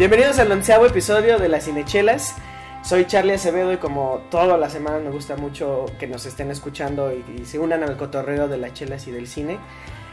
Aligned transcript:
Bienvenidos 0.00 0.38
al 0.38 0.50
onceavo 0.50 0.86
episodio 0.86 1.38
de 1.38 1.50
Las 1.50 1.66
Cinechelas. 1.66 2.34
Soy 2.82 3.04
Charlie 3.04 3.34
Acevedo 3.34 3.70
y 3.74 3.76
como 3.76 4.22
todas 4.30 4.58
las 4.58 4.72
semanas 4.72 5.02
me 5.02 5.10
gusta 5.10 5.36
mucho 5.36 5.84
que 5.98 6.06
nos 6.06 6.24
estén 6.24 6.50
escuchando 6.50 7.12
y, 7.12 7.22
y 7.38 7.44
se 7.44 7.58
unan 7.58 7.82
al 7.82 7.98
cotorreo 7.98 8.48
de 8.48 8.56
las 8.56 8.72
chelas 8.72 9.06
y 9.08 9.10
del 9.10 9.28
cine. 9.28 9.58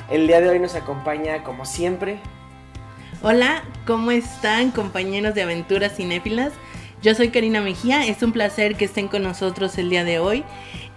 El 0.09 0.27
día 0.27 0.41
de 0.41 0.49
hoy 0.49 0.59
nos 0.59 0.75
acompaña, 0.75 1.41
como 1.45 1.63
siempre, 1.63 2.19
Hola, 3.23 3.63
¿cómo 3.85 4.11
están 4.11 4.71
compañeros 4.71 5.33
de 5.35 5.43
aventuras 5.43 5.95
cinéfilas? 5.95 6.51
Yo 7.01 7.15
soy 7.15 7.29
Karina 7.29 7.61
Mejía, 7.61 8.05
es 8.05 8.21
un 8.23 8.33
placer 8.33 8.75
que 8.75 8.83
estén 8.83 9.07
con 9.07 9.23
nosotros 9.23 9.77
el 9.77 9.89
día 9.89 10.03
de 10.03 10.19
hoy. 10.19 10.43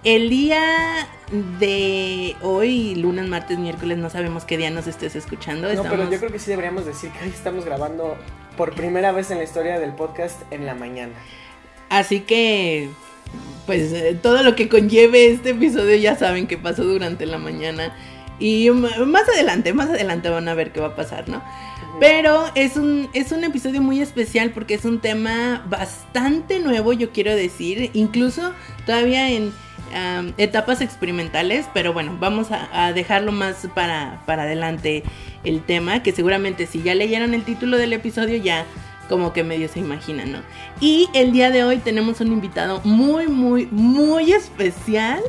El 0.03 0.31
día 0.31 1.09
de 1.59 2.35
hoy, 2.41 2.95
lunes, 2.95 3.29
martes, 3.29 3.59
miércoles, 3.59 3.99
no 3.99 4.09
sabemos 4.09 4.47
qué 4.47 4.57
día 4.57 4.71
nos 4.71 4.87
estés 4.87 5.15
escuchando. 5.15 5.73
No, 5.75 5.83
pero 5.83 6.11
yo 6.11 6.19
creo 6.19 6.33
que 6.33 6.39
sí 6.39 6.49
deberíamos 6.49 6.87
decir 6.87 7.11
que 7.11 7.25
hoy 7.25 7.31
estamos 7.31 7.67
grabando 7.67 8.17
por 8.57 8.75
primera 8.75 9.13
vez 9.13 9.31
en 9.31 9.39
la 9.39 9.45
historia 9.45 9.79
del 9.79 9.93
podcast 9.93 10.41
en 10.51 10.65
la 10.65 10.75
mañana. 10.75 11.13
Así 11.91 12.21
que, 12.21 12.89
pues 13.67 13.93
eh, 13.93 14.19
todo 14.21 14.43
lo 14.43 14.57
que 14.57 14.71
conlleve 14.71 15.33
este 15.33 15.51
episodio 15.51 15.95
ya 15.97 16.17
saben 16.17 16.47
que 16.47 16.57
pasó 16.57 16.83
durante 16.85 17.27
la 17.27 17.37
mañana. 17.37 17.95
Y 18.39 18.71
más 18.71 19.29
adelante, 19.29 19.75
más 19.75 19.91
adelante 19.91 20.31
van 20.31 20.49
a 20.49 20.55
ver 20.55 20.73
qué 20.73 20.81
va 20.81 20.89
a 20.89 20.97
pasar, 20.97 21.29
¿no? 21.29 21.43
Pero 21.99 22.45
es 22.55 22.77
un, 22.77 23.09
es 23.13 23.33
un 23.33 23.45
episodio 23.45 23.83
muy 23.83 24.01
especial 24.01 24.51
porque 24.51 24.75
es 24.75 24.85
un 24.85 25.01
tema 25.01 25.65
bastante 25.69 26.61
nuevo, 26.61 26.93
yo 26.93 27.11
quiero 27.11 27.35
decir, 27.35 27.91
incluso 27.95 28.53
todavía 28.87 29.31
en 29.31 29.53
etapas 30.39 30.81
experimentales, 30.81 31.67
pero 31.75 31.93
bueno, 31.93 32.17
vamos 32.21 32.49
a, 32.51 32.93
dejarlo 32.93 33.33
más 33.33 33.67
para, 33.75 34.23
para 34.27 34.45
adelante 34.45 35.03
el 35.45 35.63
tema, 35.63 36.03
que 36.03 36.13
seguramente 36.13 36.67
si 36.67 36.83
ya 36.83 36.95
leyeron 36.95 37.35
el 37.35 37.43
título 37.43 37.77
del 37.77 37.93
episodio 37.93 38.37
ya 38.37 38.67
como 39.09 39.33
que 39.33 39.43
medio 39.43 39.69
se 39.69 39.81
imaginan, 39.81 40.31
¿no? 40.31 40.39
Y 40.81 41.09
el 41.15 41.33
día 41.33 41.51
de 41.51 41.65
hoy 41.65 41.79
tenemos 41.79 42.21
un 42.21 42.29
invitado 42.29 42.81
muy, 42.85 43.27
muy, 43.27 43.67
muy 43.73 44.33
especial 44.33 45.21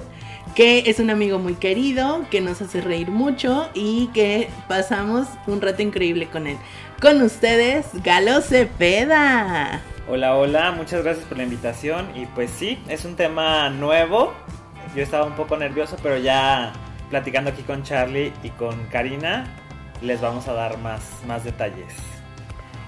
que 0.55 0.89
es 0.89 0.99
un 0.99 1.09
amigo 1.09 1.39
muy 1.39 1.55
querido, 1.55 2.25
que 2.29 2.41
nos 2.41 2.61
hace 2.61 2.81
reír 2.81 3.09
mucho 3.09 3.69
y 3.73 4.07
que 4.13 4.49
pasamos 4.67 5.27
un 5.47 5.61
rato 5.61 5.81
increíble 5.81 6.27
con 6.27 6.47
él. 6.47 6.57
Con 7.01 7.21
ustedes, 7.21 7.87
Galo 8.03 8.41
Cepeda. 8.41 9.81
Hola, 10.09 10.35
hola, 10.35 10.71
muchas 10.71 11.03
gracias 11.03 11.25
por 11.25 11.37
la 11.37 11.43
invitación 11.43 12.09
y 12.15 12.25
pues 12.27 12.51
sí, 12.51 12.81
es 12.89 13.05
un 13.05 13.15
tema 13.15 13.69
nuevo. 13.69 14.33
Yo 14.95 15.03
estaba 15.03 15.25
un 15.25 15.35
poco 15.35 15.55
nervioso, 15.57 15.95
pero 16.03 16.17
ya 16.17 16.73
platicando 17.09 17.51
aquí 17.51 17.61
con 17.63 17.83
Charlie 17.83 18.33
y 18.43 18.49
con 18.49 18.85
Karina, 18.87 19.45
les 20.01 20.19
vamos 20.19 20.47
a 20.47 20.53
dar 20.53 20.77
más, 20.79 21.01
más 21.27 21.43
detalles. 21.43 21.93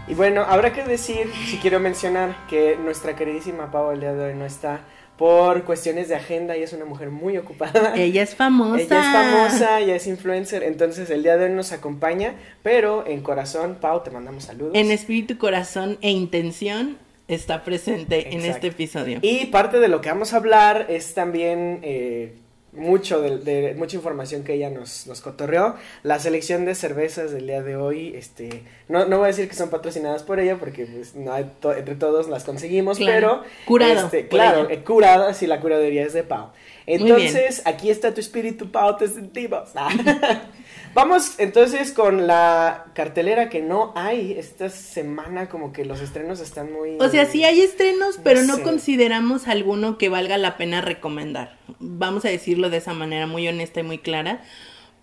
Y 0.08 0.16
bueno, 0.16 0.42
habrá 0.42 0.74
que 0.74 0.84
decir, 0.84 1.32
si 1.46 1.58
quiero 1.58 1.80
mencionar, 1.80 2.36
que 2.50 2.76
nuestra 2.76 3.16
queridísima 3.16 3.72
Pau 3.72 3.92
el 3.92 4.02
día 4.02 4.14
de 4.14 4.26
hoy 4.26 4.34
no 4.36 4.46
está 4.46 4.82
por 5.18 5.64
cuestiones 5.64 6.10
de 6.10 6.16
agenda 6.16 6.58
y 6.58 6.64
es 6.64 6.74
una 6.74 6.86
mujer 6.86 7.10
muy 7.10 7.38
ocupada. 7.38 7.94
Ella 7.96 8.24
es 8.24 8.36
famosa. 8.36 8.82
Ella 8.82 9.00
es 9.00 9.30
famosa, 9.30 9.80
ella 9.80 9.96
es 9.96 10.08
influencer, 10.08 10.64
entonces 10.64 11.10
el 11.10 11.24
día 11.24 11.38
de 11.38 11.46
hoy 11.46 11.52
nos 11.52 11.72
acompaña, 11.72 12.36
pero 12.64 13.06
en 13.06 13.22
corazón, 13.22 13.78
Pau, 13.80 14.04
te 14.04 14.12
mandamos 14.12 14.46
saludos. 14.46 14.74
En 14.76 14.92
espíritu, 14.92 15.38
corazón 15.38 15.98
e 16.02 16.10
intención 16.10 16.98
está 17.28 17.64
presente 17.64 18.34
en 18.34 18.42
este 18.42 18.68
episodio. 18.68 19.20
Y 19.22 19.46
parte 19.48 19.80
de 19.80 19.88
lo 19.88 20.02
que 20.02 20.10
vamos 20.10 20.34
a 20.34 20.38
hablar 20.38 20.88
es 20.90 21.14
también 21.14 21.80
eh, 21.84 22.36
mucho 22.76 23.22
de, 23.22 23.38
de- 23.40 23.74
mucha 23.76 23.96
información 23.96 24.44
que 24.44 24.54
ella 24.54 24.70
nos, 24.70 25.06
nos 25.08 25.22
cotorreó. 25.22 25.76
La 26.04 26.20
selección 26.20 26.66
de 26.66 26.76
cervezas 26.76 27.32
del 27.32 27.48
día 27.48 27.62
de 27.62 27.76
hoy, 27.76 28.14
este, 28.16 28.64
no, 28.90 29.06
no 29.06 29.18
voy 29.18 29.26
a 29.26 29.28
decir 29.28 29.48
que 29.48 29.56
son 29.56 29.70
patrocinadas 29.70 30.24
por 30.24 30.40
ella 30.40 30.58
porque 30.58 30.86
pues, 30.86 31.16
no 31.16 31.32
hay 31.34 31.52
to- 31.60 31.74
entre 31.76 31.96
todos 31.96 32.28
las 32.30 32.44
conseguimos, 32.44 32.98
Claro. 32.98 33.42
pero 33.44 33.52
Curado 33.66 34.06
este, 34.06 34.28
claro, 34.28 34.70
eh, 34.70 34.84
curadas 34.84 35.42
y 35.44 35.48
la 35.48 35.60
curaduría 35.60 36.04
es 36.04 36.14
de 36.14 36.24
Pau. 36.24 36.50
Entonces, 36.86 37.62
aquí 37.66 37.90
está 37.90 38.14
tu 38.14 38.20
espíritu, 38.20 38.72
Pau, 38.72 38.98
te 38.98 39.08
sentimos. 39.08 39.70
Vamos 40.94 41.40
entonces 41.40 41.92
con 41.92 42.28
la 42.28 42.86
cartelera 42.94 43.50
que 43.50 43.62
no 43.62 43.94
hay 43.96 44.34
esta 44.34 44.70
semana, 44.70 45.50
como 45.50 45.74
que 45.74 45.86
los 45.86 46.02
estrenos 46.02 46.40
están 46.40 46.72
muy... 46.72 46.98
O 47.00 47.10
sea, 47.10 47.26
sí 47.26 47.44
hay 47.44 47.62
estrenos, 47.62 48.20
pero 48.24 48.44
no 48.44 48.58
sé. 48.58 48.62
consideramos 48.62 49.48
alguno 49.48 49.98
que 49.98 50.10
valga 50.10 50.38
la 50.38 50.56
pena 50.56 50.82
recomendar. 50.82 51.58
Vamos 51.80 52.26
a 52.26 52.30
decirlo 52.30 52.70
de 52.70 52.78
esa 52.78 52.94
manera 52.94 53.26
muy 53.26 53.48
honesta 53.48 53.80
y 53.80 53.84
muy 53.84 53.98
clara. 53.98 54.44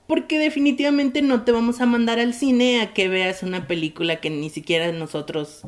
Porque 0.06 0.38
definitivamente 0.38 1.22
no 1.22 1.44
te 1.44 1.52
vamos 1.52 1.80
a 1.80 1.86
mandar 1.86 2.20
al 2.20 2.34
cine 2.34 2.80
a 2.80 2.92
que 2.92 3.08
veas 3.08 3.42
una 3.42 3.66
película 3.66 4.16
que 4.16 4.30
ni 4.30 4.50
siquiera 4.50 4.90
nosotros 4.92 5.62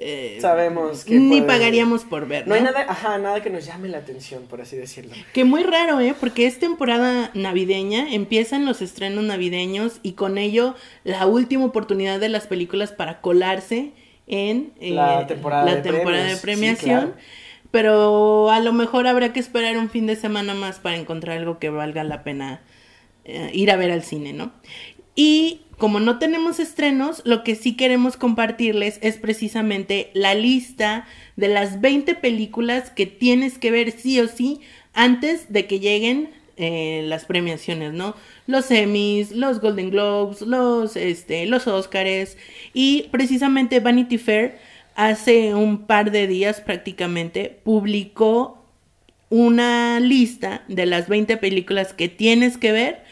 eh, 0.00 0.38
Sabemos 0.40 1.04
que 1.04 1.14
ni 1.18 1.40
puede- 1.40 1.42
pagaríamos 1.42 2.04
por 2.04 2.26
ver. 2.26 2.46
No 2.48 2.54
hay 2.54 2.62
nada, 2.62 2.84
ajá, 2.88 3.16
nada 3.18 3.42
que 3.42 3.50
nos 3.50 3.64
llame 3.66 3.88
la 3.88 3.98
atención, 3.98 4.42
por 4.44 4.60
así 4.60 4.76
decirlo. 4.76 5.12
Que 5.32 5.44
muy 5.44 5.62
raro, 5.62 6.00
¿eh? 6.00 6.14
Porque 6.18 6.46
es 6.46 6.58
temporada 6.58 7.30
navideña, 7.34 8.12
empiezan 8.12 8.66
los 8.66 8.82
estrenos 8.82 9.22
navideños 9.24 10.00
y 10.02 10.12
con 10.12 10.36
ello 10.38 10.74
la 11.04 11.26
última 11.26 11.64
oportunidad 11.64 12.18
de 12.20 12.28
las 12.28 12.46
películas 12.46 12.92
para 12.92 13.20
colarse 13.20 13.92
en 14.26 14.72
eh, 14.80 14.90
La 14.92 15.26
temporada 15.26 15.64
la 15.64 15.74
de 15.76 15.82
temporada 15.82 16.10
premios, 16.12 16.30
de 16.30 16.36
sí, 16.36 16.42
premiación. 16.42 17.00
claro. 17.00 17.14
Pero 17.70 18.50
a 18.50 18.60
lo 18.60 18.72
mejor 18.72 19.06
habrá 19.08 19.32
que 19.32 19.40
esperar 19.40 19.76
un 19.78 19.90
fin 19.90 20.06
de 20.06 20.16
semana 20.16 20.54
más 20.54 20.78
para 20.78 20.96
encontrar 20.96 21.38
algo 21.38 21.58
que 21.58 21.70
valga 21.70 22.04
la 22.04 22.22
pena 22.22 22.60
eh, 23.24 23.50
ir 23.52 23.70
a 23.70 23.76
ver 23.76 23.90
al 23.90 24.02
cine, 24.04 24.32
¿no? 24.32 24.52
Y 25.16 25.62
como 25.78 26.00
no 26.00 26.18
tenemos 26.18 26.60
estrenos, 26.60 27.22
lo 27.24 27.42
que 27.42 27.54
sí 27.54 27.76
queremos 27.76 28.16
compartirles 28.16 28.98
es 29.02 29.16
precisamente 29.16 30.10
la 30.14 30.34
lista 30.34 31.06
de 31.36 31.48
las 31.48 31.80
20 31.80 32.14
películas 32.14 32.90
que 32.90 33.06
tienes 33.06 33.58
que 33.58 33.70
ver 33.70 33.90
sí 33.90 34.20
o 34.20 34.28
sí 34.28 34.60
antes 34.92 35.52
de 35.52 35.66
que 35.66 35.80
lleguen 35.80 36.30
eh, 36.56 37.02
las 37.06 37.24
premiaciones, 37.24 37.92
¿no? 37.92 38.14
Los 38.46 38.70
Emmys, 38.70 39.32
los 39.32 39.60
Golden 39.60 39.90
Globes, 39.90 40.42
los, 40.42 40.94
este, 40.94 41.46
los 41.46 41.66
Oscars 41.66 42.36
y 42.72 43.08
precisamente 43.10 43.80
Vanity 43.80 44.18
Fair 44.18 44.58
hace 44.94 45.56
un 45.56 45.86
par 45.86 46.12
de 46.12 46.28
días 46.28 46.60
prácticamente 46.60 47.58
publicó 47.64 48.64
una 49.30 49.98
lista 49.98 50.62
de 50.68 50.86
las 50.86 51.08
20 51.08 51.36
películas 51.38 51.92
que 51.92 52.08
tienes 52.08 52.56
que 52.56 52.70
ver 52.70 53.02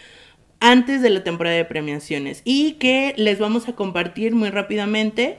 antes 0.63 1.03
de 1.03 1.11
la 1.11 1.25
temporada 1.25 1.57
de 1.57 1.65
premiaciones 1.65 2.41
y 2.45 2.75
que 2.75 3.15
les 3.17 3.41
vamos 3.41 3.69
a 3.69 3.73
compartir 3.75 4.33
muy 4.33 4.49
rápidamente 4.49 5.37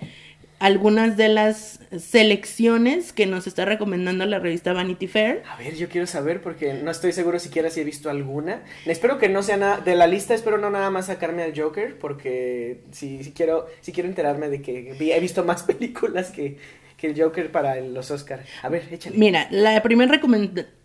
algunas 0.59 1.15
de 1.15 1.29
las 1.29 1.79
selecciones 1.97 3.13
que 3.13 3.25
nos 3.25 3.47
está 3.47 3.63
recomendando 3.63 4.25
la 4.25 4.39
revista 4.39 4.73
Vanity 4.73 5.07
Fair. 5.07 5.43
A 5.49 5.57
ver, 5.57 5.75
yo 5.75 5.87
quiero 5.87 6.07
saber 6.07 6.41
porque 6.41 6.73
no 6.73 6.91
estoy 6.91 7.13
seguro 7.13 7.39
siquiera 7.39 7.69
si 7.69 7.79
he 7.79 7.83
visto 7.85 8.09
alguna. 8.09 8.63
Espero 8.85 9.17
que 9.17 9.29
no 9.29 9.43
sea 9.43 9.55
nada 9.55 9.77
de 9.79 9.95
la 9.95 10.07
lista, 10.07 10.33
espero 10.33 10.57
no 10.57 10.69
nada 10.69 10.89
más 10.89 11.05
sacarme 11.05 11.43
al 11.43 11.57
Joker 11.57 11.97
porque 11.97 12.81
si, 12.91 13.23
si 13.23 13.31
quiero 13.31 13.67
si 13.79 13.93
quiero 13.93 14.09
enterarme 14.09 14.49
de 14.49 14.61
que 14.61 14.95
he 14.99 15.19
visto 15.21 15.45
más 15.45 15.63
películas 15.63 16.31
que, 16.31 16.57
que 16.97 17.07
el 17.07 17.21
Joker 17.21 17.49
para 17.49 17.79
los 17.79 18.11
Oscar. 18.11 18.43
A 18.61 18.67
ver, 18.67 18.89
échale. 18.91 19.17
Mira, 19.17 19.47
la 19.51 19.81
primera 19.81 20.11
recomendación 20.11 20.82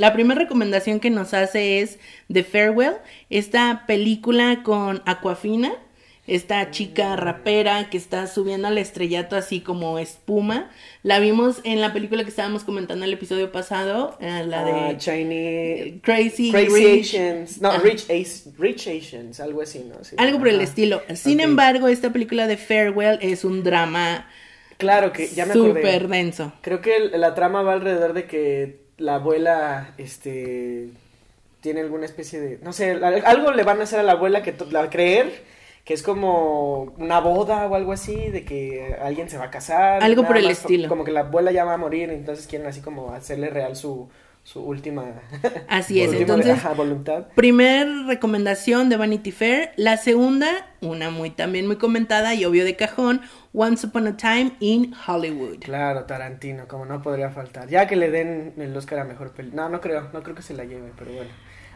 La 0.00 0.14
primera 0.14 0.40
recomendación 0.40 0.98
que 0.98 1.10
nos 1.10 1.34
hace 1.34 1.80
es 1.80 1.98
The 2.32 2.42
Farewell, 2.42 2.94
esta 3.28 3.84
película 3.86 4.62
con 4.62 5.02
Aquafina, 5.04 5.72
esta 6.26 6.70
chica 6.70 7.16
rapera 7.16 7.90
que 7.90 7.98
está 7.98 8.26
subiendo 8.26 8.68
al 8.68 8.78
estrellato 8.78 9.36
así 9.36 9.60
como 9.60 9.98
espuma. 9.98 10.70
La 11.02 11.18
vimos 11.18 11.60
en 11.64 11.82
la 11.82 11.92
película 11.92 12.22
que 12.22 12.30
estábamos 12.30 12.64
comentando 12.64 13.04
el 13.04 13.12
episodio 13.12 13.52
pasado, 13.52 14.16
eh, 14.22 14.42
la 14.46 14.64
de 14.64 14.72
Ah, 14.72 14.94
Chinese 14.96 15.98
Crazy, 16.02 16.50
Crazy 16.50 16.84
Rich. 16.84 17.06
Asians. 17.08 17.60
No, 17.60 17.70
Ah. 17.70 17.78
Rich, 17.84 18.08
As- 18.10 18.48
Rich 18.58 18.86
Asians, 18.88 19.38
algo 19.40 19.60
así, 19.60 19.80
¿no? 19.86 20.02
Sí. 20.02 20.16
Algo 20.18 20.38
por 20.38 20.48
el 20.48 20.62
estilo. 20.62 21.02
Sin 21.14 21.40
embargo, 21.40 21.88
esta 21.88 22.10
película 22.10 22.46
de 22.46 22.56
Farewell 22.56 23.18
es 23.20 23.44
un 23.44 23.62
drama 23.64 24.26
Claro 24.78 25.12
que 25.12 25.28
ya 25.28 25.44
me 25.44 25.52
acordé. 25.52 25.68
súper 25.82 26.08
denso. 26.08 26.52
Creo 26.62 26.80
que 26.80 27.00
la 27.12 27.34
trama 27.34 27.60
va 27.62 27.74
alrededor 27.74 28.14
de 28.14 28.26
que 28.26 28.79
la 29.00 29.16
abuela, 29.16 29.94
este, 29.98 30.88
tiene 31.60 31.80
alguna 31.80 32.04
especie 32.06 32.40
de, 32.40 32.58
no 32.62 32.72
sé, 32.72 32.92
al- 32.92 33.24
algo 33.26 33.50
le 33.52 33.64
van 33.64 33.80
a 33.80 33.84
hacer 33.84 33.98
a 33.98 34.02
la 34.02 34.12
abuela 34.12 34.42
que 34.42 34.54
la 34.70 34.88
creer 34.90 35.50
que 35.84 35.94
es 35.94 36.02
como 36.02 36.92
una 36.98 37.18
boda 37.20 37.66
o 37.66 37.74
algo 37.74 37.92
así, 37.92 38.28
de 38.30 38.44
que 38.44 38.94
alguien 39.02 39.28
se 39.28 39.38
va 39.38 39.46
a 39.46 39.50
casar. 39.50 40.04
Algo 40.04 40.24
por 40.26 40.36
el 40.36 40.44
estilo. 40.52 40.88
Como 40.88 41.04
que 41.04 41.10
la 41.10 41.20
abuela 41.20 41.50
ya 41.50 41.64
va 41.64 41.74
a 41.74 41.78
morir, 41.78 42.10
entonces 42.10 42.46
quieren 42.46 42.68
así 42.68 42.80
como 42.80 43.12
hacerle 43.12 43.48
real 43.50 43.74
su, 43.74 44.08
su 44.42 44.60
última, 44.62 45.04
Así 45.68 46.00
es, 46.00 46.10
última, 46.10 46.34
entonces 46.34 46.52
ajá, 46.58 46.74
voluntad. 46.74 47.26
Primer 47.34 47.86
recomendación 48.06 48.88
de 48.88 48.96
Vanity 48.96 49.32
Fair. 49.32 49.72
La 49.76 49.96
segunda, 49.96 50.48
una 50.80 51.10
muy 51.10 51.30
también 51.30 51.66
muy 51.66 51.76
comentada 51.76 52.34
y 52.34 52.44
obvio 52.44 52.64
de 52.64 52.74
cajón, 52.74 53.20
Once 53.52 53.86
Upon 53.86 54.08
a 54.08 54.16
Time 54.16 54.52
in 54.60 54.94
Hollywood. 55.06 55.58
Claro, 55.60 56.04
Tarantino, 56.04 56.66
como 56.66 56.86
no 56.86 57.02
podría 57.02 57.30
faltar. 57.30 57.68
Ya 57.68 57.86
que 57.86 57.96
le 57.96 58.10
den 58.10 58.54
el 58.56 58.76
Oscar 58.76 59.00
a 59.00 59.04
mejor 59.04 59.32
película. 59.32 59.64
No, 59.64 59.68
no 59.68 59.80
creo, 59.80 60.08
no 60.12 60.22
creo 60.22 60.34
que 60.34 60.42
se 60.42 60.54
la 60.54 60.64
lleve, 60.64 60.92
pero 60.98 61.12
bueno. 61.12 61.30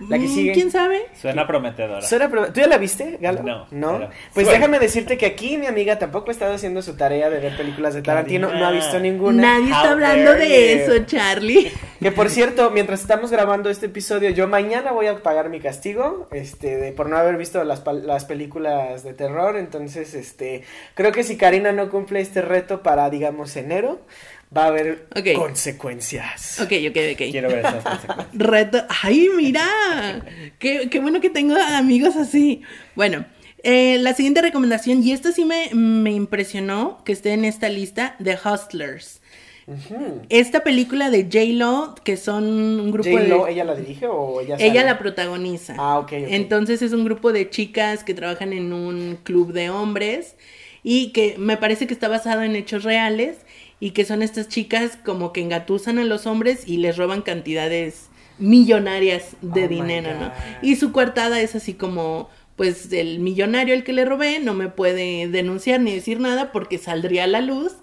La 0.08 0.18
que 0.18 0.24
Mm, 0.24 0.34
sigue. 0.34 0.52
¿Quién 0.52 0.70
sabe? 0.72 1.02
Suena 1.20 1.46
prometedora. 1.46 2.02
Suena 2.02 2.28
pro- 2.28 2.52
¿Tú 2.52 2.60
ya 2.60 2.66
la 2.66 2.78
viste, 2.78 3.16
Galo? 3.20 3.42
No, 3.42 3.66
¿No? 3.70 3.92
pero- 3.98 4.10
Pues 4.34 4.46
Suena. 4.46 4.52
déjame 4.52 4.78
decirte 4.80 5.16
que 5.16 5.26
aquí 5.26 5.56
mi 5.56 5.66
amiga 5.66 5.98
tampoco 6.00 6.30
ha 6.30 6.32
estado 6.32 6.52
haciendo 6.54 6.82
su 6.82 6.96
tarea 6.96 7.30
de 7.30 7.38
ver 7.38 7.56
películas 7.56 7.94
de 7.94 8.02
Tarantino, 8.02 8.52
no 8.52 8.66
ha 8.66 8.72
visto 8.72 8.98
ninguna. 8.98 9.42
Nadie 9.42 9.66
está 9.70 9.82
How 9.84 9.90
hablando 9.92 10.34
de 10.34 10.48
you. 10.86 10.92
eso, 10.92 11.04
Charlie. 11.06 11.70
Que 12.04 12.12
por 12.12 12.28
cierto, 12.28 12.70
mientras 12.70 13.00
estamos 13.00 13.30
grabando 13.30 13.70
este 13.70 13.86
episodio, 13.86 14.28
yo 14.28 14.46
mañana 14.46 14.92
voy 14.92 15.06
a 15.06 15.22
pagar 15.22 15.48
mi 15.48 15.58
castigo, 15.58 16.28
este, 16.32 16.76
de, 16.76 16.92
por 16.92 17.08
no 17.08 17.16
haber 17.16 17.38
visto 17.38 17.64
las, 17.64 17.82
las 17.86 18.26
películas 18.26 19.04
de 19.04 19.14
terror, 19.14 19.56
entonces, 19.56 20.12
este, 20.12 20.64
creo 20.94 21.12
que 21.12 21.22
si 21.22 21.38
Karina 21.38 21.72
no 21.72 21.88
cumple 21.88 22.20
este 22.20 22.42
reto 22.42 22.82
para, 22.82 23.08
digamos, 23.08 23.56
enero, 23.56 24.00
va 24.56 24.64
a 24.64 24.66
haber 24.68 25.06
consecuencias. 25.34 26.60
Ok, 26.60 26.72
ok, 26.90 26.96
ok. 27.12 27.30
Quiero 27.30 27.48
ver 27.48 27.58
esas 27.60 27.82
consecuencias. 27.84 28.28
Reto. 28.32 28.84
¡Ay, 29.02 29.28
mira! 29.36 30.24
Qué, 30.58 30.88
qué 30.90 31.00
bueno 31.00 31.20
que 31.20 31.30
tengo 31.30 31.56
amigos 31.56 32.16
así. 32.16 32.62
Bueno, 32.94 33.24
eh, 33.62 33.98
la 34.00 34.14
siguiente 34.14 34.42
recomendación, 34.42 35.02
y 35.02 35.12
esto 35.12 35.32
sí 35.32 35.44
me, 35.44 35.70
me 35.74 36.12
impresionó 36.12 37.02
que 37.04 37.12
esté 37.12 37.32
en 37.32 37.44
esta 37.44 37.68
lista, 37.68 38.16
The 38.22 38.38
Hustlers. 38.44 39.20
Esta 40.28 40.62
película 40.62 41.10
de 41.10 41.22
J-Lo, 41.24 41.94
que 42.04 42.18
son 42.18 42.44
un 42.44 42.90
grupo 42.90 43.08
de... 43.08 43.50
¿ella 43.50 43.64
la 43.64 43.74
dirige 43.74 44.06
o 44.06 44.40
ella 44.42 44.56
Ella 44.56 44.80
sale? 44.80 44.84
la 44.84 44.98
protagoniza. 44.98 45.74
Ah, 45.78 45.98
ok, 45.98 46.12
ok. 46.12 46.12
Entonces 46.28 46.82
es 46.82 46.92
un 46.92 47.04
grupo 47.04 47.32
de 47.32 47.48
chicas 47.48 48.04
que 48.04 48.12
trabajan 48.12 48.52
en 48.52 48.74
un 48.74 49.18
club 49.22 49.52
de 49.52 49.70
hombres 49.70 50.36
y 50.82 51.12
que 51.12 51.36
me 51.38 51.56
parece 51.56 51.86
que 51.86 51.94
está 51.94 52.08
basado 52.08 52.42
en 52.42 52.56
hechos 52.56 52.84
reales 52.84 53.38
y 53.84 53.90
que 53.90 54.06
son 54.06 54.22
estas 54.22 54.48
chicas 54.48 54.96
como 55.04 55.30
que 55.34 55.42
engatusan 55.42 55.98
a 55.98 56.04
los 56.04 56.26
hombres 56.26 56.66
y 56.66 56.78
les 56.78 56.96
roban 56.96 57.20
cantidades 57.20 58.08
millonarias 58.38 59.36
de 59.42 59.66
Oh 59.66 59.68
dinero, 59.68 60.08
¿no? 60.18 60.32
Y 60.62 60.76
su 60.76 60.90
coartada 60.90 61.38
es 61.42 61.54
así 61.54 61.74
como 61.74 62.30
pues 62.56 62.90
el 62.94 63.18
millonario 63.18 63.74
el 63.74 63.84
que 63.84 63.92
le 63.92 64.06
robé 64.06 64.38
no 64.38 64.54
me 64.54 64.68
puede 64.70 65.28
denunciar 65.28 65.80
ni 65.80 65.92
decir 65.92 66.18
nada 66.18 66.50
porque 66.50 66.78
saldría 66.78 67.24
a 67.24 67.26
la 67.26 67.42
luz 67.42 67.74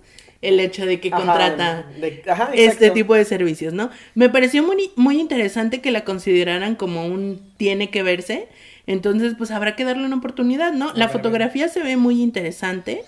el 0.42 0.60
hecho 0.60 0.88
de 0.88 1.00
que 1.00 1.10
Ajá, 1.10 1.18
contrata 1.18 1.86
de- 2.02 2.24
ajá, 2.28 2.50
este 2.56 2.90
tipo 2.90 3.14
de 3.14 3.24
servicios, 3.24 3.72
¿no? 3.72 3.92
Me 4.16 4.28
pareció 4.28 4.64
muy, 4.64 4.90
muy 4.96 5.20
interesante 5.20 5.82
que 5.82 5.92
la 5.92 6.04
consideraran 6.04 6.74
como 6.74 7.06
un 7.06 7.40
tiene 7.58 7.92
que 7.92 8.02
verse, 8.02 8.48
entonces 8.88 9.36
pues 9.38 9.52
habrá 9.52 9.76
que 9.76 9.84
darle 9.84 10.06
una 10.08 10.16
oportunidad, 10.16 10.74
¿no? 10.74 10.94
La 10.96 11.10
fotografía 11.10 11.68
se 11.68 11.84
ve 11.84 11.96
muy 11.96 12.24
interesante 12.24 13.04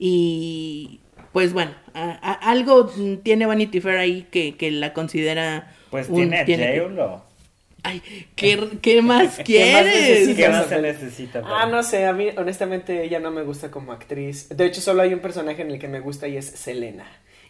y 0.00 0.98
pues 1.32 1.52
bueno, 1.52 1.72
a- 1.94 2.10
a- 2.10 2.50
algo 2.50 2.90
tiene 3.22 3.46
Vanity 3.46 3.80
Fair 3.80 3.98
ahí 3.98 4.26
que, 4.30 4.56
que 4.56 4.70
la 4.70 4.92
considera 4.92 5.72
Pues 5.90 6.08
un 6.08 6.30
tiene 6.30 6.44
que- 6.44 6.80
J-Lo. 6.80 7.30
Ay, 7.84 8.00
¿qué, 8.36 8.78
qué 8.80 9.02
más 9.02 9.38
¿Qué 9.44 9.72
más 9.72 9.82
quieres? 9.82 10.36
¿Qué 10.36 10.48
más 10.48 10.66
se 10.66 10.80
necesita? 10.80 11.42
Ah, 11.44 11.66
no 11.66 11.82
sé, 11.82 12.06
a 12.06 12.12
mí 12.12 12.28
honestamente 12.36 13.02
ella 13.04 13.18
no 13.18 13.30
me 13.32 13.42
gusta 13.42 13.70
como 13.72 13.90
actriz. 13.92 14.48
De 14.50 14.66
hecho, 14.66 14.80
solo 14.80 15.02
hay 15.02 15.12
un 15.12 15.18
personaje 15.20 15.62
en 15.62 15.70
el 15.72 15.78
que 15.80 15.88
me 15.88 15.98
gusta 16.00 16.28
y 16.28 16.36
es 16.36 16.46
Selena. 16.46 17.06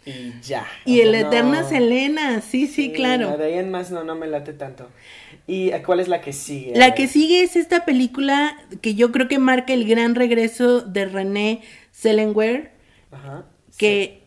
Y 0.06 0.32
ya. 0.42 0.66
y 0.84 1.00
O 1.00 1.02
el 1.04 1.14
eterna 1.14 1.60
no- 1.60 1.68
Selena, 1.68 2.40
sí, 2.40 2.66
sí, 2.66 2.92
claro. 2.92 3.36
De 3.36 3.44
ahí 3.44 3.54
en 3.58 3.70
más 3.70 3.90
no, 3.90 4.02
no 4.04 4.14
me 4.16 4.26
late 4.26 4.52
tanto. 4.54 4.88
¿Y 5.46 5.70
cuál 5.84 6.00
es 6.00 6.08
la 6.08 6.20
que 6.22 6.32
sigue? 6.32 6.72
La 6.74 6.94
que 6.94 7.06
sigue 7.08 7.42
es 7.42 7.54
esta 7.54 7.84
película 7.84 8.56
que 8.80 8.94
yo 8.94 9.12
creo 9.12 9.28
que 9.28 9.38
marca 9.38 9.72
el 9.74 9.86
gran 9.86 10.14
regreso 10.14 10.80
de 10.80 11.04
René 11.04 11.60
Zellweger, 11.94 12.70
Ajá. 13.12 13.44
Que 13.76 14.22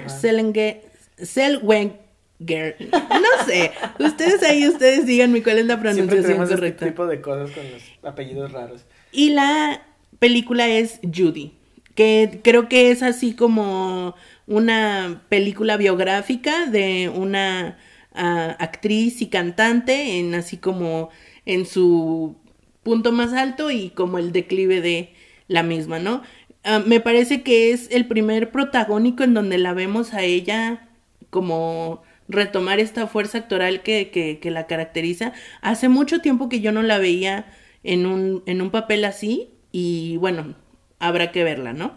Ajá. 0.00 0.20
Zellenge- 0.20 0.80
Zellweger, 1.22 2.76
no 2.78 3.44
sé, 3.46 3.72
ustedes 3.98 4.42
ahí, 4.42 4.68
ustedes 4.68 5.06
díganme 5.06 5.42
cuál 5.42 5.58
es 5.58 5.66
la 5.66 5.74
Siempre 5.74 5.90
pronunciación 5.92 6.22
tenemos 6.24 6.50
este 6.50 6.54
correcta. 6.56 6.86
tipo 6.86 7.06
de 7.06 7.20
cosas 7.20 7.50
con 7.52 7.64
los 7.70 7.82
apellidos 8.02 8.52
raros. 8.52 8.84
Y 9.12 9.30
la 9.30 9.82
película 10.18 10.68
es 10.68 11.00
Judy, 11.02 11.52
que 11.94 12.40
creo 12.44 12.68
que 12.68 12.90
es 12.90 13.02
así 13.02 13.34
como 13.34 14.14
una 14.46 15.22
película 15.28 15.76
biográfica 15.78 16.66
de 16.66 17.10
una 17.14 17.78
ah, 18.14 18.56
actriz 18.58 19.22
y 19.22 19.28
cantante, 19.28 20.18
en 20.18 20.34
así 20.34 20.58
como 20.58 21.08
en 21.46 21.64
su 21.66 22.36
punto 22.82 23.12
más 23.12 23.32
alto 23.32 23.70
y 23.70 23.90
como 23.90 24.18
el 24.18 24.32
declive 24.32 24.80
de 24.80 25.10
la 25.48 25.62
misma, 25.62 25.98
¿no? 25.98 26.22
Ah, 26.68 26.82
me 26.84 26.98
parece 26.98 27.44
que 27.44 27.70
es 27.70 27.88
el 27.92 28.08
primer 28.08 28.50
protagónico 28.50 29.22
en 29.22 29.34
donde 29.34 29.56
la 29.56 29.72
vemos 29.72 30.12
a 30.14 30.22
ella 30.22 30.88
como 31.30 32.02
retomar 32.26 32.80
esta 32.80 33.06
fuerza 33.06 33.38
actoral 33.38 33.84
que, 33.84 34.10
que, 34.10 34.50
la 34.50 34.66
caracteriza. 34.66 35.32
Hace 35.62 35.88
mucho 35.88 36.20
tiempo 36.20 36.48
que 36.48 36.60
yo 36.60 36.72
no 36.72 36.82
la 36.82 36.98
veía 36.98 37.46
en 37.84 38.04
un, 38.04 38.42
en 38.46 38.62
un 38.62 38.72
papel 38.72 39.04
así 39.04 39.54
y 39.70 40.16
bueno, 40.16 40.56
habrá 40.98 41.30
que 41.30 41.44
verla, 41.44 41.72
¿no? 41.72 41.96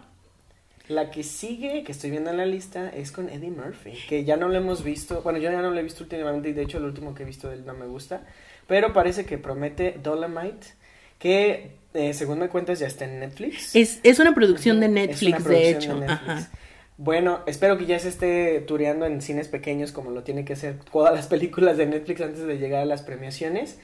La 0.86 1.10
que 1.10 1.24
sigue, 1.24 1.82
que 1.82 1.90
estoy 1.90 2.12
viendo 2.12 2.30
en 2.30 2.36
la 2.36 2.46
lista, 2.46 2.90
es 2.90 3.10
con 3.10 3.28
Eddie 3.28 3.50
Murphy, 3.50 3.94
que 4.08 4.24
ya 4.24 4.36
no 4.36 4.48
lo 4.48 4.54
hemos 4.54 4.84
visto, 4.84 5.20
bueno, 5.22 5.40
yo 5.40 5.50
ya 5.50 5.62
no 5.62 5.72
lo 5.72 5.80
he 5.80 5.82
visto 5.82 6.04
últimamente 6.04 6.48
y 6.48 6.52
de 6.52 6.62
hecho 6.62 6.78
el 6.78 6.84
último 6.84 7.12
que 7.12 7.24
he 7.24 7.26
visto 7.26 7.48
de 7.48 7.56
él 7.56 7.66
no 7.66 7.74
me 7.74 7.86
gusta, 7.86 8.22
pero 8.68 8.92
parece 8.92 9.24
que 9.26 9.36
promete 9.36 9.98
Dolomite, 10.00 10.68
que 11.18 11.79
eh, 11.94 12.14
según 12.14 12.38
me 12.38 12.48
cuentas 12.48 12.78
ya 12.78 12.86
está 12.86 13.04
en 13.04 13.20
Netflix. 13.20 13.74
Es, 13.74 14.00
es 14.02 14.18
una 14.18 14.34
producción 14.34 14.80
de 14.80 14.86
es 14.86 14.92
Netflix, 14.92 15.40
una 15.40 15.48
de 15.48 15.70
hecho. 15.70 15.94
de 15.94 16.00
Netflix. 16.00 16.30
Ajá. 16.30 16.50
Bueno, 16.96 17.40
espero 17.46 17.78
que 17.78 17.86
ya 17.86 17.98
se 17.98 18.10
esté 18.10 18.60
tureando 18.60 19.06
en 19.06 19.22
cines 19.22 19.48
pequeños 19.48 19.90
como 19.90 20.10
lo 20.10 20.22
tiene 20.22 20.44
que 20.44 20.52
hacer 20.52 20.76
todas 20.92 21.14
las 21.14 21.26
películas 21.28 21.78
de 21.78 21.86
Netflix 21.86 22.20
antes 22.20 22.46
de 22.46 22.58
llegar 22.58 22.82
a 22.82 22.84
las 22.84 23.02
premiaciones. 23.02 23.78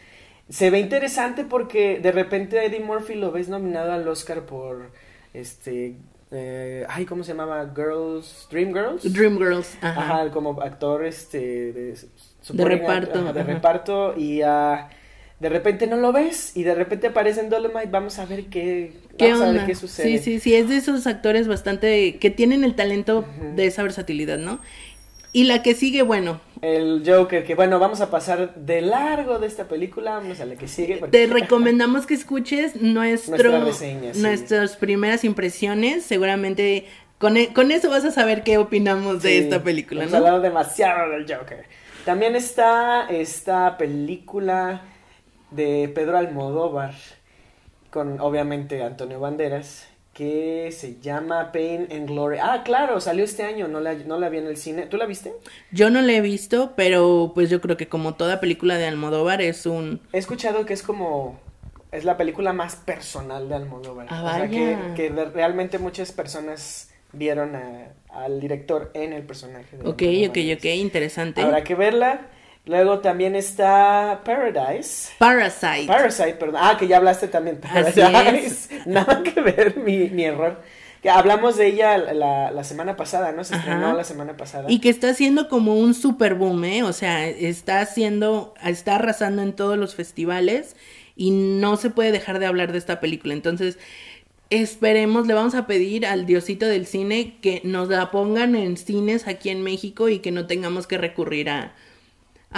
Se 0.50 0.70
ve 0.70 0.80
interesante 0.80 1.44
porque 1.44 1.98
de 1.98 2.12
repente 2.12 2.58
a 2.58 2.64
Eddie 2.64 2.80
Murphy 2.80 3.14
lo 3.14 3.32
ves 3.32 3.48
nominado 3.48 3.92
al 3.92 4.06
Oscar 4.06 4.44
por 4.44 4.90
este 5.32 5.96
eh, 6.30 6.84
ay, 6.88 7.06
¿cómo 7.06 7.22
se 7.22 7.32
llamaba? 7.32 7.72
Girls, 7.74 8.48
Dream 8.50 8.72
Girls. 8.72 9.12
Dreamgirls, 9.12 9.78
ajá. 9.80 10.00
Ajá, 10.00 10.30
como 10.30 10.60
actor 10.60 11.04
este 11.04 11.72
de, 11.72 12.64
reparto, 12.64 13.20
ajá, 13.20 13.32
de 13.32 13.40
ajá. 13.40 13.52
reparto 13.52 14.14
y 14.16 14.42
ah, 14.42 14.88
de 15.40 15.48
repente 15.50 15.86
no 15.86 15.96
lo 15.96 16.12
ves 16.12 16.56
y 16.56 16.62
de 16.62 16.74
repente 16.74 17.08
aparece 17.08 17.40
en 17.40 17.50
Dolomite, 17.50 17.88
vamos 17.90 18.18
a 18.18 18.24
ver 18.26 18.44
qué, 18.46 18.92
¿Qué 19.18 19.26
vamos 19.32 19.40
a 19.42 19.44
ver 19.46 19.54
onda? 19.56 19.66
qué 19.66 19.74
sucede. 19.74 20.18
Sí, 20.18 20.24
sí, 20.24 20.40
sí, 20.40 20.54
es 20.54 20.68
de 20.68 20.76
esos 20.78 21.06
actores 21.06 21.46
bastante 21.48 22.16
que 22.18 22.30
tienen 22.30 22.64
el 22.64 22.74
talento 22.74 23.24
de 23.54 23.66
esa 23.66 23.82
versatilidad, 23.82 24.38
¿no? 24.38 24.60
Y 25.32 25.44
la 25.44 25.62
que 25.62 25.74
sigue, 25.74 26.00
bueno, 26.00 26.40
El 26.62 27.02
Joker, 27.06 27.44
que 27.44 27.54
bueno, 27.54 27.78
vamos 27.78 28.00
a 28.00 28.08
pasar 28.10 28.54
de 28.54 28.80
largo 28.80 29.38
de 29.38 29.46
esta 29.46 29.68
película, 29.68 30.12
vamos 30.12 30.40
a 30.40 30.46
la 30.46 30.56
que 30.56 30.66
sigue. 30.66 30.96
porque- 30.96 31.18
te 31.18 31.26
recomendamos 31.32 32.06
que 32.06 32.14
escuches 32.14 32.80
nuestro, 32.80 33.62
reseña, 33.62 34.14
sí. 34.14 34.20
nuestras 34.22 34.76
primeras 34.76 35.24
impresiones. 35.24 36.04
Seguramente 36.04 36.86
con, 37.18 37.36
e- 37.36 37.52
con 37.52 37.70
eso 37.70 37.90
vas 37.90 38.06
a 38.06 38.10
saber 38.12 38.42
qué 38.42 38.56
opinamos 38.56 39.22
de 39.22 39.36
esta 39.36 39.62
película, 39.62 40.02
hemos 40.04 40.12
¿no? 40.12 40.18
hablado 40.18 40.40
demasiado 40.40 41.10
del 41.10 41.22
Joker. 41.30 41.64
También 42.06 42.34
está 42.34 43.06
esta 43.10 43.76
película 43.76 44.80
de 45.50 45.90
Pedro 45.94 46.18
Almodóvar, 46.18 46.94
con 47.90 48.20
obviamente 48.20 48.82
Antonio 48.82 49.20
Banderas, 49.20 49.88
que 50.12 50.70
se 50.72 50.98
llama 51.00 51.52
Pain 51.52 51.88
and 51.90 52.08
Glory. 52.08 52.38
Ah, 52.40 52.62
claro, 52.64 53.00
salió 53.00 53.24
este 53.24 53.42
año, 53.42 53.68
no 53.68 53.80
la, 53.80 53.94
no 53.94 54.18
la 54.18 54.28
vi 54.28 54.38
en 54.38 54.46
el 54.46 54.56
cine. 54.56 54.86
¿Tú 54.86 54.96
la 54.96 55.06
viste? 55.06 55.34
Yo 55.72 55.90
no 55.90 56.00
la 56.00 56.12
he 56.12 56.20
visto, 56.20 56.72
pero 56.74 57.32
pues 57.34 57.50
yo 57.50 57.60
creo 57.60 57.76
que 57.76 57.88
como 57.88 58.14
toda 58.14 58.40
película 58.40 58.76
de 58.78 58.86
Almodóvar 58.86 59.42
es 59.42 59.66
un... 59.66 60.00
He 60.12 60.18
escuchado 60.18 60.64
que 60.64 60.72
es 60.72 60.82
como 60.82 61.38
es 61.92 62.04
la 62.04 62.16
película 62.16 62.52
más 62.52 62.76
personal 62.76 63.48
de 63.48 63.54
Almodóvar. 63.54 64.06
Ah, 64.10 64.22
o 64.24 64.34
sea, 64.34 64.48
que, 64.48 65.08
realmente 65.34 65.78
muchas 65.78 66.12
personas 66.12 66.90
vieron 67.12 67.54
a- 67.56 67.92
al 68.10 68.40
director 68.40 68.90
en 68.94 69.12
el 69.12 69.22
personaje. 69.22 69.76
De 69.76 69.88
Ok, 69.88 70.02
ok, 70.30 70.58
ok, 70.58 70.64
interesante. 70.76 71.42
Habrá 71.42 71.62
que 71.64 71.74
verla. 71.74 72.26
Luego 72.66 72.98
también 72.98 73.36
está 73.36 74.22
Paradise. 74.24 75.12
Parasite. 75.18 75.86
Parasite, 75.86 76.34
perdón. 76.34 76.60
Ah, 76.62 76.76
que 76.76 76.88
ya 76.88 76.96
hablaste 76.96 77.28
también. 77.28 77.58
Paradise. 77.58 78.68
Nada 78.86 79.22
que 79.22 79.40
ver, 79.40 79.76
mi, 79.76 80.10
mi 80.10 80.24
error. 80.24 80.60
Que 81.00 81.08
hablamos 81.08 81.56
de 81.56 81.68
ella 81.68 81.96
la, 81.96 82.50
la 82.50 82.64
semana 82.64 82.96
pasada, 82.96 83.30
¿no? 83.30 83.44
Se 83.44 83.54
Ajá. 83.54 83.62
estrenó 83.62 83.94
la 83.96 84.02
semana 84.02 84.36
pasada. 84.36 84.68
Y 84.68 84.80
que 84.80 84.88
está 84.88 85.10
haciendo 85.10 85.48
como 85.48 85.76
un 85.76 85.94
super 85.94 86.34
boom, 86.34 86.64
¿eh? 86.64 86.82
O 86.82 86.92
sea, 86.92 87.28
está 87.28 87.80
haciendo, 87.80 88.54
está 88.64 88.96
arrasando 88.96 89.42
en 89.42 89.52
todos 89.52 89.78
los 89.78 89.94
festivales 89.94 90.74
y 91.14 91.30
no 91.30 91.76
se 91.76 91.90
puede 91.90 92.10
dejar 92.10 92.40
de 92.40 92.46
hablar 92.46 92.72
de 92.72 92.78
esta 92.78 92.98
película. 92.98 93.32
Entonces, 93.32 93.78
esperemos, 94.50 95.28
le 95.28 95.34
vamos 95.34 95.54
a 95.54 95.68
pedir 95.68 96.04
al 96.04 96.26
diosito 96.26 96.66
del 96.66 96.86
cine 96.86 97.36
que 97.40 97.60
nos 97.62 97.88
la 97.88 98.10
pongan 98.10 98.56
en 98.56 98.76
cines 98.76 99.28
aquí 99.28 99.50
en 99.50 99.62
México 99.62 100.08
y 100.08 100.18
que 100.18 100.32
no 100.32 100.48
tengamos 100.48 100.88
que 100.88 100.98
recurrir 100.98 101.48
a, 101.50 101.72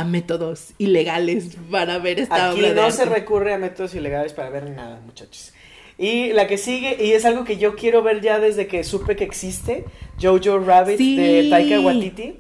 a 0.01 0.05
métodos 0.05 0.73
ilegales 0.79 1.57
para 1.71 1.99
ver 1.99 2.21
esta 2.21 2.51
Aquí 2.51 2.61
obra 2.61 2.69
de 2.69 2.75
no 2.75 2.91
se 2.91 3.03
arte. 3.03 3.15
recurre 3.15 3.55
a 3.55 3.59
métodos 3.59 3.95
ilegales 3.95 4.33
para 4.33 4.51
ver 4.51 4.71
nada, 4.71 5.01
muchachos. 5.05 5.53
Y 5.99 6.33
la 6.33 6.47
que 6.47 6.59
sigue, 6.59 6.97
y 7.05 7.13
es 7.13 7.25
algo 7.25 7.45
que 7.45 7.57
yo 7.57 7.75
quiero 7.75 8.03
ver 8.03 8.21
ya 8.21 8.39
desde 8.39 8.67
que 8.69 8.85
supe 8.85 9.17
que 9.17 9.25
existe, 9.25 9.85
Jojo 10.21 10.59
Rabbit 10.61 10.97
Sí. 10.99 11.17
de 11.17 11.49
Taika 11.51 11.81
Waititi. 11.81 12.39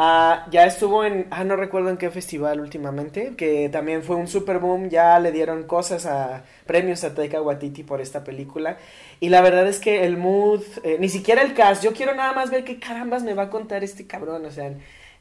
Ah, 0.00 0.46
ya 0.52 0.64
estuvo 0.64 1.04
en, 1.04 1.26
ah, 1.30 1.42
no 1.42 1.56
recuerdo 1.56 1.90
en 1.90 1.96
qué 1.96 2.10
festival 2.10 2.60
últimamente, 2.60 3.34
que 3.36 3.68
también 3.68 4.04
fue 4.04 4.14
un 4.14 4.28
super 4.28 4.58
boom, 4.60 4.90
ya 4.90 5.18
le 5.18 5.32
dieron 5.32 5.64
cosas 5.64 6.06
a, 6.06 6.44
premios 6.66 7.02
a 7.02 7.14
Taika 7.14 7.42
Waititi 7.42 7.82
por 7.82 8.00
esta 8.00 8.22
película. 8.22 8.76
Y 9.18 9.30
la 9.30 9.40
verdad 9.40 9.66
es 9.66 9.80
que 9.80 10.04
el 10.04 10.16
mood, 10.16 10.62
eh, 10.84 10.98
ni 11.00 11.08
siquiera 11.08 11.42
el 11.42 11.52
cast, 11.54 11.82
yo 11.82 11.92
quiero 11.94 12.14
nada 12.14 12.32
más 12.32 12.50
ver 12.50 12.62
qué 12.62 12.78
carambas 12.78 13.24
me 13.24 13.34
va 13.34 13.44
a 13.44 13.50
contar 13.50 13.82
este 13.82 14.06
cabrón, 14.06 14.44
o 14.46 14.52
sea, 14.52 14.70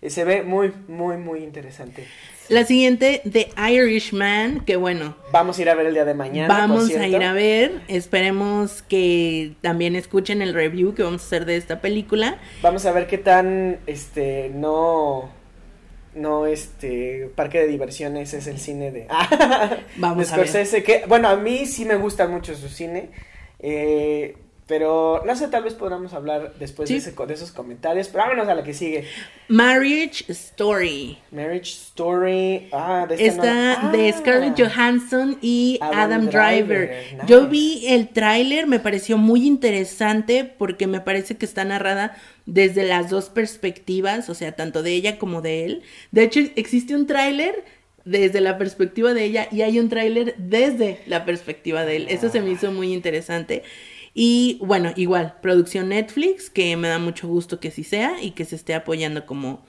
se 0.10 0.24
ve 0.24 0.44
muy, 0.44 0.74
muy, 0.88 1.18
muy 1.18 1.44
interesante. 1.44 2.08
La 2.50 2.64
siguiente, 2.64 3.22
The 3.30 3.50
Irishman, 3.70 4.62
que 4.62 4.78
bueno, 4.78 5.16
Vamos 5.34 5.60
a 5.60 5.62
ir 5.62 5.70
a 5.70 5.76
ver 5.76 5.88
el 5.88 5.94
día 5.94 6.06
de 6.06 6.14
mañana. 6.14 6.48
por 6.48 6.58
Vamos 6.58 6.90
a 6.92 7.06
ir 7.06 7.22
a 7.22 7.34
ver, 7.34 7.82
esperemos 7.90 8.82
que 8.84 9.54
también 9.60 9.98
escuchen 9.98 10.42
el 10.42 10.54
review 10.54 10.94
que 10.94 11.04
vamos 11.04 11.24
a 11.24 11.26
hacer 11.26 11.46
de 11.46 11.58
esta 11.58 11.82
película. 11.82 12.40
Vamos 12.62 12.86
a 12.86 12.94
ver 12.94 13.08
qué 13.08 13.18
tan, 13.18 13.80
este, 13.86 14.50
no, 14.54 15.30
no, 16.16 16.46
este, 16.46 17.30
parque 17.36 17.60
de 17.60 17.68
diversiones 17.68 18.34
es 18.34 18.48
el 18.48 18.60
cine 18.60 18.92
de, 18.92 19.08
Vamos 19.98 20.30
de 20.30 20.34
a 20.34 20.38
ver. 20.38 20.48
Scorsese, 20.48 20.84
que, 20.84 21.04
bueno, 21.06 21.28
a 21.28 21.36
mí 21.36 21.66
sí 21.66 21.84
me 21.84 21.96
gusta 21.96 22.28
mucho 22.28 22.56
su 22.56 22.70
cine, 22.70 23.10
eh, 23.60 24.38
pero 24.68 25.24
no 25.26 25.36
sé, 25.36 25.48
tal 25.48 25.64
vez 25.64 25.74
podamos 25.74 26.14
hablar 26.14 26.54
después 26.60 26.90
Sí. 26.90 26.96
de, 26.96 27.00
ese- 27.00 27.26
de 27.26 27.34
esos 27.34 27.52
comentarios, 27.52 28.10
pero 28.10 28.26
vámonos 28.26 28.48
a 28.50 28.54
la 28.56 28.64
que 28.64 28.74
sigue. 28.74 29.06
Marriage 29.48 30.26
Story. 30.30 31.18
Marriage 31.32 31.72
Story, 31.72 32.68
ah, 32.74 33.06
de 33.08 33.16
esta 33.16 33.26
Está 33.26 33.82
no- 33.84 33.92
de 33.98 34.10
ah. 34.10 34.18
Scarlett 34.18 34.60
Johansson 34.60 35.38
y 35.42 35.78
Adam 35.82 36.00
Adam, 36.00 36.26
Driver, 36.30 36.88
Driver. 36.90 37.14
nice. 37.14 37.26
Yo 37.28 37.48
vi 37.48 37.88
el 37.88 38.10
tráiler, 38.10 38.68
me 38.68 38.80
pareció 38.80 39.18
muy 39.18 39.48
interesante 39.48 40.44
porque 40.44 40.86
me 40.86 41.00
parece 41.00 41.38
que 41.38 41.46
está 41.46 41.64
narrada 41.64 42.18
desde 42.46 42.84
las 42.86 43.10
dos 43.10 43.30
perspectivas, 43.30 44.30
o 44.30 44.36
sea, 44.36 44.52
tanto 44.54 44.84
de 44.84 44.92
ella 44.94 45.18
como 45.18 45.42
de 45.42 45.64
él. 45.66 45.82
De 46.12 46.24
hecho, 46.24 46.42
existe 46.58 46.94
un 46.94 47.08
tráiler 47.08 47.64
desde 48.04 48.40
la 48.42 48.58
perspectiva 48.58 49.14
de 49.14 49.24
ella 49.26 49.48
y 49.52 49.62
hay 49.64 49.80
un 49.80 49.90
tráiler 49.90 50.34
desde 50.38 51.00
la 51.08 51.26
perspectiva 51.26 51.84
de 51.86 51.98
él. 51.98 52.06
Eso 52.10 52.30
se 52.30 52.42
me 52.42 52.52
hizo 52.52 52.72
muy 52.72 52.94
interesante. 52.94 53.64
Y 54.20 54.58
bueno, 54.64 54.94
igual, 54.96 55.36
producción 55.44 55.90
Netflix, 55.90 56.50
que 56.50 56.76
me 56.76 56.88
da 56.88 56.98
mucho 56.98 57.28
gusto 57.28 57.60
que 57.60 57.70
sí 57.70 57.84
sea 57.84 58.20
y 58.20 58.32
que 58.32 58.46
se 58.46 58.56
esté 58.56 58.74
apoyando 58.74 59.28
como 59.28 59.64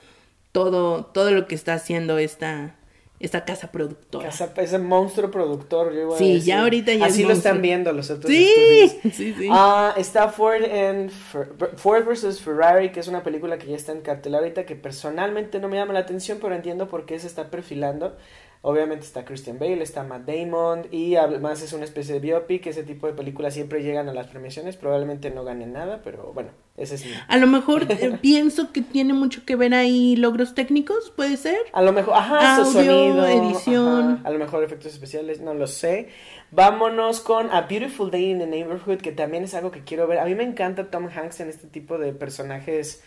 todo, 0.53 1.05
todo 1.05 1.33
lo 1.33 1.47
que 1.47 1.55
está 1.55 1.75
haciendo 1.75 2.17
esta, 2.17 2.75
esta 3.21 3.45
casa 3.45 3.71
productora. 3.71 4.31
Casa- 4.31 4.51
ese 4.57 4.79
monstruo 4.79 5.31
productor, 5.31 5.93
yo 5.95 6.17
Sí, 6.17 6.41
ya 6.41 6.63
ahorita 6.63 6.95
ya 6.95 7.09
es 7.09 7.13
Así 7.13 7.23
lo 7.25 7.29
monstruo. 7.29 7.51
están 7.51 7.61
viendo 7.63 7.93
los 7.93 8.09
otros 8.09 8.33
Sí, 8.33 8.49
estudios. 8.49 9.15
sí, 9.15 9.35
sí. 9.39 9.49
Ah, 9.53 9.93
está 9.99 10.31
Ford, 10.31 10.63
Fer- 10.63 11.77
Ford 11.77 12.07
vs. 12.07 12.41
Ferrari, 12.41 12.91
que 12.91 13.01
es 13.01 13.09
una 13.09 13.23
película 13.23 13.59
que 13.59 13.67
ya 13.67 13.77
está 13.77 13.93
en 13.93 14.01
cartel 14.01 14.35
ahorita, 14.35 14.65
que 14.65 14.77
personalmente 14.77 15.61
no 15.61 15.69
me 15.69 15.77
llama 15.77 15.93
la 15.93 16.01
atención, 16.01 16.39
pero 16.41 16.55
entiendo 16.55 16.89
por 16.89 17.05
qué 17.05 17.19
se 17.19 17.27
está 17.27 17.51
perfilando. 17.51 18.17
Obviamente 18.61 19.07
está 19.07 19.25
Christian 19.25 19.59
Bale, 19.59 19.83
está 19.83 20.03
Matt 20.03 20.27
Damon, 20.27 20.89
y 20.91 21.15
además 21.15 21.63
es 21.63 21.73
una 21.73 21.85
especie 21.85 22.15
de 22.15 22.21
biopic. 22.21 22.67
Ese 22.67 22.83
tipo 22.83 23.07
de 23.07 23.13
películas 23.13 23.55
siempre 23.55 23.83
llegan 23.83 24.09
a 24.09 24.13
las 24.13 24.27
premiaciones. 24.27 24.77
Probablemente 24.77 25.31
no 25.31 25.45
ganen 25.45 25.73
nada, 25.73 26.01
pero 26.03 26.33
bueno, 26.35 26.51
ese 26.77 26.97
es 26.97 27.05
mi. 27.05 27.13
A 27.29 27.37
lo 27.37 27.47
mejor 27.47 27.87
eh, 27.89 28.19
pienso 28.23 28.73
que 28.73 28.83
tiene 28.83 29.15
mucho 29.15 29.45
que 29.45 29.55
ver 29.55 29.75
ahí 29.75 30.17
logros 30.17 30.55
técnicos, 30.55 31.13
puede 31.15 31.37
ser. 31.37 31.59
A 31.73 31.83
lo 31.83 31.93
mejor, 31.93 32.15
ajá, 32.15 32.57
Audio, 32.57 32.73
sonido, 32.73 33.27
edición. 33.27 34.15
ajá, 34.19 34.29
a 34.29 34.31
lo 34.33 34.39
mejor 34.41 34.65
efectos 34.65 34.93
especiales, 34.93 35.41
no 35.41 35.55
lo 35.55 35.69
sé. 35.69 36.09
Vámonos 36.51 37.21
con 37.21 37.51
A 37.51 37.63
Beautiful 37.63 38.11
Day 38.11 38.31
in 38.31 38.39
the 38.39 38.47
Neighborhood, 38.47 38.99
que 38.99 39.13
también 39.13 39.45
es 39.45 39.55
algo 39.55 39.71
que 39.71 39.85
quiero 39.85 40.09
ver. 40.09 40.19
A 40.19 40.25
mí 40.25 40.35
me 40.35 40.45
encanta 40.45 40.91
Tom 40.91 41.09
Hanks 41.15 41.41
en 41.41 41.49
este 41.49 41.69
tipo 41.69 41.99
de 41.99 42.13
personajes 42.13 43.03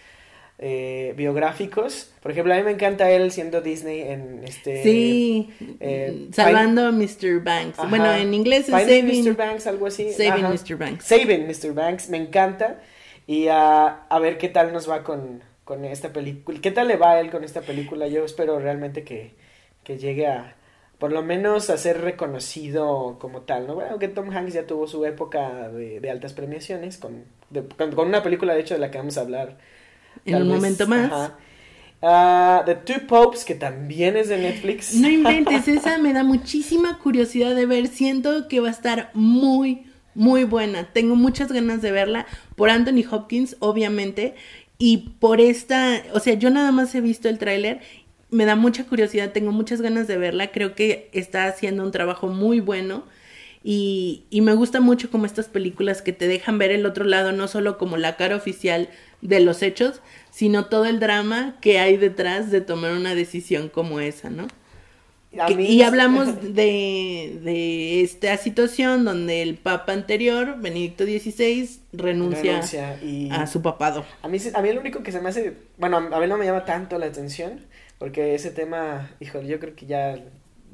eh, 0.62 1.14
biográficos. 1.18 2.12
Por 2.22 2.32
ejemplo, 2.32 2.54
a 2.54 2.58
mí 2.58 2.64
me 2.64 2.72
encanta 2.72 3.10
él 3.12 3.32
siendo 3.32 3.62
Disney 3.62 4.02
en 4.02 4.44
este... 4.46 4.84
Sí, 4.84 5.50
eh, 5.80 6.28
salvando 6.32 6.86
a 6.86 6.92
Mr. 6.92 7.42
Banks. 7.44 7.80
Ajá. 7.80 7.90
Bueno, 7.90 8.14
en 8.14 8.34
inglés 8.34 8.70
es 8.70 8.76
Finding 8.76 9.08
Saving, 9.08 9.26
Mr. 9.26 9.36
Banks, 9.36 9.68
algo 9.68 9.88
así. 9.88 10.12
Saving 10.14 10.46
Ajá. 10.46 10.54
Mr. 10.54 10.78
Banks. 10.78 11.06
Saving 11.06 11.48
Mr. 11.48 11.74
Banks, 11.74 12.10
me 12.10 12.18
encanta. 12.18 12.80
Y 13.28 13.48
ah, 13.50 14.06
a 14.08 14.20
ver 14.20 14.38
qué 14.38 14.50
tal 14.50 14.72
nos 14.72 14.90
va 14.90 15.04
con, 15.04 15.42
con 15.64 15.84
esta 15.84 16.14
película. 16.14 16.60
¿Qué 16.62 16.72
tal 16.72 16.88
le 16.88 16.96
va 16.98 17.12
a 17.14 17.20
él 17.20 17.32
con 17.32 17.44
esta 17.44 17.62
película? 17.62 18.08
Yo 18.08 18.24
espero 18.24 18.60
realmente 18.60 19.04
que, 19.04 19.34
que 19.84 19.98
llegue 19.98 20.28
a, 20.28 20.56
por 21.00 21.12
lo 21.12 21.24
menos, 21.24 21.70
a 21.72 21.78
ser 21.78 22.02
reconocido 22.02 23.18
como 23.20 23.42
tal, 23.42 23.66
¿no? 23.68 23.76
Bueno, 23.76 23.92
aunque 23.92 24.08
Tom 24.10 24.30
Hanks 24.30 24.54
ya 24.54 24.68
tuvo 24.68 24.86
su 24.88 25.06
época 25.06 25.70
de, 25.70 26.00
de 26.00 26.10
altas 26.12 26.34
premiaciones 26.34 26.98
con, 26.98 27.24
de- 27.50 27.64
con, 27.68 27.92
con 27.94 28.08
una 28.08 28.22
película, 28.22 28.54
de 28.54 28.62
hecho, 28.62 28.74
de 28.76 28.80
la 28.80 28.92
que 28.92 28.98
vamos 29.00 29.18
a 29.18 29.22
hablar. 29.22 29.58
En 30.26 30.34
tal 30.34 30.44
un 30.44 30.50
vez. 30.50 30.56
momento 30.58 30.88
más. 30.88 31.12
Ajá. 31.12 31.38
Ah, 32.04 32.64
The 32.66 32.76
Two 32.76 33.06
Popes, 33.08 33.46
que 33.46 33.54
también 33.54 34.18
es 34.18 34.28
de 34.30 34.38
Netflix. 34.38 34.96
No 34.96 35.08
inventes, 35.08 35.68
esa 35.68 35.98
me 36.00 36.14
da 36.14 36.24
muchísima 36.24 36.98
curiosidad 36.98 37.56
de 37.56 37.66
ver. 37.66 37.88
Siento 37.88 38.48
que 38.48 38.60
va 38.60 38.70
a 38.70 38.72
estar 38.72 39.12
muy, 39.14 39.86
muy 40.16 40.44
buena. 40.44 40.92
Tengo 40.94 41.16
muchas 41.16 41.52
ganas 41.52 41.82
de 41.82 41.92
verla 41.92 42.26
por 42.56 42.70
Anthony 42.72 43.04
Hopkins, 43.10 43.56
obviamente, 43.60 44.34
y 44.80 45.10
por 45.20 45.40
esta, 45.42 46.02
o 46.14 46.20
sea, 46.20 46.34
yo 46.34 46.50
nada 46.50 46.72
más 46.72 46.96
he 46.96 47.02
visto 47.02 47.30
el 47.30 47.38
tráiler. 47.38 47.82
Me 48.32 48.46
da 48.46 48.56
mucha 48.56 48.86
curiosidad, 48.86 49.32
tengo 49.32 49.52
muchas 49.52 49.82
ganas 49.82 50.08
de 50.08 50.18
verla. 50.18 50.52
Creo 50.52 50.74
que 50.74 51.10
está 51.14 51.46
haciendo 51.46 51.84
un 51.84 51.92
trabajo 51.92 52.30
muy 52.30 52.62
bueno. 52.62 53.04
Y, 53.64 54.24
y 54.32 54.42
me 54.42 54.54
gusta 54.54 54.80
mucho 54.82 55.12
como 55.12 55.26
estas 55.28 55.48
películas 55.48 56.02
que 56.02 56.14
te 56.14 56.28
dejan 56.28 56.58
ver 56.58 56.72
el 56.72 56.86
otro 56.86 57.06
lado, 57.06 57.32
no 57.32 57.48
solo 57.48 57.78
como 57.78 57.98
la 57.98 58.18
cara 58.18 58.36
oficial 58.36 58.90
de 59.22 59.40
los 59.40 59.62
hechos, 59.62 60.02
sino 60.32 60.66
todo 60.66 60.86
el 60.86 61.00
drama 61.00 61.58
que 61.62 61.80
hay 61.80 61.98
detrás 61.98 62.50
de 62.50 62.62
tomar 62.62 62.94
una 62.94 63.14
decisión 63.14 63.70
como 63.70 64.00
esa, 64.00 64.30
¿no? 64.32 64.48
Que- 65.48 65.62
y 65.62 65.82
hablamos 65.84 66.42
de, 66.56 67.40
de 67.44 68.02
esta 68.02 68.36
situación 68.38 69.06
donde 69.06 69.42
el 69.44 69.56
papa 69.56 69.94
anterior, 69.94 70.56
Benedicto 70.60 71.06
XVI, 71.06 71.70
renuncia, 71.94 72.52
Renuncia 72.54 73.00
y- 73.04 73.30
a 73.32 73.46
su 73.48 73.62
papado. 73.62 74.04
A 74.24 74.28
mí, 74.28 74.40
a 74.54 74.62
mí 74.62 74.74
lo 74.74 74.82
único 74.82 75.04
que 75.04 75.12
se 75.12 75.22
me 75.22 75.30
hace, 75.30 75.54
bueno, 75.78 75.98
a 75.98 76.20
mí 76.20 76.28
no 76.28 76.38
me 76.38 76.46
llama 76.46 76.66
tanto 76.66 76.98
la 76.98 77.06
atención, 77.06 77.62
porque 78.00 78.34
ese 78.36 78.50
tema, 78.50 79.12
híjole, 79.20 79.48
yo 79.48 79.60
creo 79.60 79.76
que 79.76 79.86
ya, 79.86 80.18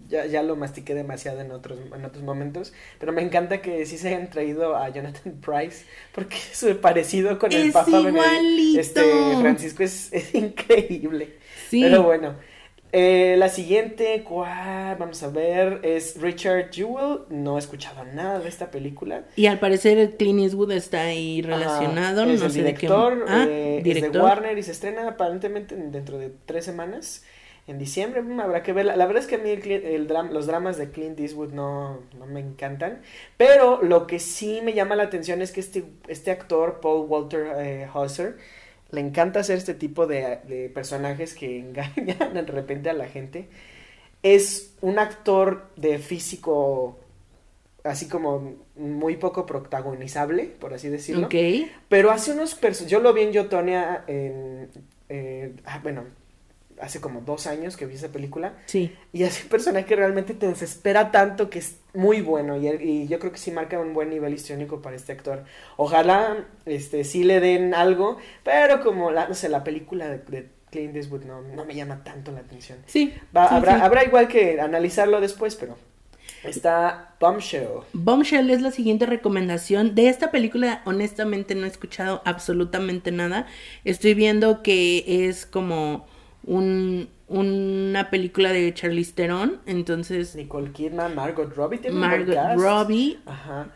ya, 0.08 0.26
ya 0.26 0.44
lo 0.44 0.56
mastiqué 0.56 0.94
demasiado 0.96 1.42
en 1.42 1.52
otros, 1.52 1.80
en 1.96 2.06
otros 2.06 2.24
momentos, 2.24 2.74
pero 3.00 3.12
me 3.14 3.22
encanta 3.22 3.62
que 3.62 3.86
sí 3.86 3.98
se 3.98 4.10
hayan 4.10 4.30
traído 4.30 4.76
a 4.76 4.90
Jonathan 4.90 5.34
Price, 5.42 5.86
porque 6.14 6.38
su 6.54 6.78
parecido 6.80 7.38
con 7.40 7.52
el 7.52 7.68
Es 7.68 7.74
Papa 7.74 7.90
Benedict- 8.02 8.80
este, 8.80 9.36
Francisco 9.42 9.84
es, 9.84 10.12
es 10.14 10.34
increíble. 10.36 11.34
Sí. 11.70 11.82
Pero 11.82 12.04
bueno, 12.04 12.36
eh, 12.94 13.36
la 13.38 13.50
siguiente, 13.50 14.24
¿cuál? 14.24 14.96
Vamos 14.98 15.22
a 15.22 15.28
ver, 15.28 15.82
es 15.84 16.16
Richard 16.22 16.70
Jewell, 16.72 17.24
no 17.30 17.58
he 17.58 17.60
escuchado 17.60 18.06
nada 18.06 18.40
de 18.40 18.48
esta 18.48 18.72
película. 18.72 19.24
Y 19.36 19.48
al 19.48 19.60
parecer 19.60 20.16
Clint 20.18 20.40
Eastwood 20.40 20.72
está 20.72 21.02
ahí 21.02 21.42
Ajá, 21.42 21.50
relacionado, 21.58 22.24
es 22.24 22.40
no 22.40 22.46
el 22.46 22.52
sé 22.54 22.64
de 22.64 22.74
qué. 22.74 22.88
director, 22.88 23.26
Ah, 23.28 23.46
eh, 23.50 23.78
es 23.80 23.84
director. 23.84 24.14
de 24.14 24.20
Warner 24.22 24.58
y 24.58 24.64
se 24.64 24.72
estrena 24.72 25.06
aparentemente 25.10 25.76
en- 25.76 25.92
dentro 25.92 26.18
de 26.18 26.32
tres 26.46 26.64
semanas, 26.64 27.26
en 27.68 27.78
diciembre, 27.80 28.22
mm, 28.22 28.40
habrá 28.40 28.64
que 28.64 28.74
verla. 28.74 28.96
La 28.96 29.06
verdad 29.06 29.24
es 29.24 29.28
que 29.30 29.36
a 29.36 29.40
mí 29.40 29.50
el 29.50 29.70
el 29.72 30.08
dram- 30.08 30.30
los 30.32 30.48
dramas 30.48 30.78
de 30.78 30.90
Clint 30.92 31.20
Eastwood 31.20 31.52
no, 31.54 32.00
no 32.18 32.26
me 32.26 32.40
encantan, 32.40 33.02
pero 33.38 33.82
lo 33.84 34.08
que 34.08 34.20
sí 34.20 34.62
me 34.64 34.74
llama 34.74 34.96
la 34.96 35.04
atención 35.04 35.42
es 35.42 35.52
que 35.52 35.60
este, 35.60 35.86
este 36.08 36.32
actor, 36.32 36.80
Paul 36.82 37.08
Walter 37.10 37.48
eh, 37.58 37.88
Hauser, 37.94 38.38
le 38.92 39.02
encanta 39.02 39.42
hacer 39.42 39.58
este 39.58 39.74
tipo 39.74 40.08
de, 40.08 40.40
de 40.48 40.70
personajes 40.70 41.34
que 41.36 41.60
engañan 41.62 42.34
de 42.34 42.42
repente 42.44 42.90
a 42.90 42.94
la 42.94 43.08
gente. 43.08 43.50
Es 44.24 44.76
un 44.82 45.00
actor 45.00 45.68
de 45.76 46.00
físico 46.00 47.00
así 47.84 48.08
como 48.08 48.56
muy 48.76 49.18
poco 49.18 49.46
protagonizable, 49.46 50.46
por 50.46 50.74
así 50.74 50.90
decirlo. 50.90 51.28
Ok. 51.28 51.36
Pero 51.90 52.12
hace 52.12 52.32
unos 52.34 52.60
yo 52.88 53.00
lo 53.00 53.14
vi 53.14 53.22
en 53.24 53.32
Yotonia 53.32 54.04
en 54.08 54.70
eh, 55.10 55.56
ah, 55.66 55.80
bueno, 55.82 56.04
hace 56.82 57.02
como 57.02 57.22
dos 57.22 57.48
años 57.48 57.76
que 57.78 57.86
vi 57.86 57.96
esa 57.96 58.10
película. 58.10 58.54
Sí. 58.66 58.96
Y 59.14 59.24
es 59.24 59.44
un 59.44 59.50
personaje 59.50 59.86
que 59.86 59.96
realmente 59.96 60.34
te 60.34 60.48
desespera 60.48 61.12
tanto 61.12 61.50
que 61.50 61.60
es 61.60 61.78
muy 61.94 62.22
bueno. 62.22 62.58
Y, 62.58 62.68
y 62.68 63.08
yo 63.08 63.20
creo 63.20 63.32
que 63.32 63.38
sí 63.38 63.52
marca 63.52 63.80
un 63.80 63.94
buen 63.94 64.10
nivel 64.10 64.34
histriónico 64.34 64.82
para 64.82 64.96
este 64.96 65.12
actor. 65.12 65.44
Ojalá 65.76 66.46
este 66.66 67.04
sí 67.04 67.24
le 67.24 67.40
den 67.40 67.74
algo, 67.74 68.18
pero 68.44 68.82
como 68.84 69.12
la, 69.12 69.28
no 69.28 69.34
sé, 69.34 69.50
la 69.50 69.64
película 69.64 70.08
de, 70.08 70.20
de 70.20 70.50
Clint 70.70 70.96
Eastwood 70.96 71.24
no, 71.24 71.42
no 71.42 71.66
me 71.66 71.76
llama 71.76 72.04
tanto 72.04 72.32
la 72.32 72.42
atención. 72.42 72.80
Sí. 72.86 73.14
Va- 73.36 73.50
sí, 73.50 73.56
habrá, 73.56 73.76
sí. 73.76 73.82
habrá 73.82 74.04
igual 74.04 74.28
que 74.28 74.60
analizarlo 74.60 75.22
después, 75.22 75.56
pero 75.56 75.78
está 76.44 77.16
Bombshell. 77.20 77.68
Bombshell 77.94 78.50
es 78.52 78.62
la 78.62 78.72
siguiente 78.72 79.06
recomendación. 79.06 79.96
De 79.96 80.10
esta 80.10 80.30
película, 80.32 80.82
honestamente, 80.86 81.56
no 81.56 81.66
he 81.66 81.70
escuchado 81.70 82.22
absolutamente 82.26 83.12
nada. 83.12 83.48
Estoy 83.86 84.14
viendo 84.14 84.62
que 84.62 85.28
es 85.28 85.46
como 85.46 86.06
un, 86.48 87.10
una 87.28 88.10
película 88.10 88.52
de 88.52 88.74
Charlize 88.74 89.14
Theron. 89.14 89.60
Entonces, 89.68 90.36
Nicole 90.36 90.72
Kidman, 90.72 91.14
Margot 91.14 91.54
Robbie. 91.54 91.78
tiene 91.78 91.98
Margot. 91.98 92.36
Robbie. 92.56 93.20
Ajá. 93.26 93.68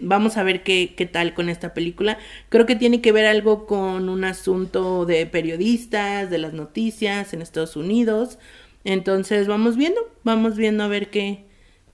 Vamos 0.00 0.36
a 0.36 0.42
ver 0.42 0.64
qué, 0.64 0.94
qué 0.96 1.06
tal 1.06 1.34
con 1.34 1.48
esta 1.48 1.72
película. 1.72 2.18
Creo 2.48 2.66
que 2.66 2.74
tiene 2.74 3.00
que 3.00 3.12
ver 3.12 3.26
algo 3.26 3.66
con 3.66 4.08
un 4.08 4.24
asunto 4.24 5.06
de 5.06 5.24
periodistas, 5.26 6.30
de 6.30 6.38
las 6.38 6.52
noticias 6.52 7.32
en 7.32 7.42
Estados 7.42 7.76
Unidos. 7.76 8.38
Entonces, 8.82 9.46
vamos 9.46 9.76
viendo, 9.76 10.00
vamos 10.24 10.56
viendo 10.56 10.82
a 10.82 10.88
ver 10.88 11.10
qué, 11.10 11.44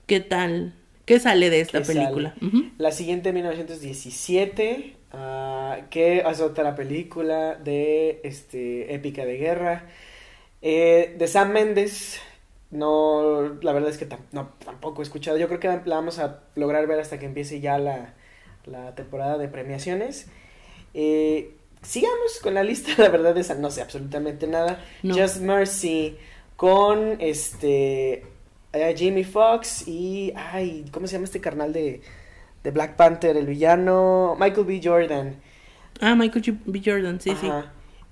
qué 0.07 0.19
tal, 0.19 0.73
qué 1.05 1.19
sale 1.19 1.49
de 1.49 1.59
esta 1.59 1.81
película. 1.83 2.35
Ujú. 2.41 2.71
La 2.77 2.91
siguiente, 2.91 3.33
1917, 3.33 4.95
ah, 5.11 5.81
que 5.89 6.23
es 6.25 6.41
otra 6.41 6.75
película 6.75 7.55
de 7.55 8.21
este 8.23 8.95
épica 8.95 9.25
de 9.25 9.37
guerra. 9.37 9.85
Eh, 10.61 11.15
de 11.17 11.27
Sam 11.27 11.51
Mendes, 11.51 12.19
no, 12.69 13.57
la 13.61 13.73
verdad 13.73 13.89
es 13.89 13.97
que 13.97 14.07
tam- 14.07 14.19
no, 14.31 14.49
tampoco 14.63 15.01
he 15.01 15.03
escuchado. 15.03 15.37
Yo 15.37 15.47
creo 15.47 15.59
que 15.59 15.67
la 15.67 15.95
vamos 15.95 16.19
a 16.19 16.41
lograr 16.55 16.87
ver 16.87 16.99
hasta 16.99 17.19
que 17.19 17.25
empiece 17.25 17.59
ya 17.59 17.77
la, 17.79 18.13
la 18.65 18.93
temporada 18.95 19.37
de 19.37 19.47
premiaciones. 19.47 20.27
Eh, 20.93 21.55
sigamos 21.81 22.39
con 22.41 22.53
la 22.53 22.63
lista, 22.63 22.91
la 22.97 23.09
verdad 23.09 23.37
es 23.37 23.57
no 23.57 23.71
sé 23.71 23.81
absolutamente 23.81 24.47
nada. 24.47 24.83
No. 25.03 25.15
Just 25.17 25.37
Mercy 25.41 26.17
con 26.55 27.19
este 27.19 28.23
eh, 28.73 28.95
Jamie 28.97 29.23
Foxx 29.25 29.87
y 29.87 30.31
ay, 30.35 30.85
¿cómo 30.91 31.07
se 31.07 31.13
llama 31.13 31.25
este 31.25 31.41
carnal 31.41 31.73
de, 31.73 32.01
de 32.63 32.71
Black 32.71 32.95
Panther, 32.95 33.35
el 33.35 33.47
villano 33.47 34.37
Michael 34.39 34.65
B. 34.65 34.79
Jordan? 34.83 35.35
Ah, 35.99 36.15
Michael 36.15 36.59
B. 36.65 36.81
Jordan, 36.85 37.19
sí, 37.19 37.35
sí. 37.39 37.49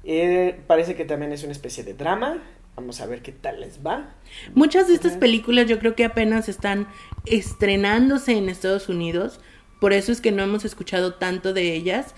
Eh, 0.03 0.59
parece 0.67 0.95
que 0.95 1.05
también 1.05 1.31
es 1.31 1.43
una 1.43 1.51
especie 1.51 1.83
de 1.83 1.93
drama. 1.93 2.41
Vamos 2.75 3.01
a 3.01 3.05
ver 3.07 3.21
qué 3.21 3.31
tal 3.33 3.59
les 3.59 3.85
va. 3.85 4.15
Muchas 4.55 4.87
de 4.87 4.93
estas 4.93 5.17
películas 5.17 5.67
yo 5.67 5.79
creo 5.79 5.95
que 5.95 6.05
apenas 6.05 6.47
están 6.47 6.87
estrenándose 7.25 8.33
en 8.37 8.47
Estados 8.49 8.89
Unidos, 8.89 9.39
por 9.81 9.91
eso 9.93 10.11
es 10.11 10.21
que 10.21 10.31
no 10.31 10.43
hemos 10.43 10.65
escuchado 10.65 11.13
tanto 11.15 11.53
de 11.53 11.73
ellas 11.73 12.13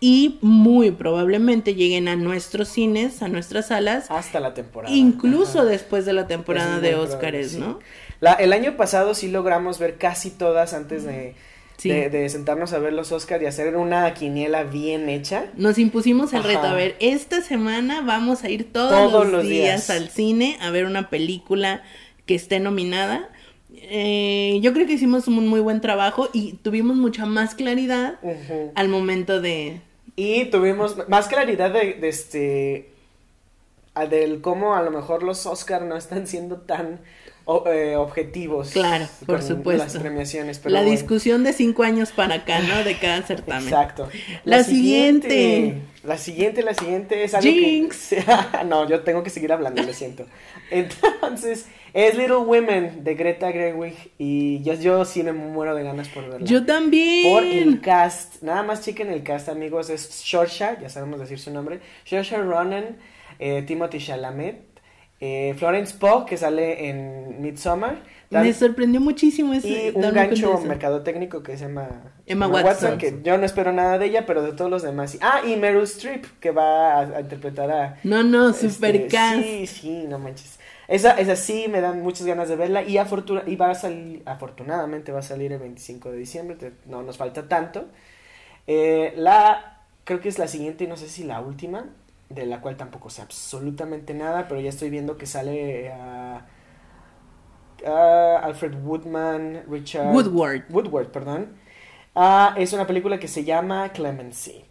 y 0.00 0.38
muy 0.42 0.90
probablemente 0.90 1.74
lleguen 1.74 2.08
a 2.08 2.16
nuestros 2.16 2.68
cines, 2.68 3.22
a 3.22 3.28
nuestras 3.28 3.68
salas, 3.68 4.10
Hasta 4.10 4.38
la 4.40 4.52
temporada. 4.54 4.94
incluso 4.94 5.60
Ajá. 5.60 5.68
después 5.68 6.04
de 6.04 6.12
la 6.12 6.26
temporada 6.26 6.78
de 6.80 6.94
Óscares, 6.94 7.52
sí. 7.52 7.58
¿no? 7.58 7.78
La- 8.20 8.34
el 8.34 8.52
año 8.52 8.76
pasado 8.76 9.14
sí 9.14 9.28
logramos 9.30 9.78
ver 9.78 9.96
casi 9.96 10.30
todas 10.30 10.74
antes 10.74 11.04
de, 11.04 11.34
Sí. 11.76 11.88
de, 11.90 12.08
de 12.08 12.28
sentarnos 12.28 12.72
a 12.72 12.78
ver 12.78 12.92
los 12.92 13.10
Oscars 13.12 13.42
y 13.42 13.46
hacer 13.46 13.76
una 13.76 14.14
quiniela 14.14 14.62
bien 14.64 15.08
hecha. 15.08 15.46
Nos 15.56 15.76
impusimos 15.78 16.32
el 16.32 16.38
Ajá. 16.40 16.48
reto, 16.48 16.62
a 16.62 16.74
ver, 16.74 16.96
esta 17.00 17.40
semana 17.42 18.00
vamos 18.00 18.44
a 18.44 18.48
ir 18.50 18.72
todos, 18.72 18.90
Todos 18.90 19.26
los, 19.28 19.42
días, 19.42 19.88
días. 19.88 19.90
al 19.90 20.08
cine 20.08 20.56
a 20.60 20.70
ver 20.70 20.86
una 20.86 21.10
película 21.10 21.82
que 22.26 22.34
esté 22.36 22.60
nominada. 22.60 23.28
Eh, 23.76 24.60
yo 24.62 24.72
creo 24.72 24.86
que 24.86 24.92
hicimos 24.94 25.26
un 25.28 25.46
muy 25.48 25.60
buen 25.60 25.80
trabajo 25.80 26.28
y 26.32 26.54
tuvimos 26.62 26.96
mucha 26.96 27.26
más 27.26 27.54
claridad 27.54 28.18
al 28.76 28.88
momento 28.88 29.40
de... 29.40 29.80
Y 30.16 30.44
tuvimos 30.46 30.96
más 31.08 31.26
claridad 31.26 31.72
de, 31.72 31.94
de 31.94 32.08
este 32.08 32.90
del 34.10 34.40
cómo 34.40 34.74
a 34.74 34.82
lo 34.82 34.90
mejor 34.90 35.22
los 35.22 35.44
Oscar 35.46 35.82
no 35.82 35.96
están 35.96 36.26
siendo 36.26 36.58
tan 36.58 37.00
o- 37.46 37.68
eh, 37.68 37.96
objetivos. 37.96 38.70
Claro, 38.70 39.06
por 39.26 39.42
supuesto. 39.42 39.84
Las 39.84 39.96
premiaciones. 39.96 40.58
Pero 40.58 40.72
la 40.72 40.80
bueno. 40.80 40.92
discusión 40.92 41.44
de 41.44 41.52
cinco 41.52 41.82
años 41.82 42.10
para 42.12 42.36
acá, 42.36 42.60
¿no? 42.60 42.82
De 42.84 42.96
cada 42.98 43.22
certamen. 43.26 43.64
Exacto. 43.64 44.08
La 44.44 44.64
siguiente. 44.64 45.76
La 46.02 46.18
siguiente, 46.18 46.62
la 46.62 46.74
siguiente 46.74 47.24
es 47.24 47.32
algo 47.34 47.48
Jinx. 47.50 48.08
que... 48.10 48.24
no, 48.66 48.86
yo 48.88 49.00
tengo 49.00 49.22
que 49.22 49.30
seguir 49.30 49.52
hablando, 49.52 49.82
lo 49.82 49.92
siento. 49.94 50.26
Entonces, 50.70 51.66
es 51.94 52.14
Little 52.16 52.36
Women 52.38 53.04
de 53.04 53.14
Greta 53.14 53.50
Gerwig 53.52 53.94
y 54.18 54.62
yo, 54.62 54.74
yo 54.74 55.04
sí 55.04 55.22
me 55.22 55.32
muero 55.32 55.74
de 55.74 55.82
ganas 55.82 56.08
por 56.08 56.28
verla. 56.28 56.46
Yo 56.46 56.64
también. 56.66 57.32
Por 57.32 57.42
el 57.44 57.80
cast, 57.80 58.42
nada 58.42 58.62
más 58.62 58.84
chequen 58.84 59.10
el 59.10 59.22
cast, 59.22 59.48
amigos, 59.48 59.88
es 59.90 60.22
Shorsha, 60.24 60.78
ya 60.80 60.88
sabemos 60.90 61.20
decir 61.20 61.38
su 61.38 61.50
nombre, 61.50 61.80
Shorsha 62.04 62.38
Ronan, 62.38 62.96
eh, 63.38 63.62
Timothy 63.66 63.98
Chalamet, 63.98 64.56
eh, 65.26 65.54
Florence 65.56 65.94
Pugh, 65.98 66.26
que 66.26 66.36
sale 66.36 66.88
en 66.88 67.40
Midsommar, 67.40 67.96
Me 68.30 68.52
sorprendió 68.52 69.00
muchísimo 69.00 69.54
ese. 69.54 69.68
y 69.68 69.92
un 69.94 70.02
gancho 70.12 70.58
mercadotécnico 70.60 71.42
que 71.42 71.56
se 71.56 71.64
llama 71.66 72.12
Emma 72.26 72.46
Watson. 72.48 72.98
que 72.98 73.20
yo 73.22 73.38
no 73.38 73.44
espero 73.46 73.72
nada 73.72 73.96
de 73.98 74.06
ella, 74.06 74.26
pero 74.26 74.42
de 74.42 74.52
todos 74.52 74.70
los 74.70 74.82
demás. 74.82 75.16
Ah, 75.22 75.40
y 75.46 75.56
Meryl 75.56 75.84
Streep, 75.84 76.24
que 76.40 76.50
va 76.50 76.94
a, 76.94 77.00
a 77.16 77.20
interpretar 77.20 77.70
a... 77.70 77.96
No, 78.02 78.22
no, 78.22 78.50
este, 78.50 78.68
super 78.70 79.08
cast. 79.08 79.42
Sí, 79.42 79.66
sí, 79.66 80.04
no 80.08 80.18
manches. 80.18 80.58
Esa, 80.88 81.12
esa 81.18 81.36
sí 81.36 81.66
me 81.70 81.80
dan 81.80 82.02
muchas 82.02 82.26
ganas 82.26 82.48
de 82.50 82.56
verla 82.56 82.82
y, 82.82 82.98
afortuna- 82.98 83.44
y 83.46 83.56
va 83.56 83.70
a 83.70 83.74
salir, 83.74 84.22
afortunadamente 84.26 85.12
va 85.12 85.20
a 85.20 85.22
salir 85.22 85.50
el 85.52 85.58
25 85.60 86.10
de 86.10 86.18
diciembre, 86.18 86.56
te- 86.56 86.72
no 86.86 87.02
nos 87.02 87.16
falta 87.16 87.48
tanto. 87.48 87.86
Eh, 88.66 89.14
la, 89.16 89.80
creo 90.04 90.20
que 90.20 90.28
es 90.28 90.38
la 90.38 90.48
siguiente 90.48 90.84
y 90.84 90.86
no 90.86 90.96
sé 90.96 91.08
si 91.08 91.24
la 91.24 91.40
última, 91.40 91.86
de 92.34 92.46
la 92.46 92.60
cual 92.60 92.76
tampoco 92.76 93.10
sé 93.10 93.22
absolutamente 93.22 94.14
nada, 94.14 94.48
pero 94.48 94.60
ya 94.60 94.68
estoy 94.70 94.90
viendo 94.90 95.16
que 95.16 95.26
sale 95.26 95.92
a 95.92 96.46
Alfred 97.86 98.74
Woodman, 98.82 99.64
Richard 99.68 100.14
Woodward. 100.14 100.64
Woodward, 100.70 101.08
perdón. 101.08 101.56
Ah, 102.14 102.54
es 102.56 102.72
una 102.72 102.86
película 102.86 103.18
que 103.18 103.28
se 103.28 103.44
llama 103.44 103.90
Clemency. 103.92 104.64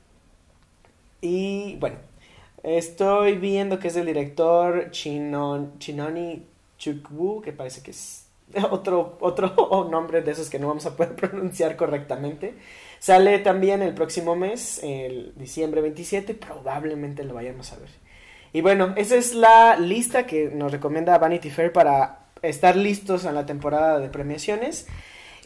Y 1.22 1.76
bueno, 1.78 1.98
estoy 2.64 3.38
viendo 3.38 3.80
que 3.80 3.90
es 3.90 3.96
del 3.96 4.06
director 4.06 4.92
Chinon, 4.92 5.78
Chinoni 5.80 6.46
Chukwu, 6.78 7.42
que 7.42 7.54
parece 7.54 7.82
que 7.82 7.92
es 7.92 8.28
otro, 8.72 9.18
otro 9.20 9.88
nombre 9.92 10.22
de 10.22 10.32
esos 10.32 10.50
que 10.50 10.60
no 10.60 10.68
vamos 10.68 10.86
a 10.86 10.96
poder 10.96 11.16
pronunciar 11.18 11.76
correctamente. 11.76 12.56
Sale 13.04 13.40
también 13.40 13.82
el 13.82 13.94
próximo 13.94 14.34
mes, 14.38 14.80
el 14.82 15.34
diciembre 15.36 15.82
27, 15.82 16.36
probablemente 16.36 17.26
lo 17.26 17.34
vayamos 17.34 17.74
a 17.74 17.76
ver. 17.76 17.90
Y 18.54 18.62
bueno, 18.62 18.94
esa 18.96 19.18
es 19.18 19.34
la 19.34 19.76
lista 19.78 20.26
que 20.26 20.46
nos 20.54 20.72
recomienda 20.72 21.18
Vanity 21.18 21.50
Fair 21.50 21.74
para 21.74 22.28
estar 22.42 22.78
listos 22.78 23.26
a 23.26 23.34
la 23.34 23.46
temporada 23.46 24.00
de 24.00 24.08
premiaciones. 24.08 24.88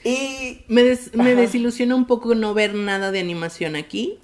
Y 0.04 0.66
Me, 0.68 0.84
des- 0.84 1.16
me 1.16 1.34
desilusiona 1.34 1.96
un 1.96 2.06
poco 2.06 2.36
no 2.36 2.54
ver 2.54 2.76
nada 2.76 3.10
de 3.12 3.20
animación 3.22 3.76
aquí. 3.76 4.20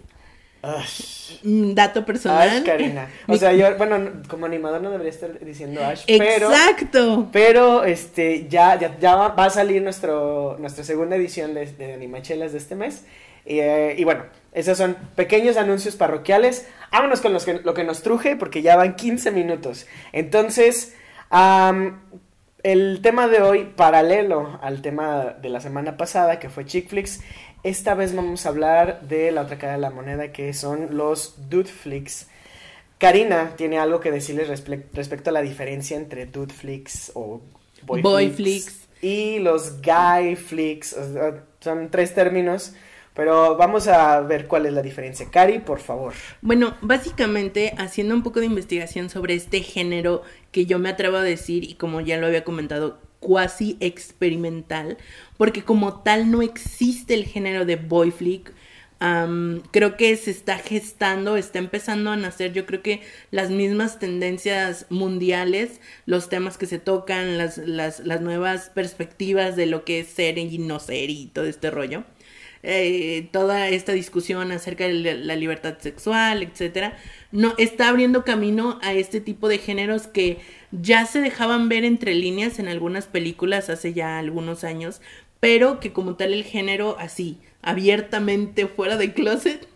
Ash, 0.63 1.39
Mm, 1.43 1.73
Dato 1.73 2.06
personal. 2.06 2.47
Ash, 2.49 2.63
Karina. 2.63 3.10
O 3.28 3.36
sea, 3.36 3.52
yo, 3.54 3.76
bueno, 3.78 3.99
no- 3.99 4.12
como 4.28 4.45
animador 4.45 4.82
no 4.82 4.89
debería 4.91 5.12
estar 5.12 5.38
diciendo 5.43 5.84
Ash, 5.84 6.04
pero, 6.08 6.52
Exacto. 6.52 7.30
pero 7.32 7.84
este, 7.84 8.47
ya, 8.47 8.80
ya, 8.80 8.97
ya 8.99 9.15
va, 9.15 9.34
a 9.45 9.49
salir 9.49 9.82
nuestro, 9.82 10.56
nuestra 10.60 10.84
segunda 10.84 11.15
edición 11.17 11.54
de, 11.54 11.65
de 11.67 11.93
Animachelas 11.93 12.52
de 12.54 12.58
este 12.60 12.76
mes. 12.76 13.06
Y, 13.45 13.60
eh, 13.60 13.95
y 13.97 14.04
bueno, 14.06 14.23
esos 14.54 14.78
son 14.78 14.95
pequeños 15.15 15.58
anuncios 15.58 15.95
parroquiales. 15.97 16.67
Vámonos 16.91 17.19
con 17.19 17.34
los 17.34 17.43
que, 17.43 17.56
lo 17.56 17.73
que 17.73 17.84
nos 17.84 18.02
truje, 18.02 18.36
porque 18.38 18.62
ya 18.62 18.78
van 18.78 18.95
15 18.95 19.32
minutos. 19.32 19.86
Entonces, 20.13 20.95
el 22.63 23.02
tema 23.02 23.28
de 23.28 23.41
hoy, 23.41 23.65
paralelo 23.76 24.60
al 24.62 24.82
tema 24.82 25.36
de 25.41 25.49
la 25.49 25.60
semana 25.60 25.97
pasada, 25.97 26.39
que 26.39 26.49
fue 26.49 26.65
Chick 26.65 26.88
Flicks, 26.88 27.21
esta 27.63 27.95
vez 27.95 28.15
vamos 28.15 28.45
a 28.45 28.49
hablar 28.49 29.02
de 29.08 29.32
la 29.32 29.41
otra 29.41 29.58
cara 29.58 29.73
de 29.73 29.80
la 29.80 29.89
moneda, 29.89 30.32
que 30.32 30.54
son 30.54 30.95
los 30.97 31.49
Dude 31.49 31.69
Flicks. 31.69 32.28
Karina 32.97 33.54
tiene 33.58 33.80
algo 33.80 33.99
que 33.99 34.12
decirles 34.12 34.47
respe- 34.49 34.84
respecto 34.93 35.30
a 35.30 35.34
la 35.34 35.41
diferencia 35.41 35.97
entre 35.97 36.26
Dude 36.26 36.54
Flicks 36.54 37.12
o 37.15 37.41
Boy, 37.86 38.02
Boy 38.02 38.30
flicks, 38.30 38.65
flicks. 38.65 38.88
y 39.02 39.39
los 39.39 39.82
Guy 39.82 40.36
Flicks. 40.38 40.93
O 40.93 41.13
sea, 41.13 41.43
son 41.60 41.89
tres 41.89 42.13
términos, 42.13 42.73
pero 43.13 43.58
vamos 43.58 43.88
a 43.89 44.21
ver 44.21 44.47
cuál 44.47 44.65
es 44.65 44.71
la 44.73 44.82
diferencia. 44.82 45.28
Cari, 45.30 45.60
por 45.60 45.80
favor. 45.80 46.13
Bueno, 46.41 46.78
básicamente 46.82 47.73
haciendo 47.78 48.15
un 48.15 48.23
poco 48.23 48.39
de 48.39 48.45
investigación 48.45 49.10
sobre 49.10 49.34
este 49.34 49.60
género 49.62 50.21
que 50.52 50.65
yo 50.65 50.80
me 50.80 50.88
atrevo 50.89 51.17
a 51.17 51.23
decir 51.23 51.65
y 51.65 51.73
como 51.76 51.99
ya 51.99 52.17
lo 52.17 52.28
había 52.28 52.45
comentado, 52.45 52.99
cuasi 53.24 53.78
experimental, 53.80 54.98
porque 55.38 55.64
como 55.64 56.02
tal 56.02 56.30
no 56.30 56.42
existe 56.42 57.14
el 57.14 57.26
género 57.26 57.66
de 57.66 57.78
boy 57.78 58.12
flick. 58.12 58.54
creo 59.72 59.98
que 59.98 60.16
se 60.18 60.32
está 60.32 60.58
gestando, 60.58 61.38
está 61.38 61.60
empezando 61.60 62.12
a 62.12 62.18
nacer, 62.18 62.52
yo 62.52 62.66
creo 62.66 62.82
que 62.82 63.02
las 63.32 63.50
mismas 63.50 63.98
tendencias 63.98 64.86
mundiales, 64.90 65.80
los 66.06 66.28
temas 66.28 66.58
que 66.58 66.66
se 66.66 66.80
tocan, 66.80 67.38
las, 67.38 67.58
las, 67.58 68.02
nuevas 68.22 68.70
perspectivas 68.70 69.56
de 69.56 69.66
lo 69.68 69.86
que 69.86 70.02
es 70.02 70.08
ser 70.08 70.38
y 70.38 70.58
no 70.58 70.80
ser 70.80 71.10
y 71.10 71.28
todo 71.28 71.46
este 71.46 71.72
rollo. 71.72 72.04
Eh, 72.66 73.28
toda 73.34 73.68
esta 73.68 73.92
discusión 73.92 74.54
acerca 74.54 74.86
de 74.88 75.16
la 75.16 75.36
libertad 75.36 75.78
sexual, 75.80 76.44
etcétera, 76.44 76.98
no 77.34 77.54
está 77.58 77.90
abriendo 77.90 78.24
camino 78.24 78.80
a 78.82 78.94
este 78.94 79.20
tipo 79.20 79.50
de 79.50 79.58
géneros 79.58 80.08
que 80.08 80.40
ya 80.82 81.06
se 81.06 81.22
dejaban 81.22 81.70
ver 81.70 81.84
entre 81.84 82.16
líneas 82.16 82.60
en 82.60 82.68
algunas 82.68 83.06
películas 83.06 83.70
hace 83.70 83.94
ya 83.94 84.18
algunos 84.18 84.64
años, 84.64 85.02
pero 85.40 85.80
que 85.80 85.94
como 85.94 86.16
tal 86.16 86.34
el 86.34 86.44
género 86.44 86.96
así, 87.00 87.38
abiertamente 87.62 88.68
fuera 88.68 88.98
de 88.98 89.14
closet, 89.14 89.68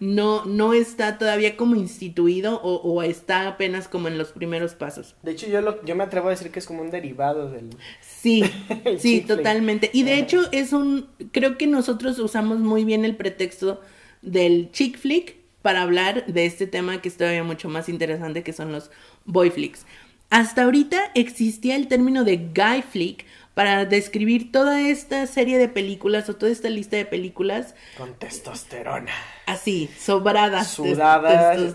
no, 0.00 0.46
no 0.46 0.72
está 0.72 1.18
todavía 1.18 1.58
como 1.58 1.76
instituido 1.76 2.60
o, 2.62 3.02
está 3.02 3.46
apenas 3.46 3.86
como 3.86 4.08
en 4.08 4.16
los 4.16 4.32
primeros 4.32 4.74
pasos. 4.74 5.14
De 5.22 5.32
hecho, 5.32 5.46
yo, 5.46 5.60
lo, 5.60 5.84
yo 5.84 5.94
me 5.94 6.04
atrevo 6.04 6.28
a 6.28 6.30
decir 6.30 6.50
que 6.50 6.58
es 6.58 6.66
como 6.66 6.80
un 6.80 6.90
derivado 6.90 7.50
del... 7.50 7.68
Sí, 8.00 8.42
sí, 8.98 9.20
totalmente. 9.20 9.90
Y 9.92 10.04
de 10.04 10.18
hecho 10.18 10.48
es 10.52 10.72
un, 10.72 11.06
creo 11.32 11.58
que 11.58 11.66
nosotros 11.66 12.18
usamos 12.18 12.60
muy 12.60 12.84
bien 12.84 13.04
el 13.04 13.14
pretexto 13.14 13.82
del 14.22 14.70
chick 14.72 14.98
flick 14.98 15.36
para 15.60 15.82
hablar 15.82 16.24
de 16.26 16.46
este 16.46 16.66
tema 16.66 17.02
que 17.02 17.08
es 17.08 17.18
todavía 17.18 17.44
mucho 17.44 17.68
más 17.68 17.90
interesante 17.90 18.42
que 18.42 18.54
son 18.54 18.72
los 18.72 18.90
boy 19.26 19.50
flicks. 19.50 19.84
Hasta 20.30 20.62
ahorita 20.62 21.10
existía 21.14 21.76
el 21.76 21.88
término 21.88 22.24
de 22.24 22.36
guy 22.36 22.82
flick 22.82 23.26
para 23.54 23.84
describir 23.84 24.52
toda 24.52 24.80
esta 24.80 25.26
serie 25.26 25.58
de 25.58 25.68
películas 25.68 26.28
o 26.28 26.36
toda 26.36 26.52
esta 26.52 26.70
lista 26.70 26.96
de 26.96 27.04
películas. 27.04 27.74
Con 27.98 28.14
testosterona. 28.14 29.12
Así, 29.46 29.90
sobradas. 29.98 30.68
Sudadas, 30.68 31.74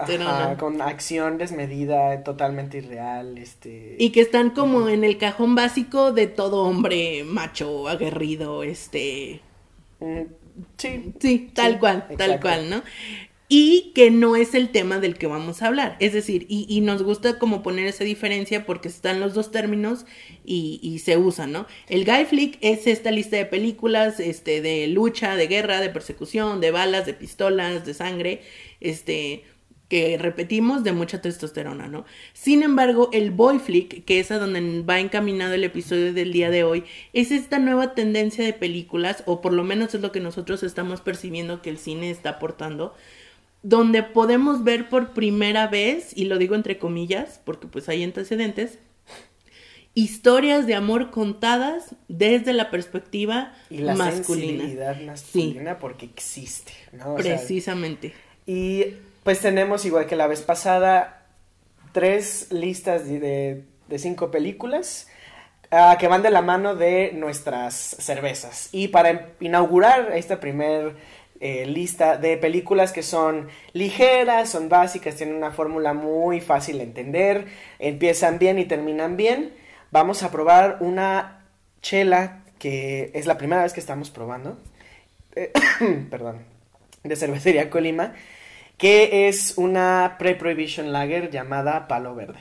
con 0.58 0.82
acción 0.82 1.38
desmedida, 1.38 2.24
totalmente 2.24 2.78
irreal, 2.78 3.38
este... 3.38 3.98
Y 4.00 4.12
que 4.12 4.22
están 4.22 4.52
como 4.52 4.88
en 4.88 5.04
el 5.04 5.18
cajón 5.18 5.54
básico 5.56 6.14
de 6.14 6.28
todo 6.28 6.64
hombre 6.64 7.26
macho, 7.26 7.90
aguerrido, 7.90 8.64
este... 8.64 9.42
Mm, 10.00 10.22
sí. 10.78 11.14
Sí, 11.20 11.52
tal 11.54 11.78
cual, 11.78 12.08
tal 12.18 12.40
cual, 12.40 12.70
¿no? 12.70 12.84
Y 13.48 13.92
que 13.94 14.10
no 14.10 14.36
es 14.36 14.56
el 14.56 14.70
tema 14.70 15.00
del 15.00 15.18
que 15.18 15.28
vamos 15.28 15.62
a 15.62 15.68
hablar. 15.68 15.98
Es 16.00 16.14
decir, 16.14 16.46
y, 16.50 16.82
nos 16.82 17.04
gusta 17.04 17.38
como 17.38 17.62
poner 17.62 17.88
esa 17.88 18.04
diferencia 18.04 18.66
porque 18.66 18.88
están 18.88 19.20
los 19.20 19.34
dos 19.34 19.52
términos 19.52 20.06
y, 20.44 20.80
y, 20.82 21.00
se 21.00 21.18
usan, 21.18 21.52
¿no? 21.52 21.68
El 21.88 22.06
guy 22.06 22.26
flick 22.26 22.58
es 22.62 22.88
esta 22.88 23.12
lista 23.12 23.38
de 23.38 23.46
películas 23.46 24.20
este, 24.20 24.62
de 24.62 24.88
lucha, 24.88 25.36
de 25.36 25.48
guerra, 25.48 25.80
de 25.80 25.90
persecución, 25.90 26.60
de 26.60 26.72
balas, 26.72 27.06
de 27.06 27.14
pistolas, 27.14 27.86
de 27.86 27.94
sangre, 27.94 28.42
este 28.82 29.44
que 29.90 30.18
repetimos 30.18 30.84
de 30.84 30.94
mucha 30.94 31.22
testosterona, 31.22 31.88
¿no? 31.88 32.06
Sin 32.34 32.64
embargo, 32.64 33.10
el 33.14 33.32
boy 33.32 33.60
flick, 33.60 34.04
que 34.06 34.20
es 34.20 34.32
a 34.32 34.40
donde 34.40 34.82
va 34.82 35.00
encaminado 35.00 35.54
el 35.54 35.64
episodio 35.64 36.12
del 36.14 36.34
día 36.34 36.50
de 36.50 36.64
hoy, 36.64 36.84
es 37.14 37.32
esta 37.32 37.60
nueva 37.60 37.94
tendencia 37.94 38.44
de 38.44 38.54
películas, 38.54 39.24
o 39.28 39.42
por 39.42 39.54
lo 39.54 39.64
menos 39.64 39.94
es 39.94 40.02
lo 40.02 40.12
que 40.12 40.20
nosotros 40.20 40.64
estamos 40.64 41.02
percibiendo 41.02 41.62
que 41.62 41.70
el 41.70 41.78
cine 41.78 42.10
está 42.10 42.32
aportando, 42.32 42.96
donde 43.66 44.04
podemos 44.04 44.64
ver 44.64 44.90
por 44.90 45.14
primera 45.14 45.66
vez, 45.66 46.16
y 46.16 46.26
lo 46.26 46.38
digo 46.38 46.54
entre 46.54 46.78
comillas, 46.78 47.42
porque 47.44 47.66
pues 47.66 47.90
hay 47.90 48.04
antecedentes, 48.04 48.78
historias 49.96 50.68
de 50.68 50.76
amor 50.76 51.10
contadas 51.10 51.96
desde 52.08 52.54
la 52.54 52.70
perspectiva 52.70 53.54
y 53.72 53.80
la 53.80 53.96
masculina. 53.96 54.94
masculina 55.04 55.80
porque 55.80 56.06
existe, 56.06 56.74
¿no? 56.92 57.16
Precisamente. 57.16 58.14
y 58.46 58.98
pues 59.24 59.40
tenemos, 59.40 59.84
igual 59.86 60.06
que 60.06 60.16
la 60.16 60.28
vez 60.28 60.44
pasada, 60.44 61.26
tres 61.92 62.52
listas 62.52 63.08
de, 63.08 63.64
de 63.88 64.00
cinco 64.00 64.30
películas 64.30 65.08
uh, 65.72 65.98
que 65.98 66.08
van 66.08 66.22
de 66.22 66.30
la 66.30 66.44
mano 66.44 66.76
de 66.76 67.14
nuestras 67.14 67.74
cervezas. 67.74 68.70
Y 68.72 68.90
para 68.90 69.32
inaugurar 69.40 70.12
esta 70.14 70.40
primer 70.40 70.96
eh, 71.40 71.66
lista 71.66 72.18
de 72.18 72.38
películas 72.38 72.92
que 72.92 73.04
son 73.04 73.50
ligeras, 73.74 74.50
son 74.50 74.70
básicas, 74.70 75.16
tienen 75.16 75.36
una 75.36 75.52
fórmula 75.52 75.94
muy 75.94 76.40
fácil 76.40 76.78
de 76.78 76.84
entender, 76.84 77.46
empiezan 77.80 78.40
bien 78.40 78.58
y 78.58 78.66
terminan 78.66 79.18
bien. 79.18 79.54
Vamos 79.92 80.24
a 80.24 80.32
probar 80.32 80.78
una 80.80 81.46
chela 81.82 82.44
que 82.58 83.12
es 83.14 83.26
la 83.26 83.38
primera 83.38 83.64
vez 83.64 83.74
que 83.74 83.80
estamos 83.80 84.10
probando, 84.12 84.58
eh, 85.36 85.52
perdón, 86.10 86.40
de 87.04 87.16
cervecería 87.16 87.70
Colima, 87.70 88.14
que 88.78 89.28
es 89.28 89.58
una 89.58 90.16
pre-prohibition 90.18 90.92
lager 90.92 91.32
llamada 91.32 91.88
Palo 91.88 92.16
Verde. 92.16 92.40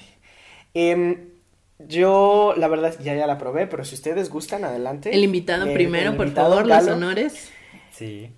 Em, 0.72 1.30
yo, 1.78 2.54
la 2.56 2.68
verdad, 2.68 2.94
ya 3.02 3.14
ya 3.14 3.26
la 3.26 3.38
probé, 3.38 3.66
pero 3.66 3.84
si 3.84 3.94
ustedes 3.94 4.30
gustan, 4.30 4.64
adelante. 4.64 5.10
El 5.12 5.24
invitado 5.24 5.66
eh, 5.66 5.74
primero, 5.74 6.16
por 6.16 6.30
favor, 6.30 6.66
los 6.66 6.86
honores. 6.86 7.50
Sí. 7.96 8.34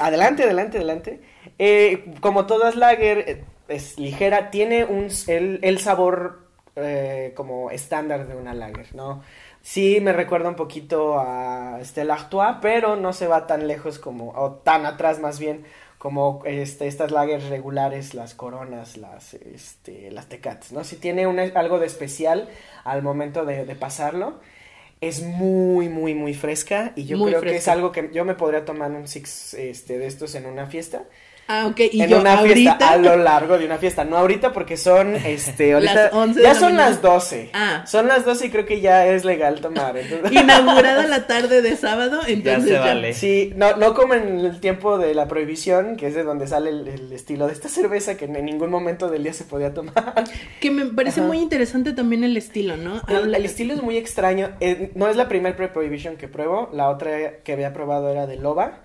adelante, 0.00 0.42
adelante, 0.44 0.78
adelante. 0.78 1.20
Eh, 1.58 2.14
como 2.20 2.46
todas 2.46 2.74
lager, 2.76 3.18
eh, 3.26 3.44
es 3.68 3.98
ligera, 3.98 4.50
tiene 4.50 4.84
un, 4.84 5.08
el, 5.28 5.78
sabor 5.78 6.48
eh, 6.76 7.32
como 7.36 7.70
estándar 7.70 8.26
de 8.26 8.34
una 8.34 8.54
lager, 8.54 8.94
¿no? 8.94 9.22
Sí 9.62 9.98
me 10.02 10.12
recuerda 10.12 10.50
un 10.50 10.56
poquito 10.56 11.18
a 11.18 11.78
Stella 11.82 12.14
Artois, 12.14 12.56
pero 12.60 12.96
no 12.96 13.12
se 13.12 13.26
va 13.28 13.46
tan 13.46 13.66
lejos 13.66 13.98
como, 13.98 14.30
o 14.32 14.52
tan 14.52 14.84
atrás 14.84 15.20
más 15.20 15.38
bien, 15.38 15.64
como 15.96 16.42
este, 16.44 16.86
estas 16.86 17.12
lagers 17.12 17.48
regulares, 17.48 18.12
las 18.12 18.34
coronas, 18.34 18.98
las, 18.98 19.32
este, 19.32 20.10
las 20.10 20.28
tecats, 20.28 20.72
¿no? 20.72 20.84
Si 20.84 20.96
tiene 20.96 21.24
algo 21.54 21.78
de 21.78 21.86
especial 21.86 22.48
al 22.84 23.02
momento 23.02 23.46
de, 23.46 23.64
de 23.64 23.74
pasarlo 23.74 24.34
es 25.00 25.22
muy, 25.22 25.88
muy, 25.88 26.14
muy 26.14 26.34
fresca 26.34 26.92
y 26.96 27.04
yo 27.04 27.22
creo 27.24 27.40
que 27.40 27.56
es 27.56 27.68
algo 27.68 27.92
que 27.92 28.10
yo 28.12 28.24
me 28.24 28.34
podría 28.34 28.64
tomar 28.64 28.90
un 28.90 29.06
six 29.06 29.54
este, 29.54 29.98
de 29.98 30.06
estos 30.06 30.34
en 30.34 30.46
una 30.46 30.66
fiesta 30.66 31.04
Ah, 31.46 31.66
ok. 31.66 31.80
¿Y 31.92 32.02
en 32.02 32.08
yo, 32.08 32.20
una 32.20 32.38
fiesta 32.38 32.90
a 32.90 32.96
lo 32.96 33.16
largo 33.16 33.58
de 33.58 33.66
una 33.66 33.76
fiesta. 33.76 34.04
No 34.04 34.16
ahorita 34.16 34.52
porque 34.52 34.76
son, 34.76 35.14
este, 35.24 35.74
ahorita. 35.74 36.10
ya 36.42 36.54
son 36.54 36.76
las 36.76 37.02
12. 37.02 37.50
Ah. 37.52 37.84
Son 37.86 38.08
las 38.08 38.24
12 38.24 38.46
y 38.46 38.50
creo 38.50 38.64
que 38.64 38.80
ya 38.80 39.06
es 39.06 39.24
legal 39.24 39.60
tomar. 39.60 39.94
Inaugurada 40.30 41.06
la 41.06 41.26
tarde 41.26 41.60
de 41.60 41.76
sábado, 41.76 42.20
entonces 42.26 42.70
ya 42.70 42.76
se 42.76 42.78
vale. 42.78 43.12
Sí, 43.12 43.52
no, 43.56 43.76
no 43.76 43.94
como 43.94 44.14
en 44.14 44.40
el 44.40 44.60
tiempo 44.60 44.96
de 44.98 45.14
la 45.14 45.28
prohibición, 45.28 45.96
que 45.96 46.06
es 46.06 46.14
de 46.14 46.24
donde 46.24 46.46
sale 46.46 46.70
el, 46.70 47.12
estilo 47.12 47.46
de 47.46 47.52
esta 47.52 47.68
cerveza 47.68 48.16
que 48.16 48.24
en 48.24 48.44
ningún 48.44 48.70
momento 48.70 49.10
del 49.10 49.22
día 49.22 49.32
se 49.32 49.44
podía 49.44 49.74
tomar. 49.74 50.24
Que 50.60 50.70
me 50.70 50.86
parece 50.86 51.20
muy 51.20 51.38
interesante 51.38 51.92
también 51.92 52.24
el 52.24 52.36
estilo, 52.36 52.76
¿no? 52.76 53.02
El, 53.08 53.34
estilo 53.44 53.74
es 53.74 53.82
muy 53.82 53.96
extraño. 53.96 54.50
Eh, 54.60 54.90
no 54.94 55.08
es 55.08 55.16
la 55.16 55.28
primera 55.28 55.54
pre-prohibition 55.56 56.16
que 56.16 56.28
pruebo. 56.28 56.70
La 56.72 56.88
otra 56.88 57.38
que 57.44 57.52
había 57.52 57.72
probado 57.72 58.08
era 58.10 58.26
de 58.26 58.36
Loba. 58.36 58.80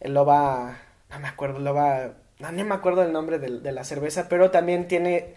El 0.00 0.14
Loba 0.14 0.78
no 1.10 1.18
me 1.20 1.28
acuerdo, 1.28 1.58
lo 1.58 1.74
va, 1.74 2.14
no, 2.38 2.64
me 2.64 2.74
acuerdo 2.74 3.02
el 3.02 3.12
nombre 3.12 3.38
de, 3.38 3.60
de, 3.60 3.72
la 3.72 3.84
cerveza, 3.84 4.28
pero 4.28 4.50
también 4.50 4.88
tiene, 4.88 5.34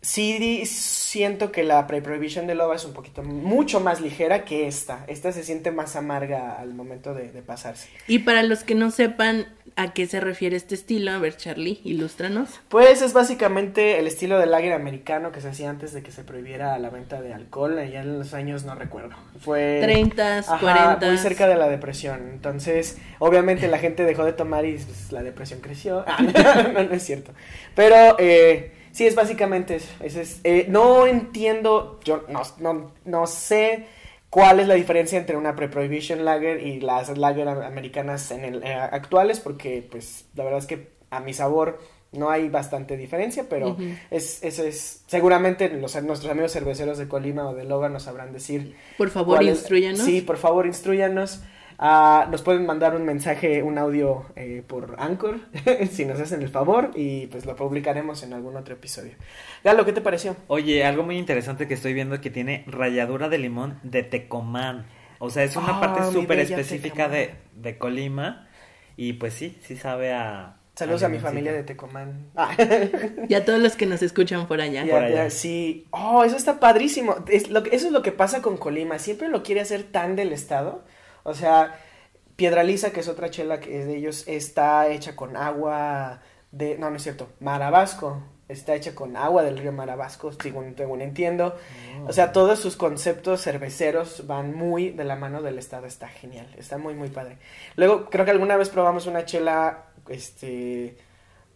sí 0.00 0.64
siento 0.66 1.52
que 1.52 1.64
la 1.64 1.86
pre-prohibition 1.86 2.46
de 2.46 2.54
Loba 2.54 2.76
es 2.76 2.84
un 2.84 2.92
poquito, 2.92 3.22
mucho 3.22 3.80
más 3.80 4.00
ligera 4.00 4.44
que 4.44 4.66
esta, 4.66 5.04
esta 5.08 5.32
se 5.32 5.42
siente 5.42 5.70
más 5.70 5.96
amarga 5.96 6.58
al 6.58 6.74
momento 6.74 7.14
de, 7.14 7.30
de 7.30 7.42
pasarse. 7.42 7.88
Y 8.06 8.20
para 8.20 8.42
los 8.42 8.64
que 8.64 8.74
no 8.74 8.90
sepan, 8.90 9.46
¿A 9.78 9.92
qué 9.92 10.08
se 10.08 10.18
refiere 10.18 10.56
este 10.56 10.74
estilo? 10.74 11.12
A 11.12 11.18
ver, 11.18 11.36
Charlie, 11.36 11.80
ilústranos. 11.84 12.48
Pues 12.68 13.00
es 13.00 13.12
básicamente 13.12 14.00
el 14.00 14.08
estilo 14.08 14.36
del 14.40 14.50
lager 14.50 14.72
americano 14.72 15.30
que 15.30 15.40
se 15.40 15.50
hacía 15.50 15.70
antes 15.70 15.92
de 15.92 16.02
que 16.02 16.10
se 16.10 16.24
prohibiera 16.24 16.76
la 16.80 16.90
venta 16.90 17.22
de 17.22 17.32
alcohol, 17.32 17.76
ya 17.88 18.00
en 18.00 18.18
los 18.18 18.34
años 18.34 18.64
no 18.64 18.74
recuerdo. 18.74 19.14
Fue 19.38 19.78
30, 19.80 20.46
40. 20.58 21.06
Muy 21.06 21.16
cerca 21.18 21.46
de 21.46 21.54
la 21.54 21.68
depresión. 21.68 22.28
Entonces, 22.32 22.98
obviamente 23.20 23.68
la 23.68 23.78
gente 23.78 24.02
dejó 24.02 24.24
de 24.24 24.32
tomar 24.32 24.66
y 24.66 24.72
pues, 24.72 25.12
la 25.12 25.22
depresión 25.22 25.60
creció. 25.60 26.04
Ah, 26.18 26.72
no, 26.72 26.82
no, 26.82 26.94
es 26.94 27.02
cierto. 27.04 27.32
Pero 27.76 28.16
eh, 28.18 28.72
sí, 28.98 29.06
es 29.06 29.14
básicamente 29.14 29.76
eso. 29.76 29.88
es, 30.02 30.40
eh, 30.42 30.66
no 30.68 31.06
entiendo, 31.06 32.00
yo 32.02 32.24
no, 32.28 32.42
no, 32.58 32.90
no 33.04 33.26
sé 33.28 33.86
cuál 34.28 34.58
es 34.58 34.66
la 34.66 34.74
diferencia 34.74 35.16
entre 35.16 35.36
una 35.36 35.54
pre-prohibition 35.54 36.24
lager 36.24 36.66
y 36.66 36.80
las 36.80 37.16
lager 37.16 37.46
americanas 37.48 38.32
en 38.32 38.44
el, 38.44 38.62
eh, 38.64 38.74
actuales, 38.74 39.38
porque 39.38 39.86
pues 39.88 40.24
la 40.34 40.42
verdad 40.42 40.58
es 40.58 40.66
que 40.66 40.88
a 41.10 41.20
mi 41.20 41.32
sabor 41.32 41.78
no 42.10 42.28
hay 42.28 42.48
bastante 42.48 42.96
diferencia, 42.96 43.46
pero 43.48 43.76
es, 44.10 44.42
eso 44.42 44.64
es, 44.64 45.04
seguramente 45.06 45.68
los, 45.68 46.02
nuestros 46.02 46.32
amigos 46.32 46.52
cerveceros 46.52 46.98
de 46.98 47.06
Colima 47.06 47.48
o 47.48 47.54
de 47.54 47.64
Loga 47.64 47.88
nos 47.88 48.02
sabrán 48.02 48.32
decir. 48.32 48.74
Por 48.96 49.10
favor, 49.10 49.44
instruyanos. 49.44 50.00
Sí, 50.00 50.22
por 50.22 50.38
favor, 50.38 50.66
instruyanos. 50.66 51.40
Ah, 51.80 52.26
nos 52.28 52.42
pueden 52.42 52.66
mandar 52.66 52.96
un 52.96 53.04
mensaje, 53.04 53.62
un 53.62 53.78
audio 53.78 54.26
eh, 54.34 54.64
por 54.66 54.96
Anchor, 54.98 55.38
si 55.90 56.04
nos 56.04 56.18
hacen 56.18 56.42
el 56.42 56.48
favor, 56.48 56.90
y 56.96 57.28
pues 57.28 57.46
lo 57.46 57.54
publicaremos 57.54 58.24
en 58.24 58.32
algún 58.32 58.56
otro 58.56 58.74
episodio. 58.74 59.12
Galo, 59.62 59.84
¿qué 59.84 59.92
te 59.92 60.00
pareció? 60.00 60.34
Oye, 60.48 60.84
algo 60.84 61.04
muy 61.04 61.16
interesante 61.16 61.68
que 61.68 61.74
estoy 61.74 61.94
viendo 61.94 62.20
que 62.20 62.30
tiene 62.30 62.64
ralladura 62.66 63.28
de 63.28 63.38
limón 63.38 63.78
de 63.84 64.02
Tecomán. 64.02 64.86
O 65.20 65.30
sea, 65.30 65.44
es 65.44 65.54
una 65.54 65.78
ah, 65.78 65.80
parte 65.80 66.12
súper 66.12 66.40
específica 66.40 67.08
de, 67.08 67.34
de 67.54 67.78
Colima. 67.78 68.48
Y 68.96 69.14
pues 69.14 69.34
sí, 69.34 69.56
sí 69.62 69.76
sabe 69.76 70.12
a... 70.12 70.56
Saludos 70.74 71.04
a 71.04 71.08
mi 71.08 71.20
familia 71.20 71.52
de 71.52 71.62
Tecomán. 71.62 72.30
Ah. 72.36 72.56
Y 73.28 73.34
a 73.34 73.44
todos 73.44 73.60
los 73.60 73.76
que 73.76 73.86
nos 73.86 74.02
escuchan 74.02 74.48
por 74.48 74.60
allá. 74.60 74.84
Por 74.88 75.30
sí. 75.30 75.86
Oh, 75.90 76.24
eso 76.24 76.36
está 76.36 76.58
padrísimo. 76.58 77.16
Es 77.28 77.50
lo 77.50 77.62
que, 77.62 77.74
eso 77.74 77.86
es 77.86 77.92
lo 77.92 78.02
que 78.02 78.12
pasa 78.12 78.42
con 78.42 78.56
Colima. 78.56 78.98
Siempre 78.98 79.28
lo 79.28 79.44
quiere 79.44 79.60
hacer 79.60 79.84
tan 79.84 80.16
del 80.16 80.32
estado. 80.32 80.84
O 81.28 81.34
sea, 81.34 81.78
Piedraliza, 82.36 82.90
que 82.90 83.00
es 83.00 83.08
otra 83.08 83.30
chela 83.30 83.60
que 83.60 83.80
es 83.80 83.86
de 83.86 83.96
ellos, 83.96 84.24
está 84.26 84.88
hecha 84.88 85.16
con 85.16 85.36
agua 85.36 86.20
de... 86.52 86.78
No, 86.78 86.90
no 86.90 86.96
es 86.96 87.02
cierto. 87.02 87.28
Marabasco. 87.40 88.22
Está 88.48 88.74
hecha 88.74 88.94
con 88.94 89.14
agua 89.16 89.42
del 89.42 89.58
río 89.58 89.72
Marabasco, 89.72 90.32
según, 90.32 90.74
según 90.74 91.02
entiendo. 91.02 91.54
O 92.06 92.12
sea, 92.14 92.32
todos 92.32 92.58
sus 92.58 92.76
conceptos 92.76 93.42
cerveceros 93.42 94.26
van 94.26 94.54
muy 94.54 94.88
de 94.88 95.04
la 95.04 95.16
mano 95.16 95.42
del 95.42 95.58
estado. 95.58 95.86
Está 95.86 96.08
genial. 96.08 96.46
Está 96.56 96.78
muy, 96.78 96.94
muy 96.94 97.10
padre. 97.10 97.36
Luego, 97.76 98.08
creo 98.08 98.24
que 98.24 98.30
alguna 98.30 98.56
vez 98.56 98.70
probamos 98.70 99.06
una 99.06 99.26
chela, 99.26 99.84
este 100.08 100.96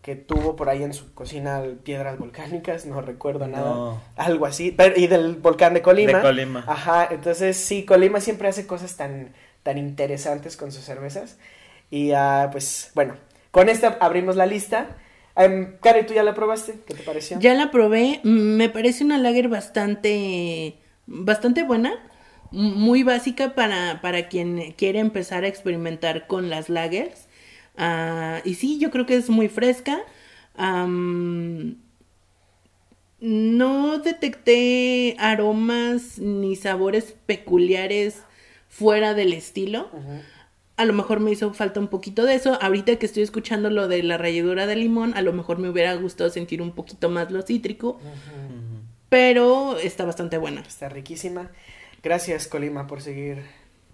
que 0.02 0.16
tuvo 0.16 0.56
por 0.56 0.68
ahí 0.68 0.82
en 0.82 0.92
su 0.92 1.14
cocina 1.14 1.62
piedras 1.84 2.18
volcánicas, 2.18 2.86
no 2.86 3.00
recuerdo 3.00 3.46
nada, 3.46 3.70
No. 3.70 4.00
algo 4.16 4.46
así, 4.46 4.72
pero, 4.72 4.98
y 4.98 5.06
del 5.06 5.36
volcán 5.36 5.74
de 5.74 5.80
Colima. 5.80 6.18
De 6.18 6.22
Colima. 6.22 6.64
Ajá, 6.66 7.06
entonces 7.08 7.56
sí, 7.56 7.84
Colima 7.84 8.20
siempre 8.20 8.48
hace 8.48 8.66
cosas 8.66 8.96
tan, 8.96 9.32
tan 9.62 9.78
interesantes 9.78 10.56
con 10.56 10.72
sus 10.72 10.84
cervezas. 10.84 11.38
Y 11.90 12.12
ah, 12.12 12.48
pues 12.50 12.90
bueno, 12.94 13.16
con 13.50 13.68
esta 13.68 13.98
abrimos 14.00 14.36
la 14.36 14.46
lista. 14.46 14.96
Um, 15.34 15.78
¿tú 16.06 16.14
ya 16.14 16.22
la 16.22 16.34
probaste? 16.34 16.80
¿Qué 16.86 16.94
te 16.94 17.02
pareció? 17.02 17.38
Ya 17.40 17.54
la 17.54 17.70
probé, 17.70 18.20
me 18.22 18.68
parece 18.68 19.04
una 19.04 19.18
lager 19.18 19.48
bastante, 19.48 20.76
bastante 21.06 21.62
buena, 21.62 21.94
muy 22.50 23.02
básica 23.02 23.54
para, 23.54 24.00
para 24.02 24.28
quien 24.28 24.72
quiere 24.72 24.98
empezar 24.98 25.44
a 25.44 25.48
experimentar 25.48 26.26
con 26.26 26.50
las 26.50 26.68
lagers. 26.68 27.28
Ah, 27.76 28.40
y 28.44 28.54
sí, 28.54 28.78
yo 28.78 28.90
creo 28.90 29.06
que 29.06 29.16
es 29.16 29.30
muy 29.30 29.48
fresca. 29.48 30.00
No 33.20 33.98
detecté 33.98 35.16
aromas 35.18 36.18
ni 36.18 36.56
sabores 36.56 37.14
peculiares 37.24 38.22
fuera 38.72 39.12
del 39.12 39.34
estilo. 39.34 39.90
A 40.78 40.86
lo 40.86 40.94
mejor 40.94 41.20
me 41.20 41.30
hizo 41.30 41.52
falta 41.52 41.78
un 41.78 41.88
poquito 41.88 42.24
de 42.24 42.34
eso. 42.34 42.58
Ahorita 42.62 42.96
que 42.96 43.04
estoy 43.04 43.22
escuchando 43.22 43.68
lo 43.68 43.86
de 43.86 44.02
la 44.02 44.16
ralladura 44.16 44.66
de 44.66 44.76
limón, 44.76 45.12
a 45.14 45.20
lo 45.20 45.34
mejor 45.34 45.58
me 45.58 45.68
hubiera 45.68 45.94
gustado 45.94 46.30
sentir 46.30 46.62
un 46.62 46.72
poquito 46.72 47.10
más 47.10 47.30
lo 47.30 47.42
cítrico, 47.42 48.00
pero 49.10 49.76
está 49.76 50.06
bastante 50.06 50.38
buena. 50.38 50.62
Está 50.62 50.88
riquísima. 50.88 51.50
Gracias, 52.02 52.48
Colima, 52.48 52.86
por 52.86 53.02
seguir. 53.02 53.42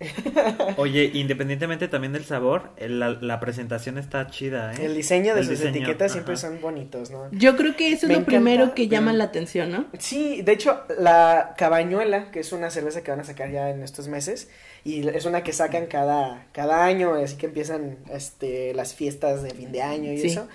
Oye, 0.77 1.11
independientemente 1.15 1.89
también 1.89 2.13
del 2.13 2.25
sabor, 2.25 2.71
el- 2.77 3.01
la, 3.01 3.11
la 3.21 3.41
presentación 3.41 3.99
está 3.99 4.27
chida, 4.29 4.73
¿eh? 4.75 4.87
El 4.87 4.95
diseño 4.95 5.35
de 5.35 5.41
El 5.41 5.47
sus 5.47 5.59
diseño, 5.59 5.77
etiquetas 5.79 6.13
siempre 6.13 6.37
son 6.37 6.61
bonitos, 6.61 7.11
¿no? 7.11 7.29
Yo 7.33 7.57
creo 7.57 7.75
que 7.77 7.89
eso 7.89 8.07
es 8.07 8.09
Me 8.09 8.15
lo 8.15 8.21
encanta, 8.21 8.27
primero 8.31 8.75
que 8.75 8.87
llama 8.89 9.13
la 9.13 9.25
atención, 9.25 9.71
¿no? 9.73 9.87
Sí, 9.99 10.43
de 10.43 10.53
hecho, 10.53 10.83
la 10.99 11.55
Cabañuela, 11.57 12.31
que 12.31 12.41
es 12.41 12.53
una 12.53 12.71
cerveza 12.71 13.03
que 13.03 13.11
van 13.11 13.21
a 13.21 13.25
sacar 13.25 13.51
ya 13.51 13.71
en 13.71 13.83
estos 13.83 14.07
meses, 14.09 14.49
y 14.85 15.07
es 15.09 15.25
una 15.25 15.43
que 15.43 15.53
sacan 15.53 15.87
cada, 15.87 16.47
cada 16.53 16.85
año, 16.85 17.15
así 17.15 17.37
que 17.37 17.47
empiezan 17.47 17.99
este, 18.13 18.75
las 18.75 18.95
fiestas 18.95 19.43
de 19.43 19.51
fin 19.51 19.73
de 19.73 19.83
año 19.83 20.13
y 20.13 20.19
Sí. 20.19 20.29
eso. 20.29 20.47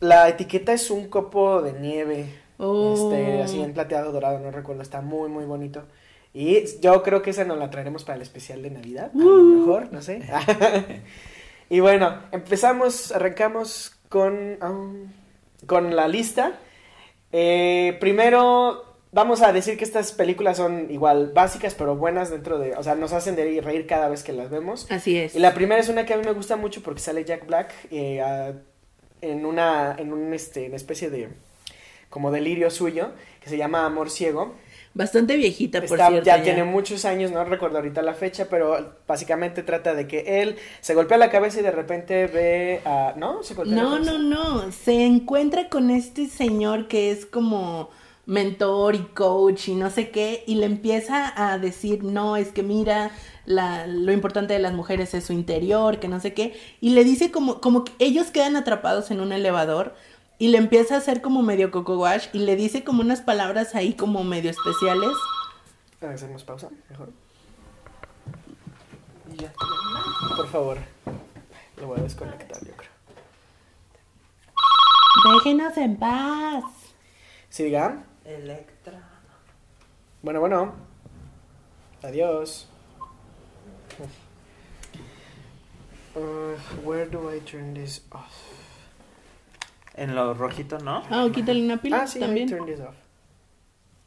La 0.00 0.28
etiqueta 0.28 0.72
es 0.72 0.90
un 0.90 1.08
copo 1.08 1.62
de 1.62 1.72
nieve, 1.74 2.26
Oh. 2.58 2.94
este, 2.94 3.42
así 3.42 3.60
en 3.60 3.72
plateado 3.72 4.12
dorado, 4.12 4.38
no 4.38 4.50
recuerdo, 4.50 4.82
está 4.82 5.00
muy, 5.00 5.28
muy 5.28 5.44
bonito. 5.46 5.84
Y 6.34 6.64
yo 6.80 7.02
creo 7.02 7.20
que 7.22 7.30
esa 7.30 7.44
nos 7.44 7.58
la 7.58 7.70
traeremos 7.70 8.04
para 8.04 8.16
el 8.16 8.22
especial 8.22 8.62
de 8.62 8.70
Navidad, 8.70 9.10
a 9.14 9.18
lo 9.18 9.24
Uh. 9.24 9.58
mejor, 9.60 9.92
no 9.92 10.00
sé. 10.00 10.22
y 11.70 11.80
bueno, 11.80 12.22
empezamos, 12.32 13.12
arrancamos 13.12 13.96
con, 14.08 14.58
um, 14.62 15.12
con 15.66 15.94
la 15.94 16.08
lista. 16.08 16.58
Eh, 17.32 17.96
primero, 18.00 18.96
vamos 19.10 19.42
a 19.42 19.52
decir 19.52 19.76
que 19.76 19.84
estas 19.84 20.12
películas 20.12 20.56
son 20.56 20.90
igual 20.90 21.32
básicas, 21.34 21.74
pero 21.74 21.96
buenas 21.96 22.30
dentro 22.30 22.58
de, 22.58 22.74
o 22.76 22.82
sea, 22.82 22.94
nos 22.94 23.12
hacen 23.12 23.36
de 23.36 23.60
reír 23.60 23.86
cada 23.86 24.08
vez 24.08 24.22
que 24.22 24.32
las 24.32 24.48
vemos. 24.50 24.90
Así 24.90 25.18
es. 25.18 25.34
Y 25.34 25.38
la 25.38 25.52
primera 25.54 25.80
es 25.80 25.88
una 25.90 26.06
que 26.06 26.14
a 26.14 26.16
mí 26.16 26.24
me 26.24 26.32
gusta 26.32 26.56
mucho 26.56 26.82
porque 26.82 27.00
sale 27.00 27.24
Jack 27.24 27.46
Black 27.46 27.72
eh, 27.90 28.54
en 29.20 29.44
una, 29.46 29.94
en 29.98 30.12
un, 30.12 30.32
este, 30.32 30.66
una 30.66 30.76
especie 30.76 31.10
de, 31.10 31.28
como 32.10 32.30
delirio 32.30 32.70
suyo, 32.70 33.10
que 33.40 33.50
se 33.50 33.56
llama 33.56 33.84
Amor 33.86 34.10
Ciego. 34.10 34.54
Bastante 34.94 35.36
viejita, 35.36 35.80
por 35.80 35.98
Está- 35.98 36.08
cierto. 36.08 36.26
ya, 36.26 36.42
tiene 36.42 36.64
muchos 36.64 37.04
años, 37.06 37.30
no 37.30 37.42
recuerdo 37.44 37.78
ahorita 37.78 38.02
la 38.02 38.12
fecha, 38.14 38.46
pero 38.50 38.94
básicamente 39.08 39.62
trata 39.62 39.94
de 39.94 40.06
que 40.06 40.42
él 40.42 40.56
se 40.82 40.94
golpea 40.94 41.16
la 41.16 41.30
cabeza 41.30 41.60
y 41.60 41.62
de 41.62 41.70
repente 41.70 42.26
ve 42.26 42.80
a... 42.84 43.14
¿No? 43.16 43.42
¿Se 43.42 43.54
golpea 43.54 43.74
la 43.76 43.82
No, 43.82 43.90
cabeza? 43.92 44.12
no, 44.12 44.18
no. 44.64 44.72
Se 44.72 45.04
encuentra 45.06 45.68
con 45.70 45.90
este 45.90 46.26
señor 46.28 46.88
que 46.88 47.10
es 47.10 47.24
como 47.24 47.88
mentor 48.26 48.94
y 48.94 49.00
coach 49.14 49.68
y 49.68 49.74
no 49.74 49.90
sé 49.90 50.10
qué, 50.10 50.44
y 50.46 50.54
le 50.56 50.66
empieza 50.66 51.32
a 51.34 51.58
decir, 51.58 52.04
no, 52.04 52.36
es 52.36 52.48
que 52.52 52.62
mira, 52.62 53.10
la, 53.46 53.86
lo 53.88 54.12
importante 54.12 54.52
de 54.52 54.60
las 54.60 54.74
mujeres 54.74 55.12
es 55.14 55.24
su 55.24 55.32
interior, 55.32 55.98
que 55.98 56.06
no 56.06 56.20
sé 56.20 56.32
qué, 56.32 56.54
y 56.80 56.90
le 56.90 57.02
dice 57.02 57.32
como, 57.32 57.60
como 57.60 57.82
que 57.84 57.92
ellos 57.98 58.28
quedan 58.28 58.54
atrapados 58.54 59.10
en 59.10 59.20
un 59.20 59.32
elevador 59.32 59.94
y 60.42 60.48
le 60.48 60.58
empieza 60.58 60.96
a 60.96 60.98
hacer 60.98 61.22
como 61.22 61.40
medio 61.40 61.70
coco 61.70 61.96
wash 61.98 62.26
y 62.32 62.40
le 62.40 62.56
dice 62.56 62.82
como 62.82 63.00
unas 63.00 63.20
palabras 63.20 63.76
ahí 63.76 63.94
como 63.94 64.24
medio 64.24 64.50
especiales. 64.50 65.12
Hacemos 66.00 66.42
pausa, 66.42 66.68
mejor. 66.90 67.10
Y 69.32 69.36
ya. 69.36 69.52
Por 70.36 70.48
favor. 70.48 70.78
Lo 71.76 71.86
voy 71.86 72.00
a 72.00 72.02
desconectar, 72.02 72.58
yo 72.66 72.72
creo. 72.76 72.90
Déjenos 75.32 75.76
en 75.76 75.96
paz. 75.96 76.64
¿Sí, 77.48 77.62
diga? 77.62 78.02
Electra. 78.24 79.00
Bueno, 80.22 80.40
bueno. 80.40 80.72
Adiós. 82.02 82.66
Uh, 86.16 86.56
where 86.82 87.08
do 87.08 87.32
I 87.32 87.38
turn 87.44 87.74
this 87.74 88.00
off? 88.10 88.51
En 89.94 90.14
lo 90.14 90.34
rojito, 90.34 90.78
¿no? 90.78 91.02
Ah, 91.10 91.24
o 91.24 91.32
quítale 91.32 91.62
una 91.62 91.76
pila 91.80 92.02
Ah, 92.02 92.06
sí, 92.06 92.18
también. 92.20 92.48
Turn 92.48 92.66
this 92.66 92.80
off. 92.80 92.94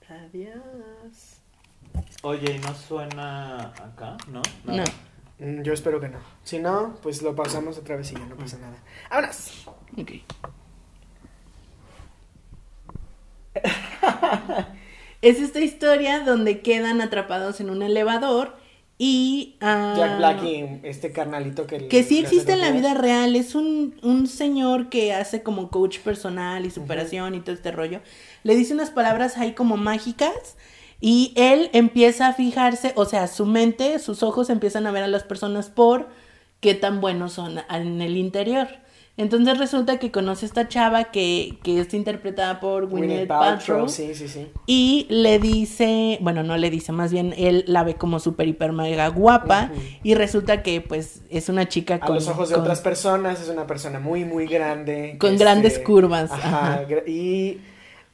Adiós. 0.09 1.37
Oye, 2.23 2.55
¿y 2.55 2.59
no 2.59 2.73
suena 2.73 3.61
acá? 3.67 4.17
¿No? 4.27 4.41
No. 4.65 4.83
Mm, 5.39 5.61
Yo 5.61 5.73
espero 5.73 5.99
que 5.99 6.09
no. 6.09 6.19
Si 6.43 6.59
no, 6.59 6.95
pues 7.01 7.21
lo 7.21 7.35
pausamos 7.35 7.77
otra 7.77 7.95
vez 7.95 8.11
y 8.11 8.15
ya 8.15 8.25
no 8.25 8.35
pasa 8.35 8.57
nada. 8.57 8.77
¡Vámonos! 9.09 9.67
Ok. 9.97 10.11
es 15.21 15.39
esta 15.39 15.59
historia 15.59 16.21
donde 16.21 16.61
quedan 16.61 17.01
atrapados 17.01 17.59
en 17.61 17.69
un 17.69 17.81
elevador 17.83 18.55
y... 18.97 19.55
ah, 19.61 19.93
Jack 19.97 20.17
Black 20.17 20.43
y 20.43 20.79
este 20.83 21.11
carnalito 21.11 21.67
que... 21.67 21.87
Que 21.87 22.03
sí 22.03 22.19
existe 22.19 22.53
en 22.53 22.61
la 22.61 22.71
vida 22.71 22.93
real, 22.93 23.35
es 23.35 23.55
un, 23.55 23.95
un 24.01 24.27
señor 24.27 24.89
que 24.89 25.13
hace 25.13 25.43
como 25.43 25.69
coach 25.69 25.99
personal 25.99 26.65
y 26.65 26.71
superación 26.71 27.35
y 27.35 27.41
todo 27.41 27.55
este 27.55 27.71
rollo. 27.71 28.01
Le 28.43 28.55
dice 28.55 28.73
unas 28.73 28.91
palabras 28.91 29.37
ahí 29.37 29.53
como 29.53 29.77
mágicas 29.77 30.55
y 31.01 31.33
él 31.35 31.69
empieza 31.73 32.27
a 32.27 32.33
fijarse, 32.33 32.93
o 32.95 33.05
sea, 33.05 33.27
su 33.27 33.45
mente, 33.45 33.99
sus 33.99 34.23
ojos 34.23 34.49
empiezan 34.49 34.87
a 34.87 34.91
ver 34.91 35.03
a 35.03 35.07
las 35.07 35.23
personas 35.23 35.69
por 35.69 36.09
qué 36.61 36.73
tan 36.73 37.01
buenos 37.01 37.33
son 37.33 37.59
en 37.69 38.01
el 38.01 38.17
interior. 38.17 38.67
Entonces 39.17 39.57
resulta 39.57 39.97
que 39.97 40.11
conoce 40.11 40.45
a 40.45 40.47
esta 40.47 40.67
chava 40.67 41.05
que, 41.05 41.57
que 41.63 41.79
es 41.79 41.93
interpretada 41.93 42.59
por 42.59 42.87
Gwyneth 42.87 43.27
Paltrow. 43.29 43.87
Sí, 43.87 44.13
sí, 44.13 44.27
sí. 44.27 44.47
Y 44.67 45.05
le 45.09 45.39
dice, 45.39 46.17
bueno, 46.21 46.43
no 46.43 46.57
le 46.57 46.69
dice, 46.69 46.91
más 46.91 47.13
bien 47.13 47.33
él 47.37 47.63
la 47.67 47.83
ve 47.85 47.95
como 47.95 48.19
súper, 48.19 48.47
hiper, 48.49 48.73
mega 48.73 49.07
guapa. 49.07 49.71
Y 50.03 50.15
resulta 50.15 50.63
que, 50.63 50.81
pues, 50.81 51.21
es 51.29 51.47
una 51.47 51.67
chica 51.69 51.95
A 51.95 51.99
con. 52.01 52.15
los 52.15 52.27
ojos 52.27 52.49
de 52.49 52.55
con- 52.55 52.63
otras 52.63 52.81
personas 52.81 53.41
es 53.41 53.47
una 53.47 53.65
persona 53.65 53.99
muy, 54.01 54.25
muy 54.25 54.47
grande. 54.47 55.15
Con 55.17 55.37
grandes 55.37 55.79
curvas, 55.79 56.29
Ajá. 56.31 56.81
Y 57.07 57.59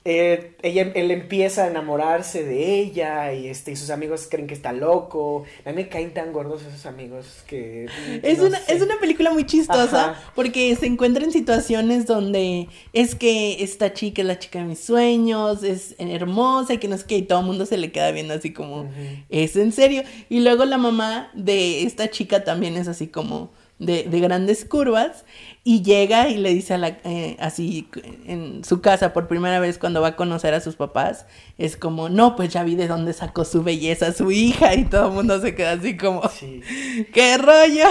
eh, 0.04 0.56
ella, 0.64 0.92
él 0.96 1.12
empieza 1.12 1.66
a 1.66 1.68
enamorarse 1.68 2.44
de 2.44 2.80
ella 2.80 3.34
y 3.34 3.48
este 3.48 3.72
y 3.72 3.76
sus 3.76 3.92
amigos 3.92 4.28
creen 4.30 4.48
que 4.48 4.56
está 4.56 4.74
loco. 4.74 5.44
A 5.64 5.70
mí 5.70 5.76
me 5.76 5.90
caen 5.90 6.12
tan 6.12 6.34
gordos 6.34 6.64
esos 6.64 6.88
amigos 6.88 7.44
que... 7.46 7.86
Es, 8.24 8.40
no 8.40 8.46
una, 8.46 8.60
sé. 8.60 8.76
es 8.76 8.82
una 8.82 9.00
película 9.00 9.32
muy 9.32 9.46
chistosa 9.46 10.12
Ajá. 10.12 10.32
porque 10.34 10.76
se 10.76 10.88
encuentra 10.88 11.24
en 11.24 11.32
situaciones 11.32 12.08
donde 12.08 12.68
es 12.94 13.14
que 13.14 13.62
esta 13.64 13.94
chica 13.94 14.24
es 14.24 14.28
la 14.28 14.40
chica 14.40 14.60
de 14.60 14.66
mis 14.66 14.80
sueños, 14.80 15.64
es 15.64 15.96
hermosa 16.00 16.74
y 16.74 16.78
que 16.80 16.88
no 16.88 16.96
es 16.96 17.04
que 17.04 17.18
y 17.18 17.22
todo 17.22 17.42
el 17.42 17.46
mundo 17.46 17.68
se 17.68 17.78
le 17.78 17.92
queda 17.92 18.10
viendo 18.12 18.34
así 18.34 18.52
como. 18.54 18.90
¿es 19.30 19.56
en 19.56 19.72
serio? 19.72 20.02
Y 20.30 20.40
luego 20.40 20.66
la 20.66 20.80
mamá 20.80 21.30
de 21.36 21.84
esta 21.84 22.10
chica 22.10 22.44
también 22.44 22.76
es 22.76 22.88
así 22.88 23.06
como 23.06 23.52
de, 23.78 24.04
de 24.04 24.20
grandes 24.20 24.66
curvas 24.66 25.26
y 25.64 25.84
llega 25.84 26.28
y 26.30 26.38
le 26.38 26.54
dice 26.54 26.74
a 26.74 26.78
la, 26.80 26.88
eh, 27.04 27.38
así 27.40 27.88
en 28.26 28.64
su 28.64 28.82
casa 28.82 29.14
por 29.14 29.28
primera 29.28 29.60
vez 29.60 29.78
cuando 29.78 30.02
va 30.02 30.10
a 30.10 30.16
conocer 30.16 30.56
a 30.56 30.60
sus 30.60 30.76
papás, 30.76 31.28
es 31.60 31.78
como, 31.78 32.10
no, 32.10 32.36
pues 32.36 32.50
ya 32.50 32.64
vi 32.64 32.74
de 32.74 32.88
dónde 32.88 33.14
sacó 33.14 33.46
su 33.46 33.62
belleza 33.62 34.12
su 34.12 34.32
hija 34.32 34.74
y 34.74 34.86
todo 34.86 35.10
el 35.10 35.14
mundo 35.14 35.40
se 35.40 35.54
queda 35.54 35.74
así 35.74 35.98
como, 35.98 36.28
Sí. 36.30 36.62
qué 37.14 37.38
rollo. 37.38 37.86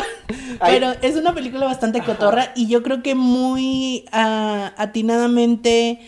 Ay. 0.59 0.75
Pero 0.75 0.95
es 1.01 1.15
una 1.15 1.33
película 1.33 1.67
bastante 1.67 2.01
Ajá. 2.01 2.13
cotorra 2.13 2.53
y 2.57 2.67
yo 2.67 2.83
creo 2.83 3.05
que 3.05 3.15
muy 3.15 4.05
ah, 4.11 4.73
atinadamente 4.77 6.01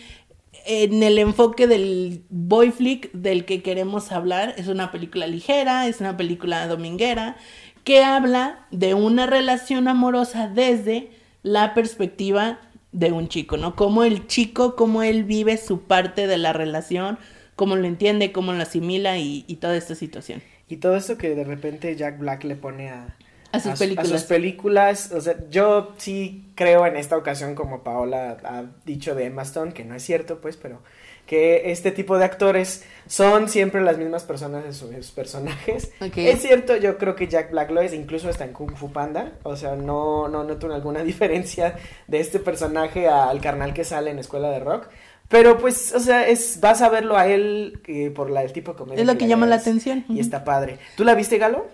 en 0.65 1.01
el 1.01 1.17
enfoque 1.17 1.67
del 1.67 2.23
boy 2.29 2.71
flick 2.71 3.11
del 3.13 3.45
que 3.45 3.61
queremos 3.61 4.11
hablar. 4.11 4.53
Es 4.57 4.67
una 4.67 4.91
película 4.91 5.27
ligera, 5.27 5.87
es 5.87 6.01
una 6.01 6.17
película 6.17 6.67
dominguera 6.67 7.37
que 7.85 8.03
habla 8.03 8.65
de 8.71 8.93
una 8.93 9.27
relación 9.27 9.87
amorosa 9.87 10.47
desde 10.47 11.22
la 11.43 11.73
perspectiva 11.73 12.59
de 12.91 13.11
un 13.11 13.27
chico, 13.27 13.57
¿no? 13.57 13.75
Cómo 13.75 14.03
el 14.03 14.27
chico, 14.27 14.75
cómo 14.75 15.03
él 15.03 15.23
vive 15.23 15.57
su 15.57 15.83
parte 15.83 16.27
de 16.27 16.37
la 16.37 16.53
relación, 16.53 17.17
cómo 17.55 17.75
lo 17.75 17.85
entiende, 17.87 18.31
cómo 18.31 18.53
lo 18.53 18.61
asimila 18.61 19.17
y, 19.17 19.45
y 19.47 19.57
toda 19.57 19.75
esta 19.77 19.95
situación. 19.95 20.41
Y 20.67 20.77
todo 20.77 20.95
esto 20.95 21.17
que 21.17 21.35
de 21.35 21.43
repente 21.43 21.95
Jack 21.95 22.17
Black 22.19 22.43
le 22.45 22.55
pone 22.55 22.89
a, 22.89 23.15
A 23.51 23.59
sus 23.59 23.73
su- 23.73 23.79
películas. 23.79 24.07
sus 24.09 24.23
películas. 24.23 25.11
O 25.11 25.21
sea, 25.21 25.35
yo 25.49 25.93
sí 25.97 26.51
creo 26.55 26.85
en 26.87 26.95
esta 26.95 27.17
ocasión, 27.17 27.55
como 27.55 27.83
Paola 27.83 28.37
ha 28.43 28.63
dicho 28.85 29.15
de 29.15 29.25
Emma 29.25 29.41
Stone, 29.43 29.73
que 29.73 29.83
no 29.85 29.95
es 29.95 30.03
cierto, 30.03 30.39
pues, 30.41 30.57
pero 30.57 30.81
que 31.25 31.71
este 31.71 31.91
tipo 31.91 32.17
de 32.17 32.25
actores 32.25 32.83
son 33.07 33.49
siempre 33.49 33.81
las 33.81 33.97
mismas 33.97 34.23
personas 34.23 34.65
en 34.65 34.73
sus 34.73 35.11
personajes. 35.11 35.91
Es 36.15 36.41
cierto, 36.41 36.75
yo 36.77 36.97
creo 36.97 37.15
que 37.15 37.27
Jack 37.27 37.51
Black 37.51 37.71
lo 37.71 37.81
es, 37.81 37.93
incluso 37.93 38.29
está 38.29 38.45
en 38.45 38.53
Kung 38.53 38.75
Fu 38.75 38.91
Panda. 38.91 39.33
O 39.43 39.55
sea, 39.55 39.75
no, 39.75 40.27
no 40.27 40.43
noto 40.43 40.73
alguna 40.73 41.03
diferencia 41.03 41.75
de 42.07 42.19
este 42.19 42.39
personaje 42.39 43.07
al 43.07 43.41
carnal 43.41 43.73
que 43.73 43.83
sale 43.83 44.11
en 44.11 44.19
Escuela 44.19 44.49
de 44.49 44.59
Rock. 44.59 44.87
Pero 45.29 45.57
pues, 45.57 45.93
o 45.95 45.99
sea, 45.99 46.27
es, 46.27 46.59
vas 46.59 46.81
a 46.81 46.89
verlo 46.89 47.17
a 47.17 47.27
él 47.27 47.81
eh, 47.87 48.11
por 48.11 48.29
la, 48.29 48.43
el 48.43 48.53
tipo 48.53 48.73
de 48.73 48.77
comedia. 48.77 49.01
Es 49.01 49.07
lo 49.07 49.17
que 49.17 49.27
llama 49.27 49.47
la 49.47 49.55
atención. 49.55 50.05
Y 50.09 50.19
está 50.19 50.43
padre. 50.43 50.77
¿Tú 50.95 51.03
la 51.03 51.15
viste, 51.15 51.37
Galo? 51.37 51.65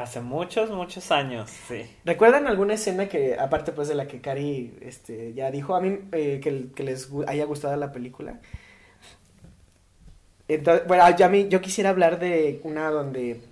Hace 0.00 0.22
muchos, 0.22 0.70
muchos 0.70 1.12
años, 1.12 1.50
sí. 1.68 1.82
¿Recuerdan 2.06 2.46
alguna 2.46 2.72
escena 2.72 3.06
que, 3.06 3.38
aparte 3.38 3.70
pues 3.72 3.86
de 3.86 3.94
la 3.94 4.06
que 4.06 4.22
Cari 4.22 4.78
este, 4.80 5.34
ya 5.34 5.50
dijo, 5.50 5.74
a 5.74 5.80
mí 5.82 5.98
eh, 6.12 6.40
que, 6.42 6.68
que 6.74 6.82
les 6.84 7.10
haya 7.26 7.44
gustado 7.44 7.76
la 7.76 7.92
película? 7.92 8.40
Entonces, 10.48 10.88
bueno, 10.88 11.04
ya 11.16 11.28
mí, 11.28 11.48
yo 11.50 11.60
quisiera 11.60 11.90
hablar 11.90 12.18
de 12.18 12.62
una 12.64 12.88
donde 12.88 13.42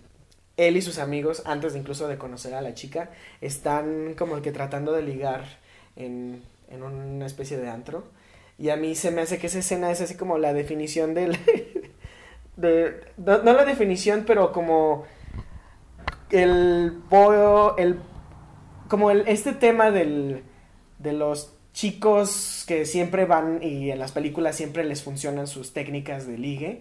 él 0.56 0.78
y 0.78 0.80
sus 0.80 0.98
amigos, 0.98 1.42
antes 1.44 1.74
de 1.74 1.80
incluso 1.80 2.08
de 2.08 2.16
conocer 2.16 2.54
a 2.54 2.62
la 2.62 2.72
chica, 2.72 3.10
están 3.42 4.14
como 4.14 4.40
que 4.40 4.50
tratando 4.50 4.92
de 4.92 5.02
ligar 5.02 5.44
en, 5.96 6.42
en 6.70 6.82
una 6.82 7.26
especie 7.26 7.58
de 7.58 7.68
antro. 7.68 8.04
Y 8.58 8.70
a 8.70 8.76
mí 8.76 8.94
se 8.94 9.10
me 9.10 9.20
hace 9.20 9.38
que 9.38 9.48
esa 9.48 9.58
escena 9.58 9.90
es 9.90 10.00
así 10.00 10.14
como 10.16 10.38
la 10.38 10.54
definición 10.54 11.12
del... 11.12 11.38
de, 12.56 13.02
no, 13.18 13.42
no 13.42 13.52
la 13.52 13.66
definición, 13.66 14.24
pero 14.26 14.50
como 14.50 15.04
el 16.30 17.02
bollo, 17.08 17.76
el 17.76 17.98
como 18.88 19.10
el, 19.10 19.24
este 19.26 19.52
tema 19.52 19.90
del, 19.90 20.42
de 20.98 21.12
los 21.12 21.52
chicos 21.72 22.64
que 22.66 22.84
siempre 22.86 23.24
van 23.26 23.62
y 23.62 23.90
en 23.90 23.98
las 23.98 24.12
películas 24.12 24.56
siempre 24.56 24.84
les 24.84 25.02
funcionan 25.02 25.46
sus 25.46 25.72
técnicas 25.72 26.26
de 26.26 26.38
ligue. 26.38 26.80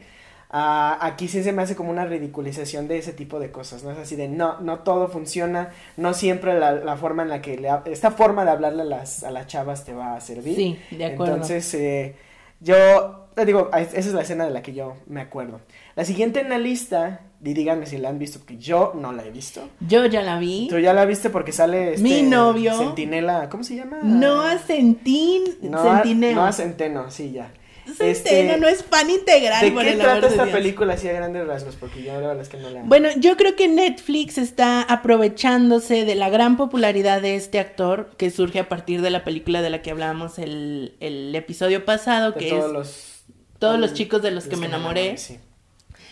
ah, 0.49 0.97
aquí 1.01 1.27
sí 1.27 1.43
se 1.43 1.51
me 1.51 1.61
hace 1.61 1.75
como 1.75 1.91
una 1.91 2.05
ridiculización 2.05 2.87
de 2.87 2.97
ese 2.97 3.13
tipo 3.13 3.39
de 3.39 3.51
cosas, 3.51 3.83
¿no? 3.83 3.91
Es 3.91 3.97
así 3.97 4.15
de 4.15 4.27
no, 4.27 4.59
no 4.61 4.79
todo 4.79 5.09
funciona, 5.09 5.69
no 5.97 6.13
siempre 6.13 6.57
la, 6.57 6.71
la 6.71 6.95
forma 6.97 7.23
en 7.23 7.29
la 7.29 7.41
que 7.41 7.57
le, 7.57 7.69
esta 7.85 8.11
forma 8.11 8.45
de 8.45 8.51
hablarle 8.51 8.83
a 8.83 8.85
las, 8.85 9.23
a 9.23 9.31
las 9.31 9.47
chavas 9.47 9.83
te 9.85 9.93
va 9.93 10.15
a 10.15 10.21
servir. 10.21 10.55
Sí, 10.55 10.79
de 10.91 11.05
acuerdo. 11.05 11.33
Entonces, 11.33 11.73
eh, 11.73 12.15
yo 12.59 13.26
digo, 13.45 13.69
a- 13.71 13.81
esa 13.81 13.97
es 13.97 14.13
la 14.13 14.21
escena 14.21 14.45
de 14.45 14.51
la 14.51 14.61
que 14.61 14.73
yo 14.73 14.95
me 15.07 15.21
acuerdo. 15.21 15.59
La 15.95 16.05
siguiente 16.05 16.39
en 16.41 16.49
la 16.49 16.57
lista, 16.57 17.21
y 17.43 17.53
díganme 17.53 17.85
si 17.85 17.97
la 17.97 18.09
han 18.09 18.19
visto, 18.19 18.39
porque 18.39 18.57
yo 18.57 18.93
no 18.95 19.11
la 19.13 19.25
he 19.25 19.31
visto. 19.31 19.67
Yo 19.79 20.05
ya 20.05 20.21
la 20.21 20.37
vi. 20.39 20.67
Tú 20.69 20.79
ya 20.79 20.93
la 20.93 21.05
viste 21.05 21.29
porque 21.29 21.51
sale 21.51 21.91
este 21.93 22.01
Mi 22.03 22.21
novio. 22.23 22.77
Centinela, 22.77 23.49
¿cómo 23.49 23.63
se 23.63 23.75
llama? 23.75 23.97
Noah 24.03 24.57
Centín, 24.59 25.43
Noah- 25.61 26.01
Centineo. 26.03 26.35
Noah 26.35 26.51
Centeno, 26.53 27.11
sí, 27.11 27.31
ya. 27.31 27.51
Centeno 27.87 28.11
Este, 28.11 28.57
no 28.57 28.67
es 28.67 28.83
pan 28.83 29.09
integral. 29.09 29.63
¿De 29.63 29.71
por 29.71 29.81
qué 29.83 29.91
el 29.93 29.99
trata 29.99 30.19
de 30.19 30.27
esta 30.27 30.43
Dios. 30.43 30.57
película 30.57 30.95
así 30.95 31.07
a 31.07 31.13
grandes 31.13 31.47
rasgos? 31.47 31.77
Porque 31.77 32.03
yo 32.03 32.11
la 32.19 32.27
verdad 32.27 32.41
es 32.41 32.49
que 32.49 32.57
no 32.57 32.69
la... 32.69 32.81
Bueno, 32.83 33.07
yo 33.17 33.37
creo 33.37 33.55
que 33.55 33.69
Netflix 33.69 34.37
está 34.37 34.81
aprovechándose 34.81 36.03
de 36.03 36.15
la 36.15 36.29
gran 36.29 36.57
popularidad 36.57 37.21
de 37.21 37.35
este 37.35 37.59
actor 37.59 38.09
que 38.17 38.29
surge 38.29 38.59
a 38.59 38.67
partir 38.67 39.01
de 39.01 39.09
la 39.09 39.23
película 39.23 39.61
de 39.61 39.69
la 39.69 39.81
que 39.81 39.91
hablábamos 39.91 40.37
el, 40.37 40.95
el 40.99 41.33
episodio 41.33 41.85
pasado, 41.85 42.33
de 42.33 42.39
que 42.41 42.49
todos 42.49 42.65
es 42.65 42.71
los... 42.71 43.16
Todos 43.59 43.79
los 43.79 43.93
chicos 43.93 44.21
de 44.21 44.31
los 44.31 44.45
que 44.45 44.57
me 44.57 44.67
enamoré. 44.67 45.17
sí. 45.17 45.39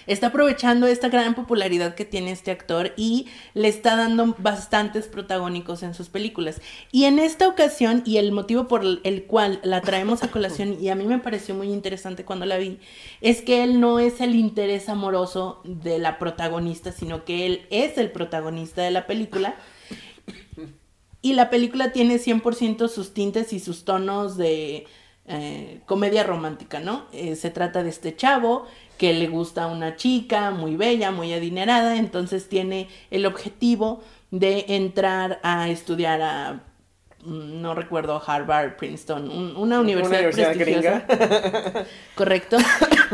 está 0.08 0.28
aprovechando 0.28 0.88
esta 0.88 1.10
gran 1.10 1.36
popularidad 1.36 1.96
que 1.96 2.06
tiene 2.06 2.32
este 2.32 2.52
actor 2.52 2.94
y 2.96 3.28
le 3.54 3.68
está 3.68 3.96
dando 3.96 4.36
bastantes 4.38 5.08
protagónicos 5.08 5.84
en 5.84 5.94
sus 5.94 6.10
películas. 6.10 6.62
Y 6.92 7.06
en 7.06 7.20
esta 7.20 7.48
ocasión, 7.48 8.04
y 8.06 8.18
el 8.18 8.32
motivo 8.32 8.68
por 8.68 8.84
el 9.04 9.24
cual 9.26 9.60
la 9.64 9.82
traemos 9.82 10.24
a 10.24 10.30
colación, 10.30 10.78
y 10.80 10.90
a 10.90 10.96
mí 10.96 11.06
me 11.06 11.20
pareció 11.20 11.56
muy 11.56 11.72
interesante 11.72 12.26
cuando 12.26 12.46
la 12.46 12.58
vi, 12.58 12.80
es 13.22 13.42
que 13.42 13.64
él 13.64 13.80
no 13.80 14.00
es 14.00 14.22
el 14.22 14.36
interés 14.36 14.90
amoroso 14.90 15.62
de 15.64 16.00
la 16.00 16.20
protagonista, 16.20 16.92
sino 16.92 17.26
que 17.26 17.46
él 17.46 17.66
es 17.70 17.98
el 17.98 18.12
protagonista 18.12 18.82
de 18.82 18.92
la 18.92 19.08
película. 19.08 19.56
Y 21.22 21.34
la 21.34 21.50
película 21.50 21.92
tiene 21.92 22.18
100% 22.18 22.88
sus 22.88 23.16
tintes 23.16 23.52
y 23.54 23.60
sus 23.60 23.84
tonos 23.84 24.38
de 24.38 24.86
eh, 25.28 25.82
comedia 25.86 26.24
romántica, 26.24 26.80
¿no? 26.80 27.06
Eh, 27.12 27.36
se 27.36 27.50
trata 27.50 27.84
de 27.84 27.90
este 27.90 28.16
chavo 28.16 28.66
que 28.98 29.14
le 29.14 29.28
gusta 29.28 29.64
a 29.64 29.68
una 29.68 29.96
chica 29.96 30.52
muy 30.52 30.76
bella, 30.76 31.12
muy 31.12 31.34
adinerada, 31.34 31.98
entonces 31.98 32.48
tiene 32.48 32.88
el 33.12 33.26
objetivo 33.26 34.02
de 34.32 34.66
entrar 34.70 35.40
a 35.44 35.68
estudiar 35.70 36.22
a, 36.22 36.64
mm, 37.24 37.62
no 37.62 37.74
recuerdo, 37.76 38.22
Harvard, 38.26 38.78
Princeton, 38.78 39.30
un- 39.32 39.56
una 39.58 39.80
universidad, 39.80 40.20
universidad 40.20 40.54
prestigiosa. 40.54 41.06
gringa. 41.08 41.86
Correcto. 42.16 42.58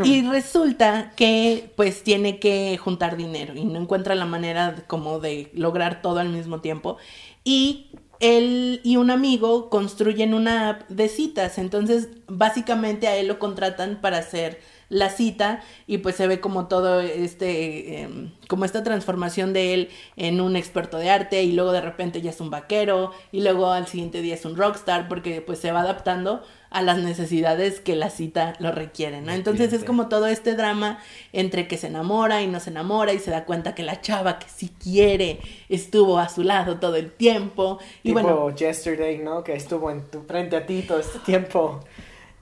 Y 0.04 0.22
resulta 0.26 1.12
que 1.16 1.70
pues 1.76 2.02
tiene 2.02 2.38
que 2.38 2.78
juntar 2.78 3.16
dinero 3.18 3.54
y 3.54 3.64
no 3.66 3.78
encuentra 3.78 4.14
la 4.14 4.24
manera 4.24 4.74
como 4.86 5.18
de 5.20 5.50
lograr 5.52 6.00
todo 6.00 6.18
al 6.18 6.30
mismo 6.30 6.60
tiempo. 6.62 6.96
Y 7.44 7.90
él 8.22 8.80
y 8.84 8.96
un 8.96 9.10
amigo 9.10 9.68
construyen 9.68 10.32
una 10.32 10.70
app 10.70 10.88
de 10.88 11.08
citas. 11.08 11.58
Entonces, 11.58 12.08
básicamente 12.28 13.08
a 13.08 13.16
él 13.16 13.26
lo 13.26 13.38
contratan 13.38 14.00
para 14.00 14.18
hacer 14.18 14.60
la 14.88 15.08
cita 15.08 15.62
y 15.86 15.98
pues 15.98 16.16
se 16.16 16.26
ve 16.26 16.38
como 16.40 16.68
todo 16.68 17.00
este, 17.00 18.02
em, 18.02 18.30
como 18.46 18.64
esta 18.64 18.84
transformación 18.84 19.52
de 19.52 19.74
él 19.74 19.88
en 20.16 20.40
un 20.40 20.54
experto 20.54 20.98
de 20.98 21.10
arte 21.10 21.42
y 21.42 21.52
luego 21.52 21.72
de 21.72 21.80
repente 21.80 22.20
ya 22.20 22.30
es 22.30 22.40
un 22.40 22.50
vaquero 22.50 23.10
y 23.32 23.42
luego 23.42 23.70
al 23.70 23.86
siguiente 23.86 24.20
día 24.20 24.34
es 24.34 24.44
un 24.44 24.56
rockstar 24.56 25.08
porque 25.08 25.40
pues 25.40 25.58
se 25.60 25.72
va 25.72 25.80
adaptando 25.80 26.42
a 26.72 26.82
las 26.82 26.98
necesidades 26.98 27.80
que 27.80 27.96
la 27.96 28.10
cita 28.10 28.54
lo 28.58 28.72
requiere, 28.72 29.20
¿no? 29.20 29.32
Entonces 29.32 29.72
es 29.72 29.84
como 29.84 30.08
todo 30.08 30.26
este 30.26 30.54
drama 30.54 30.98
entre 31.32 31.68
que 31.68 31.76
se 31.76 31.88
enamora 31.88 32.42
y 32.42 32.46
no 32.46 32.60
se 32.60 32.70
enamora 32.70 33.12
y 33.12 33.18
se 33.18 33.30
da 33.30 33.44
cuenta 33.44 33.74
que 33.74 33.82
la 33.82 34.00
chava 34.00 34.38
que 34.38 34.46
sí 34.48 34.72
quiere 34.82 35.40
estuvo 35.68 36.18
a 36.18 36.28
su 36.28 36.42
lado 36.42 36.78
todo 36.78 36.96
el 36.96 37.10
tiempo 37.12 37.78
y 38.02 38.08
tipo 38.08 38.20
bueno, 38.20 38.54
Yesterday, 38.54 39.18
¿no? 39.18 39.44
Que 39.44 39.54
estuvo 39.54 39.90
en 39.90 40.02
tu 40.10 40.22
frente 40.22 40.56
a 40.56 40.66
ti 40.66 40.82
todo 40.82 40.98
este 40.98 41.18
tiempo. 41.20 41.80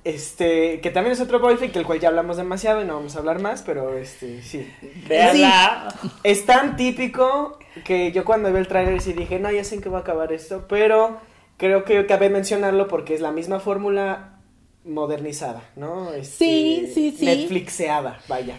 Este, 0.02 0.80
que 0.80 0.90
también 0.90 1.12
es 1.12 1.20
otro 1.20 1.40
boyfriend, 1.40 1.74
del 1.74 1.84
cual 1.84 2.00
ya 2.00 2.08
hablamos 2.08 2.38
demasiado 2.38 2.80
y 2.80 2.86
no 2.86 2.94
vamos 2.94 3.16
a 3.16 3.18
hablar 3.18 3.38
más, 3.38 3.62
pero 3.62 3.98
este, 3.98 4.42
sí. 4.42 4.66
Es 6.22 6.46
tan 6.46 6.76
típico 6.76 7.58
que 7.84 8.10
yo 8.10 8.24
cuando 8.24 8.50
vi 8.50 8.58
el 8.58 8.66
tráiler 8.66 9.02
sí 9.02 9.12
dije, 9.12 9.38
no, 9.38 9.50
ya 9.50 9.62
sé 9.62 9.74
en 9.74 9.82
qué 9.82 9.90
va 9.90 9.98
a 9.98 10.00
acabar 10.00 10.32
esto, 10.32 10.64
pero 10.68 11.18
creo 11.60 11.84
que 11.84 12.04
cabe 12.06 12.30
mencionarlo 12.30 12.88
porque 12.88 13.14
es 13.14 13.20
la 13.20 13.30
misma 13.30 13.60
fórmula 13.60 14.40
modernizada, 14.84 15.62
¿no? 15.76 16.12
Este, 16.12 16.34
Sí, 16.44 16.90
sí, 16.94 17.14
sí. 17.16 17.24
Netflixeada, 17.26 18.18
vaya. 18.28 18.56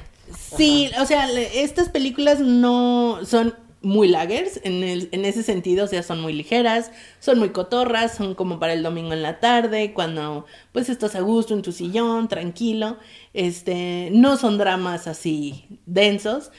Sí, 0.56 0.90
o 1.02 1.06
sea, 1.06 1.28
le- 1.28 1.64
estas 1.64 1.90
películas 1.90 2.40
no 2.40 3.20
son 3.26 3.56
muy 3.82 4.08
lagers 4.08 4.62
en, 4.64 4.84
el, 4.84 5.10
en 5.12 5.26
ese 5.26 5.42
sentido, 5.42 5.86
o 5.86 5.88
sea, 5.88 6.04
son 6.04 6.22
muy 6.22 6.34
ligeras, 6.34 6.92
son 7.20 7.40
muy 7.40 7.50
cotorras, 7.50 8.14
son 8.16 8.36
como 8.36 8.60
para 8.60 8.74
el 8.74 8.84
domingo 8.84 9.14
en 9.14 9.24
la 9.24 9.40
tarde, 9.40 9.94
cuando 9.94 10.46
pues 10.72 10.88
estás 10.88 11.16
a 11.16 11.22
gusto 11.22 11.56
en 11.56 11.64
tu 11.64 11.72
sillón, 11.72 12.28
tranquilo, 12.28 12.98
este, 13.34 14.10
no 14.14 14.38
son 14.38 14.60
dramas 14.60 15.08
así 15.08 15.66
densos, 15.88 16.52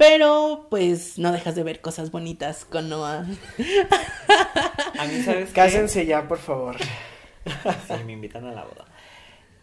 pero 0.00 0.66
pues 0.70 1.18
no 1.18 1.30
dejas 1.30 1.54
de 1.54 1.62
ver 1.62 1.82
cosas 1.82 2.10
bonitas 2.10 2.64
con 2.64 2.88
Noah. 2.88 3.26
A 4.98 5.04
mí, 5.04 5.20
¿sabes 5.22 5.48
qué? 5.48 5.54
Cásense 5.54 6.06
ya, 6.06 6.26
por 6.26 6.38
favor. 6.38 6.76
Sí, 7.44 7.94
me 8.06 8.12
invitan 8.12 8.46
a 8.46 8.52
la 8.52 8.64
boda. 8.64 8.86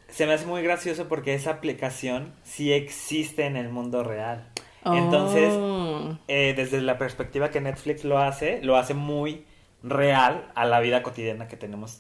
Se 0.10 0.28
me 0.28 0.34
hace 0.34 0.46
muy 0.46 0.62
gracioso 0.62 1.08
porque 1.08 1.34
esa 1.34 1.52
aplicación 1.52 2.34
sí 2.44 2.72
existe 2.72 3.46
en 3.46 3.56
el 3.56 3.70
mundo 3.70 4.04
real. 4.04 4.48
Entonces, 4.86 5.52
Oh. 5.54 6.18
eh, 6.28 6.54
desde 6.56 6.82
la 6.82 6.98
perspectiva 7.00 7.50
que 7.50 7.60
Netflix 7.60 8.04
lo 8.04 8.20
hace, 8.20 8.62
lo 8.64 8.78
hace 8.78 8.94
muy 8.94 9.46
real 9.82 10.52
a 10.56 10.66
la 10.66 10.80
vida 10.80 11.02
cotidiana 11.04 11.48
que 11.48 11.58
tenemos. 11.58 11.98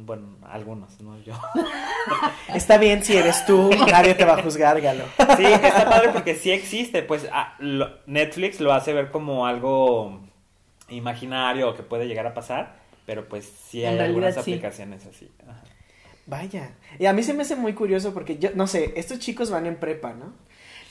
Bueno, 0.00 0.36
algunos, 0.48 1.00
no 1.00 1.18
yo. 1.22 1.34
Está 2.54 2.78
bien 2.78 3.02
si 3.04 3.16
eres 3.16 3.44
tú, 3.46 3.70
nadie 3.90 4.14
te 4.14 4.24
va 4.24 4.34
a 4.34 4.42
juzgar, 4.42 4.80
Galo. 4.80 5.04
Sí, 5.36 5.44
está 5.44 5.88
padre 5.90 6.10
porque 6.12 6.34
sí 6.34 6.50
existe, 6.50 7.02
pues 7.02 7.28
ah, 7.32 7.54
lo- 7.58 7.90
Netflix 8.06 8.60
lo 8.60 8.72
hace 8.72 8.92
ver 8.92 9.10
como 9.10 9.46
algo 9.46 10.20
imaginario 10.88 11.74
que 11.74 11.82
puede 11.82 12.06
llegar 12.06 12.26
a 12.26 12.34
pasar, 12.34 12.76
pero 13.06 13.28
pues 13.28 13.44
sí 13.68 13.78
hay 13.84 13.96
realidad, 13.96 14.06
algunas 14.06 14.34
sí. 14.34 14.40
aplicaciones 14.40 15.06
así. 15.06 15.30
Ajá. 15.46 15.62
Vaya. 16.26 16.70
Y 16.98 17.06
a 17.06 17.12
mí 17.12 17.22
se 17.22 17.34
me 17.34 17.42
hace 17.42 17.56
muy 17.56 17.72
curioso 17.74 18.12
porque 18.14 18.38
yo, 18.38 18.50
no 18.54 18.66
sé, 18.66 18.92
estos 18.96 19.18
chicos 19.18 19.50
van 19.50 19.66
en 19.66 19.76
prepa, 19.76 20.12
¿no? 20.12 20.32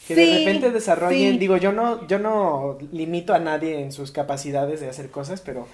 Que 0.07 0.15
Sí, 0.15 0.21
de 0.25 0.37
repente 0.39 0.71
desarrollen, 0.71 1.33
sí. 1.33 1.37
digo, 1.37 1.57
yo 1.57 1.71
no, 1.71 2.07
yo 2.07 2.17
no 2.19 2.77
limito 2.91 3.33
a 3.33 3.39
nadie 3.39 3.81
en 3.81 3.91
sus 3.91 4.11
capacidades 4.11 4.79
de 4.79 4.89
hacer 4.89 5.09
cosas, 5.11 5.41
pero 5.41 5.67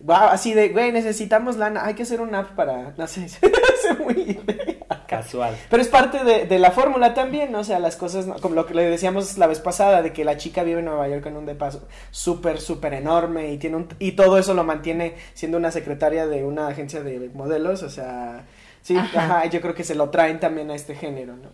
wow, 0.00 0.28
así 0.30 0.52
de, 0.54 0.68
güey, 0.70 0.92
necesitamos 0.92 1.56
lana, 1.56 1.84
hay 1.84 1.94
que 1.94 2.02
hacer 2.04 2.20
una 2.20 2.40
app 2.40 2.50
para, 2.54 2.94
no 2.96 3.06
sé, 3.06 3.28
se 3.28 3.48
me 3.48 3.56
hace 3.56 4.02
muy 4.02 4.40
Casual. 5.06 5.56
Pero 5.70 5.80
es 5.82 5.88
parte 5.88 6.24
de, 6.24 6.46
de 6.46 6.58
la 6.58 6.72
fórmula 6.72 7.14
también, 7.14 7.52
¿no? 7.52 7.60
O 7.60 7.64
sea, 7.64 7.78
las 7.78 7.94
cosas, 7.96 8.26
no- 8.26 8.34
como 8.40 8.54
lo 8.56 8.66
que 8.66 8.74
le 8.74 8.82
decíamos 8.90 9.38
la 9.38 9.46
vez 9.46 9.60
pasada, 9.60 10.02
de 10.02 10.12
que 10.12 10.24
la 10.24 10.36
chica 10.36 10.64
vive 10.64 10.80
en 10.80 10.86
Nueva 10.86 11.08
York 11.08 11.22
con 11.22 11.36
un 11.36 11.46
depaso 11.46 11.86
súper, 12.10 12.60
súper 12.60 12.92
enorme 12.94 13.52
y 13.52 13.58
tiene 13.58 13.76
un, 13.76 13.88
y 14.00 14.12
todo 14.12 14.36
eso 14.38 14.52
lo 14.54 14.64
mantiene 14.64 15.14
siendo 15.34 15.58
una 15.58 15.70
secretaria 15.70 16.26
de 16.26 16.44
una 16.44 16.66
agencia 16.68 17.02
de 17.02 17.30
modelos, 17.34 17.82
o 17.84 17.90
sea, 17.90 18.44
sí, 18.82 18.96
Ajá. 18.96 19.20
ajá, 19.38 19.46
yo 19.46 19.60
creo 19.60 19.74
que 19.74 19.84
se 19.84 19.94
lo 19.94 20.10
traen 20.10 20.40
también 20.40 20.70
a 20.70 20.74
este 20.74 20.96
género, 20.96 21.36
¿no? 21.36 21.50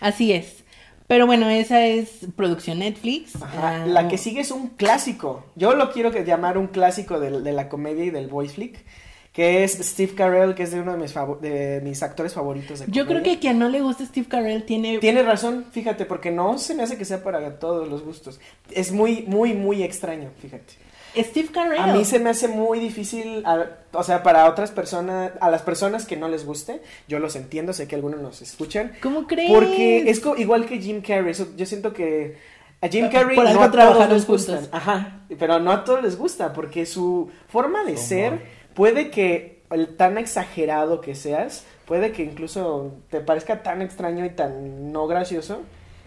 Así 0.00 0.32
es. 0.32 0.64
Pero 1.06 1.26
bueno, 1.26 1.48
esa 1.48 1.86
es 1.86 2.26
producción 2.34 2.80
Netflix. 2.80 3.36
Ajá, 3.36 3.82
Ah, 3.82 3.86
La 3.86 4.08
que 4.08 4.18
sigue 4.18 4.40
es 4.40 4.50
un 4.50 4.68
clásico. 4.68 5.44
Yo 5.54 5.74
lo 5.74 5.92
quiero 5.92 6.10
que 6.10 6.24
llamar 6.24 6.58
un 6.58 6.66
clásico 6.66 7.20
de, 7.20 7.40
de 7.42 7.52
la 7.52 7.68
comedia 7.68 8.04
y 8.04 8.10
del 8.10 8.26
voice 8.28 8.54
flick, 8.54 8.84
que 9.32 9.62
es 9.64 9.72
Steve 9.74 10.14
Carell, 10.14 10.54
que 10.54 10.62
es 10.64 10.72
de 10.72 10.80
uno 10.80 10.92
de 10.92 10.98
mis, 10.98 11.14
de 11.42 11.80
mis 11.84 12.02
actores 12.02 12.32
favoritos 12.32 12.80
de 12.80 12.86
Yo 12.90 13.06
creo 13.06 13.22
que 13.22 13.38
quien 13.38 13.58
no 13.58 13.68
le 13.68 13.82
gusta 13.82 14.04
Steve 14.06 14.26
Carell 14.28 14.64
tiene... 14.64 14.98
Tiene 14.98 15.22
razón, 15.22 15.66
fíjate, 15.70 16.06
porque 16.06 16.30
no 16.30 16.58
se 16.58 16.74
me 16.74 16.82
hace 16.82 16.96
que 16.96 17.04
sea 17.04 17.22
para 17.22 17.58
todos 17.58 17.88
los 17.88 18.02
gustos. 18.02 18.40
Es 18.70 18.92
muy, 18.92 19.24
muy, 19.28 19.52
muy 19.52 19.82
extraño, 19.82 20.30
fíjate. 20.40 20.74
Steve 21.16 21.48
Carell. 21.52 21.78
A 21.78 21.86
mí 21.88 22.04
se 22.04 22.18
me 22.18 22.30
hace 22.30 22.48
muy 22.48 22.78
difícil, 22.78 23.42
a- 23.46 23.66
o 23.92 24.02
sea, 24.02 24.22
para 24.22 24.48
otras 24.48 24.70
personas, 24.70 25.32
a 25.40 25.50
las 25.50 25.62
personas 25.62 26.06
que 26.06 26.16
no 26.16 26.28
les 26.28 26.44
guste, 26.46 26.80
yo 27.08 27.18
los 27.18 27.36
entiendo, 27.36 27.72
sé 27.72 27.88
que 27.88 27.94
algunos 27.96 28.20
nos 28.20 28.42
escuchan, 28.42 28.92
¿Cómo 29.02 29.26
crees? 29.26 29.50
porque 29.50 30.08
es 30.10 30.20
co- 30.20 30.36
igual 30.36 30.66
que 30.66 30.78
Jim 30.78 31.00
Carrey, 31.00 31.34
yo 31.56 31.66
siento 31.66 31.92
que 31.92 32.36
a 32.80 32.88
Jim 32.88 33.08
Carrey 33.10 33.36
Por 33.36 33.50
no 33.52 33.62
a 33.62 33.70
todos 33.70 34.08
les 34.10 34.26
gustan, 34.26 34.56
juntos. 34.56 34.74
ajá, 34.74 35.20
pero 35.38 35.58
no 35.58 35.72
a 35.72 35.84
todos 35.84 36.02
les 36.02 36.16
gusta, 36.18 36.52
porque 36.52 36.84
su 36.86 37.30
forma 37.48 37.84
de 37.84 37.96
ser 37.96 38.42
puede 38.74 39.10
que 39.10 39.62
el 39.70 39.96
tan 39.96 40.18
exagerado 40.18 41.00
que 41.00 41.14
seas, 41.14 41.64
puede 41.86 42.12
que 42.12 42.22
incluso 42.22 42.92
te 43.10 43.20
parezca 43.20 43.62
tan 43.62 43.80
extraño 43.82 44.24
y 44.24 44.30
tan 44.30 44.92
no 44.92 45.06
gracioso, 45.06 45.62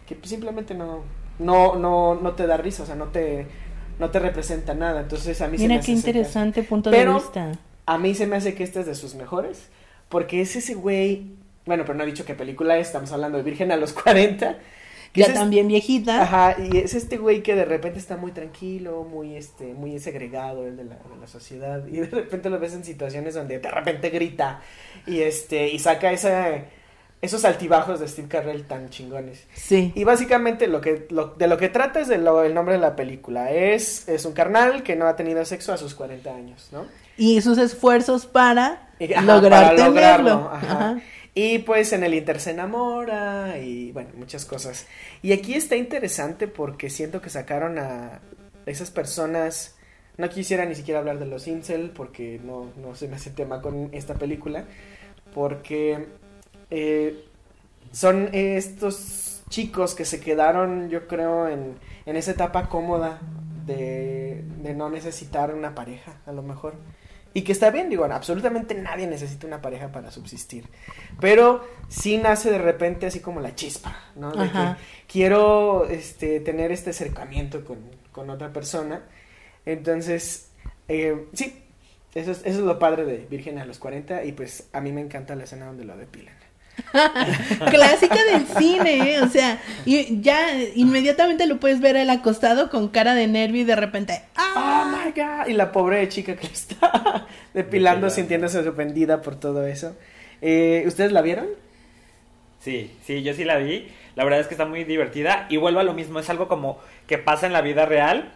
que 0.07 0.17
simplemente 0.23 0.75
no, 0.75 1.01
no, 1.39 1.75
no, 1.75 2.15
no 2.15 2.31
te 2.33 2.45
da 2.47 2.57
risa, 2.57 2.83
o 2.83 2.85
sea, 2.85 2.95
no 2.95 3.05
te, 3.07 3.47
no 3.99 4.09
te 4.09 4.19
representa 4.19 4.73
nada, 4.73 5.01
entonces 5.01 5.39
a 5.41 5.47
mí 5.47 5.57
se 5.57 5.63
me 5.63 5.67
Mira 5.69 5.79
hace 5.81 5.87
qué 5.87 5.91
interesante 5.97 6.63
punto 6.63 6.89
Pero- 6.89 7.13
de 7.13 7.19
vista. 7.19 7.51
A 7.85 7.97
mí 7.97 8.13
se 8.15 8.27
me 8.27 8.35
hace 8.37 8.53
que 8.53 8.63
este 8.63 8.79
es 8.81 8.85
de 8.85 8.95
sus 8.95 9.15
mejores. 9.15 9.67
Porque 10.09 10.41
es 10.41 10.55
ese 10.55 10.73
güey. 10.73 11.23
Bueno, 11.65 11.83
pero 11.85 11.95
no 11.97 12.03
he 12.03 12.07
dicho 12.07 12.25
qué 12.25 12.33
película 12.33 12.77
es. 12.77 12.87
Estamos 12.87 13.11
hablando 13.11 13.37
de 13.37 13.43
Virgen 13.43 13.71
a 13.71 13.77
los 13.77 13.93
40. 13.93 14.57
que 15.11 15.21
Ya 15.21 15.25
es 15.25 15.33
es- 15.33 15.35
también 15.39 15.67
viejita. 15.67 16.21
Ajá, 16.21 16.55
y 16.59 16.77
es 16.77 16.93
este 16.93 17.17
güey 17.17 17.41
que 17.43 17.55
de 17.55 17.65
repente 17.65 17.97
está 17.99 18.15
muy 18.15 18.31
tranquilo, 18.31 19.03
muy 19.09 19.35
este, 19.35 19.73
muy 19.73 19.99
segregado 19.99 20.65
él 20.67 20.77
de 20.77 20.83
la, 20.85 20.95
de 20.95 21.17
la 21.19 21.27
sociedad. 21.27 21.85
Y 21.87 21.97
de 21.97 22.05
repente 22.07 22.49
lo 22.51 22.59
ves 22.59 22.73
en 22.73 22.83
situaciones 22.83 23.33
donde 23.35 23.57
de 23.59 23.71
repente 23.71 24.09
grita. 24.11 24.61
Y 25.07 25.21
este, 25.21 25.69
y 25.69 25.79
saca 25.79 26.11
esa, 26.11 26.63
esos 27.21 27.43
altibajos 27.45 27.99
de 27.99 28.07
Steve 28.07 28.27
Carrell 28.29 28.65
tan 28.65 28.89
chingones. 28.89 29.43
Sí. 29.53 29.91
Y 29.95 30.03
básicamente 30.05 30.67
lo 30.67 30.79
que, 30.81 31.05
lo- 31.09 31.35
de 31.35 31.47
lo 31.47 31.57
que 31.57 31.67
trata 31.69 31.99
es 31.99 32.07
de 32.07 32.17
lo, 32.17 32.43
el 32.43 32.53
nombre 32.53 32.75
de 32.75 32.79
la 32.81 32.95
película. 32.95 33.51
Es, 33.51 34.07
es 34.07 34.23
un 34.25 34.33
carnal 34.33 34.83
que 34.83 34.95
no 34.95 35.05
ha 35.07 35.15
tenido 35.15 35.43
sexo 35.45 35.73
a 35.73 35.77
sus 35.77 35.95
40 35.95 36.33
años, 36.33 36.69
¿no? 36.71 36.85
Y 37.17 37.41
sus 37.41 37.57
esfuerzos 37.57 38.25
para 38.25 38.89
Y- 38.99 39.13
ajá, 39.13 39.21
lograr 39.25 39.51
para 39.63 39.69
tenerlo. 39.75 39.85
lograrlo, 39.89 40.49
ajá. 40.53 40.71
Ajá. 40.91 41.01
Y 41.35 41.59
pues 41.59 41.93
en 41.93 42.03
el 42.03 42.13
Inter 42.15 42.39
se 42.39 42.51
enamora 42.51 43.59
y 43.59 43.91
bueno, 43.91 44.09
muchas 44.15 44.45
cosas. 44.45 44.87
Y 45.21 45.31
aquí 45.31 45.53
está 45.53 45.75
interesante 45.75 46.47
porque 46.47 46.89
siento 46.89 47.21
que 47.21 47.29
sacaron 47.29 47.77
a 47.79 48.19
esas 48.65 48.91
personas, 48.91 49.75
no 50.17 50.27
quisiera 50.29 50.65
ni 50.65 50.75
siquiera 50.75 50.99
hablar 50.99 51.19
de 51.19 51.25
los 51.27 51.47
incel 51.47 51.91
porque 51.91 52.39
no, 52.43 52.71
no 52.81 52.95
se 52.95 53.07
me 53.07 53.15
hace 53.17 53.29
tema 53.29 53.61
con 53.61 53.89
esta 53.93 54.15
película, 54.15 54.65
porque 55.33 56.07
eh, 56.69 57.25
son 57.91 58.29
estos 58.33 59.41
chicos 59.49 59.95
que 59.95 60.05
se 60.05 60.19
quedaron 60.19 60.89
yo 60.89 61.07
creo 61.07 61.47
en, 61.47 61.75
en 62.05 62.15
esa 62.15 62.31
etapa 62.31 62.69
cómoda 62.69 63.19
de, 63.65 64.43
de 64.61 64.73
no 64.75 64.89
necesitar 64.89 65.53
una 65.53 65.75
pareja 65.75 66.17
a 66.25 66.31
lo 66.31 66.43
mejor. 66.43 66.75
Y 67.31 67.43
que 67.43 67.51
está 67.51 67.69
bien, 67.69 67.89
digo, 67.89 68.05
absolutamente 68.05 68.73
nadie 68.73 69.05
necesita 69.05 69.45
una 69.45 69.61
pareja 69.61 69.91
para 69.91 70.09
subsistir. 70.09 70.65
Pero 71.19 71.63
sí 71.87 72.17
nace 72.17 72.49
de 72.49 72.57
repente 72.57 73.05
así 73.05 73.19
como 73.19 73.39
la 73.39 73.53
chispa, 73.53 73.95
¿no? 74.15 74.31
De 74.31 74.45
Ajá. 74.45 74.77
que 74.77 75.13
quiero 75.13 75.85
este, 75.85 76.39
tener 76.39 76.71
este 76.71 76.89
acercamiento 76.89 77.63
con, 77.63 77.77
con 78.11 78.31
otra 78.31 78.51
persona. 78.51 79.03
Entonces, 79.65 80.49
eh, 80.87 81.27
sí, 81.33 81.63
eso 82.15 82.31
es, 82.31 82.39
eso 82.39 82.59
es 82.59 82.65
lo 82.65 82.79
padre 82.79 83.05
de 83.05 83.17
Virgen 83.29 83.59
a 83.59 83.65
los 83.65 83.77
40 83.77 84.23
y 84.23 84.31
pues 84.31 84.67
a 84.73 84.81
mí 84.81 84.91
me 84.91 85.01
encanta 85.01 85.35
la 85.35 85.43
escena 85.43 85.67
donde 85.67 85.85
lo 85.85 85.95
depilan. 85.95 86.33
Clásica 87.71 88.23
del 88.23 88.45
cine, 88.47 89.13
¿eh? 89.15 89.21
o 89.21 89.27
sea, 89.27 89.59
y 89.85 90.21
ya 90.21 90.53
inmediatamente 90.75 91.45
lo 91.47 91.59
puedes 91.59 91.79
ver 91.79 91.95
él 91.95 92.09
acostado 92.09 92.69
con 92.69 92.89
cara 92.89 93.15
de 93.15 93.27
nervio 93.27 93.61
y 93.61 93.65
de 93.65 93.75
repente, 93.75 94.21
¡Oh, 94.37 94.41
¡ah! 94.55 95.01
my 95.05 95.11
God! 95.11 95.47
Y 95.47 95.53
la 95.53 95.71
pobre 95.71 96.07
chica 96.09 96.35
que 96.35 96.47
está 96.53 96.87
depilando, 96.87 97.27
Depilando. 97.53 98.09
sintiéndose 98.09 98.63
sorprendida 98.63 99.21
por 99.21 99.35
todo 99.39 99.65
eso. 99.65 99.95
Eh, 100.41 100.83
¿Ustedes 100.87 101.11
la 101.11 101.21
vieron? 101.21 101.47
Sí, 102.59 102.91
sí, 103.05 103.23
yo 103.23 103.33
sí 103.33 103.43
la 103.45 103.57
vi. 103.57 103.87
La 104.15 104.23
verdad 104.25 104.41
es 104.41 104.47
que 104.47 104.53
está 104.53 104.65
muy 104.65 104.83
divertida. 104.83 105.45
Y 105.49 105.57
vuelvo 105.57 105.79
a 105.79 105.83
lo 105.83 105.93
mismo, 105.93 106.19
es 106.19 106.29
algo 106.29 106.47
como 106.47 106.77
que 107.07 107.17
pasa 107.17 107.47
en 107.47 107.53
la 107.53 107.61
vida 107.61 107.85
real. 107.85 108.33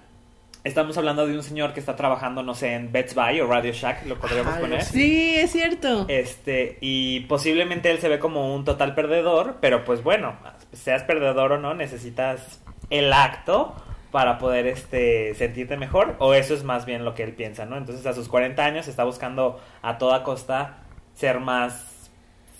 Estamos 0.63 0.97
hablando 0.97 1.27
de 1.27 1.35
un 1.35 1.43
señor 1.43 1.73
que 1.73 1.81
está 1.81 1.97
trabajando, 1.97 2.41
no 2.41 2.55
sé, 2.55 2.73
en 2.73 2.89
Bets 2.91 3.15
Buy 3.15 3.41
o 3.41 3.47
Radio 3.47 3.73
Shack, 3.73 4.05
lo 4.05 4.17
podríamos 4.17 4.53
Ay, 4.55 4.61
poner. 4.61 4.81
sí. 4.83 4.93
Sí, 4.93 5.35
es 5.35 5.51
cierto. 5.51 6.05
Este, 6.07 6.77
y 6.79 7.21
posiblemente 7.21 7.91
él 7.91 7.99
se 7.99 8.07
ve 8.07 8.17
como 8.17 8.55
un 8.55 8.63
total 8.63 8.95
perdedor, 8.95 9.57
pero 9.59 9.83
pues 9.83 10.01
bueno, 10.03 10.37
seas 10.71 11.03
perdedor 11.03 11.51
o 11.51 11.57
no, 11.59 11.73
necesitas 11.73 12.61
el 12.89 13.11
acto 13.11 13.75
para 14.11 14.37
poder 14.37 14.67
este 14.67 15.35
sentirte 15.35 15.75
mejor, 15.75 16.15
o 16.19 16.33
eso 16.33 16.53
es 16.53 16.63
más 16.63 16.85
bien 16.85 17.03
lo 17.03 17.13
que 17.13 17.23
él 17.23 17.33
piensa, 17.33 17.65
¿no? 17.65 17.75
Entonces 17.77 18.05
a 18.05 18.13
sus 18.13 18.29
40 18.29 18.63
años 18.63 18.87
está 18.87 19.03
buscando 19.03 19.59
a 19.81 19.97
toda 19.97 20.23
costa 20.23 20.77
ser 21.13 21.41
más 21.41 22.09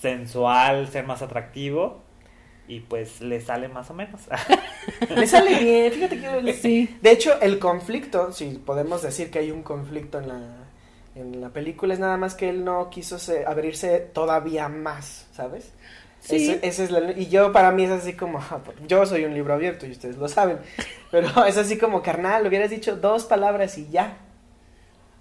sensual, 0.02 0.90
ser 0.90 1.06
más 1.06 1.22
atractivo, 1.22 2.03
y 2.68 2.80
pues 2.82 3.22
le 3.22 3.42
sale 3.42 3.68
más 3.68 3.90
o 3.90 3.94
menos. 3.94 4.22
Le 5.16 5.28
sale 5.28 5.60
bien, 5.60 5.92
fíjate 5.92 6.20
que... 6.20 6.42
le- 6.42 6.54
Sí. 6.54 6.98
De 7.02 7.12
hecho, 7.12 7.40
el 7.42 7.60
conflicto, 7.60 8.32
si 8.32 8.46
podemos 8.52 9.02
decir 9.02 9.30
que 9.32 9.40
hay 9.40 9.52
un 9.52 9.64
conflicto 9.64 10.20
en 10.20 10.28
la, 10.30 10.42
en 11.16 11.42
la 11.42 11.50
película, 11.50 11.94
es 11.94 12.00
nada 12.00 12.18
más 12.18 12.36
que 12.36 12.50
él 12.50 12.64
no 12.66 12.90
quiso 12.90 13.20
se- 13.20 13.46
abrirse 13.46 14.00
todavía 14.00 14.68
más, 14.70 15.28
¿sabes? 15.34 15.72
Sí. 16.22 16.36
Ese- 16.36 16.60
ese 16.68 16.84
es 16.86 16.92
la- 16.92 17.12
y 17.12 17.28
yo 17.28 17.52
para 17.52 17.72
mí 17.72 17.84
es 17.84 17.92
así 17.92 18.14
como, 18.14 18.40
yo 18.88 19.06
soy 19.06 19.26
un 19.26 19.34
libro 19.34 19.54
abierto 19.54 19.86
y 19.86 19.92
ustedes 19.92 20.18
lo 20.18 20.28
saben, 20.30 20.58
pero 21.12 21.28
es 21.46 21.58
así 21.58 21.78
como, 21.78 22.02
carnal, 22.02 22.48
hubieras 22.48 22.70
dicho 22.70 22.96
dos 22.96 23.26
palabras 23.26 23.78
y 23.78 23.90
ya, 23.90 24.18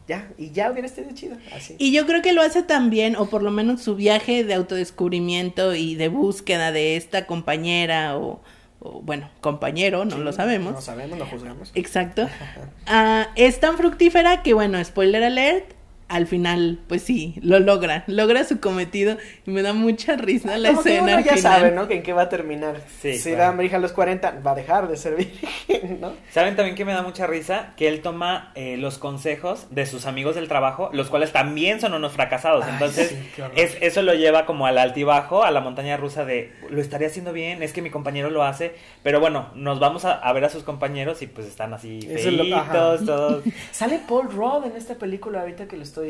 ya, 0.09 0.29
y 0.37 0.51
ya 0.51 0.71
hubiera 0.71 0.87
estado 0.87 1.09
chido, 1.15 1.37
así. 1.55 1.77
Y 1.79 1.93
yo 1.93 2.07
creo 2.07 2.23
que 2.23 2.33
lo 2.33 2.43
hace 2.43 2.63
también, 2.63 3.17
o 3.17 3.27
por 3.27 3.43
lo 3.43 3.51
menos 3.51 3.83
su 3.83 3.95
viaje 3.95 4.45
de 4.45 4.55
autodescubrimiento 4.55 5.75
y 5.75 5.95
de 5.95 6.09
búsqueda 6.09 6.73
de 6.73 6.97
esta 6.97 7.27
compañera 7.27 8.17
o, 8.19 8.43
o, 8.81 9.01
bueno, 9.03 9.31
compañero, 9.41 10.05
no 10.05 10.17
Sí, 10.17 10.23
lo 10.23 10.33
sabemos. 10.33 10.73
No 10.75 10.81
sabemos, 10.81 11.19
no 11.19 11.27
juzgamos. 11.27 11.71
Exacto. 11.75 12.29
Ah, 12.87 13.29
es 13.37 13.61
tan 13.61 13.77
fructífera 13.77 14.43
que, 14.43 14.55
bueno, 14.55 14.83
spoiler 14.85 15.23
alert, 15.23 15.73
al 16.13 16.27
final, 16.27 16.79
pues 16.89 17.03
sí, 17.03 17.35
lo 17.43 17.59
logra, 17.59 18.05
logra 18.07 18.45
su 18.45 18.61
cometido 18.61 19.17
y 19.47 19.51
me 19.51 19.63
da 19.63 19.73
mucha 19.73 20.17
risa 20.17 20.59
la 20.59 20.69
Como 20.71 20.83
que 20.83 20.89
escena. 20.91 21.03
uno 21.09 21.17
al 21.19 21.25
ya 21.25 21.35
final. 21.37 21.53
sabe, 21.61 21.71
¿no? 21.73 21.89
Que 21.89 21.95
en 21.97 22.03
qué 22.03 22.13
va 22.13 22.23
a 22.23 22.29
terminar. 22.29 22.81
Sí, 23.01 23.15
si 23.19 23.31
claro. 23.31 23.53
da 23.53 23.59
virgen 23.63 23.79
a 23.79 23.81
los 23.81 23.93
40, 23.93 24.41
va 24.47 24.51
a 24.53 24.55
dejar 24.55 24.89
de 24.89 24.97
ser 24.97 25.17
virgen, 25.17 26.01
¿no? 26.01 26.13
¿Saben 26.31 26.55
también 26.57 26.77
que 26.77 26.85
me 26.85 26.93
da 26.93 27.03
mucha 27.03 27.27
risa? 27.27 27.73
Que 27.77 27.89
él 27.89 28.01
toma 28.03 28.53
eh, 28.55 28.77
los 28.77 28.99
consejos 28.99 29.67
de 29.71 29.87
sus 29.87 30.07
amigos 30.07 30.35
del 30.35 30.49
trabajo, 30.49 30.91
los 30.93 31.09
cuales 31.09 31.33
también 31.33 31.81
son 31.81 31.95
unos 31.95 32.13
fracasados. 32.13 32.65
Ay, 32.65 32.73
Entonces, 32.75 33.09
sí, 33.09 33.43
es, 33.57 33.77
eso 33.81 34.03
lo 34.03 34.15
lleva 34.15 34.45
como 34.47 34.67
al 34.67 34.79
altibajo, 34.79 35.45
a 35.45 35.51
la 35.51 35.61
montaña 35.61 35.97
rusa 35.97 36.25
de, 36.25 36.53
lo 36.71 36.81
estaría 36.81 37.09
haciendo 37.09 37.33
bien, 37.33 37.63
es 37.63 37.73
que 37.73 37.83
mi 37.83 37.91
compañero 37.91 38.31
lo 38.31 38.43
hace. 38.43 38.75
Pero 39.03 39.19
bueno, 39.21 39.51
nos 39.55 39.81
vamos 39.81 40.05
a, 40.05 40.13
a 40.13 40.33
ver 40.33 40.45
a 40.45 40.49
sus 40.51 40.63
compañeros 40.63 41.23
y 41.23 41.27
pues 41.27 41.47
están 41.47 41.73
así 41.75 42.01
es 42.11 42.23
feitos, 42.23 42.53
ajá. 42.53 42.73
todos. 43.07 43.45
Sale 43.71 44.01
Paul 44.07 44.31
Rudd 44.31 44.67
en 44.67 44.77
esta 44.77 44.95
película 44.97 45.41
ahorita 45.41 45.67
que 45.67 45.77
lo 45.77 45.83
estoy 45.83 46.02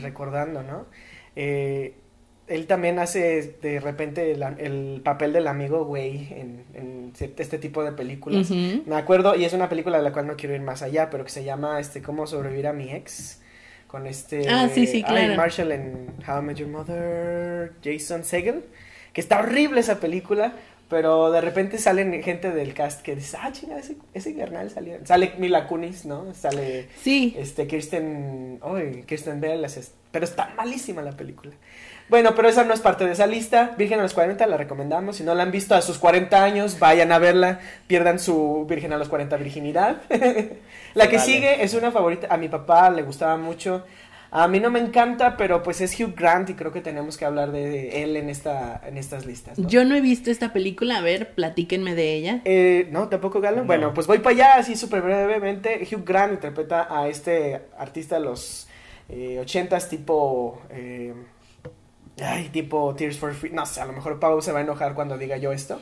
recordando, 0.00 0.62
¿no? 0.62 0.86
Eh, 1.36 1.94
él 2.46 2.66
también 2.66 2.98
hace 2.98 3.56
de 3.60 3.78
repente 3.80 4.32
el, 4.32 4.42
el 4.42 5.00
papel 5.04 5.32
del 5.32 5.46
amigo 5.46 5.84
güey 5.84 6.28
en, 6.32 6.64
en 6.74 7.12
este 7.20 7.58
tipo 7.58 7.84
de 7.84 7.92
películas. 7.92 8.50
Ujú. 8.50 8.84
Me 8.86 8.96
acuerdo, 8.96 9.34
y 9.34 9.44
es 9.44 9.52
una 9.52 9.68
película 9.68 9.98
de 9.98 10.02
la 10.02 10.12
cual 10.12 10.26
no 10.26 10.36
quiero 10.36 10.54
ir 10.54 10.62
más 10.62 10.82
allá, 10.82 11.10
pero 11.10 11.24
que 11.24 11.30
se 11.30 11.44
llama 11.44 11.78
este 11.78 12.00
Cómo 12.00 12.26
sobrevivir 12.26 12.66
a 12.66 12.72
mi 12.72 12.90
ex. 12.92 13.42
Con 13.86 14.06
este. 14.06 14.46
Ah, 14.50 14.68
sí, 14.68 14.86
sí, 14.86 15.02
claro. 15.02 15.34
Marshall 15.34 15.72
en 15.72 16.08
How 16.26 16.40
I 16.40 16.42
Met 16.42 16.56
Your 16.58 16.68
Mother. 16.68 17.72
Jason 17.82 18.22
Segel. 18.22 18.64
Que 19.14 19.22
está 19.22 19.40
horrible 19.40 19.80
esa 19.80 19.98
película. 19.98 20.52
Pero 20.88 21.30
de 21.30 21.40
repente 21.42 21.76
salen 21.76 22.22
gente 22.22 22.50
del 22.50 22.72
cast 22.72 23.02
que 23.02 23.14
dice, 23.14 23.36
ah, 23.40 23.52
chinga, 23.52 23.76
ese, 23.78 23.96
ese 24.14 24.34
carnal 24.34 24.70
salió. 24.70 24.96
Sale 25.04 25.34
Mila 25.38 25.66
Kunis, 25.66 26.06
¿no? 26.06 26.32
Sale 26.34 26.88
Sí, 27.02 27.34
este 27.38 27.66
Kirsten, 27.66 28.58
uy, 28.64 29.02
Kirsten 29.06 29.38
Bell, 29.40 29.64
es- 29.66 29.92
pero 30.10 30.24
está 30.24 30.50
malísima 30.56 31.02
la 31.02 31.12
película. 31.12 31.52
Bueno, 32.08 32.34
pero 32.34 32.48
esa 32.48 32.64
no 32.64 32.72
es 32.72 32.80
parte 32.80 33.04
de 33.04 33.12
esa 33.12 33.26
lista. 33.26 33.74
Virgen 33.76 33.98
a 33.98 34.02
los 34.02 34.14
40 34.14 34.46
la 34.46 34.56
recomendamos. 34.56 35.16
Si 35.16 35.24
no 35.24 35.34
la 35.34 35.42
han 35.42 35.50
visto 35.50 35.74
a 35.74 35.82
sus 35.82 35.98
40 35.98 36.42
años, 36.42 36.78
vayan 36.78 37.12
a 37.12 37.18
verla. 37.18 37.60
Pierdan 37.86 38.18
su 38.18 38.64
Virgen 38.66 38.94
a 38.94 38.96
los 38.96 39.10
40 39.10 39.36
virginidad. 39.36 40.00
la 40.94 41.08
que 41.08 41.16
Vale. 41.18 41.30
sigue 41.30 41.62
es 41.62 41.74
una 41.74 41.90
favorita. 41.90 42.28
A 42.30 42.38
mi 42.38 42.48
papá 42.48 42.88
le 42.88 43.02
gustaba 43.02 43.36
mucho. 43.36 43.84
A 44.30 44.46
mí 44.46 44.60
no 44.60 44.70
me 44.70 44.78
encanta, 44.78 45.36
pero 45.36 45.62
pues 45.62 45.80
es 45.80 45.98
Hugh 45.98 46.14
Grant 46.14 46.50
y 46.50 46.54
creo 46.54 46.70
que 46.70 46.82
tenemos 46.82 47.16
que 47.16 47.24
hablar 47.24 47.50
de, 47.50 48.02
él 48.02 48.16
en, 48.16 48.28
esta, 48.28 48.80
en 48.86 48.98
estas 48.98 49.24
listas. 49.24 49.58
¿no? 49.58 49.68
yo 49.68 49.84
no 49.84 49.94
he 49.96 50.02
visto 50.02 50.30
esta 50.30 50.52
película, 50.52 50.98
a 50.98 51.00
ver, 51.00 51.34
platíquenme 51.34 51.94
de 51.94 52.14
ella. 52.14 52.40
Eh, 52.44 52.88
no, 52.90 53.08
tampoco 53.08 53.40
Galo. 53.40 53.58
No. 53.58 53.64
Bueno, 53.64 53.94
pues 53.94 54.06
voy 54.06 54.18
para 54.18 54.34
allá, 54.34 54.54
así 54.56 54.76
súper 54.76 55.00
brevemente. 55.00 55.80
Hugh 55.90 56.04
Grant 56.04 56.34
interpreta 56.34 56.88
a 56.90 57.08
este 57.08 57.62
artista 57.78 58.16
de 58.16 58.24
los 58.24 58.68
eh, 59.08 59.42
80s, 59.42 59.88
tipo. 59.88 60.60
eh, 60.70 61.14
ay, 62.22 62.50
tipo 62.50 62.94
Tears 62.94 63.18
for 63.18 63.32
Fears. 63.34 63.54
No 63.54 63.64
sé, 63.64 63.80
a 63.80 63.86
lo 63.86 63.94
mejor 63.94 64.20
Pau 64.20 64.42
se 64.42 64.52
va 64.52 64.58
a 64.58 64.62
enojar 64.62 64.94
cuando 64.94 65.16
diga 65.16 65.38
yo 65.38 65.52
esto. 65.52 65.80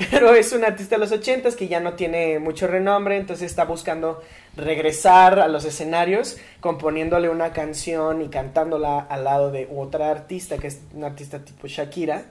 Pero 0.10 0.34
es 0.34 0.52
un 0.52 0.64
artista 0.64 0.94
de 0.94 1.00
los 1.00 1.12
80s 1.12 1.56
que 1.56 1.68
ya 1.68 1.80
no 1.80 1.94
tiene 1.94 2.38
mucho 2.38 2.66
renombre, 2.66 3.16
entonces 3.16 3.50
está 3.50 3.64
buscando 3.64 4.22
regresar 4.56 5.38
a 5.38 5.48
los 5.48 5.64
escenarios, 5.64 6.36
componiéndole 6.60 7.28
una 7.28 7.52
canción 7.52 8.22
y 8.22 8.28
cantándola 8.28 8.98
al 8.98 9.24
lado 9.24 9.50
de 9.50 9.68
otra 9.74 10.10
artista, 10.10 10.58
que 10.58 10.66
es 10.68 10.80
una 10.94 11.08
artista 11.08 11.44
tipo 11.44 11.66
Shakira. 11.66 12.24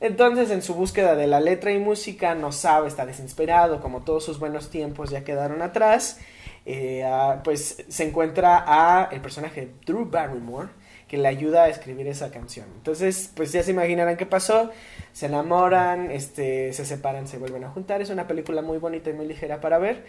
Entonces, 0.00 0.50
en 0.50 0.62
su 0.62 0.74
búsqueda 0.74 1.16
de 1.16 1.26
la 1.26 1.40
letra 1.40 1.72
y 1.72 1.78
música, 1.78 2.34
no 2.34 2.52
sabe, 2.52 2.86
está 2.86 3.04
desesperado, 3.04 3.80
como 3.80 4.02
todos 4.02 4.24
sus 4.24 4.38
buenos 4.38 4.70
tiempos 4.70 5.10
ya 5.10 5.24
quedaron 5.24 5.60
atrás. 5.62 6.20
eh, 6.66 7.02
ah, 7.04 7.40
pues 7.42 7.84
se 7.88 8.04
encuentra 8.06 8.62
a 8.66 9.08
el 9.10 9.20
personaje 9.20 9.70
Drew 9.86 10.04
Barrymore, 10.04 10.68
que 11.08 11.16
le 11.16 11.26
ayuda 11.26 11.64
a 11.64 11.68
escribir 11.68 12.06
esa 12.06 12.30
canción. 12.30 12.66
Entonces, 12.76 13.32
pues 13.34 13.50
ya 13.52 13.62
se 13.62 13.70
imaginarán 13.70 14.16
qué 14.18 14.26
pasó. 14.26 14.70
Se 15.12 15.26
enamoran, 15.26 16.10
este, 16.10 16.72
se 16.74 16.84
separan, 16.84 17.26
se 17.26 17.38
vuelven 17.38 17.64
a 17.64 17.70
juntar. 17.70 18.02
Es 18.02 18.10
una 18.10 18.26
película 18.28 18.60
muy 18.60 18.76
bonita 18.78 19.08
y 19.10 19.14
muy 19.14 19.26
ligera 19.26 19.60
para 19.60 19.78
ver. 19.78 20.04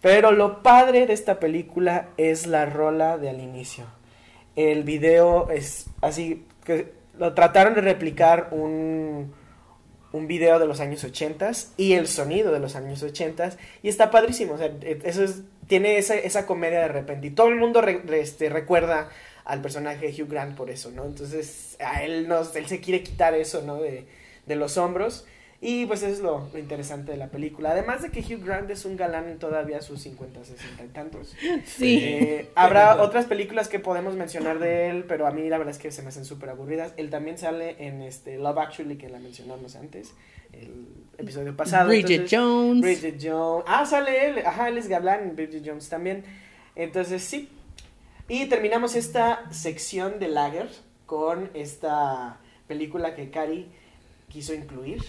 Pero 0.00 0.32
lo 0.32 0.62
padre 0.62 1.06
de 1.06 1.12
esta 1.12 1.40
película 1.40 2.08
es 2.16 2.46
la 2.46 2.66
rola 2.66 3.18
de 3.18 3.28
al 3.30 3.40
inicio. 3.40 3.84
El 4.56 4.82
video 4.84 5.50
es 5.50 5.86
así 6.00 6.46
que 6.64 6.92
lo 7.18 7.34
trataron 7.34 7.74
de 7.74 7.82
replicar 7.82 8.48
un, 8.50 9.32
un 10.12 10.26
video 10.26 10.58
de 10.58 10.66
los 10.66 10.80
años 10.80 11.04
80 11.04 11.52
y 11.76 11.92
el 11.92 12.08
sonido 12.08 12.50
de 12.52 12.60
los 12.60 12.76
años 12.76 13.02
80 13.02 13.52
y 13.82 13.88
está 13.88 14.10
padrísimo, 14.10 14.54
o 14.54 14.58
sea, 14.58 14.66
e- 14.80 15.00
eso 15.04 15.22
es, 15.22 15.42
tiene 15.66 15.98
esa, 15.98 16.14
esa 16.14 16.46
comedia 16.46 16.80
de 16.80 16.88
repente 16.88 17.28
y 17.28 17.30
todo 17.30 17.48
el 17.48 17.56
mundo 17.56 17.82
este, 17.82 18.48
recuerda 18.48 19.10
al 19.44 19.60
personaje 19.60 20.10
de 20.10 20.22
Hugh 20.22 20.30
Grant 20.30 20.56
por 20.56 20.70
eso, 20.70 20.90
¿no? 20.90 21.04
Entonces 21.04 21.76
a 21.78 22.02
él, 22.02 22.26
nos, 22.26 22.54
él 22.56 22.66
se 22.66 22.80
quiere 22.80 23.02
quitar 23.02 23.34
eso, 23.34 23.62
¿no? 23.62 23.80
De, 23.80 24.06
de 24.46 24.56
los 24.56 24.76
hombros 24.78 25.26
y 25.62 25.84
pues 25.84 26.02
eso 26.02 26.12
es 26.12 26.20
lo, 26.20 26.48
lo 26.50 26.58
interesante 26.58 27.12
de 27.12 27.18
la 27.18 27.28
película, 27.28 27.72
además 27.72 28.00
de 28.00 28.10
que 28.10 28.20
Hugh 28.20 28.42
Grant 28.42 28.70
es 28.70 28.86
un 28.86 28.96
galán 28.96 29.28
en 29.28 29.38
todavía 29.38 29.76
a 29.76 29.82
sus 29.82 30.00
50, 30.00 30.42
60 30.42 30.84
y 30.84 30.88
tantos. 30.88 31.36
Sí. 31.66 31.98
Eh, 32.02 32.50
habrá 32.54 33.02
otras 33.02 33.26
películas 33.26 33.68
que 33.68 33.78
podemos 33.78 34.14
mencionar 34.14 34.58
de 34.58 34.88
él, 34.88 35.04
pero 35.06 35.26
a 35.26 35.32
mí 35.32 35.46
la 35.50 35.58
verdad 35.58 35.74
es 35.74 35.80
que 35.80 35.92
se 35.92 36.00
me 36.00 36.08
hacen 36.08 36.24
súper 36.24 36.48
aburridas. 36.48 36.94
Él 36.96 37.10
también 37.10 37.36
sale 37.36 37.76
en 37.78 38.00
este 38.00 38.38
Love 38.38 38.58
Actually, 38.58 38.96
que 38.96 39.10
la 39.10 39.18
mencionamos 39.18 39.76
antes, 39.76 40.14
el 40.54 40.86
episodio 41.18 41.54
pasado. 41.54 41.88
Bridget 41.88 42.10
Entonces, 42.10 42.38
Jones. 42.38 42.80
Bridget 42.80 43.22
Jones. 43.22 43.64
Ah, 43.68 43.84
sale 43.84 44.28
él. 44.28 44.38
Ajá, 44.46 44.70
él 44.70 44.78
es 44.78 44.88
Gablán 44.88 45.22
en 45.24 45.36
Bridget 45.36 45.62
Jones 45.66 45.90
también. 45.90 46.24
Entonces, 46.74 47.22
sí. 47.22 47.50
Y 48.28 48.46
terminamos 48.46 48.96
esta 48.96 49.44
sección 49.52 50.18
de 50.20 50.28
Lager 50.28 50.70
con 51.04 51.50
esta 51.52 52.38
película 52.66 53.14
que 53.14 53.30
Cari 53.30 53.66
quiso 54.30 54.54
incluir. 54.54 55.02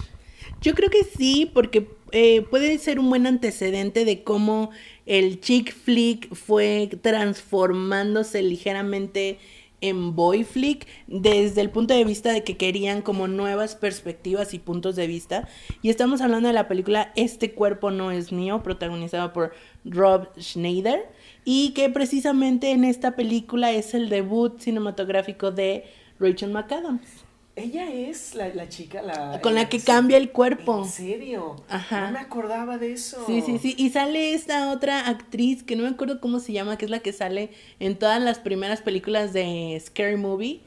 Yo 0.62 0.74
creo 0.76 0.89
que 0.89 1.04
sí, 1.04 1.50
porque 1.52 1.89
eh, 2.12 2.42
puede 2.42 2.78
ser 2.78 3.00
un 3.00 3.10
buen 3.10 3.26
antecedente 3.26 4.06
de 4.06 4.24
cómo 4.24 4.72
el 5.06 5.39
chick 5.39 5.74
flick 5.74 6.34
fue 6.34 6.89
transformándose 7.02 8.42
ligeramente 8.42 9.39
en 9.82 10.16
boy 10.16 10.44
flick 10.44 10.88
desde 11.08 11.62
el 11.62 11.72
punto 11.72 11.94
de 11.94 12.06
vista 12.06 12.32
de 12.32 12.44
que 12.44 12.56
querían 12.56 13.02
como 13.02 13.28
nuevas 13.28 13.76
perspectivas 13.76 14.54
y 14.54 14.60
puntos 14.60 14.96
de 14.96 15.08
vista. 15.08 15.50
Y 15.82 15.89
estamos 15.89 16.22
hablando 16.22 16.48
de 16.48 16.54
la 16.54 16.68
película 16.68 17.12
Este 17.16 17.54
cuerpo 17.54 17.92
no 17.92 18.12
es 18.12 18.32
mío, 18.32 18.62
protagonizada 18.64 19.34
por 19.34 19.54
Rob 19.84 20.28
Schneider, 20.39 21.10
y 21.44 21.72
que 21.72 21.89
precisamente 21.89 22.72
en 22.72 22.84
esta 22.84 23.16
película 23.16 23.72
es 23.72 23.94
el 23.96 24.10
debut 24.10 24.60
cinematográfico 24.60 25.52
de 25.52 25.86
Rachel 26.20 26.52
McAdams, 26.52 27.26
Ella 27.56 27.91
es 27.91 28.34
la, 28.34 28.47
la 28.49 28.70
chica, 28.70 29.02
la... 29.02 29.41
con 29.41 29.56
la 29.56 29.68
que 29.68 29.82
cambia 29.82 30.16
el 30.18 30.32
cuerpo. 30.32 30.84
¿En 30.84 30.89
serio? 30.89 31.58
Ajá. 31.70 32.08
No 32.08 32.12
me 32.14 32.20
acordaba 32.20 32.78
de 32.78 32.93
eso. 32.93 33.26
Sí, 33.26 33.41
sí, 33.41 33.60
sí. 33.60 33.76
Y 33.78 33.89
sale 33.89 34.34
esta 34.34 34.72
otra 34.72 35.08
actriz 35.08 35.62
que 35.64 35.76
no 35.76 35.84
me 35.84 35.89
acuerdo 35.89 36.22
cómo 36.22 36.39
se 36.39 36.54
llama, 36.54 36.78
que 36.78 36.86
es 36.86 36.91
la 36.91 36.99
que 36.99 37.12
sale 37.12 37.49
en 37.80 37.97
todas 37.99 38.22
las 38.22 38.39
primeras 38.39 38.82
películas 38.82 39.34
de 39.34 39.82
Scary 39.86 40.16
Movie. 40.16 40.62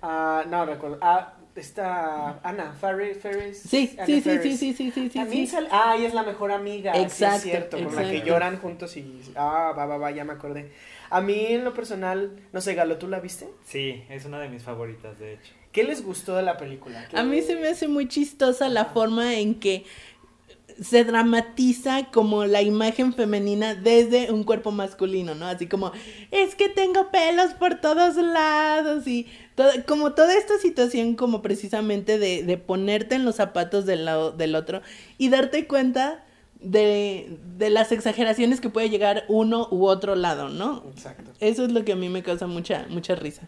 Ah, 0.00 0.44
no 0.48 0.64
recuerdo. 0.64 0.98
Ah, 1.02 1.34
está 1.54 2.40
Ana 2.42 2.72
Ferris. 2.80 3.18
Ferris 3.18 3.58
Sí, 3.60 3.94
Anna 3.98 4.06
sí, 4.06 4.20
sí, 4.22 4.38
sí, 4.42 4.56
sí, 4.56 4.72
sí, 4.72 4.90
sí, 4.90 5.10
sí, 5.10 5.18
También 5.18 5.46
sí. 5.46 5.52
sale- 5.52 5.68
Ah, 5.70 5.94
ella 5.98 6.08
es 6.08 6.14
la 6.14 6.22
mejor 6.22 6.50
amiga. 6.50 6.94
sí 6.94 7.00
Exacto, 7.00 7.36
es 7.36 7.42
cierto, 7.42 7.76
con 7.76 7.94
la 7.94 8.02
que 8.02 8.08
exacto. 8.08 8.26
lloran 8.26 8.58
juntos 8.58 8.96
y. 8.96 9.20
Ah, 9.36 9.74
va, 9.76 9.84
va, 9.84 9.98
va, 9.98 10.10
ya 10.10 10.24
me 10.24 10.32
acordé. 10.32 10.72
A 11.10 11.20
mí, 11.20 11.46
en 11.50 11.62
lo 11.62 11.74
personal, 11.74 12.40
no 12.54 12.60
sé, 12.62 12.74
Galo, 12.74 12.96
¿tú 12.96 13.06
la 13.06 13.20
viste? 13.20 13.48
Sí, 13.66 14.02
es 14.08 14.24
una 14.24 14.40
de 14.40 14.48
mis 14.48 14.62
favoritas, 14.62 15.18
de 15.18 15.34
hecho. 15.34 15.52
¿Qué 15.72 15.84
les 15.84 16.04
gustó 16.04 16.36
de 16.36 16.42
la 16.42 16.56
película? 16.58 17.06
¿Qué- 17.08 17.16
A 17.16 17.22
mí 17.24 17.40
se 17.42 17.56
me 17.56 17.68
hace 17.68 17.88
muy 17.88 18.06
chistosa 18.08 18.68
la 18.68 18.86
forma 18.86 19.34
en 19.34 19.54
que 19.58 19.84
se 20.80 21.04
dramatiza 21.04 22.06
como 22.12 22.44
la 22.46 22.62
imagen 22.62 23.12
femenina 23.14 23.74
desde 23.74 24.32
un 24.32 24.42
cuerpo 24.42 24.70
masculino, 24.70 25.34
¿no? 25.34 25.46
Así 25.46 25.66
como, 25.66 25.92
es 26.30 26.54
que 26.54 26.68
tengo 26.68 27.10
pelos 27.10 27.52
por 27.54 27.80
todos 27.80 28.16
lados 28.16 29.06
y 29.06 29.26
todo, 29.54 29.70
como 29.86 30.12
toda 30.12 30.34
esta 30.36 30.58
situación 30.58 31.14
como 31.14 31.42
precisamente 31.42 32.18
de, 32.18 32.42
de 32.42 32.56
ponerte 32.58 33.14
en 33.16 33.24
los 33.24 33.36
zapatos 33.36 33.84
del, 33.86 34.04
lado, 34.06 34.32
del 34.32 34.54
otro 34.54 34.80
y 35.18 35.28
darte 35.28 35.66
cuenta 35.66 36.24
de, 36.60 37.38
de 37.58 37.70
las 37.70 37.92
exageraciones 37.92 38.60
que 38.60 38.70
puede 38.70 38.88
llegar 38.88 39.24
uno 39.28 39.68
u 39.70 39.86
otro 39.86 40.14
lado, 40.14 40.48
¿no? 40.48 40.84
Exacto. 40.94 41.30
Eso 41.40 41.64
es 41.66 41.72
lo 41.72 41.84
que 41.84 41.92
a 41.92 41.96
mí 41.96 42.08
me 42.08 42.22
causa 42.22 42.46
mucha, 42.46 42.86
mucha 42.88 43.14
risa. 43.14 43.42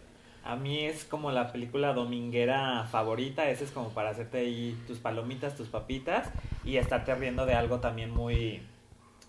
A 0.45 0.57
mí 0.57 0.85
es 0.85 1.05
como 1.05 1.31
la 1.31 1.51
película 1.53 1.95
dominguera 1.95 2.87
favorita, 2.91 3.49
esa 3.49 3.65
es 3.65 3.71
como 3.71 3.89
para 3.91 4.11
hacerte 4.11 4.39
ahí 4.39 4.79
tus 4.87 4.99
palomitas, 4.99 5.57
tus 5.57 5.69
papitas 5.69 6.31
y 6.65 6.77
estarte 6.77 7.15
riendo 7.15 7.47
de 7.47 7.55
algo 7.55 7.81
también 7.81 8.11
muy 8.11 8.63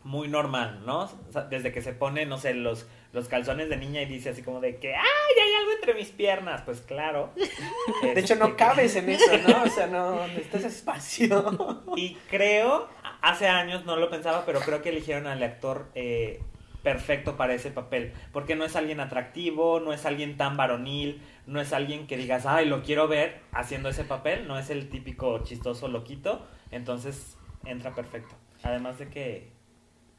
muy 0.05 0.27
normal, 0.27 0.83
¿no? 0.85 0.99
O 0.99 1.31
sea, 1.31 1.45
desde 1.45 1.73
que 1.73 1.81
se 1.81 1.91
pone, 1.91 2.27
no 2.27 2.37
sé, 2.37 2.53
los, 2.53 2.85
los 3.11 3.27
calzones 3.27 3.69
de 3.69 3.77
niña 3.77 4.03
y 4.03 4.05
dice 4.05 4.29
así 4.29 4.43
como 4.43 4.61
de 4.61 4.75
que 4.77 4.93
¡ay, 4.93 5.03
hay 5.43 5.53
algo 5.59 5.71
entre 5.71 5.95
mis 5.95 6.09
piernas! 6.09 6.61
Pues 6.61 6.81
claro. 6.81 7.31
De 8.03 8.19
hecho, 8.19 8.35
no 8.35 8.45
Este, 8.45 8.55
cabes 8.55 8.95
en 8.95 9.09
eso, 9.09 9.31
¿no? 9.47 9.63
O 9.63 9.67
sea, 9.67 9.87
no 9.87 10.27
necesitas 10.27 10.65
espacio. 10.65 11.81
Y 11.95 12.15
creo, 12.29 12.87
hace 13.21 13.47
años 13.47 13.85
no 13.85 13.95
lo 13.95 14.11
pensaba, 14.11 14.45
pero 14.45 14.59
creo 14.59 14.83
que 14.83 14.89
eligieron 14.89 15.25
al 15.25 15.41
actor 15.41 15.87
eh, 15.95 16.39
perfecto 16.85 17.35
para 17.35 17.55
ese 17.55 17.71
papel, 17.71 18.13
porque 18.31 18.55
no 18.55 18.63
es 18.63 18.75
alguien 18.75 18.99
atractivo, 18.99 19.79
no 19.79 19.91
es 19.91 20.05
alguien 20.05 20.37
tan 20.37 20.55
varonil, 20.55 21.19
no 21.47 21.59
es 21.59 21.73
alguien 21.73 22.05
que 22.05 22.15
digas, 22.15 22.45
ay, 22.45 22.67
lo 22.67 22.83
quiero 22.83 23.07
ver 23.07 23.39
haciendo 23.51 23.89
ese 23.89 24.03
papel, 24.03 24.47
no 24.47 24.59
es 24.59 24.69
el 24.69 24.87
típico 24.87 25.39
chistoso 25.43 25.87
loquito, 25.87 26.45
entonces 26.69 27.37
entra 27.65 27.95
perfecto. 27.95 28.35
Además 28.61 28.99
de 28.99 29.07
que, 29.09 29.49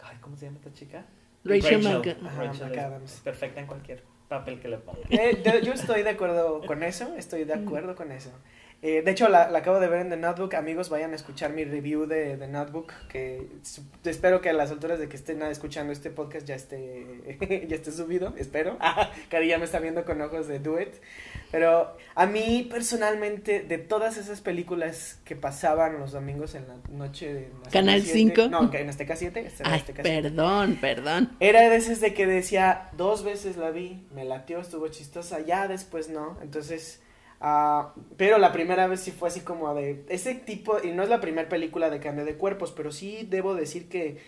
ay, 0.01 0.17
¿cómo 0.21 0.37
se 0.37 0.47
llama 0.47 0.59
esta 0.59 0.73
chica? 0.73 1.07
Rachel, 1.45 1.85
Rachel. 1.85 2.17
Rachel 2.37 2.51
es- 2.51 2.61
McAdams. 2.77 3.15
es 3.15 3.21
perfecta 3.21 3.61
en 3.61 3.67
cualquier 3.69 4.03
papel 4.29 4.59
que 4.59 4.67
le 4.67 4.79
ponga. 4.79 4.99
Eh, 5.11 5.63
yo 5.65 5.73
estoy 5.73 6.03
de 6.03 6.11
acuerdo 6.11 6.63
con 6.67 6.83
eso, 6.83 7.15
estoy 7.17 7.45
de 7.45 7.55
acuerdo 7.55 7.95
con 7.95 8.11
eso. 8.11 8.33
Eh, 8.83 9.03
de 9.03 9.11
hecho, 9.11 9.29
la, 9.29 9.51
la 9.51 9.59
acabo 9.61 9.81
de 9.81 9.89
ver 9.89 10.03
en 10.03 10.11
The 10.11 10.17
Notebook. 10.17 10.55
Amigos, 10.55 10.91
vayan 10.91 11.13
a 11.13 11.17
escuchar 11.17 11.53
mi 11.53 11.65
review 11.65 12.07
de 12.07 12.37
The 12.37 12.47
Notebook. 12.47 12.93
Que 13.09 13.49
espero 14.05 14.41
que 14.41 14.51
a 14.51 14.53
las 14.53 14.71
alturas 14.71 14.99
de 14.99 15.09
que 15.09 15.17
estén 15.17 15.43
escuchando 15.43 15.93
este 15.93 16.11
podcast 16.11 16.47
ya 16.47 16.55
esté, 16.55 17.67
ya 17.69 17.75
esté 17.75 17.91
subido. 17.93 18.35
Espero. 18.37 18.77
Ah, 18.89 19.11
Cari 19.31 19.49
ya 19.49 19.59
me 19.59 19.65
está 19.65 19.81
viendo 19.81 20.05
con 20.05 20.21
ojos 20.21 20.47
de 20.47 20.61
Do 20.61 20.81
It. 20.81 20.95
Pero 21.51 21.97
a 22.15 22.27
mí, 22.27 22.69
personalmente, 22.71 23.61
de 23.63 23.79
todas 23.79 24.17
esas 24.17 24.41
películas 24.41 25.19
que 25.25 25.35
pasaban 25.35 25.99
los 25.99 26.13
domingos 26.13 26.55
en 26.55 26.69
la 26.69 26.77
noche 26.91 27.33
de 27.35 27.51
Canal 27.73 28.01
7, 28.03 28.35
5. 28.37 28.49
No, 28.49 28.73
en 28.73 28.89
Azteca 28.89 29.17
7. 29.17 29.41
este 29.41 29.63
era 29.63 29.73
Ay, 29.73 29.81
Azteca 29.81 30.03
7. 30.05 30.23
perdón, 30.23 30.79
perdón. 30.81 31.37
Era 31.41 31.69
de 31.69 31.77
esas 31.77 32.01
de 32.01 32.15
que 32.15 32.27
decía, 32.27 32.91
dos 32.97 33.25
veces 33.25 33.57
la 33.57 33.71
vi, 33.71 34.07
me 34.15 34.25
latió, 34.25 34.61
estuvo 34.61 34.87
chistosa, 34.89 35.41
ya 35.41 35.67
después 35.67 36.09
no. 36.09 36.39
Entonces, 36.43 37.01
ah, 37.41 37.95
pero 38.17 38.39
la 38.39 38.53
primera 38.53 38.87
vez 38.87 39.01
sí 39.01 39.11
fue 39.11 39.29
así 39.29 39.41
como 39.41 39.75
de 39.75 40.05
ese 40.09 40.35
tipo, 40.35 40.79
y 40.83 40.93
no 40.93 41.03
es 41.03 41.09
la 41.09 41.21
primera 41.21 41.49
película 41.49 41.91
de 41.91 42.01
cambio 42.01 42.25
de 42.25 42.35
cuerpos, 42.37 42.73
pero 42.73 42.93
sí 42.93 43.27
debo 43.29 43.55
decir 43.55 43.89
que 43.89 44.19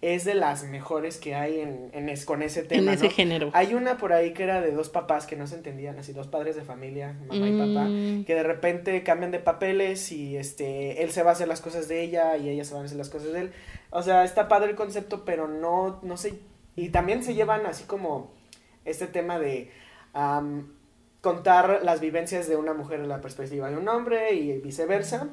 es 0.00 0.24
de 0.24 0.34
las 0.34 0.64
mejores 0.64 1.16
que 1.16 1.36
hay 1.36 1.60
en, 1.60 1.90
en 1.92 2.08
es- 2.08 2.24
con 2.24 2.42
ese 2.42 2.64
tema. 2.64 2.82
en 2.90 2.94
ese 2.98 3.04
¿no? 3.04 3.10
género. 3.12 3.50
Hay 3.54 3.74
una 3.74 3.98
por 3.98 4.12
ahí 4.12 4.32
que 4.32 4.42
era 4.42 4.60
de 4.60 4.72
dos 4.72 4.88
papás 4.88 5.26
que 5.26 5.36
no 5.36 5.46
se 5.46 5.54
entendían, 5.54 5.96
así 5.96 6.12
dos 6.12 6.26
padres 6.26 6.56
de 6.56 6.62
familia, 6.62 7.16
mamá 7.28 7.48
y 7.48 7.52
papá 7.56 7.84
Mm, 7.88 8.24
que 8.24 8.34
de 8.34 8.42
repente 8.42 9.02
cambian 9.04 9.30
de 9.30 9.38
papeles 9.38 10.10
y 10.10 10.36
este 10.36 11.04
él 11.04 11.12
se 11.12 11.22
va 11.22 11.30
a 11.30 11.32
hacer 11.34 11.46
las 11.46 11.60
cosas 11.60 11.86
de 11.86 12.02
ella 12.02 12.36
y 12.36 12.48
ella 12.48 12.64
se 12.64 12.74
va 12.74 12.80
a 12.80 12.84
hacer 12.84 12.98
las 12.98 13.10
cosas 13.10 13.32
de 13.32 13.40
él. 13.42 13.52
O 13.90 14.02
sea, 14.02 14.24
está 14.24 14.48
padre 14.48 14.70
el 14.70 14.76
concepto, 14.76 15.24
pero 15.24 15.46
no 15.46 16.00
no 16.02 16.16
sé 16.16 16.34
y 16.74 16.88
también 16.88 17.22
se 17.22 17.34
llevan 17.34 17.64
así 17.66 17.84
como 17.84 18.32
este 18.84 19.06
tema 19.06 19.38
de 19.38 19.70
contar 21.22 21.80
las 21.84 22.00
vivencias 22.00 22.48
de 22.48 22.56
una 22.56 22.74
mujer 22.74 23.00
en 23.00 23.08
la 23.08 23.22
perspectiva 23.22 23.70
de 23.70 23.78
un 23.78 23.88
hombre 23.88 24.34
y 24.34 24.58
viceversa. 24.60 25.28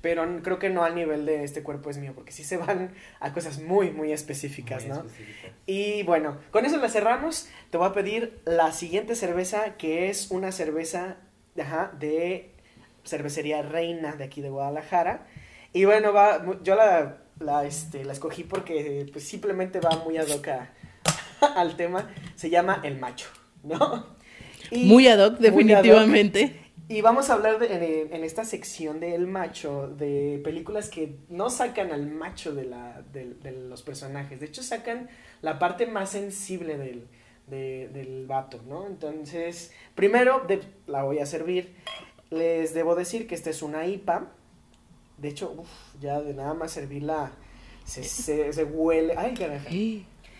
Pero 0.00 0.24
creo 0.42 0.60
que 0.60 0.70
no 0.70 0.84
al 0.84 0.94
nivel 0.94 1.26
de 1.26 1.42
este 1.42 1.64
cuerpo 1.64 1.90
es 1.90 1.98
mío, 1.98 2.12
porque 2.14 2.30
sí 2.30 2.44
se 2.44 2.56
van 2.56 2.94
a 3.18 3.32
cosas 3.32 3.60
muy, 3.60 3.90
muy 3.90 4.12
específicas, 4.12 4.86
Muy 4.86 4.96
¿no? 4.96 5.04
Y 5.66 6.04
bueno, 6.04 6.38
con 6.52 6.64
eso 6.64 6.76
la 6.76 6.88
cerramos. 6.88 7.48
Te 7.70 7.78
voy 7.78 7.88
a 7.88 7.92
pedir 7.92 8.40
la 8.44 8.70
siguiente 8.70 9.16
cerveza, 9.16 9.76
que 9.76 10.08
es 10.08 10.30
una 10.30 10.52
cerveza 10.52 11.16
ajá, 11.60 11.90
de 11.98 12.52
cervecería 13.04 13.62
Reina 13.62 14.14
de 14.14 14.22
aquí 14.22 14.40
de 14.40 14.50
Guadalajara. 14.50 15.26
Y 15.72 15.84
bueno, 15.84 16.12
va, 16.12 16.44
yo 16.62 16.76
la, 16.76 17.18
la, 17.40 17.64
este, 17.64 18.04
la 18.04 18.12
escogí 18.12 18.44
porque 18.44 19.04
pues, 19.12 19.26
simplemente 19.26 19.80
va 19.80 19.96
muy 20.04 20.16
ad 20.16 20.28
hoc 20.28 20.48
al 21.56 21.76
tema. 21.76 22.08
Se 22.36 22.50
llama 22.50 22.80
El 22.84 23.00
Macho, 23.00 23.28
¿no? 23.64 24.17
Y- 24.70 24.84
Muy 24.86 25.06
ad 25.08 25.18
hoc, 25.18 25.38
muy 25.40 25.46
ad 25.48 25.52
hoc. 25.52 25.56
definitivamente. 25.56 26.60
Y 26.90 27.02
vamos 27.02 27.28
a 27.28 27.34
hablar 27.34 27.58
de- 27.58 28.02
en, 28.02 28.14
en 28.14 28.24
esta 28.24 28.44
sección 28.44 28.98
de 29.00 29.14
El 29.14 29.26
Macho, 29.26 29.88
de 29.88 30.40
películas 30.42 30.88
que 30.88 31.16
no 31.28 31.50
sacan 31.50 31.92
al 31.92 32.06
macho 32.06 32.54
de, 32.54 32.64
la, 32.64 33.02
de, 33.12 33.34
de 33.34 33.52
los 33.52 33.82
personajes. 33.82 34.40
De 34.40 34.46
hecho, 34.46 34.62
sacan 34.62 35.08
la 35.42 35.58
parte 35.58 35.86
más 35.86 36.10
sensible 36.10 36.78
del, 36.78 37.06
de- 37.46 37.88
del 37.92 38.26
vato, 38.26 38.60
¿no? 38.66 38.86
Entonces, 38.86 39.70
primero 39.94 40.46
la 40.86 41.02
voy 41.04 41.18
a 41.18 41.26
servir. 41.26 41.74
Les 42.30 42.72
debo 42.72 42.94
decir 42.94 43.26
que 43.26 43.34
esta 43.34 43.50
es 43.50 43.60
una 43.62 43.86
IPA. 43.86 44.30
De 45.18 45.28
hecho, 45.28 45.54
uf, 45.58 45.68
ya 46.00 46.20
de 46.22 46.32
nada 46.32 46.54
más 46.54 46.72
servirla 46.72 47.32
se, 47.84 48.02
se, 48.04 48.50
se 48.52 48.64
huele. 48.64 49.14
Ay, 49.16 49.34
carajo. 49.34 49.66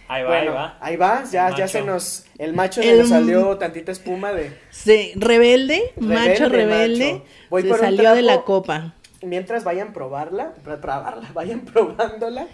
Ahí 0.08 0.22
va, 0.22 0.28
Bueno, 0.30 0.50
ahí 0.52 0.56
va. 0.56 0.78
ahí 0.80 0.96
va, 0.96 1.24
ya, 1.30 1.54
ya 1.56 1.68
se 1.68 1.82
nos. 1.82 2.24
El 2.38 2.54
macho 2.54 2.82
se 2.82 2.90
El- 2.92 2.98
nos 3.00 3.08
salió 3.10 3.58
tantita 3.58 3.92
espuma 3.92 4.32
de. 4.32 4.50
Sí, 4.70 5.12
rebelde, 5.16 5.92
macho 5.96 6.48
Rebelde, 6.48 6.48
rebelde, 6.48 7.12
macho. 7.12 7.24
Voy 7.50 7.62
se 7.62 7.68
por 7.68 7.78
un 7.80 7.84
salió 7.84 8.14
de 8.14 8.22
la 8.22 8.42
copa. 8.42 8.94
mientras 9.22 9.64
vayan 9.64 9.92
probarla, 9.92 10.54
pro- 10.64 10.80
probarla, 10.80 11.30
vayan 11.34 11.60
probándola. 11.60 12.46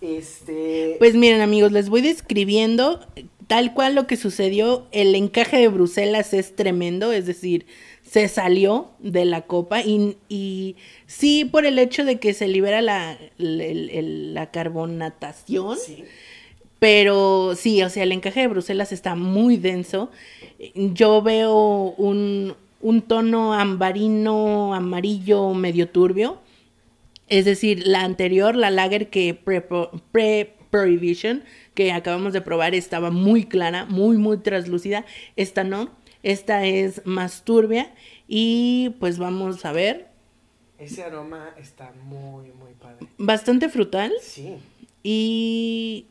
Este, 0.00 0.96
Pues 0.98 1.14
miren 1.14 1.42
amigos, 1.42 1.72
les 1.72 1.90
voy 1.90 2.00
describiendo 2.00 3.06
tal 3.46 3.74
cual 3.74 3.94
lo 3.94 4.06
que 4.06 4.16
sucedió. 4.16 4.86
El 4.92 5.14
encaje 5.14 5.58
de 5.58 5.68
Bruselas 5.68 6.32
es 6.32 6.56
tremendo, 6.56 7.12
es 7.12 7.26
decir, 7.26 7.66
se 8.02 8.26
salió 8.28 8.92
de 9.00 9.24
la 9.26 9.42
copa 9.42 9.82
y, 9.82 10.16
y 10.30 10.76
sí 11.06 11.44
por 11.44 11.66
el 11.66 11.78
hecho 11.78 12.04
de 12.04 12.18
que 12.18 12.32
se 12.32 12.48
libera 12.48 12.80
la, 12.80 13.18
el- 13.38 14.32
la 14.32 14.50
carbonatación. 14.50 15.76
sí, 15.76 16.04
Pero 16.80 17.54
sí, 17.56 17.82
o 17.82 17.88
sea, 17.90 18.02
el 18.02 18.10
encaje 18.12 18.40
de 18.40 18.48
Bruselas 18.48 18.90
está 18.90 19.14
muy 19.14 19.56
denso. 19.58 20.10
Yo 20.74 21.22
veo 21.22 21.94
un, 21.98 22.54
un 22.80 23.02
tono 23.02 23.54
ambarino, 23.54 24.74
amarillo, 24.74 25.54
medio 25.54 25.88
turbio. 25.88 26.38
Es 27.28 27.44
decir, 27.44 27.86
la 27.86 28.02
anterior, 28.02 28.56
la 28.56 28.70
lager 28.70 29.08
que 29.10 29.34
pre- 29.34 29.64
pre-prohibition, 30.10 31.44
que 31.74 31.92
acabamos 31.92 32.32
de 32.32 32.40
probar, 32.40 32.74
estaba 32.74 33.10
muy 33.10 33.44
clara, 33.44 33.84
muy, 33.84 34.16
muy 34.16 34.38
translúcida. 34.38 35.04
Esta 35.36 35.62
no. 35.62 35.90
Esta 36.22 36.64
es 36.66 37.02
más 37.06 37.44
turbia. 37.44 37.92
Y 38.26 38.94
pues 39.00 39.18
vamos 39.18 39.64
a 39.64 39.72
ver. 39.72 40.08
ese 40.78 41.02
aroma 41.04 41.50
está 41.58 41.92
muy, 42.04 42.52
muy 42.52 42.72
padre. 42.80 43.06
Bastante 43.18 43.68
frutal. 43.68 44.12
Sí. 44.22 44.54
Y 45.02 46.06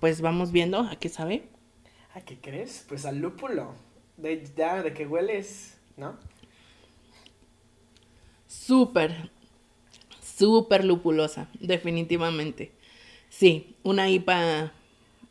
pues 0.00 0.20
vamos 0.20 0.52
viendo 0.52 0.80
a 0.80 0.96
qué 0.96 1.08
sabe. 1.08 1.44
¿A 2.14 2.20
qué 2.22 2.38
crees? 2.38 2.84
Pues 2.88 3.04
al 3.06 3.18
lúpulo. 3.18 3.74
De, 4.16 4.44
ya, 4.56 4.82
de 4.82 4.92
que 4.92 5.06
hueles, 5.06 5.78
¿no? 5.96 6.16
Súper, 8.46 9.30
súper 10.20 10.84
lupulosa, 10.84 11.48
definitivamente. 11.60 12.72
Sí, 13.28 13.76
una 13.84 14.08
IPA. 14.10 14.72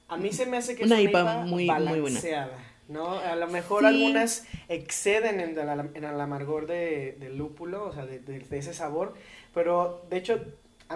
A 0.07 0.17
mí 0.17 0.31
se 0.31 0.45
me 0.45 0.57
hace 0.57 0.75
que 0.75 0.85
Una 0.85 0.95
es 0.95 1.01
una 1.01 1.09
IPA 1.11 1.21
IPA 1.21 1.45
muy- 1.45 1.69
muy 1.69 1.99
buena. 1.99 2.49
¿no? 2.87 3.11
A 3.19 3.35
lo 3.35 3.47
mejor 3.47 3.81
Sí. 3.81 3.85
algunas 3.87 4.45
exceden 4.67 5.39
en, 5.41 5.57
el, 5.59 5.69
en 5.95 6.03
el 6.03 6.19
amargor 6.19 6.65
de, 6.65 7.15
del 7.19 7.37
lúpulo, 7.37 7.85
o 7.87 7.93
sea, 7.93 8.05
de, 8.07 8.19
de- 8.19 8.39
de 8.39 8.57
ese 8.57 8.73
sabor, 8.73 9.13
pero 9.53 10.03
de 10.09 10.17
hecho, 10.17 10.39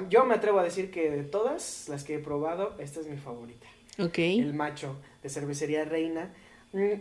yo 0.10 0.26
me 0.26 0.36
atrevo 0.36 0.60
a 0.60 0.64
decir 0.64 0.92
que 0.92 1.10
de 1.12 1.24
todas 1.24 1.88
las 1.90 2.04
que 2.04 2.16
he 2.16 2.20
probado, 2.20 2.76
esta 2.80 3.00
es 3.00 3.08
mi 3.08 3.18
favorita. 3.18 3.68
Ok. 4.00 4.18
El 4.18 4.54
macho 4.54 4.96
de 5.22 5.30
cervecería 5.30 5.86
Reina. 5.86 6.34
Mm, 6.72 7.00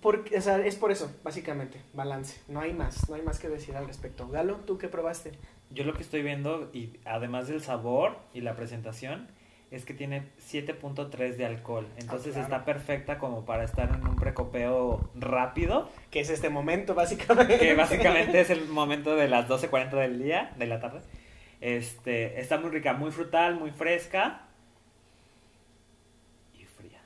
Porque, 0.00 0.38
o 0.38 0.40
sea, 0.40 0.64
es 0.64 0.76
por 0.76 0.92
eso, 0.92 1.10
básicamente, 1.24 1.80
balance. 1.92 2.40
No 2.46 2.60
hay 2.60 2.72
más, 2.72 3.08
no 3.08 3.16
hay 3.16 3.22
más 3.22 3.40
que 3.40 3.48
decir 3.48 3.74
al 3.76 3.86
respecto. 3.86 4.28
Galo, 4.28 4.56
¿tú 4.66 4.78
qué 4.78 4.86
probaste? 4.88 5.32
Yo 5.70 5.84
lo 5.84 5.94
que 5.94 6.02
estoy 6.02 6.22
viendo, 6.22 6.70
y 6.72 6.92
además 7.04 7.48
del 7.48 7.62
sabor 7.62 8.16
y 8.32 8.40
la 8.42 8.54
presentación, 8.54 9.26
es 9.72 9.84
que 9.84 9.94
tiene 9.94 10.22
7.3 10.50 11.36
de 11.36 11.44
alcohol. 11.44 11.86
Entonces 11.96 12.32
claro. 12.34 12.44
está 12.44 12.64
perfecta 12.64 13.18
como 13.18 13.44
para 13.44 13.64
estar 13.64 13.92
en 13.92 14.06
un 14.06 14.16
precopeo 14.16 15.10
rápido, 15.16 15.90
Que 16.10 16.20
es 16.20 16.30
este 16.30 16.48
momento, 16.48 16.94
básicamente. 16.94 17.58
que 17.58 17.74
básicamente 17.74 18.40
es 18.40 18.50
el 18.50 18.68
momento 18.68 19.16
de 19.16 19.28
las 19.28 19.48
12.40 19.48 19.90
del 19.90 20.22
día, 20.22 20.54
de 20.58 20.66
la 20.66 20.80
tarde. 20.80 21.00
Este, 21.60 22.40
está 22.40 22.58
muy 22.58 22.70
rica, 22.70 22.92
muy 22.94 23.10
frutal, 23.10 23.56
muy 23.58 23.70
fresca 23.72 24.42
y 26.58 26.64
fría. 26.64 27.00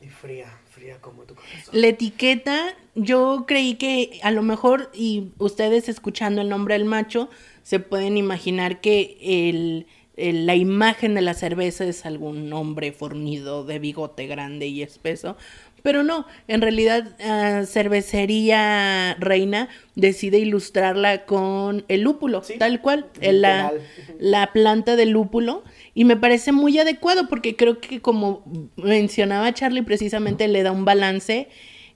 Y 0.00 0.08
fría, 0.08 0.58
fría 0.70 1.00
como 1.00 1.22
tu 1.24 1.34
corazón. 1.34 1.58
La 1.72 1.88
etiqueta, 1.88 2.76
yo 2.94 3.44
creí 3.46 3.74
que 3.74 4.20
a 4.22 4.30
lo 4.30 4.42
mejor, 4.42 4.90
y 4.94 5.32
ustedes 5.38 5.88
escuchando 5.88 6.40
el 6.42 6.48
nombre 6.48 6.74
del 6.74 6.84
macho, 6.84 7.28
se 7.62 7.80
pueden 7.80 8.16
imaginar 8.16 8.80
que 8.80 9.18
el, 9.20 9.86
el- 10.16 10.46
la 10.46 10.54
imagen 10.54 11.14
de 11.14 11.20
la 11.22 11.34
cerveza 11.34 11.84
es 11.84 12.06
algún 12.06 12.52
hombre 12.52 12.92
fornido 12.92 13.64
de 13.64 13.78
bigote 13.78 14.26
grande 14.26 14.66
y 14.66 14.82
espeso. 14.82 15.36
Pero 15.82 16.02
no, 16.02 16.26
en 16.48 16.60
realidad 16.60 17.16
ah, 17.24 17.62
Cervecería 17.66 19.14
Reina 19.18 19.68
decide 19.94 20.38
ilustrarla 20.38 21.24
con 21.24 21.84
el 21.88 22.02
lúpulo, 22.02 22.42
Sí, 22.42 22.54
tal 22.58 22.80
cual, 22.80 23.06
el- 23.20 23.42
la, 23.42 23.72
la 24.18 24.52
planta 24.52 24.96
de 24.96 25.06
lúpulo 25.06 25.64
y 25.94 26.04
me 26.04 26.16
parece 26.16 26.52
muy 26.52 26.78
adecuado 26.78 27.28
porque 27.28 27.56
creo 27.56 27.80
que 27.80 28.00
como 28.00 28.44
mencionaba 28.76 29.52
Charlie 29.54 29.82
precisamente 29.82 30.48
le 30.48 30.62
da 30.62 30.72
un 30.72 30.84
balance 30.84 31.48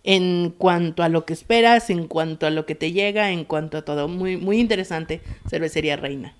en 0.04 0.50
cuanto 0.50 1.02
a 1.04 1.08
lo 1.08 1.24
que 1.24 1.32
esperas, 1.32 1.88
en 1.90 2.08
cuanto 2.08 2.46
a 2.46 2.50
lo 2.50 2.66
que 2.66 2.74
te 2.74 2.92
llega, 2.92 3.30
en 3.30 3.44
cuanto 3.44 3.78
a 3.78 3.82
todo. 3.84 4.08
Muy 4.08 4.36
muy 4.36 4.58
interesante 4.58 5.20
Cervecería 5.48 5.96
Reina. 5.96 6.34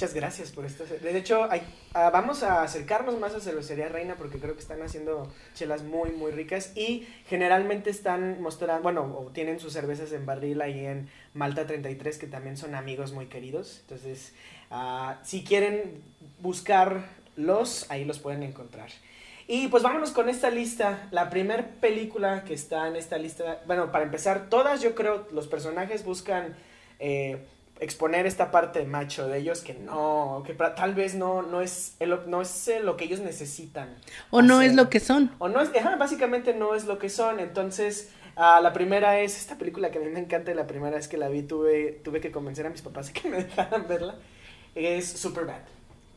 Muchas 0.00 0.14
gracias 0.14 0.50
por 0.52 0.64
esto. 0.64 0.84
De 0.86 1.18
hecho, 1.18 1.46
ah, 1.92 2.08
vamos 2.08 2.42
a 2.42 2.62
acercarnos 2.62 3.18
más 3.18 3.34
a 3.34 3.40
Cervecería 3.40 3.90
Reina 3.90 4.14
porque 4.14 4.38
creo 4.38 4.54
que 4.54 4.60
están 4.62 4.80
haciendo 4.80 5.30
chelas 5.52 5.82
muy, 5.82 6.10
muy 6.10 6.30
ricas 6.30 6.74
y 6.74 7.06
generalmente 7.26 7.90
están 7.90 8.40
mostrando, 8.40 8.82
bueno, 8.82 9.02
o 9.02 9.30
tienen 9.30 9.60
sus 9.60 9.74
cervezas 9.74 10.10
en 10.12 10.24
barril 10.24 10.62
ahí 10.62 10.86
en 10.86 11.10
Malta 11.34 11.66
33 11.66 12.16
que 12.16 12.26
también 12.26 12.56
son 12.56 12.74
amigos 12.74 13.12
muy 13.12 13.26
queridos. 13.26 13.80
Entonces, 13.82 14.32
ah, 14.70 15.18
si 15.22 15.44
quieren 15.44 16.02
buscarlos, 16.38 17.84
ahí 17.90 18.06
los 18.06 18.20
pueden 18.20 18.42
encontrar. 18.42 18.88
Y 19.48 19.68
pues 19.68 19.82
vámonos 19.82 20.12
con 20.12 20.30
esta 20.30 20.48
lista. 20.48 21.08
La 21.10 21.28
primera 21.28 21.72
película 21.78 22.42
que 22.44 22.54
está 22.54 22.88
en 22.88 22.96
esta 22.96 23.18
lista, 23.18 23.60
bueno, 23.66 23.92
para 23.92 24.04
empezar, 24.04 24.48
todas 24.48 24.80
yo 24.80 24.94
creo 24.94 25.28
los 25.30 25.46
personajes 25.46 26.06
buscan... 26.06 26.56
Eh, 27.00 27.44
exponer 27.80 28.26
esta 28.26 28.50
parte 28.50 28.84
macho 28.84 29.26
de 29.26 29.38
ellos 29.38 29.62
que 29.62 29.74
no, 29.74 30.42
que 30.46 30.54
tal 30.54 30.94
vez 30.94 31.14
no, 31.14 31.42
no 31.42 31.60
es, 31.60 31.96
no 32.26 32.42
es 32.42 32.68
eh, 32.68 32.80
lo 32.80 32.96
que 32.96 33.06
ellos 33.06 33.20
necesitan. 33.20 33.96
O 34.30 34.42
no 34.42 34.60
es 34.60 34.74
lo 34.74 34.90
que 34.90 35.00
son. 35.00 35.34
O 35.38 35.48
no 35.48 35.60
es, 35.60 35.70
básicamente 35.98 36.54
no 36.54 36.74
es 36.74 36.84
lo 36.84 36.98
que 36.98 37.08
son. 37.08 37.40
Entonces, 37.40 38.12
uh, 38.36 38.62
la 38.62 38.72
primera 38.72 39.18
es 39.20 39.36
esta 39.38 39.56
película 39.56 39.90
que 39.90 39.98
a 39.98 40.00
mí 40.02 40.08
me 40.08 40.20
encanta, 40.20 40.54
la 40.54 40.66
primera 40.66 40.96
vez 40.96 41.08
que 41.08 41.16
la 41.16 41.28
vi 41.28 41.42
tuve, 41.42 42.00
tuve 42.04 42.20
que 42.20 42.30
convencer 42.30 42.66
a 42.66 42.70
mis 42.70 42.82
papás 42.82 43.08
de 43.08 43.14
que 43.14 43.28
me 43.28 43.36
dejaran 43.44 43.88
verla. 43.88 44.16
Es 44.74 45.08
Superbad. 45.08 45.62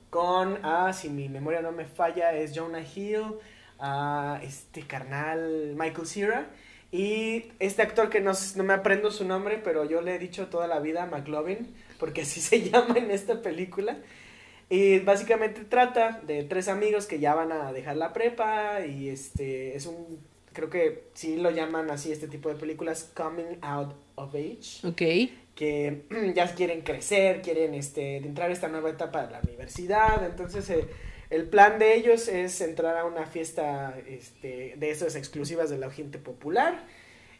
Con, 0.09 0.59
ah, 0.63 0.91
si 0.93 1.09
mi 1.09 1.29
memoria 1.29 1.61
no 1.61 1.71
me 1.71 1.85
falla, 1.85 2.33
es 2.33 2.53
Jonah 2.55 2.81
Hill, 2.81 3.35
ah, 3.79 4.39
este 4.43 4.85
carnal 4.85 5.73
Michael 5.75 6.05
Cera 6.05 6.49
y 6.93 7.45
este 7.57 7.81
actor 7.81 8.11
que 8.11 8.21
no, 8.21 8.33
no, 8.55 8.63
me 8.63 8.73
aprendo 8.73 9.09
su 9.09 9.25
nombre, 9.25 9.59
pero 9.63 9.83
yo 9.83 10.03
le 10.03 10.13
he 10.13 10.19
dicho 10.19 10.45
toda 10.45 10.67
la 10.67 10.79
vida 10.79 11.07
McLovin, 11.07 11.73
porque 11.97 12.21
así 12.21 12.39
se 12.41 12.69
llama 12.69 12.99
en 12.99 13.09
esta 13.09 13.41
película. 13.41 13.97
Y 14.69 14.99
básicamente 14.99 15.65
trata 15.65 16.21
de 16.25 16.43
tres 16.43 16.67
amigos 16.67 17.07
que 17.07 17.19
ya 17.19 17.33
van 17.33 17.51
a 17.51 17.73
dejar 17.73 17.97
la 17.97 18.13
prepa 18.13 18.85
y 18.85 19.09
este 19.09 19.75
es 19.75 19.87
un 19.87 20.19
creo 20.53 20.69
que 20.69 21.05
sí 21.15 21.37
lo 21.37 21.49
llaman 21.49 21.89
así 21.89 22.11
este 22.11 22.27
tipo 22.27 22.49
de 22.49 22.55
películas 22.55 23.09
coming 23.15 23.57
out 23.61 23.95
of 24.13 24.33
age. 24.35 24.87
Ok. 24.87 25.31
Que 25.55 26.03
ya 26.35 26.53
quieren 26.53 26.81
crecer, 26.81 27.41
quieren 27.41 27.73
este 27.73 28.17
entrar 28.17 28.51
a 28.51 28.53
esta 28.53 28.67
nueva 28.67 28.91
etapa 28.91 29.25
de 29.25 29.31
la 29.31 29.41
universidad, 29.41 30.23
entonces 30.23 30.69
eh, 30.69 30.87
el 31.33 31.49
plan 31.49 31.79
de 31.79 31.95
ellos 31.95 32.27
es 32.27 32.61
entrar 32.61 32.95
a 32.95 33.05
una 33.05 33.25
fiesta 33.25 33.97
este, 34.07 34.75
de 34.77 34.91
esas 34.91 35.15
exclusivas 35.15 35.67
de 35.71 35.79
la 35.79 35.89
gente 35.89 36.19
popular 36.19 36.85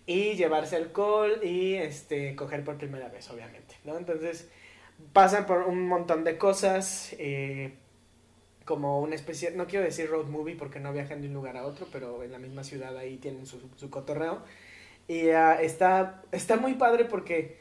y 0.07 0.33
llevarse 0.33 0.77
alcohol 0.77 1.39
y 1.43 1.75
este, 1.75 2.35
coger 2.35 2.63
por 2.63 2.79
primera 2.79 3.07
vez, 3.09 3.29
obviamente, 3.29 3.75
¿no? 3.83 3.95
Entonces 3.95 4.49
pasan 5.13 5.45
por 5.45 5.67
un 5.67 5.87
montón 5.87 6.23
de 6.23 6.39
cosas, 6.39 7.15
eh, 7.19 7.73
como 8.65 8.99
una 8.99 9.13
especie, 9.13 9.51
no 9.51 9.67
quiero 9.67 9.85
decir 9.85 10.09
road 10.09 10.25
movie 10.25 10.55
porque 10.55 10.79
no 10.79 10.91
viajan 10.91 11.21
de 11.21 11.27
un 11.27 11.35
lugar 11.35 11.55
a 11.55 11.63
otro, 11.63 11.87
pero 11.91 12.23
en 12.23 12.31
la 12.31 12.39
misma 12.39 12.63
ciudad 12.63 12.97
ahí 12.97 13.17
tienen 13.17 13.45
su, 13.45 13.89
cotorreo. 13.91 14.41
Y 15.07 15.27
uh, 15.27 15.59
está, 15.61 16.23
está 16.31 16.57
muy 16.57 16.73
padre 16.73 17.05
porque... 17.05 17.59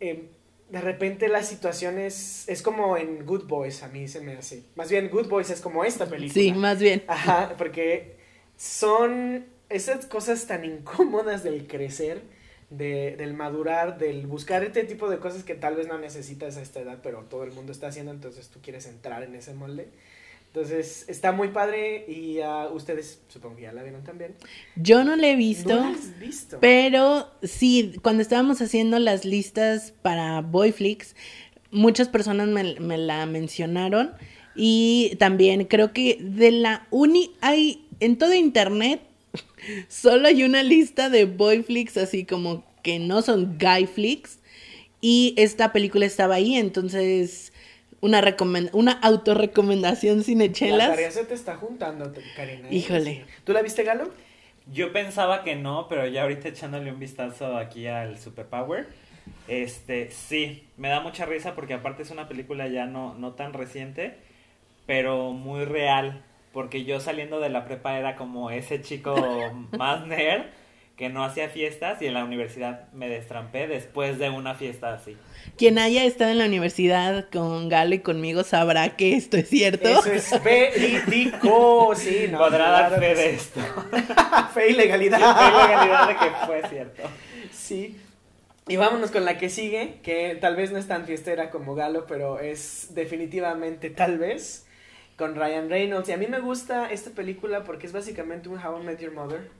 Eh, 0.00 0.28
de 0.70 0.80
repente 0.80 1.28
la 1.28 1.42
situación 1.42 1.98
es, 1.98 2.48
es 2.48 2.62
como 2.62 2.96
en 2.96 3.26
Good 3.26 3.44
Boys, 3.44 3.82
a 3.82 3.88
mí 3.88 4.08
se 4.08 4.20
me 4.20 4.34
hace. 4.34 4.62
Más 4.74 4.90
bien, 4.90 5.08
Good 5.08 5.28
Boys 5.28 5.50
es 5.50 5.60
como 5.60 5.84
esta 5.84 6.06
película. 6.06 6.32
Sí, 6.32 6.52
más 6.52 6.78
bien. 6.78 7.02
Ajá, 7.06 7.54
porque 7.58 8.16
son 8.56 9.46
esas 9.68 10.06
cosas 10.06 10.46
tan 10.46 10.64
incómodas 10.64 11.42
del 11.42 11.66
crecer, 11.66 12.22
de, 12.70 13.16
del 13.16 13.34
madurar, 13.34 13.98
del 13.98 14.26
buscar 14.26 14.64
este 14.64 14.84
tipo 14.84 15.10
de 15.10 15.18
cosas 15.18 15.44
que 15.44 15.54
tal 15.54 15.76
vez 15.76 15.88
no 15.88 15.98
necesitas 15.98 16.56
a 16.56 16.62
esta 16.62 16.80
edad, 16.80 17.00
pero 17.02 17.24
todo 17.24 17.44
el 17.44 17.52
mundo 17.52 17.72
está 17.72 17.88
haciendo, 17.88 18.12
entonces 18.12 18.48
tú 18.48 18.60
quieres 18.62 18.86
entrar 18.86 19.22
en 19.22 19.34
ese 19.34 19.52
molde. 19.52 19.88
Entonces, 20.54 21.06
está 21.08 21.32
muy 21.32 21.48
padre 21.48 22.04
y 22.06 22.40
uh, 22.40 22.74
ustedes 22.74 23.22
supongo 23.28 23.56
que 23.56 23.62
ya 23.62 23.72
la 23.72 23.82
vieron 23.82 24.04
también. 24.04 24.34
Yo 24.76 25.02
no 25.02 25.16
la 25.16 25.28
he 25.28 25.36
visto. 25.36 25.74
¿No 25.74 25.80
la 25.80 25.96
has 25.96 26.18
visto? 26.18 26.58
Pero 26.60 27.30
sí, 27.42 27.94
cuando 28.02 28.20
estábamos 28.20 28.60
haciendo 28.60 28.98
las 28.98 29.24
listas 29.24 29.94
para 30.02 30.42
Boyflix, 30.42 31.16
muchas 31.70 32.08
personas 32.08 32.48
me, 32.48 32.78
me, 32.80 32.98
la 32.98 33.24
mencionaron. 33.24 34.12
Y 34.54 35.16
también 35.18 35.64
creo 35.64 35.94
que 35.94 36.18
de 36.20 36.50
la 36.50 36.86
uni 36.90 37.30
hay 37.40 37.88
en 38.00 38.18
todo 38.18 38.34
internet 38.34 39.00
solo 39.88 40.28
hay 40.28 40.44
una 40.44 40.62
lista 40.62 41.08
de 41.08 41.24
Boyflix 41.24 41.96
así 41.96 42.24
como 42.24 42.62
que 42.82 42.98
no 42.98 43.22
son 43.22 43.58
Guyflix. 43.58 44.38
Y 45.00 45.34
esta 45.36 45.72
película 45.72 46.06
estaba 46.06 46.36
ahí, 46.36 46.54
entonces 46.54 47.51
una, 48.02 48.22
una 48.72 48.92
autorrecomendación 48.92 50.24
sin 50.24 50.42
echelas. 50.42 50.88
La 50.88 50.90
tarea 50.90 51.10
se 51.10 51.24
te 51.24 51.34
está 51.34 51.56
juntando, 51.56 52.12
Karina. 52.36 52.68
¿eh? 52.68 52.74
Híjole. 52.74 53.24
¿Tú 53.44 53.52
la 53.52 53.62
viste, 53.62 53.84
Galo? 53.84 54.10
Yo 54.72 54.92
pensaba 54.92 55.42
que 55.44 55.56
no, 55.56 55.86
pero 55.88 56.06
ya 56.06 56.22
ahorita 56.22 56.48
echándole 56.48 56.92
un 56.92 56.98
vistazo 56.98 57.56
aquí 57.56 57.86
al 57.86 58.18
Superpower, 58.18 58.88
este, 59.48 60.10
sí, 60.10 60.64
me 60.76 60.88
da 60.88 61.00
mucha 61.00 61.26
risa 61.26 61.54
porque 61.54 61.74
aparte 61.74 62.02
es 62.02 62.10
una 62.10 62.28
película 62.28 62.68
ya 62.68 62.86
no, 62.86 63.14
no 63.14 63.32
tan 63.32 63.52
reciente, 63.52 64.16
pero 64.86 65.32
muy 65.32 65.64
real, 65.64 66.22
porque 66.52 66.84
yo 66.84 67.00
saliendo 67.00 67.40
de 67.40 67.50
la 67.50 67.64
prepa 67.64 67.98
era 67.98 68.16
como 68.16 68.50
ese 68.50 68.82
chico 68.82 69.16
más 69.78 70.06
nerd 70.06 70.46
que 71.02 71.08
no 71.08 71.24
hacía 71.24 71.48
fiestas 71.48 72.00
y 72.00 72.06
en 72.06 72.14
la 72.14 72.22
universidad 72.22 72.88
me 72.92 73.08
destrampé 73.08 73.66
después 73.66 74.20
de 74.20 74.30
una 74.30 74.54
fiesta 74.54 74.94
así. 74.94 75.16
Quien 75.58 75.80
haya 75.80 76.04
estado 76.04 76.30
en 76.30 76.38
la 76.38 76.44
universidad 76.44 77.28
con 77.28 77.68
Galo 77.68 77.96
y 77.96 77.98
conmigo 77.98 78.44
sabrá 78.44 78.94
que 78.94 79.16
esto 79.16 79.36
es 79.36 79.48
cierto. 79.48 79.88
Eso 79.88 80.12
es 80.12 80.44
verídico, 80.44 81.92
sí, 81.96 82.28
no. 82.30 82.38
Podrá 82.38 82.70
dar 82.70 83.00
fe 83.00 83.16
de 83.16 83.30
esto. 83.30 83.60
fe 84.54 84.70
y 84.70 84.74
legalidad. 84.74 85.18
fe 85.18 85.42
y 85.48 85.66
legalidad 85.66 86.06
de 86.06 86.14
que 86.14 86.46
fue 86.46 86.62
cierto. 86.68 87.02
Sí. 87.50 87.96
Y 88.68 88.76
vámonos 88.76 89.10
con 89.10 89.24
la 89.24 89.38
que 89.38 89.48
sigue, 89.48 89.98
que 90.04 90.38
tal 90.40 90.54
vez 90.54 90.70
no 90.70 90.78
es 90.78 90.86
tan 90.86 91.04
fiestera 91.04 91.50
como 91.50 91.74
Galo, 91.74 92.06
pero 92.06 92.38
es 92.38 92.94
definitivamente 92.94 93.90
tal 93.90 94.18
vez 94.18 94.68
con 95.16 95.34
Ryan 95.34 95.68
Reynolds. 95.68 96.08
Y 96.08 96.12
a 96.12 96.16
mí 96.16 96.28
me 96.28 96.38
gusta 96.38 96.92
esta 96.92 97.10
película 97.10 97.64
porque 97.64 97.88
es 97.88 97.92
básicamente 97.92 98.48
un 98.48 98.64
How 98.64 98.80
I 98.80 98.84
Met 98.84 99.00
Your 99.00 99.10
Mother 99.10 99.50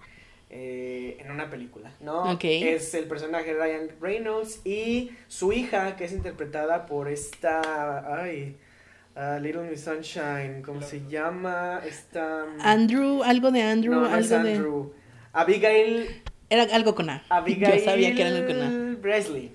eh, 0.55 1.17
en 1.19 1.31
una 1.31 1.49
película, 1.49 1.91
¿no? 2.01 2.39
Es 2.39 2.93
el 2.93 3.07
personaje 3.07 3.55
Ryan 3.55 3.89
Reynolds 4.03 4.61
y 4.67 5.11
su 5.27 5.51
hija, 5.51 5.97
que 5.97 6.05
es 6.05 6.13
interpretada 6.13 6.85
por 6.85 7.09
esta. 7.09 8.21
Ay. 8.23 8.59
Uh, 9.17 9.41
Little 9.41 9.63
Miss 9.63 9.83
Sunshine, 9.83 10.63
¿cómo 10.63 10.83
se 10.83 11.07
llama? 11.09 11.81
Esta. 11.87 12.45
Mm, 12.45 12.61
Andrew, 12.61 13.23
algo 13.23 13.51
de 13.51 13.63
Andrew, 13.63 13.95
no, 13.95 14.07
algo 14.07 14.19
es 14.19 14.33
Andrew. 14.33 14.93
Abigail. 15.33 16.23
Era 16.51 16.65
algo 16.75 16.95
con 16.95 17.09
A. 17.09 17.23
Abigail. 17.31 17.79
Yo 17.79 17.85
sabía 17.87 18.15
que 18.15 18.21
era 18.21 18.37
algo 18.37 18.47
con 18.47 18.63
A. 18.63 18.97
Bresley. 19.01 19.53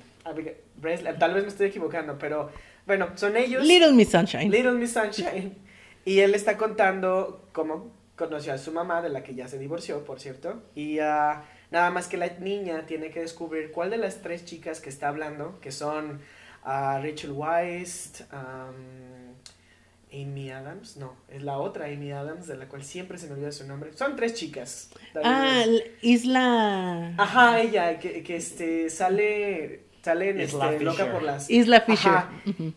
Bresley. 0.78 1.14
Tal 1.20 1.34
vez 1.34 1.44
me 1.44 1.50
estoy 1.50 1.68
equivocando, 1.68 2.18
pero 2.18 2.52
bueno, 2.88 3.10
son 3.16 3.38
ellos. 3.38 3.64
Little 3.64 3.94
Miss 3.94 4.10
Sunshine. 4.10 4.50
Little 4.50 4.74
Miss 4.74 4.94
Sunshine. 4.94 5.56
y 6.06 6.20
él 6.20 6.34
está 6.34 6.58
contando 6.58 7.48
cómo 7.52 7.92
conoció 8.18 8.54
a 8.54 8.58
su 8.58 8.74
mamá, 8.74 9.02
de 9.02 9.10
la 9.10 9.24
que 9.24 9.36
ya 9.36 9.48
se 9.48 9.58
divorció, 9.58 10.04
por 10.04 10.20
cierto, 10.20 10.64
y 10.76 11.00
uh, 11.00 11.40
nada 11.72 11.92
más 11.92 12.08
que 12.08 12.18
la 12.18 12.28
niña 12.40 12.86
tiene 12.86 13.12
que 13.12 13.22
descubrir 13.22 13.72
cuál 13.72 13.92
de 13.92 13.98
las 13.98 14.22
tres 14.22 14.44
chicas 14.44 14.82
que 14.82 14.90
está 14.90 15.08
hablando, 15.08 15.60
que 15.62 15.72
son 15.72 16.20
uh, 16.66 17.00
Rachel 17.02 17.32
Weisz, 17.32 18.24
um, 18.34 19.18
Amy 20.12 20.50
Adams, 20.50 20.98
no, 20.98 21.16
es 21.30 21.44
la 21.44 21.60
otra 21.60 21.86
Amy 21.86 22.12
Adams, 22.12 22.48
de 22.48 22.58
la 22.58 22.68
cual 22.68 22.84
siempre 22.84 23.18
se 23.18 23.28
me 23.28 23.34
olvida 23.34 23.52
su 23.52 23.68
nombre. 23.68 23.94
Son 23.94 24.16
tres 24.16 24.34
chicas. 24.34 24.90
Ah, 25.24 25.64
Isla. 26.02 27.14
Ajá, 27.18 27.62
ella, 27.62 28.00
que, 28.00 28.24
que 28.24 28.38
este, 28.38 28.90
sale 28.90 29.88
salen 30.08 30.40
este, 30.40 30.80
loca 30.80 31.12
por 31.12 31.22
las 31.22 31.50
Isla 31.50 31.82
Fisher. 31.82 32.24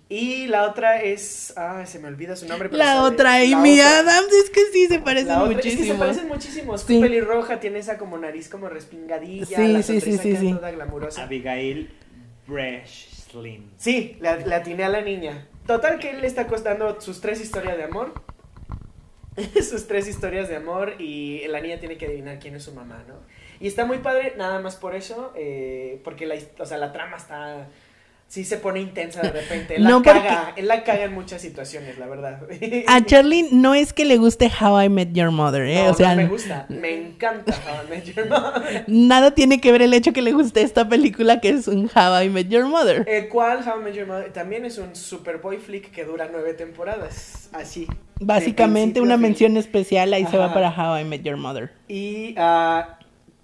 Y 0.09 0.49
la 0.49 0.64
otra 0.64 1.01
es 1.01 1.55
ah 1.57 1.87
se 1.87 2.01
me 2.01 2.09
olvida 2.09 2.35
su 2.35 2.49
nombre 2.49 2.68
pero 2.68 2.83
la 2.83 3.05
otra 3.05 3.37
Amy 3.37 3.81
Adams 3.81 4.33
es 4.33 4.51
que 4.51 4.61
sí 4.72 4.89
se 4.89 4.99
parecen 4.99 5.39
muchísimo 5.39 5.68
es 5.70 5.76
que 5.76 5.85
se 5.85 5.95
parecen 5.95 6.28
muchísimo 6.28 6.74
es 6.74 6.83
sí. 6.83 7.01
pelirroja 7.01 7.61
tiene 7.61 7.78
esa 7.78 7.99
como 7.99 8.18
nariz 8.18 8.49
como 8.49 8.68
respingadilla 8.68 9.57
sí, 9.57 9.72
la 9.72 9.83
sí, 9.83 10.01
sí, 10.01 10.18
sí, 10.18 10.37
sí. 10.37 10.53
toda 10.53 10.72
glamurosa. 10.72 11.22
Abigail 11.22 11.91
Breslin. 12.49 13.70
Sí 13.76 14.16
le, 14.20 14.47
le 14.47 14.55
atiné 14.55 14.85
a 14.85 14.89
la 14.89 15.03
niña. 15.03 15.47
Total 15.66 16.01
que 16.01 16.11
él 16.11 16.20
le 16.20 16.26
está 16.26 16.49
costando 16.49 17.01
sus 17.01 17.20
tres 17.20 17.41
historias 17.41 17.76
de 17.76 17.85
amor. 17.85 18.12
Sus 19.62 19.87
tres 19.87 20.09
historias 20.09 20.49
de 20.49 20.57
amor 20.57 21.01
y 21.01 21.47
la 21.47 21.61
niña 21.61 21.78
tiene 21.78 21.97
que 21.97 22.07
adivinar 22.07 22.41
quién 22.41 22.57
es 22.57 22.64
su 22.64 22.74
mamá 22.74 23.05
no 23.07 23.14
y 23.61 23.67
está 23.69 23.85
muy 23.85 23.99
padre, 23.99 24.35
nada 24.37 24.59
más 24.59 24.77
por 24.77 24.95
eso, 24.95 25.33
eh, 25.37 26.01
porque 26.03 26.27
la, 26.27 26.35
o 26.59 26.67
sea, 26.67 26.79
la 26.79 26.93
trama 26.93 27.17
está 27.17 27.69
sí 28.31 28.45
se 28.45 28.59
pone 28.59 28.81
intensa 28.81 29.21
de 29.21 29.33
repente. 29.33 29.75
Él, 29.77 29.85
No, 29.85 29.99
la, 29.99 30.05
caga, 30.05 30.53
él 30.57 30.69
la 30.69 30.85
caga 30.85 31.05
en 31.05 31.13
muchas 31.13 31.43
situaciones, 31.43 31.99
la 31.99 32.07
verdad. 32.07 32.41
A 32.87 33.05
Charlie 33.05 33.49
no 33.51 33.75
es 33.75 33.93
que 33.93 34.05
le 34.05 34.17
guste 34.17 34.51
How 34.61 34.83
I 34.83 34.89
Met 34.89 35.13
Your 35.13 35.33
Mother, 35.33 35.63
¿eh? 35.63 35.83
No, 35.85 35.91
o 35.91 35.95
sea, 35.95 36.15
no 36.15 36.23
me 36.23 36.29
gusta, 36.29 36.65
me 36.69 36.95
encanta 36.95 37.53
How 37.53 37.87
I 37.87 37.91
Met 37.91 38.05
Your 38.05 38.29
Mother. 38.29 38.85
nada 38.87 39.33
tiene 39.33 39.61
que 39.61 39.73
ver 39.73 39.83
el 39.83 39.93
hecho 39.93 40.13
que 40.13 40.23
le 40.23 40.33
guste 40.33 40.63
esta 40.63 40.89
película 40.89 41.41
que 41.41 41.51
es 41.51 41.67
un 41.67 41.91
How 41.95 42.23
I 42.23 42.29
Met 42.29 42.49
Your 42.49 42.67
Mother. 42.67 43.05
El 43.09 43.29
cual 43.29 43.65
How 43.67 43.81
I 43.81 43.85
Met 43.85 43.95
Your 43.95 44.07
Mother 44.07 44.33
también 44.33 44.65
es 44.65 44.79
un 44.79 44.95
Superboy 44.95 45.59
flick 45.59 45.91
que 45.91 46.05
dura 46.05 46.29
nueve 46.31 46.55
temporadas, 46.55 47.51
así. 47.53 47.89
Básicamente 48.21 49.01
una 49.01 49.17
mención 49.17 49.57
especial 49.57 50.13
ahí 50.13 50.27
se 50.27 50.39
va 50.39 50.55
para 50.55 50.71
How 50.71 51.01
I 51.01 51.05
Met 51.05 51.23
Your 51.23 51.37
Mother. 51.37 51.73
Y 51.89 52.35
ah, 52.39 52.99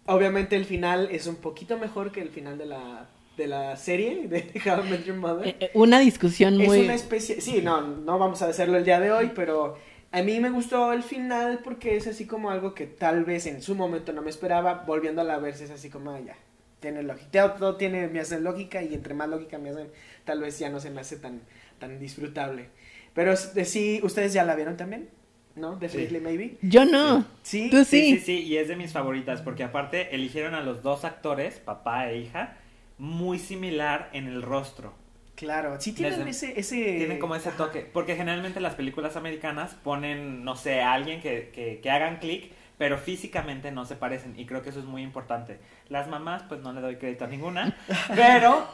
obviamente 0.06 0.56
el 0.56 0.64
final 0.64 1.08
es 1.10 1.26
un 1.26 1.36
poquito 1.36 1.78
mejor 1.78 2.12
que 2.12 2.22
el 2.22 2.30
final 2.30 2.58
de 2.58 2.66
la, 2.66 3.08
de 3.36 3.46
la 3.46 3.76
serie 3.76 4.28
de 4.28 4.50
How 4.66 4.84
I 4.84 4.90
Met 4.90 5.04
Your 5.04 5.16
Mother. 5.16 5.48
Eh, 5.48 5.56
eh, 5.60 5.70
una 5.74 5.98
discusión 6.00 6.60
Es 6.60 6.68
muy... 6.68 6.80
una 6.80 6.94
especie, 6.94 7.40
sí, 7.40 7.60
no, 7.62 7.80
no 7.82 8.18
vamos 8.18 8.42
a 8.42 8.48
hacerlo 8.48 8.78
el 8.78 8.84
día 8.84 9.00
de 9.00 9.12
hoy, 9.12 9.32
pero 9.34 9.76
a 10.12 10.22
mí 10.22 10.40
me 10.40 10.50
gustó 10.50 10.92
el 10.92 11.02
final 11.02 11.60
porque 11.62 11.96
es 11.96 12.06
así 12.06 12.26
como 12.26 12.50
algo 12.50 12.74
que 12.74 12.86
tal 12.86 13.24
vez 13.24 13.46
en 13.46 13.62
su 13.62 13.74
momento 13.74 14.12
no 14.12 14.22
me 14.22 14.30
esperaba, 14.30 14.84
volviendo 14.86 15.20
a 15.20 15.24
la 15.24 15.38
verse 15.38 15.64
es 15.64 15.70
así 15.70 15.90
como, 15.90 16.10
ah, 16.12 16.20
ya, 16.20 16.36
tiene 16.80 17.02
lógica, 17.02 17.54
todo, 17.56 17.76
tiene, 17.76 18.08
me 18.08 18.20
hace 18.20 18.40
lógica 18.40 18.82
y 18.82 18.94
entre 18.94 19.14
más 19.14 19.28
lógica 19.28 19.58
me 19.58 19.70
hacen, 19.70 19.90
tal 20.24 20.40
vez 20.40 20.58
ya 20.58 20.70
no 20.70 20.80
se 20.80 20.90
me 20.90 21.00
hace 21.02 21.16
tan, 21.16 21.42
tan 21.78 21.98
disfrutable. 21.98 22.70
Pero 23.14 23.32
es- 23.32 23.52
sí, 23.64 24.00
¿ustedes 24.02 24.32
ya 24.32 24.44
la 24.44 24.54
vieron 24.56 24.76
también? 24.76 25.08
¿No? 25.56 25.76
Definitely 25.76 26.20
Maybe. 26.20 26.58
Yo 26.62 26.84
no. 26.84 27.24
Sí. 27.42 27.68
Tú 27.70 27.78
Sí, 27.78 27.84
sí. 27.84 28.18
sí, 28.18 28.20
sí, 28.24 28.42
y 28.44 28.56
es 28.58 28.68
de 28.68 28.76
mis 28.76 28.92
favoritas 28.92 29.40
porque 29.42 29.64
aparte 29.64 30.14
eligieron 30.14 30.54
a 30.54 30.60
los 30.60 30.82
dos 30.82 31.04
actores, 31.04 31.58
papá 31.58 32.08
e 32.10 32.18
hija, 32.18 32.56
muy 32.98 33.38
similar 33.38 34.10
en 34.12 34.26
el 34.26 34.42
rostro. 34.42 34.94
Claro, 35.34 35.78
sí 35.80 35.92
tienen 35.92 36.24
Desde- 36.24 36.30
ese, 36.30 36.60
ese... 36.60 36.76
Tienen 36.96 37.18
como 37.18 37.36
ese 37.36 37.50
toque, 37.50 37.80
porque 37.92 38.16
generalmente 38.16 38.58
las 38.60 38.74
películas 38.74 39.16
americanas 39.16 39.74
ponen, 39.82 40.44
no 40.44 40.56
sé, 40.56 40.80
a 40.80 40.94
alguien 40.94 41.20
que, 41.20 41.50
que, 41.54 41.80
que 41.82 41.90
hagan 41.90 42.18
clic, 42.18 42.52
pero 42.78 42.96
físicamente 42.96 43.70
no 43.70 43.84
se 43.84 43.96
parecen 43.96 44.38
y 44.38 44.46
creo 44.46 44.62
que 44.62 44.70
eso 44.70 44.80
es 44.80 44.86
muy 44.86 45.02
importante. 45.02 45.58
Las 45.88 46.08
mamás, 46.08 46.42
pues 46.44 46.60
no 46.62 46.72
le 46.72 46.80
doy 46.80 46.96
crédito 46.96 47.24
a 47.24 47.28
ninguna, 47.28 47.76
pero 48.14 48.66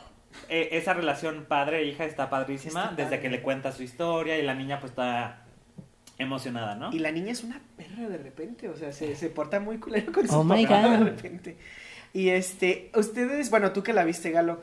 eh, 0.48 0.68
esa 0.72 0.94
relación 0.94 1.46
padre-hija 1.48 2.04
está 2.04 2.30
padrísima 2.30 2.82
Está 2.84 2.94
desde 2.96 3.04
padre. 3.16 3.20
que 3.22 3.28
le 3.30 3.42
cuenta 3.42 3.72
su 3.72 3.82
historia 3.82 4.38
y 4.38 4.42
la 4.42 4.54
niña 4.54 4.78
pues 4.78 4.90
está 4.92 5.41
emocionada, 6.22 6.74
¿no? 6.74 6.92
Y 6.92 6.98
la 6.98 7.12
niña 7.12 7.32
es 7.32 7.44
una 7.44 7.60
perra 7.76 8.08
de 8.08 8.18
repente, 8.18 8.68
o 8.68 8.76
sea, 8.76 8.92
se, 8.92 9.14
se 9.16 9.28
porta 9.28 9.60
muy 9.60 9.78
culero 9.78 10.12
con 10.12 10.26
su 10.26 10.34
Oh 10.34 10.44
my 10.44 10.64
papá 10.66 10.88
de 10.90 11.04
repente. 11.04 11.56
Y 12.12 12.28
este, 12.28 12.90
ustedes, 12.94 13.50
bueno, 13.50 13.72
tú 13.72 13.82
que 13.82 13.92
la 13.92 14.04
viste, 14.04 14.30
Galo, 14.30 14.60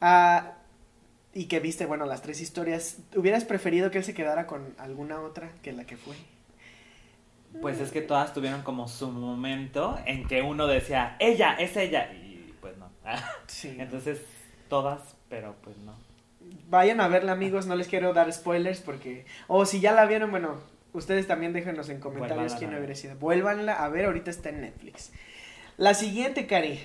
ah, 0.00 0.52
y 1.32 1.44
que 1.46 1.60
viste, 1.60 1.86
bueno, 1.86 2.06
las 2.06 2.22
tres 2.22 2.40
historias, 2.40 2.98
¿hubieras 3.16 3.44
preferido 3.44 3.90
que 3.90 3.98
él 3.98 4.04
se 4.04 4.14
quedara 4.14 4.46
con 4.46 4.74
alguna 4.78 5.20
otra 5.20 5.50
que 5.62 5.72
la 5.72 5.84
que 5.84 5.96
fue? 5.96 6.14
Pues 7.60 7.80
es 7.80 7.90
que 7.90 8.00
todas 8.00 8.32
tuvieron 8.32 8.62
como 8.62 8.86
su 8.86 9.10
momento 9.10 9.98
en 10.06 10.26
que 10.26 10.42
uno 10.42 10.66
decía, 10.66 11.16
ella, 11.18 11.54
es 11.54 11.76
ella, 11.76 12.12
y 12.12 12.54
pues 12.60 12.76
no. 12.76 12.90
Sí. 13.46 13.76
Entonces, 13.78 14.20
todas, 14.68 15.16
pero 15.28 15.56
pues 15.62 15.76
no. 15.78 15.94
Vayan 16.68 17.00
a 17.00 17.08
verla, 17.08 17.32
amigos, 17.32 17.66
no 17.66 17.76
les 17.76 17.88
quiero 17.88 18.12
dar 18.12 18.32
spoilers 18.32 18.80
porque, 18.80 19.26
o 19.48 19.66
si 19.66 19.80
ya 19.80 19.92
la 19.92 20.06
vieron, 20.06 20.30
bueno, 20.30 20.60
ustedes 20.92 21.26
también 21.26 21.52
déjenos 21.52 21.88
en 21.88 22.00
comentarios 22.00 22.54
quién 22.54 22.74
hubiera 22.74 22.94
sido. 22.94 23.16
Vuélvanla 23.16 23.72
a 23.72 23.88
ver, 23.88 24.06
ahorita 24.06 24.30
está 24.30 24.48
en 24.50 24.62
Netflix. 24.62 25.12
La 25.76 25.94
siguiente, 25.94 26.46
Cari. 26.46 26.78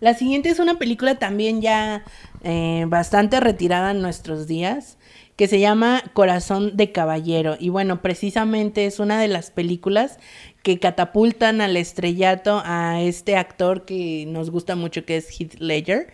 La 0.00 0.14
siguiente 0.14 0.48
es 0.48 0.58
una 0.58 0.78
película 0.78 1.18
también 1.18 1.60
ya 1.60 2.04
eh, 2.42 2.84
bastante 2.88 3.38
retirada 3.38 3.90
en 3.90 4.00
nuestros 4.00 4.46
días, 4.46 4.96
que 5.36 5.46
se 5.46 5.60
llama 5.60 6.02
Corazón 6.14 6.76
de 6.76 6.90
Caballero. 6.90 7.56
Y 7.60 7.68
bueno, 7.68 8.00
precisamente 8.00 8.86
es 8.86 8.98
una 8.98 9.20
de 9.20 9.28
las 9.28 9.50
películas 9.50 10.18
que 10.62 10.78
catapultan 10.78 11.60
al 11.60 11.76
estrellato 11.76 12.62
a 12.64 13.00
este 13.02 13.36
actor 13.36 13.84
que 13.84 14.24
nos 14.26 14.50
gusta 14.50 14.74
mucho, 14.74 15.04
que 15.04 15.18
es 15.18 15.38
Heath 15.38 15.60
Ledger. 15.60 16.12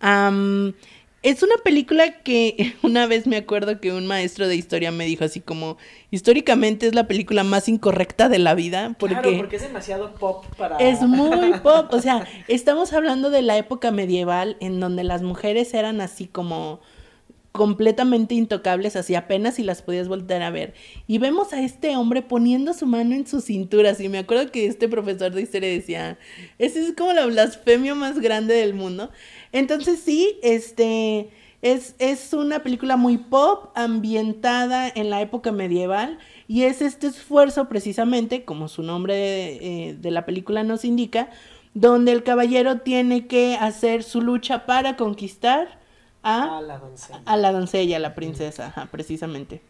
Am, 0.00 0.74
es 1.22 1.42
una 1.42 1.56
película 1.64 2.22
que 2.22 2.76
una 2.82 3.06
vez 3.06 3.26
me 3.26 3.36
acuerdo 3.36 3.80
que 3.80 3.92
un 3.92 4.06
maestro 4.06 4.48
de 4.48 4.56
historia 4.56 4.92
me 4.92 5.06
dijo 5.06 5.24
así 5.24 5.40
como, 5.40 5.76
históricamente 6.10 6.86
es 6.86 6.94
la 6.94 7.08
película 7.08 7.44
más 7.44 7.68
incorrecta 7.68 8.28
de 8.28 8.38
la 8.38 8.54
vida, 8.54 8.96
porque... 8.98 9.16
Claro, 9.16 9.36
porque 9.36 9.56
es 9.56 9.62
demasiado 9.62 10.14
pop 10.14 10.44
para... 10.56 10.76
Es 10.76 11.00
muy 11.02 11.52
pop, 11.62 11.92
o 11.92 12.00
sea, 12.00 12.26
estamos 12.46 12.92
hablando 12.92 13.30
de 13.30 13.42
la 13.42 13.56
época 13.56 13.90
medieval 13.90 14.56
en 14.60 14.80
donde 14.80 15.04
las 15.04 15.22
mujeres 15.22 15.74
eran 15.74 16.00
así 16.00 16.26
como 16.26 16.80
completamente 17.58 18.36
intocables, 18.36 18.94
así 18.94 19.16
apenas 19.16 19.56
si 19.56 19.64
las 19.64 19.82
podías 19.82 20.06
volver 20.06 20.42
a 20.42 20.50
ver. 20.50 20.74
Y 21.08 21.18
vemos 21.18 21.52
a 21.52 21.60
este 21.60 21.96
hombre 21.96 22.22
poniendo 22.22 22.72
su 22.72 22.86
mano 22.86 23.16
en 23.16 23.26
su 23.26 23.40
cintura, 23.40 23.90
así 23.90 24.08
me 24.08 24.18
acuerdo 24.18 24.52
que 24.52 24.66
este 24.66 24.88
profesor 24.88 25.32
de 25.32 25.42
historia 25.42 25.68
decía, 25.68 26.18
esa 26.58 26.78
es 26.78 26.94
como 26.96 27.12
la 27.12 27.26
blasfemia 27.26 27.96
más 27.96 28.20
grande 28.20 28.54
del 28.54 28.74
mundo. 28.74 29.10
Entonces 29.52 30.00
sí, 30.00 30.38
este 30.42 31.30
es, 31.62 31.94
es 31.98 32.32
una 32.32 32.62
película 32.62 32.96
muy 32.96 33.18
pop, 33.18 33.70
ambientada 33.74 34.88
en 34.88 35.10
la 35.10 35.20
época 35.20 35.52
medieval, 35.52 36.18
y 36.46 36.64
es 36.64 36.82
este 36.82 37.08
esfuerzo 37.08 37.68
precisamente, 37.68 38.44
como 38.44 38.68
su 38.68 38.82
nombre 38.82 39.88
eh, 39.88 39.94
de 39.94 40.10
la 40.10 40.24
película 40.26 40.62
nos 40.64 40.84
indica, 40.84 41.30
donde 41.74 42.12
el 42.12 42.22
caballero 42.22 42.80
tiene 42.80 43.26
que 43.26 43.56
hacer 43.56 44.02
su 44.02 44.20
lucha 44.22 44.66
para 44.66 44.96
conquistar 44.96 45.78
A 46.22 46.58
a, 46.58 46.60
la 46.62 46.78
doncella. 46.78 47.22
a 47.24 47.36
la 47.36 47.52
doncella, 47.52 47.96
a 47.96 48.00
la 48.00 48.14
princesa, 48.14 48.66
ajá, 48.68 48.86
precisamente. 48.90 49.62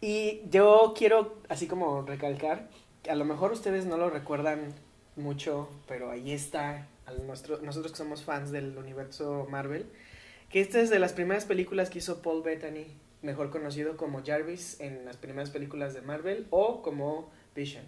Y 0.00 0.42
yo 0.50 0.94
quiero, 0.96 1.36
así 1.48 1.66
como 1.66 2.02
recalcar, 2.02 2.68
que 3.02 3.10
a 3.10 3.14
lo 3.16 3.24
mejor 3.24 3.52
ustedes 3.52 3.86
no 3.86 3.96
lo 3.96 4.10
recuerdan 4.10 4.74
mucho, 5.16 5.70
pero 5.86 6.10
ahí 6.10 6.32
está, 6.32 6.88
al 7.06 7.26
nuestro, 7.26 7.58
nosotros 7.62 7.92
que 7.92 7.98
somos 7.98 8.22
fans 8.24 8.50
del 8.50 8.76
universo 8.76 9.46
Marvel, 9.50 9.86
que 10.50 10.60
esta 10.60 10.80
es 10.80 10.90
de 10.90 10.98
las 10.98 11.12
primeras 11.12 11.44
películas 11.44 11.90
que 11.90 11.98
hizo 11.98 12.22
Paul 12.22 12.42
Bettany, 12.42 12.86
mejor 13.22 13.50
conocido 13.50 13.96
como 13.96 14.22
Jarvis 14.24 14.80
en 14.80 15.04
las 15.04 15.16
primeras 15.16 15.50
películas 15.50 15.94
de 15.94 16.02
Marvel 16.02 16.46
o 16.50 16.82
como 16.82 17.30
Vision. 17.54 17.84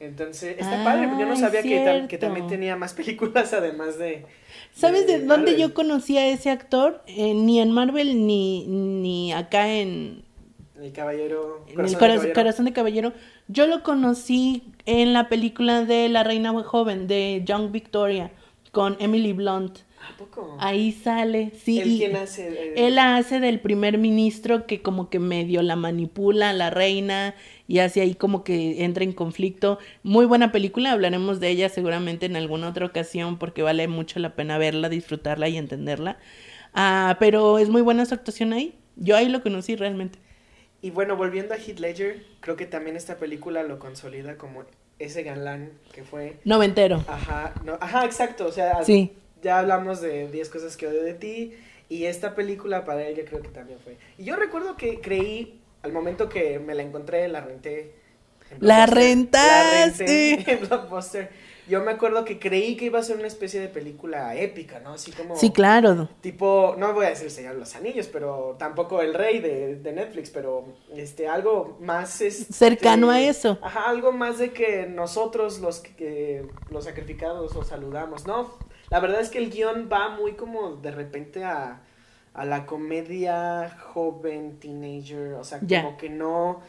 Entonces, 0.00 0.56
está 0.58 0.82
Ah, 0.82 0.84
padre, 0.84 1.08
yo 1.18 1.26
no 1.26 1.34
sabía 1.34 1.60
que, 1.62 1.84
tam- 1.84 2.06
que 2.06 2.18
también 2.18 2.46
tenía 2.46 2.76
más 2.76 2.94
películas 2.94 3.52
además 3.52 3.98
de... 3.98 4.26
¿Sabes 4.72 5.08
de 5.08 5.14
dónde 5.18 5.26
Marvel. 5.52 5.56
yo 5.56 5.74
conocí 5.74 6.16
a 6.18 6.28
ese 6.28 6.50
actor? 6.50 7.02
Eh, 7.08 7.34
ni 7.34 7.58
en 7.60 7.72
Marvel 7.72 8.24
ni, 8.24 8.64
ni 8.68 9.32
acá 9.32 9.68
en, 9.72 10.22
El 10.80 10.92
caballero... 10.92 11.64
en 11.66 11.70
el 11.70 11.74
Corazón 11.74 11.92
de 11.92 11.98
Corazón, 11.98 11.98
Caballero. 11.98 12.34
Corazón 12.34 12.64
de 12.66 12.72
Caballero. 12.72 13.12
Yo 13.48 13.66
lo 13.66 13.82
conocí 13.82 14.72
en 14.86 15.12
la 15.12 15.28
película 15.28 15.84
de 15.84 16.08
La 16.08 16.22
Reina 16.22 16.52
Joven, 16.62 17.08
de 17.08 17.42
Young 17.44 17.72
Victoria, 17.72 18.30
con 18.72 18.96
Emily 19.00 19.32
Blunt. 19.32 19.78
¿A 20.00 20.16
poco? 20.16 20.56
Ahí 20.60 20.92
sale, 20.92 21.50
sí. 21.62 21.80
¿Él 21.80 21.88
y- 21.92 21.98
quién 21.98 22.16
hace? 22.16 22.72
Él 22.86 22.94
la 22.94 23.16
hace 23.16 23.40
del 23.40 23.60
primer 23.60 23.98
ministro 23.98 24.66
que 24.66 24.80
como 24.80 25.10
que 25.10 25.18
medio 25.18 25.60
la 25.62 25.76
manipula 25.76 26.50
a 26.50 26.52
la 26.52 26.70
reina 26.70 27.34
y 27.66 27.80
hace 27.80 28.00
ahí 28.00 28.14
como 28.14 28.44
que 28.44 28.84
entra 28.84 29.04
en 29.04 29.12
conflicto. 29.12 29.78
Muy 30.02 30.24
buena 30.26 30.52
película, 30.52 30.92
hablaremos 30.92 31.40
de 31.40 31.48
ella 31.50 31.68
seguramente 31.68 32.26
en 32.26 32.36
alguna 32.36 32.68
otra 32.68 32.86
ocasión 32.86 33.38
porque 33.38 33.62
vale 33.62 33.88
mucho 33.88 34.20
la 34.20 34.34
pena 34.36 34.56
verla, 34.58 34.88
disfrutarla 34.88 35.48
y 35.48 35.56
entenderla. 35.56 36.18
Ah, 36.74 37.16
pero 37.18 37.58
es 37.58 37.68
muy 37.68 37.82
buena 37.82 38.06
su 38.06 38.14
actuación 38.14 38.52
ahí. 38.52 38.74
Yo 38.96 39.16
ahí 39.16 39.28
lo 39.28 39.42
conocí 39.42 39.76
realmente. 39.76 40.18
Y 40.80 40.90
bueno, 40.90 41.16
volviendo 41.16 41.54
a 41.54 41.56
Heath 41.56 41.80
Ledger, 41.80 42.24
creo 42.40 42.56
que 42.56 42.66
también 42.66 42.96
esta 42.96 43.16
película 43.18 43.64
lo 43.64 43.78
consolida 43.80 44.38
como 44.38 44.64
ese 44.98 45.22
galán 45.22 45.72
que 45.92 46.02
fue. 46.02 46.36
Noventero. 46.44 47.04
Ajá, 47.08 47.54
no, 47.64 47.78
ajá, 47.80 48.04
exacto. 48.04 48.46
O 48.46 48.52
sea, 48.52 48.82
Sí. 48.84 49.12
ya 49.42 49.58
hablamos 49.60 50.00
de 50.00 50.28
10 50.30 50.48
cosas 50.50 50.76
que 50.76 50.86
odio 50.86 51.02
de 51.02 51.14
ti. 51.14 51.54
Y 51.90 52.04
esta 52.04 52.34
película 52.34 52.84
para 52.84 53.02
él 53.06 53.16
yo 53.16 53.24
creo 53.24 53.40
que 53.40 53.48
también 53.48 53.78
fue. 53.80 53.96
Y 54.18 54.24
yo 54.24 54.36
recuerdo 54.36 54.76
que 54.76 55.00
creí, 55.00 55.60
al 55.82 55.92
momento 55.92 56.28
que 56.28 56.58
me 56.58 56.74
la 56.74 56.82
encontré, 56.82 57.28
la 57.28 57.40
renté. 57.40 57.92
en 58.50 58.58
¡La 58.60 58.86
renté 58.86 59.38
en 60.52 60.60
Blockbuster. 60.68 61.30
Yo 61.68 61.82
me 61.82 61.92
acuerdo 61.92 62.24
que 62.24 62.38
creí 62.38 62.76
que 62.76 62.86
iba 62.86 62.98
a 62.98 63.02
ser 63.02 63.16
una 63.16 63.26
especie 63.26 63.60
de 63.60 63.68
película 63.68 64.34
épica, 64.34 64.80
¿no? 64.80 64.94
Así 64.94 65.12
como... 65.12 65.36
Sí, 65.36 65.50
claro. 65.50 66.08
Tipo, 66.20 66.74
no 66.78 66.94
voy 66.94 67.06
a 67.06 67.10
decir 67.10 67.30
Señor 67.30 67.54
de 67.54 67.60
los 67.60 67.76
Anillos, 67.76 68.08
pero 68.08 68.56
tampoco 68.58 69.02
El 69.02 69.14
Rey 69.14 69.40
de, 69.40 69.76
de 69.76 69.92
Netflix, 69.92 70.30
pero 70.30 70.64
este 70.94 71.28
algo 71.28 71.76
más 71.80 72.20
este, 72.20 72.52
Cercano 72.52 73.10
a 73.10 73.20
eso. 73.20 73.58
Ajá, 73.62 73.88
algo 73.88 74.12
más 74.12 74.38
de 74.38 74.52
que 74.52 74.86
nosotros 74.86 75.60
los 75.60 75.80
que 75.80 76.46
los 76.70 76.84
sacrificados 76.84 77.54
los 77.54 77.66
saludamos, 77.68 78.26
¿no? 78.26 78.50
La 78.90 79.00
verdad 79.00 79.20
es 79.20 79.28
que 79.28 79.38
el 79.38 79.50
guion 79.50 79.88
va 79.92 80.08
muy 80.08 80.32
como 80.32 80.76
de 80.76 80.90
repente 80.90 81.44
a, 81.44 81.82
a 82.32 82.44
la 82.44 82.66
comedia 82.66 83.76
joven, 83.92 84.58
teenager, 84.58 85.34
o 85.34 85.44
sea, 85.44 85.60
como 85.60 85.96
que 85.96 86.08
no, 86.08 86.60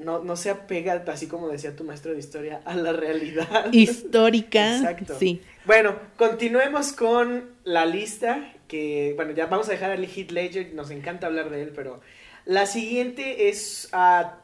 no, 0.00 0.24
no 0.24 0.36
se 0.36 0.50
apega, 0.50 1.04
así 1.06 1.26
como 1.26 1.48
decía 1.48 1.76
tu 1.76 1.84
maestro 1.84 2.12
de 2.12 2.18
historia, 2.18 2.60
a 2.64 2.74
la 2.74 2.92
realidad. 2.92 3.72
Histórica. 3.72 4.76
Exacto. 4.76 5.16
Sí. 5.18 5.42
Bueno, 5.64 5.96
continuemos 6.16 6.92
con 6.92 7.50
la 7.64 7.86
lista 7.86 8.54
que, 8.66 9.12
bueno, 9.16 9.32
ya 9.32 9.46
vamos 9.46 9.68
a 9.68 9.72
dejar 9.72 9.90
a 9.90 9.96
Heath 9.96 10.30
Ledger, 10.30 10.74
nos 10.74 10.90
encanta 10.90 11.26
hablar 11.26 11.50
de 11.50 11.62
él, 11.62 11.72
pero 11.74 12.00
la 12.44 12.66
siguiente 12.66 13.48
es, 13.48 13.88
ah, 13.92 14.38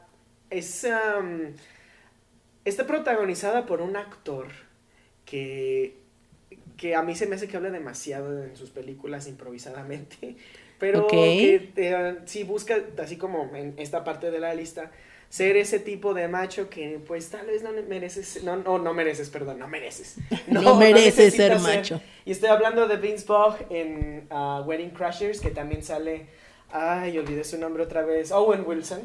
es 0.49 0.85
am, 0.85 1.53
está 2.65 2.85
protagonizada 2.85 3.65
por 3.65 3.81
un 3.81 3.95
actor 3.95 4.47
que, 5.25 5.95
que 6.75 6.95
a 6.95 7.01
mí 7.01 7.15
se 7.15 7.25
me 7.25 7.35
hace 7.35 7.47
que 7.47 7.57
habla 7.57 7.69
demasiado 7.69 8.43
en 8.43 8.55
sus 8.55 8.69
películas 8.69 9.27
improvisadamente, 9.27 10.35
pero 10.77 11.05
Ok. 11.05 11.11
que 11.11 11.71
eh, 11.77 12.17
sí 12.25 12.43
busca, 12.43 12.77
así 13.01 13.17
como 13.17 13.55
en 13.55 13.73
esta 13.77 14.03
parte 14.03 14.29
de 14.29 14.39
la 14.39 14.53
lista, 14.53 14.91
ser 15.29 15.57
ese 15.57 15.79
tipo 15.79 16.13
de 16.13 16.27
macho 16.27 16.69
que 16.69 16.99
pues 17.05 17.29
tal 17.29 17.47
vez 17.47 17.63
no 17.63 17.71
mereces, 17.87 18.43
no, 18.43 18.55
no, 18.57 18.79
no 18.79 18.93
mereces, 18.93 19.29
perdón, 19.29 19.59
no 19.59 19.67
mereces. 19.67 20.15
No 20.47 20.75
mereces 20.75 21.33
ser 21.33 21.59
macho. 21.59 22.01
Y 22.25 22.31
estoy 22.31 22.49
hablando 22.49 22.87
de 22.87 22.97
Vince 22.97 23.25
Vaughn 23.27 23.55
en 23.69 24.27
ah, 24.29 24.63
Wedding 24.65 24.91
Crashers, 24.91 25.39
que 25.39 25.51
también 25.51 25.83
sale, 25.83 26.27
ay, 26.71 27.17
olvidé 27.17 27.43
su 27.43 27.57
nombre 27.57 27.83
otra 27.83 28.03
vez, 28.03 28.31
Owen 28.31 28.63
Wilson. 28.65 29.01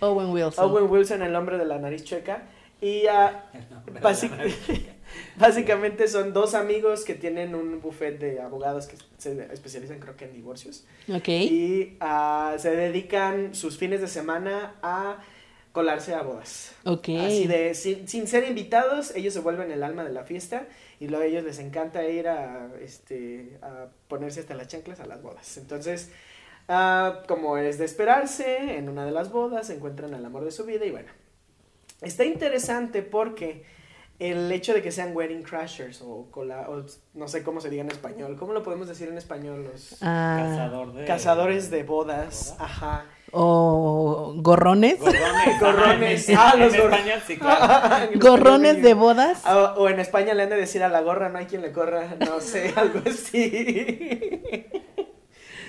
Owen 0.00 0.30
Wilson. 0.30 0.64
Owen 0.64 0.90
Wilson, 0.90 1.22
el 1.22 1.34
hombre 1.34 1.58
de 1.58 1.64
la 1.64 1.78
nariz 1.78 2.04
chueca. 2.04 2.42
Y 2.80 3.04
basic- 4.02 4.32
básicamente 5.36 6.08
son 6.08 6.32
dos 6.32 6.54
amigos 6.54 7.04
que 7.04 7.14
tienen 7.14 7.54
un 7.54 7.80
buffet 7.80 8.18
de 8.18 8.40
abogados 8.40 8.86
que 8.86 8.96
se 9.18 9.52
especializan 9.52 9.98
creo 9.98 10.16
que 10.16 10.26
en 10.26 10.32
divorcios. 10.32 10.84
Ok. 11.08 11.28
Y 11.28 11.96
ah, 12.00 12.54
se 12.58 12.74
dedican 12.74 13.54
sus 13.54 13.78
fines 13.78 14.00
de 14.00 14.08
semana 14.08 14.76
a 14.82 15.22
colarse 15.76 16.14
a 16.14 16.22
bodas. 16.22 16.74
Ok. 16.84 17.10
Así 17.20 17.46
de, 17.46 17.74
sin, 17.74 18.08
sin 18.08 18.26
ser 18.26 18.48
invitados, 18.48 19.14
ellos 19.14 19.34
se 19.34 19.40
vuelven 19.40 19.70
el 19.70 19.82
alma 19.82 20.04
de 20.04 20.12
la 20.12 20.24
fiesta 20.24 20.66
y 21.00 21.08
luego 21.08 21.24
a 21.24 21.26
ellos 21.26 21.44
les 21.44 21.58
encanta 21.58 22.02
ir 22.08 22.28
a, 22.28 22.70
este, 22.80 23.58
a 23.60 23.88
ponerse 24.08 24.40
hasta 24.40 24.54
las 24.54 24.68
chanclas 24.68 25.00
a 25.00 25.06
las 25.06 25.22
bodas. 25.22 25.58
Entonces, 25.58 26.10
ah, 26.68 27.22
como 27.28 27.58
es 27.58 27.76
de 27.76 27.84
esperarse, 27.84 28.78
en 28.78 28.88
una 28.88 29.04
de 29.04 29.12
las 29.12 29.30
bodas 29.30 29.66
se 29.66 29.74
encuentran 29.74 30.14
al 30.14 30.24
amor 30.24 30.46
de 30.46 30.50
su 30.50 30.64
vida 30.64 30.86
y 30.86 30.90
bueno, 30.90 31.10
está 32.00 32.24
interesante 32.24 33.02
porque 33.02 33.64
el 34.18 34.50
hecho 34.52 34.72
de 34.72 34.82
que 34.82 34.90
sean 34.92 35.14
wedding 35.14 35.42
crashers 35.42 36.00
o, 36.02 36.26
cola, 36.30 36.66
o 36.70 36.84
no 37.14 37.28
sé 37.28 37.42
cómo 37.42 37.60
se 37.60 37.68
diga 37.70 37.82
en 37.82 37.90
español, 37.90 38.36
¿cómo 38.38 38.52
lo 38.52 38.62
podemos 38.62 38.88
decir 38.88 39.08
en 39.08 39.18
español? 39.18 39.64
Los 39.70 39.96
Ah, 40.02 40.38
Cazador 40.42 40.92
de... 40.94 41.04
cazadores 41.04 41.70
de 41.70 41.82
bodas, 41.82 42.56
ajá. 42.58 43.04
o 43.32 44.32
gorrones. 44.36 44.98
Gorrones. 45.00 45.60
Gorrones. 45.60 46.30
Ah, 46.30 46.50
Ah, 46.52 46.56
los 46.56 46.72
en 46.74 46.80
gor- 46.80 46.92
español 46.94 47.20
sí, 47.26 47.36
claro. 47.36 48.08
Gorrones 48.20 48.82
de 48.82 48.94
bodas. 48.94 49.42
Ah, 49.44 49.74
O 49.76 49.88
en 49.88 50.00
España 50.00 50.32
le 50.34 50.44
han 50.44 50.50
de 50.50 50.56
decir 50.56 50.82
a 50.82 50.88
la 50.88 51.00
gorra, 51.02 51.28
no 51.28 51.38
hay 51.38 51.46
quien 51.46 51.60
le 51.62 51.72
corra, 51.72 52.16
no 52.20 52.40
sé, 52.40 52.72
algo 52.76 53.00
así. 53.06 54.72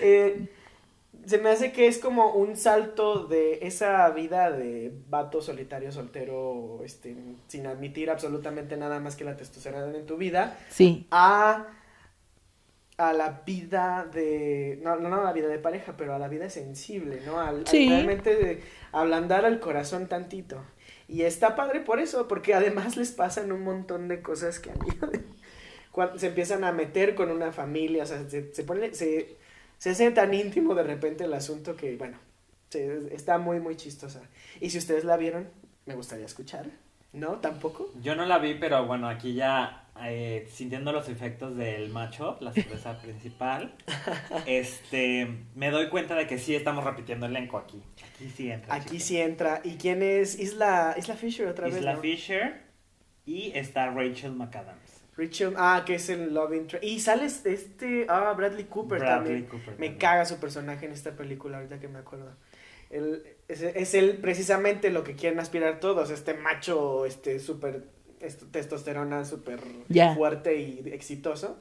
Eh, 0.02 0.48
se 1.28 1.38
me 1.40 1.50
hace 1.50 1.72
que 1.74 1.88
es 1.88 2.00
como 2.00 2.34
un 2.34 2.56
salto 2.56 3.26
de 3.28 3.60
esa 3.62 4.10
vida 4.12 4.50
de 4.50 4.92
vato 5.10 5.42
solitario, 5.42 5.92
soltero, 5.92 6.82
este, 6.84 7.16
sin 7.48 7.68
admitir 7.68 8.10
absolutamente 8.10 8.78
nada 8.78 9.00
más 9.00 9.16
que 9.16 9.24
la 9.26 9.36
testosterona 9.36 9.96
en 9.98 10.06
tu 10.06 10.18
vida, 10.18 10.58
Sí. 10.70 11.06
a, 11.12 11.68
a 12.98 13.14
la 13.14 13.44
vida 13.46 14.10
de, 14.12 14.80
no, 14.82 14.96
no, 14.96 15.16
a 15.22 15.24
la 15.24 15.34
vida 15.34 15.48
de 15.50 15.60
pareja, 15.60 15.96
pero 15.98 16.16
a 16.16 16.20
la 16.20 16.28
vida 16.30 16.50
sensible, 16.50 17.22
¿no? 17.26 17.40
Al, 17.40 17.58
al 17.58 17.68
Sí. 17.68 17.88
realmente 17.90 18.36
de 18.36 18.62
ablandar 18.92 19.46
al 19.46 19.60
corazón 19.60 20.08
tantito. 20.08 20.64
Y 21.10 21.22
está 21.24 21.56
padre 21.56 21.82
por 21.82 22.00
eso, 22.00 22.28
porque 22.28 22.54
además 22.56 22.98
les 22.98 23.12
pasan 23.12 23.52
un 23.52 23.64
montón 23.64 24.08
de 24.08 24.22
cosas 24.22 24.60
que 24.60 24.72
a 24.72 24.74
mí 24.74 24.90
cuando 25.92 26.18
se 26.20 26.28
empiezan 26.28 26.64
a 26.64 26.72
meter 26.72 27.16
con 27.16 27.32
una 27.32 27.52
familia, 27.52 28.04
o 28.04 28.06
sea, 28.06 28.28
se, 28.30 28.54
se 28.54 28.64
pone, 28.64 28.94
se, 28.94 29.36
se 29.78 29.92
hace 29.92 30.12
tan 30.12 30.34
íntimo 30.34 30.76
de 30.76 30.84
repente 30.84 31.24
el 31.26 31.34
asunto 31.34 31.76
que, 31.76 31.96
bueno, 31.98 32.18
se- 32.70 33.14
está 33.14 33.38
muy, 33.38 33.60
muy 33.60 33.76
chistosa. 33.76 34.22
Y 34.62 34.70
si 34.70 34.78
ustedes 34.78 35.04
la 35.04 35.18
vieron, 35.18 35.48
me 35.86 35.96
gustaría 35.96 36.26
escuchar. 36.26 36.66
¿No? 37.14 37.38
¿Tampoco? 37.40 37.90
Yo 38.04 38.16
no 38.16 38.26
la 38.26 38.38
vi, 38.38 38.56
pero 38.56 38.86
bueno, 38.86 39.08
aquí 39.08 39.34
ya 39.34 39.86
eh, 40.04 40.48
sintiendo 40.54 40.92
los 40.92 41.08
efectos 41.10 41.56
del 41.56 41.90
macho, 41.90 42.38
la 42.42 42.52
cerveza 42.52 42.98
principal, 43.02 43.74
este, 44.46 45.28
me 45.56 45.72
doy 45.72 45.88
cuenta 45.90 46.16
de 46.16 46.28
que 46.28 46.38
sí 46.38 46.54
estamos 46.54 46.84
repitiendo 46.84 47.26
elenco 47.26 47.58
aquí. 47.58 47.82
Aquí 48.14 48.30
sí 48.30 48.52
entra. 48.52 48.76
Aquí 48.76 49.00
sí 49.00 49.18
entra. 49.20 49.62
¿Y 49.64 49.76
quién 49.78 50.04
es? 50.04 50.38
Isla, 50.38 50.96
Isla 50.98 51.16
Fisher 51.16 51.48
otra 51.48 51.68
vez. 51.68 51.78
Isla 51.78 51.94
¿no? 51.94 52.02
Fisher 52.02 52.62
y 53.26 53.52
está 53.56 53.90
Rachel 53.90 54.34
McAdams. 54.34 54.87
Richard, 55.18 55.54
ah, 55.58 55.84
que 55.86 55.96
es 55.96 56.10
el 56.10 56.34
Love 56.34 56.54
Interest. 56.54 56.84
Y 56.86 57.00
sale 57.00 57.26
este, 57.26 58.06
ah, 58.08 58.34
Bradley 58.38 58.66
Cooper 58.66 59.00
Bradley 59.00 59.18
también. 59.42 59.44
Cooper 59.46 59.66
Me 59.68 59.72
también. 59.74 59.98
caga 59.98 60.26
su 60.26 60.38
personaje 60.40 60.86
en 60.86 60.92
esta 60.92 61.12
película, 61.16 61.58
ahorita 61.58 61.80
que 61.80 61.88
me 61.88 62.00
acuerdo. 62.00 62.32
Él, 62.90 63.24
es, 63.48 63.62
es 63.64 63.94
él 63.96 64.18
precisamente 64.22 64.92
lo 64.92 65.04
que 65.04 65.16
quieren 65.16 65.40
aspirar 65.40 65.80
todos, 65.80 66.10
este 66.12 66.34
macho, 66.36 67.06
este 67.06 67.40
súper 67.40 67.84
est- 68.22 68.44
testosterona, 68.52 69.26
súper 69.26 69.60
fuerte 70.16 70.56
y 70.60 70.84
exitoso. 70.94 71.60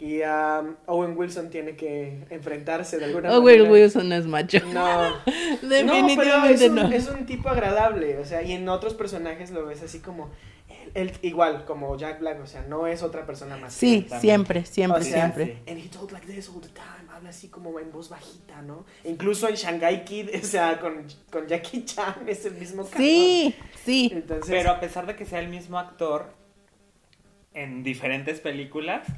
Y 0.00 0.20
um, 0.22 0.76
Owen 0.86 1.16
Wilson 1.16 1.50
tiene 1.50 1.74
que 1.74 2.24
enfrentarse 2.30 2.98
de 2.98 3.06
alguna 3.06 3.30
Owen 3.36 3.58
manera. 3.58 3.70
Wilson 3.72 4.08
no 4.08 4.14
es 4.14 4.26
macho. 4.26 4.60
No, 4.72 5.12
Definitivamente 5.62 6.68
no, 6.68 6.74
pero 6.82 6.94
es 6.94 7.08
un, 7.08 7.14
es 7.14 7.20
un 7.20 7.26
tipo 7.26 7.48
agradable, 7.48 8.16
o 8.18 8.24
sea, 8.24 8.42
y 8.42 8.52
en 8.52 8.68
otros 8.68 8.94
personajes 8.94 9.50
lo 9.50 9.66
ves 9.66 9.82
así 9.82 9.98
como, 9.98 10.30
él, 10.94 11.12
igual, 11.22 11.64
como 11.64 11.96
Jack 11.96 12.20
Black, 12.20 12.40
o 12.40 12.46
sea, 12.46 12.62
no 12.62 12.86
es 12.86 13.02
otra 13.02 13.26
persona 13.26 13.56
más. 13.56 13.72
Sí, 13.72 14.06
siempre, 14.20 14.64
siempre, 14.64 15.00
O 15.00 15.04
sea, 15.04 15.32
siempre. 15.32 15.62
And 15.66 15.78
he 15.78 15.88
talk 15.88 16.12
like 16.12 16.26
this 16.26 16.48
all 16.48 16.60
the 16.60 16.68
time, 16.68 17.10
habla 17.12 17.30
así 17.30 17.48
como 17.48 17.78
en 17.80 17.90
voz 17.90 18.08
bajita, 18.08 18.62
¿no? 18.62 18.84
Incluso 19.04 19.48
en 19.48 19.56
Shanghai 19.56 20.04
Kid, 20.04 20.30
o 20.42 20.46
sea, 20.46 20.78
con, 20.78 21.06
con 21.30 21.46
Jackie 21.46 21.84
Chan 21.84 22.24
es 22.26 22.44
el 22.46 22.54
mismo 22.54 22.84
cabrón. 22.84 23.02
Sí, 23.02 23.54
sí. 23.84 24.10
Entonces, 24.12 24.46
Pero 24.48 24.70
a 24.70 24.80
pesar 24.80 25.06
de 25.06 25.16
que 25.16 25.24
sea 25.24 25.40
el 25.40 25.48
mismo 25.48 25.78
actor 25.78 26.26
en 27.52 27.82
diferentes 27.82 28.40
películas, 28.40 29.08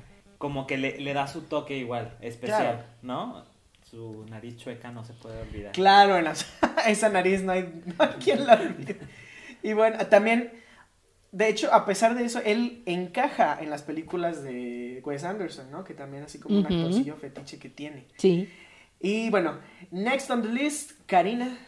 como 0.40 0.66
que 0.66 0.78
le, 0.78 0.98
le 0.98 1.12
da 1.12 1.26
su 1.26 1.42
toque 1.42 1.76
igual, 1.76 2.16
especial, 2.22 2.62
Claro. 2.62 2.84
¿no? 3.02 3.44
Su 3.90 4.24
nariz 4.30 4.56
chueca 4.56 4.90
no 4.90 5.04
se 5.04 5.12
puede 5.12 5.38
olvidar. 5.42 5.72
Claro, 5.72 6.16
en 6.16 6.24
la- 6.24 6.34
esa 6.88 7.10
nariz 7.10 7.42
no 7.42 7.52
hay, 7.52 7.82
no 7.84 7.94
hay 7.98 8.08
quien 8.24 8.46
la 8.46 8.54
olvide. 8.54 8.98
Y 9.62 9.74
bueno, 9.74 9.98
también, 10.06 10.50
de 11.30 11.48
hecho, 11.50 11.70
a 11.74 11.84
pesar 11.84 12.14
de 12.14 12.24
eso, 12.24 12.40
él 12.42 12.82
encaja 12.86 13.58
en 13.60 13.68
las 13.68 13.82
películas 13.82 14.42
de 14.42 15.02
Wes 15.04 15.24
Anderson, 15.24 15.70
¿no? 15.70 15.84
Que 15.84 15.92
también 15.92 16.22
así 16.22 16.38
como 16.40 16.56
un 16.58 16.64
Ujú. 16.64 16.74
actorcillo 16.74 17.16
fetiche 17.16 17.58
que 17.58 17.68
tiene. 17.68 18.06
Sí. 18.16 18.48
Y 18.98 19.28
bueno, 19.28 19.58
next 19.90 20.30
on 20.30 20.40
the 20.40 20.48
list, 20.48 20.92
Karina. 21.04 21.58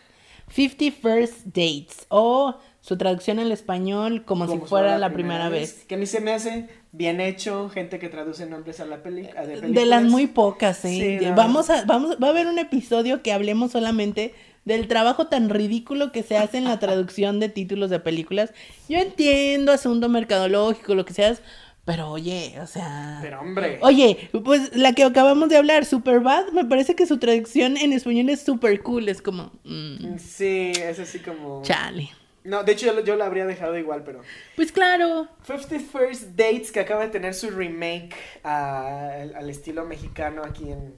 50 0.49 0.97
First 1.03 1.45
Dates. 1.47 2.07
O 2.09 2.59
su 2.81 2.97
traducción 2.97 3.39
al 3.39 3.53
español 3.53 4.25
como, 4.25 4.47
si 4.49 4.59
fuera 4.61 4.97
la 4.97 5.13
primera 5.13 5.51
vez. 5.51 5.85
Que 5.85 5.97
a 5.97 5.99
mí 5.99 6.07
se 6.07 6.21
me 6.21 6.33
hace 6.33 6.69
bien 6.93 7.21
hecho, 7.21 7.71
gente 7.71 7.99
que 7.99 8.09
traduce 8.09 8.47
nombres 8.47 8.79
a 8.81 8.85
la 8.85 9.03
peli 9.03 9.29
a 9.37 9.43
de 9.45 9.87
las 9.87 10.05
muy 10.05 10.27
pocas, 10.27 10.85
¿eh? 10.85 11.19
Sí, 11.21 11.27
no. 11.27 11.35
Vamos 11.35 11.71
a, 11.71 11.85
vamos, 11.85 12.19
va 12.23 12.29
a 12.29 12.31
haber 12.31 12.47
un 12.47 12.59
episodio 12.59 13.23
que 13.23 13.33
hablemos 13.33 13.73
solamente 13.73 14.35
del 14.65 14.87
trabajo 14.87 15.27
tan 15.27 15.49
ridículo 15.49 16.13
que 16.13 16.23
se 16.23 16.37
hace 16.37 16.59
en 16.59 16.65
la 16.65 16.79
traducción 16.79 17.41
de 17.41 17.49
títulos 17.49 17.91
de 17.91 17.99
películas. 17.99 18.53
Yo 18.89 18.99
entiendo 18.99 19.73
asunto 19.73 20.09
mercadológico, 20.09 20.95
lo 20.95 21.05
que 21.05 21.15
seas, 21.15 21.43
pero 21.85 22.11
oye, 22.11 22.55
o 22.63 22.67
sea... 22.67 23.19
Pero 23.23 23.41
hombre. 23.41 23.81
Oye, 23.83 24.31
pues 24.45 24.77
la 24.77 24.93
que 24.93 25.03
acabamos 25.03 25.49
de 25.49 25.57
hablar, 25.57 25.85
Superbad, 25.85 26.53
me 26.53 26.65
parece 26.65 26.95
que 26.95 27.07
su 27.07 27.19
traducción 27.19 27.77
en 27.77 27.93
español 27.93 28.29
es 28.29 28.43
super 28.43 28.83
cool, 28.83 29.09
es 29.09 29.21
como... 29.21 29.51
mm, 29.65 30.19
Sí, 30.19 30.73
es 30.77 31.01
así 31.01 31.19
como... 31.19 31.63
chale. 31.63 32.11
No, 32.45 32.65
de 32.65 32.73
hecho 32.73 32.87
yo, 32.87 32.93
lo- 32.95 33.03
yo 33.05 33.17
lo 33.17 33.25
habría 33.25 33.47
dejado 33.47 33.79
igual, 33.79 34.03
pero... 34.05 34.21
Pues 34.57 34.73
claro. 34.73 35.29
50 35.47 35.79
First 35.97 36.23
Dates, 36.37 36.73
que 36.73 36.81
acaba 36.81 37.03
de 37.05 37.11
tener 37.11 37.35
su 37.35 37.51
remake 37.51 38.15
ah, 38.43 39.11
al, 39.21 39.35
al 39.37 39.49
estilo 39.51 39.85
mexicano 39.85 40.43
aquí 40.45 40.71
en, 40.73 40.95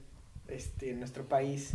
este, 0.49 0.91
en 0.91 1.01
nuestro 1.01 1.25
país. 1.29 1.75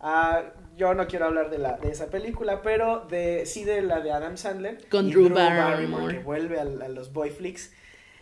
Ah, 0.00 0.42
yo 0.76 0.92
no 0.94 1.06
quiero 1.06 1.26
hablar 1.26 1.50
de, 1.50 1.58
la, 1.58 1.78
de 1.78 1.90
esa 1.90 2.06
película, 2.10 2.62
pero 2.62 3.06
de, 3.08 3.46
sí 3.46 3.64
de 3.64 3.80
la 3.82 4.00
de 4.00 4.10
Adam 4.12 4.36
Sandler. 4.36 4.86
Con 4.88 5.06
y 5.08 5.12
Drew 5.12 5.28
Barrymore. 5.30 6.18
Que 6.18 6.22
vuelve 6.24 6.58
al- 6.60 6.82
a, 6.82 6.88
los 6.88 7.12
boy 7.12 7.30
flicks. 7.30 7.72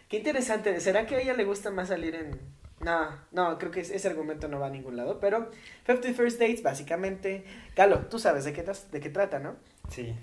Qué 0.08 0.18
interesante. 0.18 0.78
¿Será 0.80 1.06
que 1.06 1.16
a 1.16 1.20
ella 1.20 1.32
le 1.34 1.44
gusta 1.44 1.70
más 1.70 1.88
salir 1.88 2.14
en...? 2.14 2.38
No, 2.80 3.08
no, 3.32 3.58
creo 3.58 3.70
que 3.70 3.80
es- 3.80 3.90
ese 3.90 4.06
argumento 4.08 4.46
no 4.48 4.60
va 4.60 4.66
a 4.66 4.70
ningún 4.70 4.96
lado. 4.96 5.18
Pero 5.18 5.50
50 5.86 6.12
First 6.12 6.38
Dates, 6.38 6.62
básicamente... 6.62 7.44
Galo, 7.74 8.00
tú 8.10 8.18
sabes 8.18 8.44
de 8.44 8.52
qué, 8.52 8.62
de 8.92 9.00
qué 9.00 9.08
trata, 9.10 9.38
¿no? 9.38 9.56
Sí. 9.88 10.14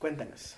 Cuéntanos. 0.00 0.56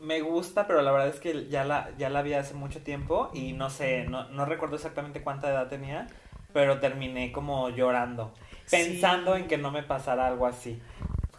Me 0.00 0.22
gusta, 0.22 0.66
pero 0.66 0.80
la 0.82 0.90
verdad 0.92 1.08
es 1.08 1.20
que 1.20 1.46
ya 1.48 1.62
la, 1.64 1.90
ya 1.98 2.08
la 2.08 2.22
vi 2.22 2.32
hace 2.32 2.54
mucho 2.54 2.80
tiempo 2.80 3.30
y 3.34 3.52
no 3.52 3.68
sé, 3.70 4.04
no, 4.04 4.28
no 4.30 4.46
recuerdo 4.46 4.76
exactamente 4.76 5.22
cuánta 5.22 5.48
edad 5.50 5.68
tenía, 5.68 6.08
pero 6.54 6.80
terminé 6.80 7.30
como 7.32 7.68
llorando, 7.68 8.34
Sí. 8.64 8.76
pensando 8.76 9.36
en 9.36 9.46
que 9.46 9.58
no 9.58 9.70
me 9.70 9.82
pasara 9.82 10.26
algo 10.26 10.46
así. 10.46 10.80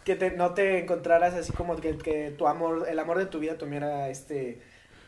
que 0.04 0.16
te, 0.16 0.30
no 0.32 0.52
te 0.54 0.78
encontraras 0.80 1.34
así 1.34 1.52
como 1.52 1.76
que, 1.76 1.96
que 1.98 2.30
tu 2.30 2.46
amor, 2.48 2.86
el 2.88 2.98
amor 2.98 3.18
de 3.18 3.26
tu 3.26 3.38
vida 3.40 3.58
tuviera 3.58 4.08
este 4.08 4.60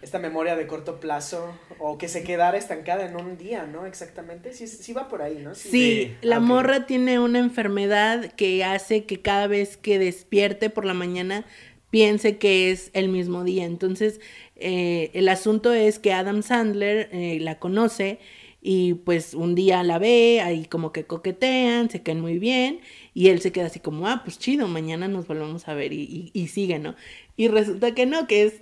esta 0.03 0.18
memoria 0.18 0.55
de 0.55 0.66
corto 0.66 1.01
plazo 1.01 1.59
o 1.78 1.97
que 1.97 2.09
se 2.09 2.22
quedara 2.24 2.59
estancada 2.59 3.07
en 3.07 3.16
un 3.16 3.38
día, 3.38 3.64
¿no? 3.64 3.86
Exactamente. 3.86 4.53
Sí, 4.53 4.66
sí 4.68 4.92
va 4.92 5.09
por 5.09 5.22
ahí, 5.22 5.36
¿no? 5.42 5.55
Sí, 5.55 5.70
Sí. 5.70 6.16
la 6.20 6.40
morra 6.40 6.84
tiene 6.84 7.18
una 7.20 7.38
enfermedad 7.38 8.30
que 8.32 8.62
hace 8.64 9.05
que 9.07 9.22
cada 9.22 9.47
vez 9.47 9.78
que 9.78 9.99
despierte 9.99 10.68
por 10.68 10.84
la 10.84 10.92
mañana 10.92 11.47
piense 11.95 12.38
que 12.38 12.72
es 12.72 12.90
el 12.92 13.09
mismo 13.09 13.45
día. 13.45 13.64
Entonces, 13.66 14.20
eh, 14.57 15.11
el 15.14 15.28
asunto 15.28 15.72
es 15.72 16.01
que 16.01 16.12
Adam 16.12 16.42
Sandler 16.42 17.09
eh, 17.12 17.38
la 17.40 17.61
conoce 17.61 18.18
y 18.61 18.95
pues 18.95 19.32
un 19.34 19.55
día 19.55 19.80
la 19.84 20.01
ve, 20.01 20.40
ahí 20.42 20.64
como 20.64 20.90
que 20.90 21.05
coquetean, 21.05 21.90
se 21.90 22.03
caen 22.03 22.20
muy 22.20 22.38
bien 22.40 22.80
y 23.14 23.28
él 23.28 23.40
se 23.40 23.53
queda 23.53 23.66
así 23.66 23.78
como, 23.78 24.09
ah, 24.09 24.22
pues 24.24 24.40
chido, 24.40 24.66
mañana 24.66 25.07
nos 25.07 25.28
volvemos 25.28 25.68
a 25.68 25.74
ver 25.74 25.92
y, 25.92 26.03
y, 26.03 26.30
y 26.42 26.49
sigue, 26.49 26.80
¿no? 26.80 26.97
Y 27.36 27.47
resulta 27.47 27.95
que 27.95 28.07
no, 28.07 28.26
que 28.26 28.42
es 28.42 28.55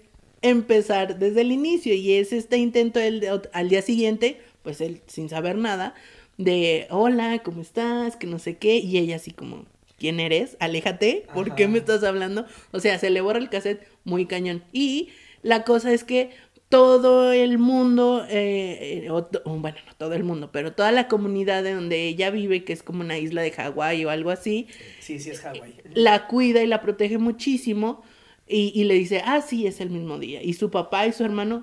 empezar 0.43 1.19
desde 1.19 1.41
el 1.41 1.53
inicio 1.53 1.95
y 1.95 2.13
es 2.13 2.35
este 2.35 2.59
intento 2.59 3.01
el 3.01 3.21
de- 3.21 3.41
al 3.55 3.69
día 3.71 3.81
siguiente, 3.81 4.41
pues 4.63 4.83
él 4.83 5.01
sin 5.07 5.31
saber 5.31 5.57
nada, 5.57 5.95
de 6.37 6.87
hola, 6.91 7.41
¿cómo 7.43 7.63
estás? 7.63 8.17
Que 8.17 8.27
no 8.27 8.39
sé 8.39 8.59
qué, 8.59 8.77
y 8.77 8.99
ella 8.99 9.17
así 9.17 9.31
como, 9.31 9.65
¿quién 10.03 10.19
eres? 10.19 10.57
Aléjate, 10.59 11.27
¿por 11.33 11.55
qué 11.55 11.69
me 11.69 11.79
estás 11.79 12.03
hablando? 12.03 12.45
O 12.73 12.81
sea, 12.81 12.99
se 12.99 13.09
le 13.11 13.21
borra 13.21 13.39
el 13.39 13.49
cassette 13.51 13.87
muy 14.03 14.27
cañón. 14.27 14.65
Y 14.73 15.11
la 15.43 15.63
cosa 15.63 15.93
es 15.93 16.03
que 16.03 16.31
todo 16.69 17.33
el 17.33 17.59
mundo, 17.59 18.27
eh, 18.29 19.03
eh, 19.05 19.11
o 19.11 19.25
to- 19.27 19.43
o 19.45 19.57
bueno, 19.59 19.77
no 19.87 19.95
todo 19.95 20.15
el 20.15 20.25
mundo, 20.25 20.51
pero 20.51 20.73
toda 20.73 20.91
la 20.91 21.07
comunidad 21.07 21.63
de 21.63 21.75
donde 21.75 22.09
ella 22.09 22.31
vive, 22.31 22.65
que 22.65 22.73
es 22.73 22.83
como 22.83 23.03
una 23.03 23.17
isla 23.19 23.43
de 23.43 23.53
Hawái 23.53 24.05
o 24.05 24.11
algo 24.11 24.31
así, 24.31 24.67
Sí, 24.99 25.21
sí 25.21 25.31
es 25.31 25.41
Hawái. 25.41 25.75
la 25.95 26.27
cuida 26.27 26.63
y 26.63 26.67
la 26.67 26.81
protege 26.81 27.19
muchísimo 27.19 28.03
y, 28.49 28.73
y 28.75 28.85
le 28.85 28.95
dice, 28.95 29.23
ah, 29.25 29.41
sí, 29.41 29.67
es 29.69 29.81
el 29.81 29.91
mismo 29.91 30.19
día. 30.19 30.43
Y 30.43 30.55
su 30.55 30.71
papá 30.71 31.07
y 31.07 31.13
su 31.13 31.25
hermano, 31.25 31.63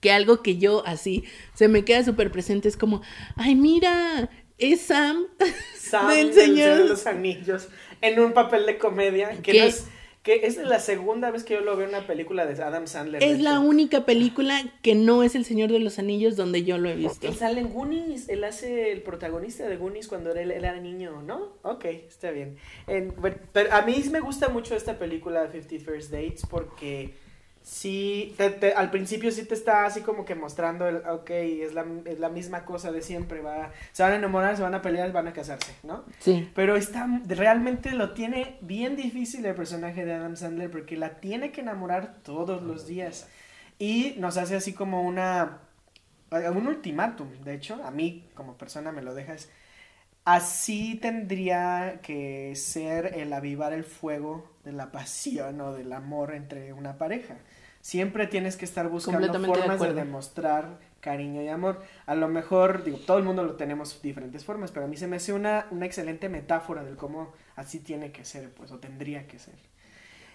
que 0.00 0.10
algo 0.12 0.42
que 0.42 0.56
yo 0.56 0.82
así 0.86 1.24
se 1.54 1.68
me 1.68 1.84
queda 1.84 2.02
súper 2.04 2.30
presente 2.32 2.68
es 2.68 2.76
como, 2.76 3.02
ay, 3.36 3.54
mira, 3.56 4.30
es 4.58 4.80
Sam, 4.82 5.26
Sam 5.76 6.08
del 6.08 6.32
Señor. 6.34 6.78
De 6.78 6.84
los 6.88 7.06
Anillos 7.06 7.68
en 8.00 8.18
un 8.20 8.32
papel 8.32 8.66
de 8.66 8.78
comedia 8.78 9.30
que 9.42 9.52
¿Qué? 9.52 9.58
no 9.60 9.64
es 9.66 9.86
que 10.22 10.46
es 10.46 10.56
la 10.56 10.78
segunda 10.78 11.32
vez 11.32 11.42
que 11.42 11.54
yo 11.54 11.62
lo 11.62 11.76
veo 11.76 11.88
en 11.88 11.96
una 11.96 12.06
película 12.06 12.46
de 12.46 12.62
Adam 12.62 12.86
Sandler. 12.86 13.20
Es 13.24 13.40
la 13.40 13.58
única 13.58 14.04
película 14.06 14.62
que 14.80 14.94
no 14.94 15.24
es 15.24 15.34
El 15.34 15.44
Señor 15.44 15.72
de 15.72 15.80
los 15.80 15.98
Anillos 15.98 16.36
donde 16.36 16.62
yo 16.62 16.78
lo 16.78 16.88
he 16.88 16.94
visto. 16.94 17.26
Él 17.26 17.34
sale 17.34 17.60
en 17.60 17.70
Goonies, 17.70 18.28
él 18.28 18.44
hace 18.44 18.92
el 18.92 19.02
protagonista 19.02 19.66
de 19.68 19.76
Goonies 19.76 20.06
cuando 20.06 20.30
él, 20.30 20.52
él 20.52 20.64
era 20.64 20.78
niño, 20.78 21.22
¿no? 21.22 21.54
Ok, 21.62 21.86
está 21.86 22.30
bien. 22.30 22.56
En- 22.86 23.12
pero 23.52 23.72
a 23.72 23.82
mí 23.82 24.00
me 24.12 24.20
gusta 24.20 24.48
mucho 24.48 24.76
esta 24.76 24.96
película 24.96 25.48
Fifty 25.48 25.80
First 25.80 26.12
Dates 26.12 26.42
porque 26.48 27.14
sí, 27.62 28.34
te- 28.36 28.50
te- 28.50 28.74
al 28.74 28.90
principio 28.90 29.30
sí 29.30 29.44
te 29.44 29.54
está 29.54 29.84
así 29.84 30.00
como 30.02 30.24
que 30.24 30.34
mostrando, 30.34 30.86
el, 30.88 30.96
ok, 30.96 31.30
es 31.30 31.74
la, 31.74 31.84
es 32.04 32.18
la 32.18 32.28
misma 32.28 32.64
cosa 32.64 32.90
de 32.92 33.02
siempre, 33.02 33.40
va, 33.40 33.70
se 33.92 34.02
van 34.02 34.12
a 34.12 34.16
enamorar, 34.16 34.56
se 34.56 34.62
van 34.62 34.74
a 34.74 34.82
pelear, 34.82 35.12
van 35.12 35.28
a 35.28 35.32
casarse, 35.32 35.72
¿no? 35.82 36.04
Sí. 36.18 36.50
Pero 36.54 36.76
está, 36.76 37.06
realmente 37.26 37.92
lo 37.92 38.12
tiene 38.12 38.56
bien 38.60 38.96
difícil 38.96 39.44
el 39.46 39.54
personaje 39.54 40.04
de 40.04 40.12
Adam 40.12 40.36
Sandler 40.36 40.70
porque 40.70 40.96
la 40.96 41.20
tiene 41.20 41.52
que 41.52 41.60
enamorar 41.60 42.16
todos 42.22 42.62
los 42.62 42.86
días. 42.86 43.28
Y 43.78 44.14
nos 44.18 44.36
hace 44.36 44.54
así 44.56 44.72
como 44.74 45.02
una, 45.02 45.58
un 46.30 46.66
ultimátum, 46.66 47.28
de 47.42 47.54
hecho, 47.54 47.82
a 47.84 47.90
mí 47.90 48.28
como 48.34 48.56
persona 48.56 48.92
me 48.92 49.02
lo 49.02 49.14
dejas. 49.14 49.48
Así 50.24 50.94
tendría 51.02 51.98
que 52.00 52.54
ser 52.54 53.18
el 53.18 53.32
avivar 53.32 53.72
el 53.72 53.82
fuego 53.82 54.48
de 54.62 54.70
la 54.70 54.92
pasión 54.92 55.60
o 55.60 55.72
del 55.72 55.92
amor 55.92 56.32
entre 56.32 56.72
una 56.72 56.96
pareja. 56.96 57.38
Siempre 57.82 58.28
tienes 58.28 58.56
que 58.56 58.64
estar 58.64 58.88
buscando 58.88 59.26
de 59.26 59.46
formas 59.46 59.80
de, 59.80 59.92
demostrar 59.92 60.78
cariño 61.00 61.42
y 61.42 61.48
amor. 61.48 61.82
A 62.06 62.14
lo 62.14 62.28
mejor, 62.28 62.84
digo, 62.84 62.96
todo 62.96 63.18
el 63.18 63.24
mundo 63.24 63.42
lo 63.42 63.56
tenemos 63.56 64.00
diferentes 64.00 64.44
formas, 64.44 64.70
pero 64.70 64.86
a 64.86 64.88
mí 64.88 64.96
se 64.96 65.08
me 65.08 65.16
hace 65.16 65.32
una, 65.32 65.66
una 65.72 65.84
excelente 65.84 66.28
metáfora 66.28 66.84
del 66.84 66.94
cómo 66.94 67.32
así 67.56 67.80
tiene 67.80 68.12
que 68.12 68.24
ser, 68.24 68.50
pues, 68.50 68.70
o 68.70 68.78
tendría 68.78 69.26
que 69.26 69.40
ser. 69.40 69.54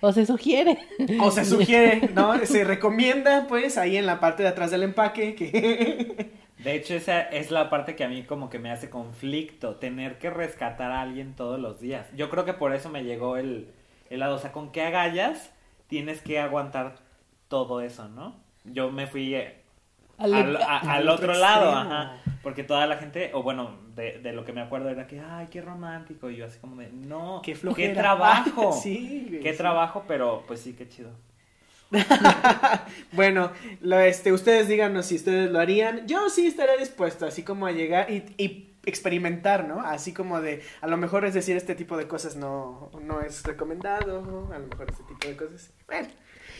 O 0.01 0.11
se 0.11 0.25
sugiere. 0.25 0.77
O 1.21 1.31
se 1.31 1.45
sugiere, 1.45 2.09
¿no? 2.13 2.37
Se 2.45 2.65
recomienda, 2.65 3.47
pues, 3.47 3.77
ahí 3.77 3.95
en 3.95 4.05
la 4.05 4.19
parte 4.19 4.43
de 4.43 4.49
atrás 4.49 4.69
del 4.69 4.83
empaque, 4.83 5.33
que... 5.33 6.31
De 6.57 6.75
hecho, 6.75 6.95
esa 6.95 7.21
es 7.21 7.49
la 7.49 7.69
parte 7.69 7.95
que 7.95 8.03
a 8.03 8.09
mí 8.09 8.23
como 8.23 8.49
que 8.49 8.59
me 8.59 8.71
hace 8.71 8.89
conflicto, 8.89 9.75
tener 9.75 10.17
que 10.17 10.31
rescatar 10.31 10.91
a 10.91 11.01
alguien 11.01 11.33
todos 11.33 11.61
los 11.61 11.79
días. 11.79 12.07
Yo 12.13 12.29
creo 12.29 12.43
que 12.43 12.53
por 12.53 12.75
eso 12.75 12.89
me 12.89 13.05
llegó 13.05 13.37
el, 13.37 13.69
el 14.09 14.19
lado, 14.19 14.35
o 14.35 14.39
sea, 14.39 14.51
con 14.51 14.73
qué 14.73 14.81
agallas 14.81 15.51
tienes 15.87 16.19
que 16.19 16.39
aguantar 16.39 17.06
todo 17.47 17.81
eso, 17.81 18.07
¿no? 18.09 18.35
Yo 18.65 18.91
me 18.91 19.07
fui 19.07 19.33
eh, 19.35 19.61
Al- 20.17 20.33
al, 20.33 20.55
a- 20.57 20.77
al 20.79 20.89
al 20.89 21.09
otro 21.09 21.29
otro 21.31 21.39
lado, 21.41 21.71
ajá. 21.71 22.17
Porque 22.43 22.63
toda 22.63 22.87
la 22.87 22.97
gente, 22.97 23.31
o 23.33 23.43
bueno, 23.43 23.75
de, 23.95 24.19
de 24.19 24.31
lo 24.31 24.45
que 24.45 24.53
me 24.53 24.61
acuerdo 24.61 24.89
era 24.89 25.05
que, 25.07 25.19
ay, 25.19 25.47
qué 25.51 25.61
romántico. 25.61 26.29
Y 26.29 26.37
yo 26.37 26.45
así 26.45 26.59
como 26.59 26.75
de, 26.77 26.89
no, 26.91 27.41
Qué 27.43 27.55
flojera. 27.55 27.93
trabajo. 28.01 28.71
Sí, 28.81 29.39
Qué 29.43 29.51
sí. 29.51 29.57
trabajo, 29.57 30.05
pero 30.07 30.43
pues 30.47 30.61
sí, 30.61 30.73
qué 30.73 30.87
chido. 30.87 31.09
Bueno, 33.11 33.51
lo, 33.81 33.99
este, 33.99 34.31
ustedes 34.31 34.67
díganos 34.67 35.05
si 35.07 35.15
ustedes 35.15 35.51
lo 35.51 35.59
harían. 35.59 36.07
Yo 36.07 36.29
sí 36.29 36.47
estaría 36.47 36.77
dispuesto, 36.77 37.25
así 37.25 37.43
como 37.43 37.65
a 37.65 37.71
llegar 37.71 38.09
y, 38.11 38.23
y 38.37 38.73
experimentar, 38.85 39.67
¿no? 39.67 39.81
Así 39.81 40.13
como 40.13 40.39
de, 40.41 40.61
a 40.81 40.87
lo 40.87 40.97
mejor 40.97 41.25
es 41.25 41.33
decir, 41.33 41.57
este 41.57 41.75
tipo 41.75 41.97
de 41.97 42.07
cosas 42.07 42.35
no, 42.35 42.91
no 43.01 43.21
es 43.21 43.43
recomendado, 43.43 44.49
a 44.53 44.59
lo 44.59 44.67
mejor 44.67 44.87
este 44.89 45.03
tipo 45.03 45.27
de 45.27 45.35
cosas. 45.37 45.71
Bueno, 45.87 46.07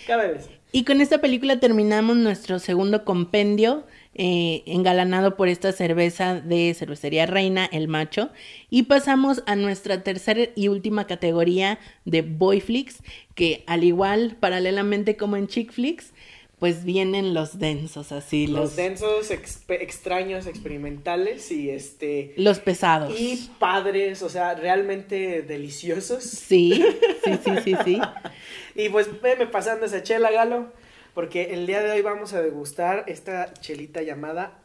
cabe 0.07 0.33
decir. 0.33 0.57
Y 0.71 0.83
con 0.83 0.99
esta 0.99 1.19
película 1.19 1.59
terminamos 1.59 2.17
nuestro 2.17 2.59
segundo 2.59 3.05
compendio, 3.05 3.85
eh, 4.15 4.63
engalanado 4.65 5.37
por 5.37 5.47
esta 5.47 5.71
cerveza 5.71 6.41
de 6.41 6.73
cervecería 6.73 7.25
Reina, 7.25 7.65
el 7.71 7.87
macho. 7.87 8.31
Y 8.69 8.83
pasamos 8.83 9.43
a 9.45 9.55
nuestra 9.55 10.03
tercera 10.03 10.49
y 10.55 10.67
última 10.67 11.07
categoría 11.07 11.79
de 12.03 12.21
Boy 12.21 12.59
Flicks, 12.59 13.01
que 13.33 13.63
al 13.65 13.83
igual, 13.83 14.35
paralelamente 14.39 15.15
como 15.15 15.37
en 15.37 15.47
Chick 15.47 15.71
Flicks, 15.71 16.13
pues 16.59 16.83
vienen 16.83 17.35
los 17.35 17.59
densos, 17.59 18.11
así, 18.11 18.47
Los 18.47 18.59
los, 18.59 18.75
densos, 18.75 19.29
extraños, 19.29 20.47
experimentales 20.47 21.51
y 21.51 21.69
este... 21.69 22.33
los 22.35 22.59
pesados. 22.59 23.13
Y 23.19 23.51
padres, 23.59 24.23
o 24.23 24.29
sea, 24.29 24.55
realmente 24.55 25.43
deliciosos. 25.43 26.23
Sí, 26.23 26.83
sí, 27.23 27.39
sí, 27.43 27.51
sí, 27.63 27.75
sí. 27.83 28.01
Y 28.75 28.89
pues 28.89 29.21
veme 29.21 29.47
pasando 29.47 29.85
esa 29.87 30.03
chela, 30.03 30.31
Galo, 30.31 30.71
porque 31.13 31.53
el 31.53 31.65
día 31.65 31.81
de 31.81 31.91
hoy 31.91 32.01
vamos 32.01 32.33
a 32.33 32.41
degustar 32.41 33.05
esta 33.07 33.53
chelita 33.55 34.01
llamada 34.03 34.59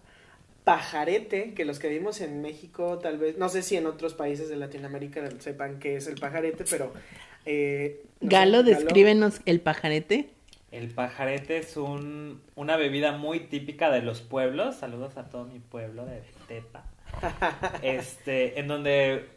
pajarete, 0.64 1.54
que 1.54 1.64
los 1.64 1.78
que 1.78 1.88
vimos 1.88 2.20
en 2.20 2.40
México, 2.40 2.98
tal 2.98 3.18
vez, 3.18 3.36
no 3.36 3.48
sé 3.48 3.62
si 3.62 3.76
en 3.76 3.86
otros 3.86 4.14
países 4.14 4.48
de 4.48 4.56
Latinoamérica 4.56 5.28
sepan 5.40 5.78
qué 5.78 5.96
es 5.96 6.06
el 6.06 6.20
pajarete, 6.20 6.64
pero... 6.70 6.92
eh, 7.44 8.02
no 8.20 8.30
sé, 8.30 8.36
Galo, 8.36 8.62
descríbenos 8.62 9.40
el 9.44 9.60
pajarete. 9.60 10.30
El 10.72 10.88
pajarete 10.88 11.58
es 11.58 11.76
un, 11.76 12.42
una 12.54 12.76
bebida 12.76 13.12
muy 13.12 13.40
típica 13.40 13.90
de 13.90 14.00
los 14.00 14.22
pueblos. 14.22 14.76
Saludos 14.76 15.18
a 15.18 15.28
todo 15.28 15.44
mi 15.44 15.60
pueblo 15.60 16.06
de 16.06 16.22
Tepa. 16.48 16.86
Este, 17.82 18.58
en 18.58 18.68
donde 18.68 19.28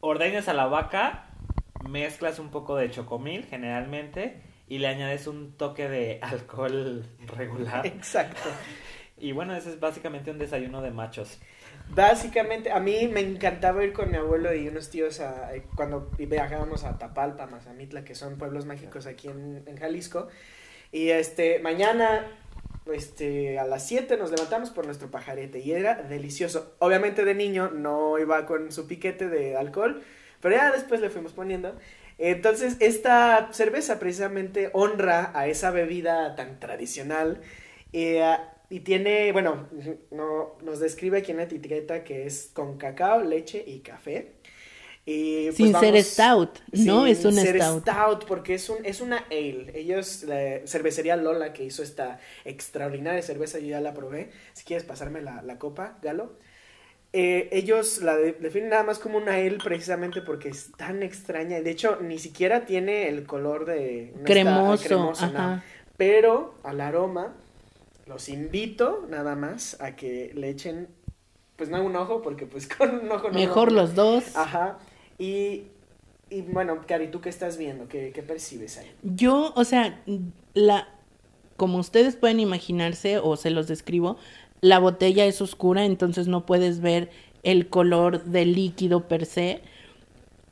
ordeñas 0.00 0.46
a 0.48 0.52
la 0.52 0.66
vaca, 0.66 1.30
mezclas 1.88 2.38
un 2.38 2.50
poco 2.50 2.76
de 2.76 2.90
chocomil 2.90 3.46
generalmente 3.46 4.42
y 4.68 4.78
le 4.78 4.88
añades 4.88 5.26
un 5.26 5.56
toque 5.56 5.88
de 5.88 6.18
alcohol 6.20 7.06
regular. 7.26 7.86
Exacto. 7.86 8.48
Y 9.20 9.32
bueno, 9.32 9.56
ese 9.56 9.70
es 9.70 9.80
básicamente 9.80 10.30
un 10.30 10.38
desayuno 10.38 10.80
de 10.80 10.92
machos. 10.92 11.40
Básicamente, 11.90 12.70
a 12.70 12.80
mí 12.80 13.08
me 13.08 13.20
encantaba 13.20 13.82
ir 13.82 13.92
con 13.94 14.10
mi 14.10 14.18
abuelo 14.18 14.54
y 14.54 14.68
unos 14.68 14.90
tíos 14.90 15.20
a, 15.20 15.50
cuando 15.74 16.10
viajábamos 16.18 16.84
a 16.84 16.98
Tapalpa, 16.98 17.46
Mazamitla, 17.46 18.04
que 18.04 18.14
son 18.14 18.36
pueblos 18.36 18.66
mágicos 18.66 19.06
aquí 19.06 19.28
en, 19.28 19.62
en 19.66 19.76
Jalisco. 19.78 20.28
Y 20.92 21.08
este, 21.10 21.60
mañana, 21.60 22.26
este, 22.92 23.58
a 23.58 23.64
las 23.66 23.86
7 23.86 24.16
nos 24.18 24.30
levantamos 24.30 24.70
por 24.70 24.84
nuestro 24.86 25.10
pajarete 25.10 25.60
y 25.60 25.72
era 25.72 25.94
delicioso. 26.02 26.74
Obviamente 26.78 27.24
de 27.24 27.34
niño 27.34 27.70
no 27.70 28.18
iba 28.18 28.44
con 28.46 28.70
su 28.72 28.86
piquete 28.86 29.28
de 29.28 29.56
alcohol, 29.56 30.02
pero 30.40 30.56
ya 30.56 30.70
después 30.72 31.00
le 31.00 31.10
fuimos 31.10 31.32
poniendo. 31.32 31.78
Entonces, 32.18 32.76
esta 32.80 33.48
cerveza 33.52 33.98
precisamente 33.98 34.70
honra 34.74 35.30
a 35.34 35.46
esa 35.46 35.70
bebida 35.70 36.34
tan 36.36 36.60
tradicional. 36.60 37.40
eh, 37.92 38.22
y 38.70 38.80
tiene, 38.80 39.32
bueno, 39.32 39.68
no, 40.10 40.56
nos 40.62 40.80
describe 40.80 41.18
aquí 41.18 41.30
en 41.30 41.38
la 41.38 41.44
etiqueta 41.44 42.04
que 42.04 42.26
es 42.26 42.50
con 42.52 42.76
cacao, 42.78 43.22
leche 43.22 43.62
y 43.66 43.80
café. 43.80 44.32
Y, 45.10 45.46
pues, 45.46 45.56
Sin 45.56 45.66
ser 45.68 45.92
vamos- 45.94 46.06
stout, 46.06 46.58
¿no? 46.72 47.04
sin 47.04 47.12
Es 47.12 47.24
un 47.24 47.32
ser 47.32 47.62
stout. 47.62 48.26
porque 48.26 48.54
es, 48.54 48.68
un, 48.68 48.84
es 48.84 49.00
una 49.00 49.24
ale. 49.30 49.72
Ellos, 49.74 50.24
la 50.24 50.66
cervecería 50.66 51.16
Lola, 51.16 51.54
que 51.54 51.64
hizo 51.64 51.82
esta 51.82 52.20
extraordinaria 52.44 53.22
cerveza, 53.22 53.58
yo 53.58 53.68
ya 53.68 53.80
la 53.80 53.94
probé. 53.94 54.30
Si 54.52 54.64
quieres 54.64 54.84
pasarme 54.84 55.22
la, 55.22 55.40
la 55.40 55.58
copa, 55.58 55.98
Galo. 56.02 56.36
Eh, 57.14 57.48
ellos 57.52 58.02
la 58.02 58.18
de- 58.18 58.32
definen 58.34 58.68
nada 58.68 58.82
más 58.82 58.98
como 58.98 59.16
una 59.16 59.36
ale 59.36 59.56
precisamente 59.64 60.20
porque 60.20 60.50
es 60.50 60.72
tan 60.76 61.02
extraña. 61.02 61.62
De 61.62 61.70
hecho, 61.70 61.98
ni 62.02 62.18
siquiera 62.18 62.66
tiene 62.66 63.08
el 63.08 63.24
color 63.24 63.64
de... 63.64 64.10
no 64.12 64.18
está 64.18 64.24
Cremoso, 64.24 64.84
cremoso, 64.84 65.24
ajá. 65.24 65.32
nada. 65.32 65.64
pero 65.96 66.58
al 66.64 66.82
aroma 66.82 67.34
los 68.08 68.28
invito 68.28 69.06
nada 69.08 69.36
más 69.36 69.80
a 69.80 69.94
que 69.94 70.32
le 70.34 70.48
echen, 70.48 70.88
pues 71.56 71.68
no 71.68 71.82
un 71.84 71.94
ojo, 71.96 72.22
porque 72.22 72.46
pues 72.46 72.66
con 72.78 72.90
un 73.00 73.12
ojo 73.12 73.28
no. 73.28 73.34
Mejor 73.38 73.70
los 73.70 73.94
dos. 73.94 74.34
Ajá. 74.34 74.78
Y, 75.18 75.64
y 76.30 76.42
bueno, 76.42 76.80
Cari, 76.86 77.10
¿tú 77.10 77.20
qué 77.20 77.28
estás 77.28 77.58
viendo? 77.58 77.88
¿Qué, 77.88 78.12
qué 78.14 78.22
percibes 78.22 78.78
ahí? 78.78 78.90
Yo, 79.02 79.52
o 79.54 79.64
sea, 79.64 80.02
la, 80.54 80.88
como 81.56 81.78
ustedes 81.78 82.16
pueden 82.16 82.40
imaginarse 82.40 83.18
o 83.18 83.36
se 83.36 83.50
los 83.50 83.68
describo, 83.68 84.16
la 84.60 84.78
botella 84.78 85.24
es 85.26 85.40
oscura, 85.40 85.84
entonces 85.84 86.26
no 86.28 86.46
puedes 86.46 86.80
ver 86.80 87.10
el 87.42 87.68
color 87.68 88.24
del 88.24 88.54
líquido 88.54 89.06
per 89.06 89.26
se. 89.26 89.60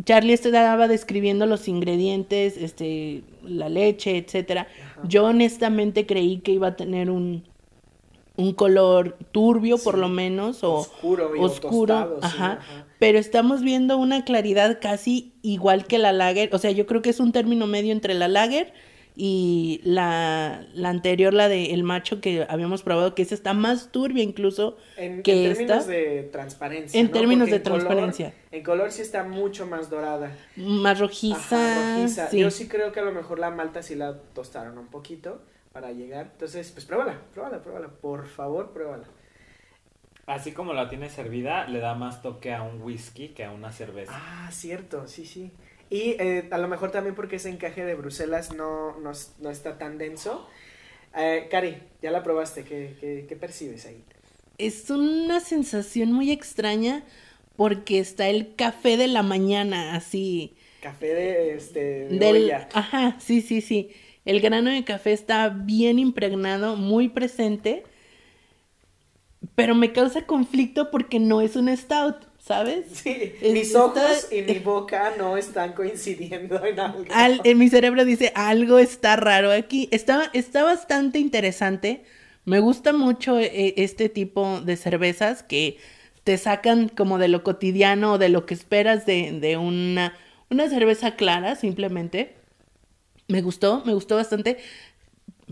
Charlie 0.04 0.34
estaba 0.34 0.88
describiendo 0.88 1.46
los 1.46 1.68
ingredientes, 1.68 2.56
este, 2.56 3.22
la 3.42 3.68
leche, 3.68 4.18
etcétera. 4.18 4.68
Yo 5.04 5.24
honestamente 5.24 6.06
creí 6.06 6.38
que 6.38 6.52
iba 6.52 6.68
a 6.68 6.76
tener 6.76 7.10
un, 7.10 7.44
un 8.36 8.52
color 8.52 9.16
turbio, 9.32 9.78
por 9.78 9.98
lo 9.98 10.08
menos, 10.08 10.62
o 10.62 10.74
oscuro, 10.74 11.34
y 11.34 11.40
oscuro, 11.40 11.94
tostado, 11.94 12.20
sí, 12.20 12.26
ajá. 12.26 12.52
ajá. 12.52 12.86
Pero 12.98 13.18
estamos 13.18 13.62
viendo 13.62 13.98
una 13.98 14.24
claridad 14.24 14.78
casi 14.80 15.34
igual 15.42 15.86
que 15.86 15.98
la 15.98 16.12
lager. 16.12 16.54
O 16.54 16.58
sea, 16.58 16.70
yo 16.70 16.86
creo 16.86 17.02
que 17.02 17.10
es 17.10 17.20
un 17.20 17.32
término 17.32 17.66
medio 17.66 17.92
entre 17.92 18.14
la 18.14 18.28
lager 18.28 18.72
y 19.18 19.80
la, 19.82 20.66
la 20.74 20.90
anterior, 20.90 21.32
la 21.32 21.48
de 21.48 21.72
el 21.72 21.82
macho 21.84 22.20
que 22.20 22.46
habíamos 22.50 22.82
probado, 22.82 23.14
que 23.14 23.22
esa 23.22 23.34
está 23.34 23.54
más 23.54 23.90
turbia 23.90 24.22
incluso 24.22 24.76
En, 24.98 25.22
que 25.22 25.46
en 25.46 25.52
términos 25.54 25.78
esta. 25.78 25.90
de 25.90 26.22
transparencia. 26.30 27.00
En 27.00 27.06
¿no? 27.06 27.12
términos 27.12 27.48
Porque 27.48 27.50
de 27.52 27.56
en 27.56 27.62
color- 27.62 27.78
transparencia. 27.86 28.34
en 28.52 28.62
color 28.62 28.92
sí 28.92 29.00
está 29.02 29.24
mucho 29.24 29.66
más 29.66 29.88
dorada. 29.88 30.36
Más 30.56 31.00
rojiza. 31.00 31.36
Ajá, 31.38 31.96
rojiza. 31.96 32.28
sí. 32.30 32.40
Yo 32.40 32.50
sí 32.50 32.68
creo 32.68 32.92
que 32.92 33.00
a 33.00 33.04
lo 33.04 33.12
mejor 33.12 33.38
la 33.38 33.50
malta 33.50 33.82
sí 33.82 33.94
la 33.94 34.18
tostaron 34.34 34.76
un 34.76 34.88
poquito 34.88 35.40
para 35.72 35.92
llegar. 35.92 36.28
Entonces, 36.32 36.70
pues 36.72 36.84
pruébala, 36.84 37.18
pruébala, 37.32 37.60
pruébala. 37.60 37.88
Por 37.88 38.26
favor, 38.26 38.72
pruébala. 38.72 39.04
Así 40.26 40.52
como 40.52 40.72
la 40.74 40.88
tiene 40.88 41.08
servida, 41.08 41.66
le 41.68 41.78
da 41.78 41.94
más 41.94 42.20
toque 42.20 42.52
a 42.52 42.62
un 42.62 42.82
whisky 42.82 43.28
que 43.28 43.44
a 43.44 43.52
una 43.52 43.70
cerveza. 43.72 44.12
Ah, 44.14 44.50
cierto, 44.50 45.06
sí, 45.06 45.24
sí. 45.24 45.52
Y 45.90 46.16
eh, 46.20 46.48
a 46.50 46.58
lo 46.58 46.68
mejor 46.68 46.90
también 46.90 47.14
porque 47.14 47.36
ese 47.36 47.48
encaje 47.50 47.84
de 47.84 47.94
Bruselas 47.94 48.52
no, 48.52 48.98
no, 49.00 49.12
no 49.38 49.50
está 49.50 49.78
tan 49.78 49.98
denso. 49.98 50.48
Eh, 51.16 51.48
Cari, 51.50 51.78
ya 52.02 52.10
la 52.10 52.22
probaste, 52.22 52.64
¿qué, 52.64 52.96
qué, 53.00 53.26
qué 53.28 53.36
percibes 53.36 53.86
ahí? 53.86 54.04
Es 54.58 54.90
una 54.90 55.40
sensación 55.40 56.12
muy 56.12 56.30
extraña 56.30 57.04
porque 57.56 57.98
está 57.98 58.28
el 58.28 58.54
café 58.54 58.96
de 58.96 59.08
la 59.08 59.22
mañana, 59.22 59.94
así. 59.94 60.56
Café 60.80 61.12
de, 61.14 61.54
este, 61.54 61.80
de 62.14 62.20
Del, 62.20 62.30
olla. 62.30 62.68
ajá, 62.72 63.16
sí, 63.20 63.40
sí, 63.42 63.60
sí. 63.60 63.90
El 64.24 64.40
grano 64.40 64.70
de 64.70 64.84
café 64.84 65.12
está 65.12 65.48
bien 65.50 65.98
impregnado, 65.98 66.76
muy 66.76 67.08
presente, 67.08 67.84
pero 69.54 69.74
me 69.74 69.92
causa 69.92 70.26
conflicto 70.26 70.90
porque 70.90 71.18
no 71.20 71.40
es 71.40 71.56
un 71.56 71.74
stout, 71.76 72.25
¿sabes? 72.46 72.86
Sí, 72.92 73.32
Es- 73.42 73.52
mis 73.52 73.62
está- 73.68 73.84
ojos 73.84 74.28
y 74.30 74.42
mi 74.42 74.58
boca 74.60 75.12
no 75.18 75.36
están 75.36 75.72
coincidiendo 75.72 76.64
en 76.64 76.78
algo. 76.78 77.04
Al- 77.12 77.40
en 77.44 77.58
mi 77.58 77.68
cerebro 77.68 78.04
dice, 78.04 78.32
algo 78.36 78.78
está 78.78 79.16
raro 79.16 79.50
aquí. 79.50 79.88
Está, 79.90 80.30
está 80.32 80.62
bastante 80.62 81.18
interesante. 81.18 82.04
Me 82.44 82.60
gusta 82.60 82.92
mucho 82.92 83.38
eh, 83.40 83.74
este 83.78 84.08
tipo 84.08 84.60
de 84.60 84.76
cervezas 84.76 85.42
que 85.42 85.78
te 86.22 86.38
sacan 86.38 86.88
como 86.88 87.18
de 87.18 87.28
lo 87.28 87.42
cotidiano 87.42 88.12
o 88.14 88.18
de 88.18 88.28
lo 88.28 88.46
que 88.46 88.54
esperas 88.54 89.06
de, 89.06 89.32
de 89.40 89.56
una, 89.56 90.16
una 90.48 90.68
cerveza 90.68 91.16
clara, 91.16 91.56
simplemente. 91.56 92.34
Me 93.28 93.42
gustó, 93.42 93.82
me 93.84 93.94
gustó 93.94 94.14
bastante. 94.14 94.58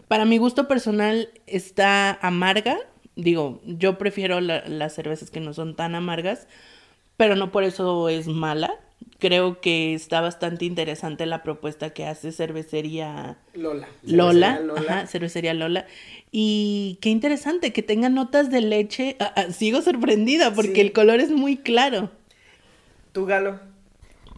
Para 0.06 0.24
mi 0.24 0.38
gusto 0.38 0.68
personal 0.68 1.28
está 1.48 2.12
amarga. 2.22 2.78
Digo, 3.16 3.60
yo 3.64 3.98
prefiero 3.98 4.40
la- 4.40 4.64
las 4.68 4.94
cervezas 4.94 5.30
que 5.30 5.40
no 5.40 5.54
son 5.54 5.74
tan 5.76 5.94
amargas, 5.96 6.46
pero 7.16 7.36
no 7.36 7.50
por 7.52 7.64
eso 7.64 8.08
es 8.08 8.26
mala. 8.28 8.72
Creo 9.18 9.60
que 9.60 9.94
está 9.94 10.20
bastante 10.20 10.64
interesante 10.64 11.24
la 11.26 11.42
propuesta 11.42 11.90
que 11.90 12.04
hace 12.06 12.32
Cervecería 12.32 13.38
Lola. 13.54 13.88
Lola. 14.02 14.56
Cervecería 14.56 14.60
Lola. 14.74 14.80
Ajá, 14.80 15.06
Cervecería 15.06 15.54
Lola. 15.54 15.86
Y 16.30 16.98
qué 17.00 17.10
interesante 17.10 17.72
que 17.72 17.82
tenga 17.82 18.08
notas 18.08 18.50
de 18.50 18.60
leche. 18.60 19.16
Ah, 19.20 19.32
ah, 19.36 19.52
sigo 19.52 19.82
sorprendida 19.82 20.52
porque 20.54 20.74
Sí. 20.74 20.80
el 20.80 20.92
color 20.92 21.20
es 21.20 21.30
muy 21.30 21.56
claro. 21.56 22.10
¿Tú, 23.12 23.24
Galo? 23.26 23.60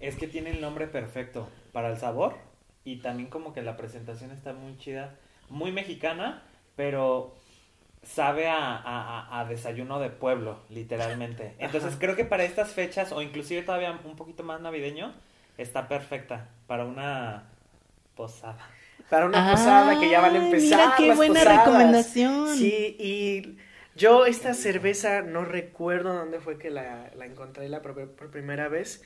Es 0.00 0.16
que 0.16 0.26
tiene 0.28 0.50
el 0.50 0.60
nombre 0.60 0.86
perfecto 0.86 1.48
para 1.72 1.90
el 1.90 1.96
sabor 1.96 2.36
y 2.84 2.96
también 2.96 3.28
como 3.30 3.52
que 3.54 3.62
la 3.62 3.76
presentación 3.76 4.30
está 4.30 4.52
muy 4.52 4.76
chida, 4.78 5.16
muy 5.48 5.72
mexicana, 5.72 6.42
pero 6.76 7.34
sabe 8.06 8.48
a, 8.48 8.76
a- 8.76 9.40
a- 9.40 9.44
desayuno 9.46 9.98
de 10.00 10.10
pueblo, 10.10 10.60
literalmente. 10.70 11.54
Entonces 11.58 11.90
Ajá. 11.90 11.98
creo 11.98 12.16
que 12.16 12.24
para 12.24 12.44
estas 12.44 12.72
fechas, 12.72 13.12
o 13.12 13.20
inclusive 13.22 13.62
todavía 13.62 13.92
un 14.04 14.16
poquito 14.16 14.42
más 14.44 14.60
navideño, 14.60 15.14
está 15.58 15.88
perfecta 15.88 16.48
para 16.66 16.84
una 16.84 17.44
posada. 18.16 18.58
Para 19.10 19.26
una 19.26 19.48
Ah, 19.48 19.52
posada 19.52 20.00
que 20.00 20.10
ya 20.10 20.20
van 20.20 20.36
a 20.36 20.40
mira 20.40 20.44
empezar. 20.46 20.94
qué 20.96 21.08
las 21.08 21.16
buena 21.16 21.40
posadas. 21.40 21.58
recomendación. 21.66 22.56
Sí, 22.56 22.96
y 22.98 23.56
yo 23.94 24.26
esta 24.26 24.54
cerveza 24.54 25.22
no 25.22 25.44
recuerdo 25.44 26.14
dónde 26.14 26.40
fue 26.40 26.58
que 26.58 26.70
la, 26.70 27.10
la 27.16 27.26
encontré 27.26 27.68
la 27.68 27.82
por, 27.82 28.10
por 28.10 28.30
primera 28.30 28.68
vez. 28.68 29.02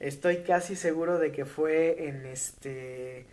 Estoy 0.00 0.38
casi 0.38 0.76
seguro 0.76 1.18
de 1.18 1.32
que 1.32 1.44
fue 1.44 2.08
en 2.08 2.26
este 2.26 3.26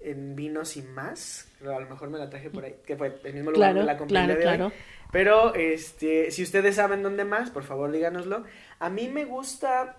en 0.00 0.36
Vinos 0.36 0.76
y 0.76 0.82
Más. 0.82 1.48
A 1.62 1.80
lo 1.80 1.88
mejor 1.88 2.10
me 2.10 2.18
la 2.18 2.28
traje 2.30 2.50
por 2.50 2.64
ahí, 2.64 2.76
que 2.86 2.96
fue 2.96 3.18
el 3.24 3.34
mismo 3.34 3.50
lugar 3.50 3.72
Claro, 3.72 3.78
donde 3.80 3.92
la 3.92 3.98
compré 3.98 4.18
el 4.20 4.36
claro, 4.38 4.58
de 4.58 4.64
hoy. 4.64 4.72
Pero 5.12 5.54
este, 5.54 6.30
si 6.30 6.42
ustedes 6.42 6.76
saben 6.76 7.02
dónde 7.02 7.24
más, 7.24 7.50
por 7.50 7.62
favor 7.64 7.90
díganoslo. 7.92 8.44
A 8.78 8.90
mí 8.90 9.08
me 9.08 9.24
gusta 9.24 9.96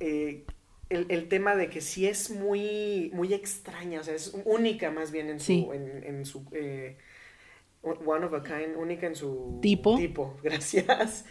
eh, 0.00 0.44
el, 0.90 1.06
el 1.08 1.28
tema 1.28 1.56
de 1.56 1.68
que 1.70 1.80
sí 1.80 2.06
es 2.06 2.30
muy, 2.30 3.10
muy 3.14 3.32
extraña, 3.34 4.00
o 4.00 4.02
sea, 4.04 4.14
es 4.14 4.34
única 4.44 4.90
más 4.90 5.10
bien 5.10 5.28
en 5.30 5.40
su, 5.40 5.46
Sí. 5.46 5.68
en, 5.72 6.04
en 6.04 6.24
su 6.24 6.44
eh, 6.52 6.96
one 7.82 8.24
of 8.26 8.34
a 8.34 8.42
kind, 8.42 8.76
única 8.76 9.06
en 9.06 9.14
su 9.16 9.58
Tipo. 9.62 9.96
tipo, 9.96 10.36
gracias. 10.42 11.24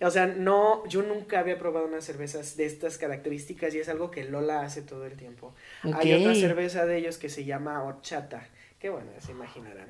O 0.00 0.10
sea, 0.10 0.26
no, 0.26 0.86
yo 0.88 1.02
nunca 1.02 1.40
había 1.40 1.58
probado 1.58 1.86
unas 1.86 2.04
cervezas 2.04 2.56
de 2.56 2.64
estas 2.64 2.96
características 2.96 3.74
y 3.74 3.80
es 3.80 3.88
algo 3.88 4.10
que 4.10 4.24
Lola 4.24 4.62
hace 4.62 4.82
todo 4.82 5.04
el 5.06 5.16
tiempo. 5.16 5.54
Hay 5.82 6.12
otra 6.14 6.34
cerveza 6.34 6.86
de 6.86 6.96
ellos 6.96 7.18
que 7.18 7.28
se 7.28 7.44
llama 7.44 7.82
horchata, 7.82 8.48
que 8.78 8.88
bueno, 8.88 9.10
se 9.18 9.32
imaginarán. 9.32 9.88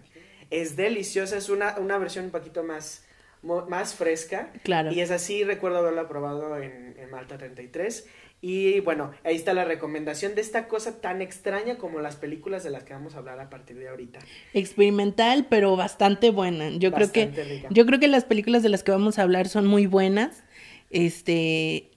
Es 0.51 0.75
deliciosa, 0.77 1.37
es 1.37 1.49
una, 1.49 1.79
una 1.79 1.97
versión 1.99 2.25
un 2.25 2.31
poquito 2.33 2.65
más, 2.65 3.05
más 3.43 3.95
fresca. 3.95 4.51
Claro. 4.65 4.91
Y 4.91 5.01
es 5.01 5.13
así, 5.13 5.45
recuerdo 5.45 5.79
haberla 5.79 6.09
probado 6.09 6.57
en, 6.57 6.97
en 6.99 7.11
Malta 7.11 7.39
33. 7.39 8.09
Y 8.43 8.81
bueno, 8.81 9.11
ahí 9.23 9.37
está 9.37 9.53
la 9.53 9.65
recomendación 9.65 10.35
de 10.35 10.41
esta 10.41 10.67
cosa 10.67 11.01
tan 11.01 11.21
extraña 11.21 11.77
como 11.77 12.01
las 12.01 12.17
películas 12.17 12.65
de 12.65 12.71
las 12.71 12.85
que 12.85 12.95
vamos 12.95 13.15
a 13.15 13.19
hablar 13.19 13.39
a 13.39 13.51
partir 13.51 13.79
de 13.79 13.89
ahorita. 13.89 14.21
Experimental, 14.55 15.47
pero 15.51 15.77
bastante 15.77 16.31
buena. 16.31 16.71
Yo 16.71 16.91
creo 16.93 17.13
que 17.13 17.27
rica. 17.27 17.69
yo 17.71 17.85
creo 17.85 18.01
que 18.01 18.09
las 18.09 18.25
películas 18.25 18.63
de 18.63 18.71
las 18.71 18.83
que 18.83 18.93
vamos 18.93 19.19
a 19.19 19.23
hablar 19.23 19.49
son 19.49 19.67
muy 19.67 19.87
buenas. 19.87 20.43
Este 20.89 21.91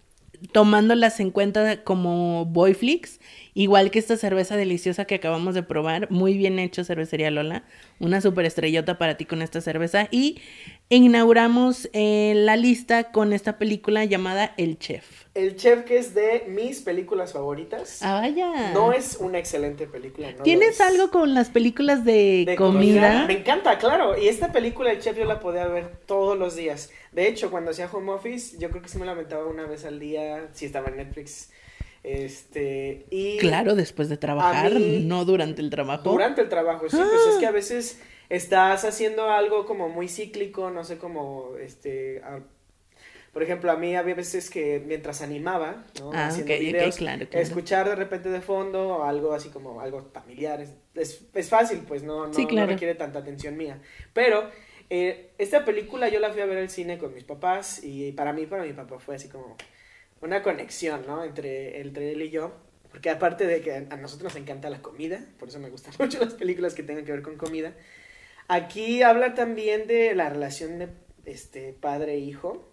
tomándolas 0.52 1.20
en 1.20 1.32
cuenta 1.32 1.84
como 1.84 2.46
boy 2.46 2.74
flicks, 2.74 3.20
igual 3.54 3.92
que 3.92 4.00
esta 4.00 4.18
cerveza 4.18 4.58
deliciosa 4.58 5.06
que 5.06 5.16
acabamos 5.16 5.56
de 5.56 5.64
probar, 5.64 6.10
muy 6.12 6.38
bien 6.38 6.60
hecho 6.60 6.84
cervecería 6.84 7.32
Lola, 7.32 7.64
una 8.00 8.22
super 8.22 8.46
estrellota 8.46 8.98
para 8.98 9.18
ti 9.18 9.26
con 9.26 9.42
esta 9.42 9.62
cerveza 9.62 10.08
y 10.12 10.40
inauguramos 10.90 11.90
eh, 11.94 12.34
la 12.36 12.56
lista 12.56 13.12
con 13.12 13.34
esta 13.34 13.58
película 13.58 14.06
llamada 14.06 14.54
El 14.58 14.78
Chef. 14.78 15.24
El 15.34 15.56
Chef, 15.56 15.84
que 15.86 15.98
es 15.98 16.14
de 16.14 16.46
mis 16.48 16.82
películas 16.82 17.34
favoritas. 17.34 18.04
Ah, 18.04 18.20
vaya. 18.22 18.72
No 18.74 18.94
es 18.94 19.18
una 19.20 19.40
excelente 19.40 19.88
película. 19.88 20.32
no 20.32 20.44
¿Tienes 20.44 20.76
es. 20.76 20.82
algo 20.82 21.10
con 21.10 21.34
las 21.34 21.50
películas 21.50 22.06
de, 22.06 22.44
de 22.46 22.56
comida? 22.56 23.26
Me 23.26 23.40
encanta, 23.40 23.80
claro. 23.80 24.16
Y 24.16 24.28
esta 24.28 24.52
película, 24.52 24.92
El 24.92 25.00
Chef, 25.00 25.18
yo 25.18 25.26
la 25.26 25.40
podía 25.40 25.66
ver 25.68 25.90
todos 26.06 26.38
los 26.38 26.56
días. 26.56 26.92
De 27.12 27.28
hecho, 27.28 27.50
cuando 27.50 27.72
hacía 27.72 27.90
home 27.92 28.12
office, 28.12 28.58
yo 28.60 28.70
creo 28.70 28.84
que 28.84 28.90
sí 28.90 29.00
me 29.00 29.06
la 29.08 29.14
aventaba 29.14 29.48
una 29.48 29.66
vez 29.66 29.86
al 29.86 30.00
día, 30.00 30.50
si 30.54 30.66
estaba 30.66 30.90
en 30.90 30.98
Netflix. 30.98 31.50
Este, 32.04 33.06
y 33.10 33.38
Claro, 33.40 33.76
después 33.76 34.10
de 34.10 34.18
trabajar, 34.18 34.74
mí- 34.74 35.06
no 35.08 35.26
durante 35.26 35.62
el 35.62 35.70
trabajo. 35.70 36.12
durante 36.12 36.42
el 36.42 36.50
trabajo, 36.50 36.90
sí, 36.90 36.98
pues 36.98 37.28
es 37.28 37.38
que 37.40 37.46
a 37.46 37.52
veces 37.52 38.02
estás 38.30 38.84
haciendo 38.86 39.30
algo 39.32 39.66
como 39.66 39.90
muy 39.90 40.08
cíclico, 40.10 40.70
no 40.70 40.84
sé 40.84 40.98
cómo, 40.98 41.56
este, 41.60 42.22
a- 42.24 42.42
por 43.32 43.42
ejemplo, 43.42 43.72
a 43.72 43.78
mí 43.78 43.96
había 43.96 44.14
veces 44.14 44.50
que 44.50 44.80
mientras 44.86 45.22
animaba, 45.22 45.86
¿no? 46.00 46.12
Ah, 46.14 46.28
Haciendo 46.28 46.54
ok, 46.54 46.60
ok, 46.60 46.66
videos, 46.72 46.96
claro, 46.98 47.28
claro. 47.28 47.46
escuchar 47.46 47.90
de 47.90 47.96
repente 47.96 48.30
de 48.30 48.42
fondo 48.42 49.04
algo 49.04 49.34
así 49.34 49.50
como 49.50 49.82
algo 49.82 50.08
familiar, 50.14 50.62
es, 50.62 50.70
es, 50.94 51.26
es 51.34 51.50
fácil, 51.50 51.80
pues 51.88 52.04
no, 52.04 52.28
no, 52.28 52.34
Sí, 52.34 52.46
no 52.46 52.66
requiere 52.68 52.94
tanta 52.96 53.20
atención 53.20 53.58
mía. 53.58 53.82
Pero 54.14 54.50
eh, 54.90 55.32
esta 55.40 55.66
película 55.66 56.10
yo 56.10 56.20
la 56.20 56.32
fui 56.32 56.42
a 56.42 56.46
ver 56.46 56.60
al 56.60 56.70
cine 56.70 57.00
con 57.00 57.14
mis 57.14 57.24
papás 57.24 57.84
y 57.84 58.12
para 58.12 58.34
mí, 58.34 58.46
para 58.46 58.64
mi 58.64 58.74
papá 58.74 59.00
fue 59.00 59.16
así 59.16 59.30
como 59.30 59.56
una 60.24 60.42
conexión, 60.42 61.06
¿no? 61.06 61.24
Entre, 61.24 61.82
entre 61.82 62.14
él 62.14 62.22
y 62.24 62.30
yo. 62.30 62.54
porque 62.90 63.10
aparte 63.10 63.48
de 63.48 63.62
que 63.62 63.74
a 63.74 63.98
nosotros 63.98 64.34
nos 64.34 64.42
encanta 64.42 64.70
la 64.70 64.82
comida, 64.82 65.26
por 65.40 65.50
eso 65.50 65.60
me 65.60 65.70
gustan 65.70 65.94
mucho 66.00 66.20
las 66.20 66.34
películas 66.34 66.74
que 66.74 66.84
tengan 66.84 67.06
que 67.06 67.12
ver 67.12 67.22
con 67.22 67.38
comida, 67.38 67.74
aquí 68.48 69.02
habla 69.04 69.34
también 69.34 69.88
de 69.88 70.16
la 70.16 70.30
relación 70.30 70.80
de 70.80 70.90
este 71.26 71.74
padre-hijo 71.74 72.70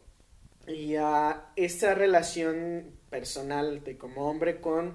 y 0.67 0.97
a 0.97 1.53
esa 1.57 1.95
relación 1.95 2.93
personal 3.09 3.83
de 3.83 3.97
como 3.97 4.29
hombre 4.29 4.61
con 4.61 4.95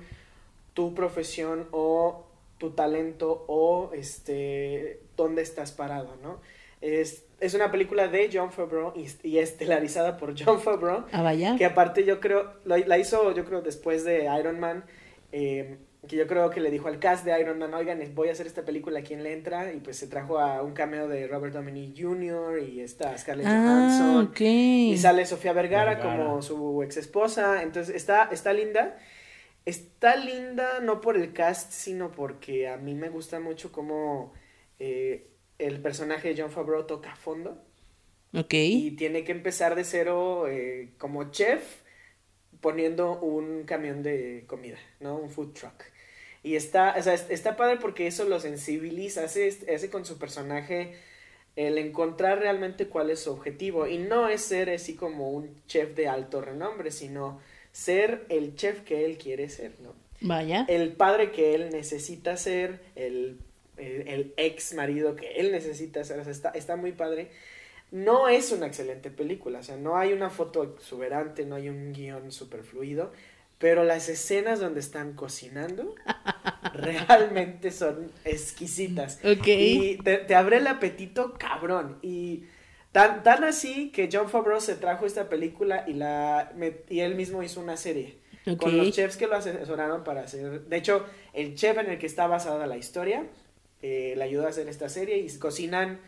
tu 0.73 0.93
profesión 0.93 1.67
o 1.71 2.27
tu 2.57 2.71
talento 2.71 3.45
o 3.47 3.91
este 3.93 5.01
dónde 5.17 5.41
estás 5.41 5.71
parado, 5.71 6.15
¿no? 6.21 6.41
Es, 6.81 7.24
es 7.39 7.53
una 7.53 7.71
película 7.71 8.07
de 8.07 8.29
John 8.31 8.51
Favreau 8.51 8.93
y, 8.95 9.37
estelarizada 9.37 10.17
por 10.17 10.33
John 10.37 10.59
Favreau. 10.61 11.05
Ah, 11.11 11.21
vaya. 11.21 11.55
Que 11.57 11.65
aparte 11.65 12.03
yo 12.05 12.19
creo, 12.19 12.53
la, 12.65 12.97
hizo 12.97 13.33
yo 13.33 13.45
creo 13.45 13.61
después 13.61 14.03
de 14.03 14.25
Iron 14.39 14.59
Man, 14.59 14.85
eh, 15.31 15.77
que 16.07 16.15
yo 16.15 16.27
creo 16.27 16.49
que 16.49 16.59
le 16.59 16.71
dijo 16.71 16.87
al 16.87 16.99
cast 16.99 17.25
de 17.25 17.39
Iron 17.39 17.57
Man, 17.59 17.73
oigan, 17.73 17.99
voy 18.13 18.29
a 18.29 18.31
hacer 18.31 18.47
esta 18.47 18.63
película, 18.63 19.01
¿quién 19.01 19.23
le 19.23 19.33
entra? 19.33 19.73
Y 19.73 19.79
pues 19.79 19.97
se 19.97 20.07
trajo 20.07 20.39
a 20.39 20.61
un 20.61 20.73
cameo 20.73 21.07
de 21.07 21.27
Robert 21.27 21.53
Downey 21.53 21.93
Jr. 21.97 22.59
y 22.59 22.79
está 22.81 23.17
Scarlett 23.17 23.47
ah, 23.47 23.97
Johansson. 23.99 24.33
Y 24.39 24.97
sale 24.97 25.25
Sofía 25.25 25.53
Vergara, 25.53 25.99
como 25.99 26.41
su 26.41 26.83
ex 26.83 26.97
esposa. 26.97 27.63
Entonces 27.63 27.95
está, 27.95 28.29
está 28.31 28.53
linda. 28.53 28.97
Está 29.65 30.15
linda 30.15 30.79
no 30.81 31.01
por 31.01 31.17
el 31.17 31.33
cast, 31.33 31.71
sino 31.71 32.11
porque 32.11 32.69
a 32.69 32.77
mí 32.77 32.93
me 32.93 33.09
gusta 33.09 33.39
mucho 33.39 33.71
cómo 33.71 34.31
eh, 34.77 35.34
el 35.59 35.81
personaje 35.81 36.33
de 36.33 36.41
John 36.41 36.51
Favreau 36.51 36.85
toca 36.85 37.13
a 37.13 37.15
fondo. 37.15 37.57
Ok. 38.33 38.53
Y 38.53 38.91
tiene 38.91 39.23
que 39.23 39.31
empezar 39.31 39.75
de 39.75 39.83
cero 39.83 40.47
eh, 40.47 40.89
como 40.97 41.31
chef 41.31 41.81
poniendo 42.61 43.19
un 43.19 43.63
camión 43.63 44.03
de 44.03 44.43
comida, 44.47 44.77
¿no? 44.99 45.17
Un 45.17 45.29
food 45.29 45.53
truck. 45.53 45.83
Y 46.43 46.55
está, 46.55 46.95
o 46.97 47.01
sea, 47.01 47.13
está 47.13 47.55
padre 47.55 47.77
porque 47.77 48.07
eso 48.07 48.25
lo 48.25 48.39
sensibiliza, 48.39 49.23
hace, 49.23 49.47
hace 49.73 49.89
con 49.89 50.05
su 50.05 50.17
personaje 50.17 50.95
el 51.55 51.77
encontrar 51.77 52.39
realmente 52.39 52.87
cuál 52.87 53.09
es 53.09 53.21
su 53.21 53.31
objetivo. 53.31 53.87
Y 53.87 53.97
no 53.97 54.29
es 54.29 54.41
ser 54.41 54.69
así 54.69 54.95
como 54.95 55.31
un 55.31 55.61
chef 55.67 55.95
de 55.95 56.07
alto 56.07 56.41
renombre, 56.41 56.91
sino 56.91 57.39
ser 57.71 58.25
el 58.29 58.55
chef 58.55 58.81
que 58.81 59.05
él 59.05 59.17
quiere 59.17 59.49
ser, 59.49 59.73
¿no? 59.81 59.93
Vaya. 60.21 60.65
El 60.67 60.93
padre 60.93 61.31
que 61.31 61.55
él 61.55 61.69
necesita 61.71 62.37
ser, 62.37 62.79
el, 62.95 63.39
el, 63.77 64.33
ex 64.37 64.73
marido 64.73 65.15
que 65.15 65.35
él 65.35 65.51
necesita 65.51 66.03
ser, 66.03 66.19
o 66.19 66.23
sea, 66.23 66.31
está, 66.31 66.49
está 66.49 66.75
muy 66.75 66.91
padre. 66.91 67.29
No 67.91 68.27
es 68.27 68.51
una 68.51 68.67
excelente 68.67 69.11
película, 69.11 69.59
o 69.59 69.63
sea, 69.63 69.77
no 69.77 69.97
hay 69.97 70.11
una 70.13 70.29
foto 70.29 70.63
exuberante, 70.63 71.45
no 71.45 71.55
hay 71.55 71.69
un 71.69 71.93
guion 71.93 72.31
super 72.31 72.63
fluido, 72.63 73.11
pero 73.57 73.83
las 73.83 74.09
escenas 74.09 74.59
donde 74.59 74.79
están 74.79 75.13
cocinando 75.13 75.95
realmente 76.73 77.71
son 77.71 78.11
exquisitas. 78.25 79.19
Y 79.23 79.97
te, 79.97 80.35
abre 80.35 80.57
el 80.57 80.67
apetito 80.67 81.35
cabrón. 81.35 81.97
Y 82.01 82.43
tan, 82.91 83.23
tan 83.23 83.43
así 83.43 83.91
que 83.91 84.09
John 84.11 84.29
Favreau 84.29 84.59
se 84.59 84.75
trajo 84.75 85.05
esta 85.05 85.29
película 85.29 85.85
y, 85.87 85.93
la, 85.93 86.51
y 86.89 86.99
él 86.99 87.15
mismo 87.15 87.43
hizo 87.43 87.61
una 87.61 87.77
serie. 87.77 88.17
Con 88.59 88.77
los 88.77 88.91
chefs 88.91 89.17
que 89.17 89.25
lo 89.25 89.35
asesoraron 89.35 90.03
para 90.03 90.21
hacer. 90.21 90.65
De 90.65 90.77
hecho, 90.77 91.03
el 91.33 91.55
chef 91.55 91.77
en 91.79 91.89
el 91.89 91.97
que 91.97 92.05
está 92.05 92.27
basada 92.27 92.67
la 92.67 92.77
historia 92.77 93.25
eh, 93.81 94.13
le 94.15 94.23
ayudó 94.23 94.45
a 94.45 94.49
hacer 94.49 94.67
esta 94.67 94.89
serie 94.89 95.17
y 95.17 95.37
cocinan 95.37 95.99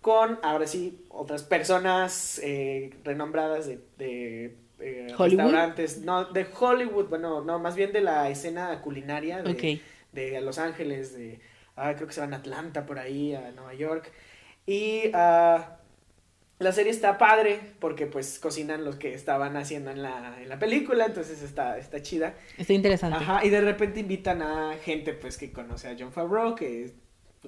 con, 0.00 0.38
ahora 0.42 0.66
sí, 0.66 1.04
otras 1.08 1.42
personas 1.42 2.40
eh, 2.42 2.90
renombradas 3.04 3.66
de 3.66 4.56
eh, 4.78 5.06
restaurantes, 5.18 5.98
no, 6.02 6.26
de 6.26 6.46
Hollywood, 6.58 7.06
bueno, 7.06 7.42
no, 7.42 7.58
más 7.58 7.76
bien 7.76 7.92
de 7.92 8.02
la 8.02 8.28
escena 8.28 8.80
culinaria 8.82 9.42
de, 9.42 9.80
de 10.12 10.40
Los 10.42 10.58
Ángeles, 10.58 11.16
de, 11.16 11.40
ah, 11.76 11.94
creo 11.94 12.06
que 12.06 12.12
se 12.12 12.20
van 12.20 12.34
a 12.34 12.38
Atlanta 12.38 12.84
por 12.84 12.98
ahí, 12.98 13.34
a 13.34 13.52
Nueva 13.52 13.72
York. 13.72 14.12
Y 14.66 15.10
ah, 15.14 15.78
la 16.58 16.72
serie 16.72 16.92
está 16.92 17.16
padre 17.16 17.58
porque 17.80 18.06
pues 18.06 18.38
cocinan 18.38 18.84
los 18.84 18.96
que 18.96 19.14
estaban 19.14 19.56
haciendo 19.56 19.90
en 19.90 20.02
la, 20.02 20.36
en 20.42 20.48
la 20.48 20.58
película, 20.58 21.06
entonces 21.06 21.40
está, 21.42 21.78
está 21.78 22.02
chida. 22.02 22.34
Está 22.58 22.74
interesante. 22.74 23.16
Ajá, 23.16 23.44
y 23.44 23.50
de 23.50 23.62
repente 23.62 24.00
invitan 24.00 24.42
a 24.42 24.74
gente 24.76 25.14
pues 25.14 25.38
que 25.38 25.52
conoce 25.52 25.88
a 25.88 25.96
John 25.98 26.12
Favreau, 26.12 26.54
que 26.54 26.92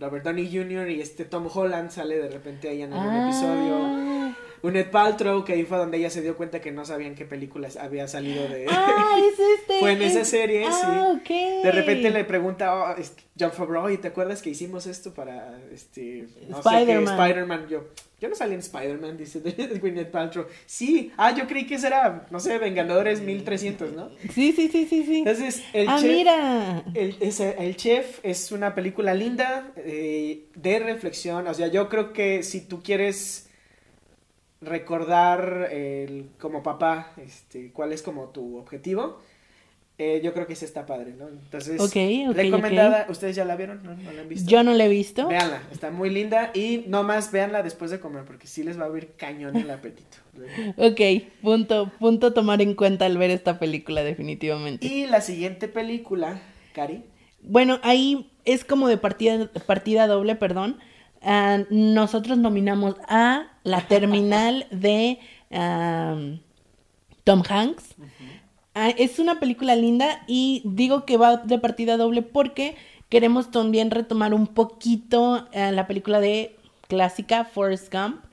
Robert 0.00 0.24
Downey 0.24 0.46
Jr. 0.46 0.90
y 0.90 1.00
este 1.00 1.24
Tom 1.24 1.48
Holland 1.52 1.90
sale 1.90 2.18
de 2.18 2.28
repente 2.28 2.68
ahí 2.68 2.82
en 2.82 2.92
algún 2.92 3.12
ah. 3.12 3.28
episodio. 3.28 4.17
Gwyneth 4.62 4.90
Paltrow, 4.90 5.44
que 5.44 5.52
ahí 5.54 5.64
fue 5.64 5.78
donde 5.78 5.98
ella 5.98 6.10
se 6.10 6.22
dio 6.22 6.36
cuenta 6.36 6.60
que 6.60 6.72
no 6.72 6.84
sabían 6.84 7.14
qué 7.14 7.24
películas 7.24 7.76
había 7.76 8.08
salido 8.08 8.48
de... 8.48 8.66
Ah, 8.68 9.16
es 9.32 9.38
este. 9.60 9.80
fue 9.80 9.92
en 9.92 10.02
esa 10.02 10.24
serie, 10.24 10.66
ah, 10.66 11.20
sí. 11.26 11.34
De 11.62 11.72
repente 11.72 12.10
le 12.10 12.24
pregunta 12.24 12.74
oh, 12.74 13.02
John 13.38 13.52
Favreau, 13.52 13.90
¿y 13.90 13.98
te 13.98 14.08
acuerdas 14.08 14.42
que 14.42 14.50
hicimos 14.50 14.86
esto 14.86 15.14
para, 15.14 15.58
este, 15.72 16.26
no 16.48 16.58
Spider-Man? 16.58 17.18
Spider-Man, 17.18 17.68
yo... 17.68 17.84
Yo 18.20 18.28
no 18.28 18.34
salí 18.34 18.54
en 18.54 18.60
Spider-Man, 18.60 19.16
dice 19.16 19.38
Gwyneth 19.80 20.10
Paltrow. 20.10 20.46
Sí, 20.66 21.12
ah, 21.16 21.32
yo 21.36 21.46
creí 21.46 21.66
que 21.66 21.76
ese 21.76 21.86
era, 21.86 22.26
no 22.30 22.40
sé, 22.40 22.58
Vengadores 22.58 23.20
1300, 23.20 23.92
¿no? 23.92 24.10
Sí, 24.34 24.52
sí, 24.52 24.68
sí, 24.72 24.86
sí, 24.90 25.04
sí. 25.04 25.18
Entonces, 25.18 25.62
el 25.72 25.88
ah, 25.88 25.98
chef. 26.00 26.10
mira. 26.10 26.84
El, 26.94 27.16
el 27.20 27.76
Chef 27.76 28.18
es 28.24 28.50
una 28.50 28.74
película 28.74 29.14
linda, 29.14 29.72
eh, 29.76 30.46
de 30.56 30.78
reflexión. 30.80 31.46
O 31.46 31.54
sea, 31.54 31.68
yo 31.68 31.88
creo 31.88 32.12
que 32.12 32.42
si 32.42 32.60
tú 32.62 32.82
quieres 32.82 33.47
recordar 34.60 35.68
el, 35.72 36.30
como 36.38 36.62
papá 36.62 37.12
este, 37.16 37.70
cuál 37.72 37.92
es 37.92 38.02
como 38.02 38.28
tu 38.28 38.56
objetivo. 38.58 39.20
Eh, 40.00 40.20
yo 40.22 40.32
creo 40.32 40.46
que 40.46 40.54
sí 40.54 40.64
está 40.64 40.86
padre, 40.86 41.14
¿no? 41.18 41.26
Entonces, 41.26 41.80
recomendada, 42.32 43.06
¿ustedes 43.08 43.34
ya 43.34 43.44
la 43.44 43.56
vieron? 43.56 43.82
¿No? 43.82 43.96
la 44.12 44.20
han 44.20 44.28
visto? 44.28 44.48
Yo 44.48 44.62
no 44.62 44.72
la 44.72 44.84
he 44.84 44.88
visto. 44.88 45.26
Véanla, 45.26 45.60
está 45.72 45.90
muy 45.90 46.08
linda 46.08 46.52
y 46.54 46.84
no 46.86 47.02
más 47.02 47.32
véanla 47.32 47.64
después 47.64 47.90
de 47.90 47.98
comer 47.98 48.24
porque 48.24 48.46
sí 48.46 48.62
les 48.62 48.78
va 48.78 48.84
a 48.84 48.86
abrir 48.86 49.14
cañón 49.16 49.56
el 49.56 49.68
apetito. 49.68 50.18
ok, 50.76 51.00
punto, 51.42 51.90
punto 51.98 52.32
tomar 52.32 52.62
en 52.62 52.74
cuenta 52.74 53.06
al 53.06 53.18
ver 53.18 53.32
esta 53.32 53.58
película 53.58 54.04
definitivamente. 54.04 54.86
Y 54.86 55.06
la 55.06 55.20
siguiente 55.20 55.66
película, 55.66 56.40
Cari. 56.74 57.02
Bueno, 57.42 57.80
ahí 57.82 58.30
es 58.44 58.64
como 58.64 58.86
de 58.86 58.98
partida, 58.98 59.50
partida 59.66 60.06
doble, 60.06 60.36
perdón. 60.36 60.78
Nosotros 61.70 62.38
nominamos 62.38 62.96
a 63.08 63.48
La 63.64 63.86
Terminal 63.88 64.66
de 64.70 65.18
Tom 67.24 67.42
Hanks. 67.48 67.96
Ah, 68.74 68.90
es 68.90 69.18
una 69.18 69.40
película 69.40 69.74
linda 69.74 70.22
y 70.28 70.62
digo 70.64 71.04
que 71.04 71.16
va 71.16 71.38
de 71.38 71.58
partida 71.58 71.96
doble 71.96 72.22
porque 72.22 72.76
queremos 73.08 73.50
también 73.50 73.90
retomar 73.90 74.34
un 74.34 74.46
poquito 74.46 75.48
ah, 75.52 75.72
la 75.72 75.88
película 75.88 76.20
de 76.20 76.56
clásica 76.86 77.44
Forrest 77.44 77.92
Gump. 77.92 78.24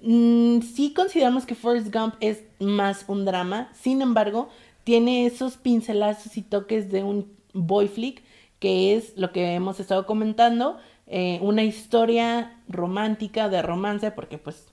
Mm, 0.00 0.60
sí 0.60 0.92
consideramos 0.94 1.44
que 1.44 1.56
Forrest 1.56 1.92
Gump 1.92 2.14
es 2.20 2.44
más 2.60 3.04
un 3.08 3.24
drama, 3.24 3.68
sin 3.74 4.00
embargo, 4.00 4.48
tiene 4.84 5.26
esos 5.26 5.56
pincelazos 5.56 6.36
y 6.36 6.42
toques 6.42 6.90
de 6.90 7.02
un 7.02 7.30
boy 7.52 7.88
flick, 7.88 8.22
que 8.60 8.94
es 8.94 9.16
lo 9.16 9.32
que 9.32 9.54
hemos 9.54 9.80
estado 9.80 10.06
comentando, 10.06 10.78
eh, 11.12 11.40
una 11.42 11.64
historia 11.64 12.56
romántica 12.68 13.48
de 13.48 13.62
romance, 13.62 14.12
porque 14.12 14.38
pues 14.38 14.68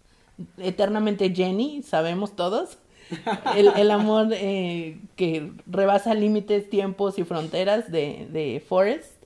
eternamente 0.60 1.34
Jenny, 1.34 1.82
sabemos 1.82 2.36
todos, 2.36 2.78
el, 3.56 3.90
amor 3.90 4.28
eh, 4.32 5.00
que 5.16 5.52
rebasa 5.66 6.14
límites, 6.14 6.70
tiempos 6.70 7.18
y 7.18 7.24
fronteras 7.24 7.92
de, 7.92 8.28
de 8.32 8.64
Forrest, 8.66 9.24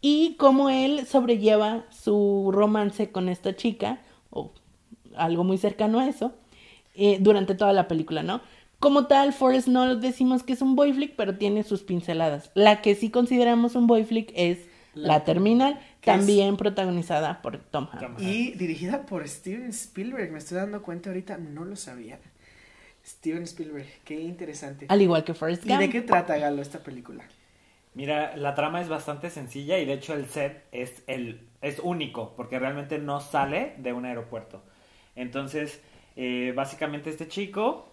y 0.00 0.34
cómo 0.34 0.68
él 0.68 1.06
sobrelleva 1.06 1.84
su 1.90 2.50
romance 2.52 3.12
con 3.12 3.28
esta 3.28 3.54
chica, 3.54 4.00
o 4.30 4.50
algo 5.16 5.44
muy 5.44 5.58
cercano 5.58 6.00
a 6.00 6.08
eso, 6.08 6.32
eh, 6.96 7.18
durante 7.20 7.54
toda 7.54 7.72
la 7.72 7.86
película, 7.86 8.24
¿no? 8.24 8.40
Como 8.80 9.06
tal, 9.06 9.32
Forrest 9.32 9.68
no 9.68 9.94
decimos 9.94 10.42
que 10.42 10.54
es 10.54 10.60
un 10.60 10.74
boy 10.74 10.92
flick, 10.92 11.14
pero 11.14 11.36
tiene 11.36 11.62
sus 11.62 11.82
pinceladas. 11.82 12.50
La 12.54 12.82
que 12.82 12.96
sí 12.96 13.10
consideramos 13.10 13.76
un 13.76 13.86
boy 13.86 14.02
flick 14.02 14.32
es 14.34 14.58
La 14.94 15.22
Terminal, 15.22 15.78
también 16.04 16.56
protagonizada 16.56 17.42
por 17.42 17.58
Tom 17.58 17.88
Hanks. 17.92 18.22
Y 18.22 18.52
dirigida 18.52 19.06
por 19.06 19.26
Steven 19.28 19.70
Spielberg. 19.70 20.32
Me 20.32 20.38
estoy 20.38 20.58
dando 20.58 20.82
cuenta 20.82 21.10
ahorita, 21.10 21.38
no 21.38 21.64
lo 21.64 21.76
sabía. 21.76 22.18
Steven 23.04 23.42
Spielberg, 23.44 23.86
qué 24.04 24.20
interesante. 24.20 24.86
Al 24.88 25.02
igual 25.02 25.24
que 25.24 25.34
Forrest 25.34 25.64
Gump. 25.64 25.80
¿Y 25.80 25.86
de 25.86 25.90
qué 25.90 26.02
trata, 26.02 26.36
Galo, 26.36 26.62
esta 26.62 26.80
película? 26.80 27.24
Mira, 27.94 28.36
la 28.36 28.54
trama 28.54 28.80
es 28.80 28.88
bastante 28.88 29.28
sencilla 29.28 29.78
y 29.78 29.84
de 29.84 29.92
hecho 29.94 30.14
el 30.14 30.26
set 30.26 30.64
es, 30.72 31.02
el, 31.06 31.46
es 31.60 31.78
único 31.78 32.34
porque 32.36 32.58
realmente 32.58 32.98
no 32.98 33.20
sale 33.20 33.74
de 33.78 33.92
un 33.92 34.06
aeropuerto. 34.06 34.62
Entonces, 35.14 35.80
eh, 36.16 36.52
básicamente 36.56 37.10
este 37.10 37.28
chico 37.28 37.92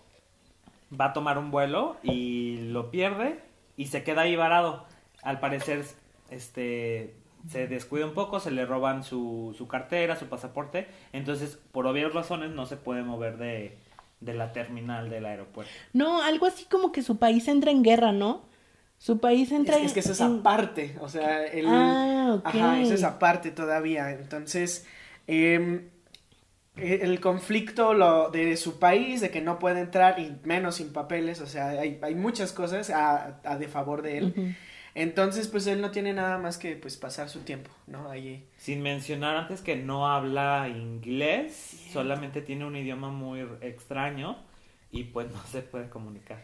va 0.99 1.06
a 1.06 1.14
tomar 1.14 1.38
un 1.38 1.52
vuelo 1.52 1.98
y 2.02 2.57
lo 2.69 2.91
pierde 2.91 3.40
y 3.76 3.88
se 3.88 4.03
queda 4.03 4.22
ahí 4.22 4.36
varado. 4.36 4.86
Al 5.22 5.41
parecer, 5.41 5.84
este, 6.30 7.15
se 7.48 7.68
descuida 7.68 8.06
un 8.06 8.14
poco, 8.14 8.40
se 8.40 8.52
le 8.52 8.66
roban 8.66 9.03
su, 9.03 9.56
su 9.57 9.68
cartera, 9.68 10.16
su 10.16 10.26
pasaporte, 10.28 10.88
entonces 11.14 11.57
por 11.72 11.88
obvias 11.88 12.14
razones 12.14 12.52
no 12.52 12.66
se 12.66 12.76
puede 12.78 13.03
mover 13.03 13.38
de, 13.38 13.78
de 14.20 14.34
la 14.34 14.52
terminal 14.52 15.10
del 15.10 15.26
aeropuerto. 15.26 15.72
No, 15.94 16.22
algo 16.22 16.45
así 16.45 16.66
como 16.66 16.91
que 16.91 17.02
su 17.02 17.18
país 17.18 17.48
entra 17.48 17.72
en 17.72 17.84
guerra, 17.84 18.11
¿no? 18.11 18.48
Su 18.98 19.20
país 19.20 19.52
entra 19.53 19.78
es, 19.78 19.86
es 19.86 19.94
que 19.94 19.99
es 20.02 20.20
en- 20.20 20.40
aparte, 20.40 20.98
o 20.99 21.07
sea, 21.07 21.45
el... 21.45 21.66
Ah, 21.68 22.34
ok. 22.40 22.45
Ajá, 22.45 22.82
es 22.82 23.03
aparte 23.03 23.52
todavía. 23.52 24.11
Entonces, 24.11 24.86
em, 25.26 25.88
e- 26.76 26.99
el 27.03 27.22
conflicto 27.22 27.94
lo, 27.94 28.30
de 28.30 28.57
su 28.57 28.78
país, 28.80 29.22
de 29.22 29.30
que 29.32 29.40
no 29.41 29.57
puede 29.57 29.80
entrar, 29.80 30.20
y 30.20 30.38
menos 30.44 30.76
sin 30.76 30.91
papeles, 30.91 31.40
o 31.40 31.48
sea, 31.48 31.70
hay, 31.70 31.98
hay 32.02 32.16
muchas 32.16 32.52
cosas 32.52 32.90
a, 32.90 33.40
a 33.45 33.57
de 33.57 33.68
favor 33.70 34.02
de 34.02 34.18
él. 34.18 34.56
Entonces, 34.99 35.47
pues 35.47 35.65
él 35.65 35.80
no 35.80 35.91
tiene 35.91 36.11
nada 36.11 36.38
más 36.39 36.57
que 36.57 36.76
pues 36.76 36.97
pasar 36.97 37.30
su 37.30 37.39
tiempo, 37.39 37.71
¿no? 37.88 38.09
Allí. 38.09 38.45
Sin 38.57 38.81
mencionar 38.81 39.38
antes 39.38 39.61
que 39.61 39.77
no 39.77 40.11
habla 40.11 40.67
inglés, 40.67 41.53
solamente 41.93 42.41
tiene 42.41 42.65
un 42.65 42.76
idioma 42.76 43.09
muy 43.09 43.47
extraño 43.61 44.38
y 44.91 45.05
pues 45.05 45.31
no 45.31 45.41
se 45.45 45.61
puede 45.61 45.88
comunicar. 45.88 46.43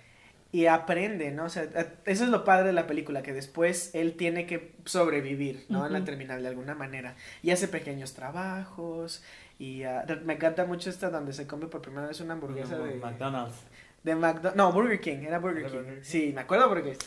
Y 0.53 0.67
aprende, 0.67 1.31
¿no? 1.31 1.43
O 1.43 1.49
sea, 1.49 1.63
eso 2.05 2.23
es 2.23 2.29
lo 2.29 2.45
padre 2.45 2.67
de 2.67 2.71
la 2.71 2.87
película, 2.87 3.23
que 3.23 3.33
después 3.33 3.93
él 3.93 4.13
tiene 4.13 4.45
que 4.45 4.71
sobrevivir, 4.85 5.65
¿no? 5.67 5.85
En 5.85 5.91
la 5.91 6.05
terminal 6.05 6.41
de 6.41 6.47
alguna 6.47 6.75
manera. 6.75 7.17
Y 7.43 7.51
hace 7.51 7.67
pequeños 7.67 8.13
trabajos. 8.13 9.21
Y 9.59 9.83
ah, 9.83 10.05
me 10.23 10.35
encanta 10.35 10.63
mucho 10.63 10.89
esta 10.89 11.09
donde 11.09 11.33
se 11.33 11.45
come 11.45 11.67
por 11.67 11.81
primera 11.81 12.07
vez 12.07 12.21
una 12.21 12.35
hamburguesa 12.35 12.77
de... 12.77 12.95
McDonald's. 12.95 13.57
De 14.01 14.15
McDonald's. 14.15 14.55
No, 14.55 14.71
Burger 14.71 15.01
King, 15.01 15.23
era 15.23 15.39
Burger 15.39 15.65
¿Era 15.65 15.69
King. 15.71 15.77
Burger 15.77 15.95
King? 15.95 16.03
Sí, 16.03 16.31
me 16.33 16.39
acuerdo 16.39 16.69
porque. 16.69 16.97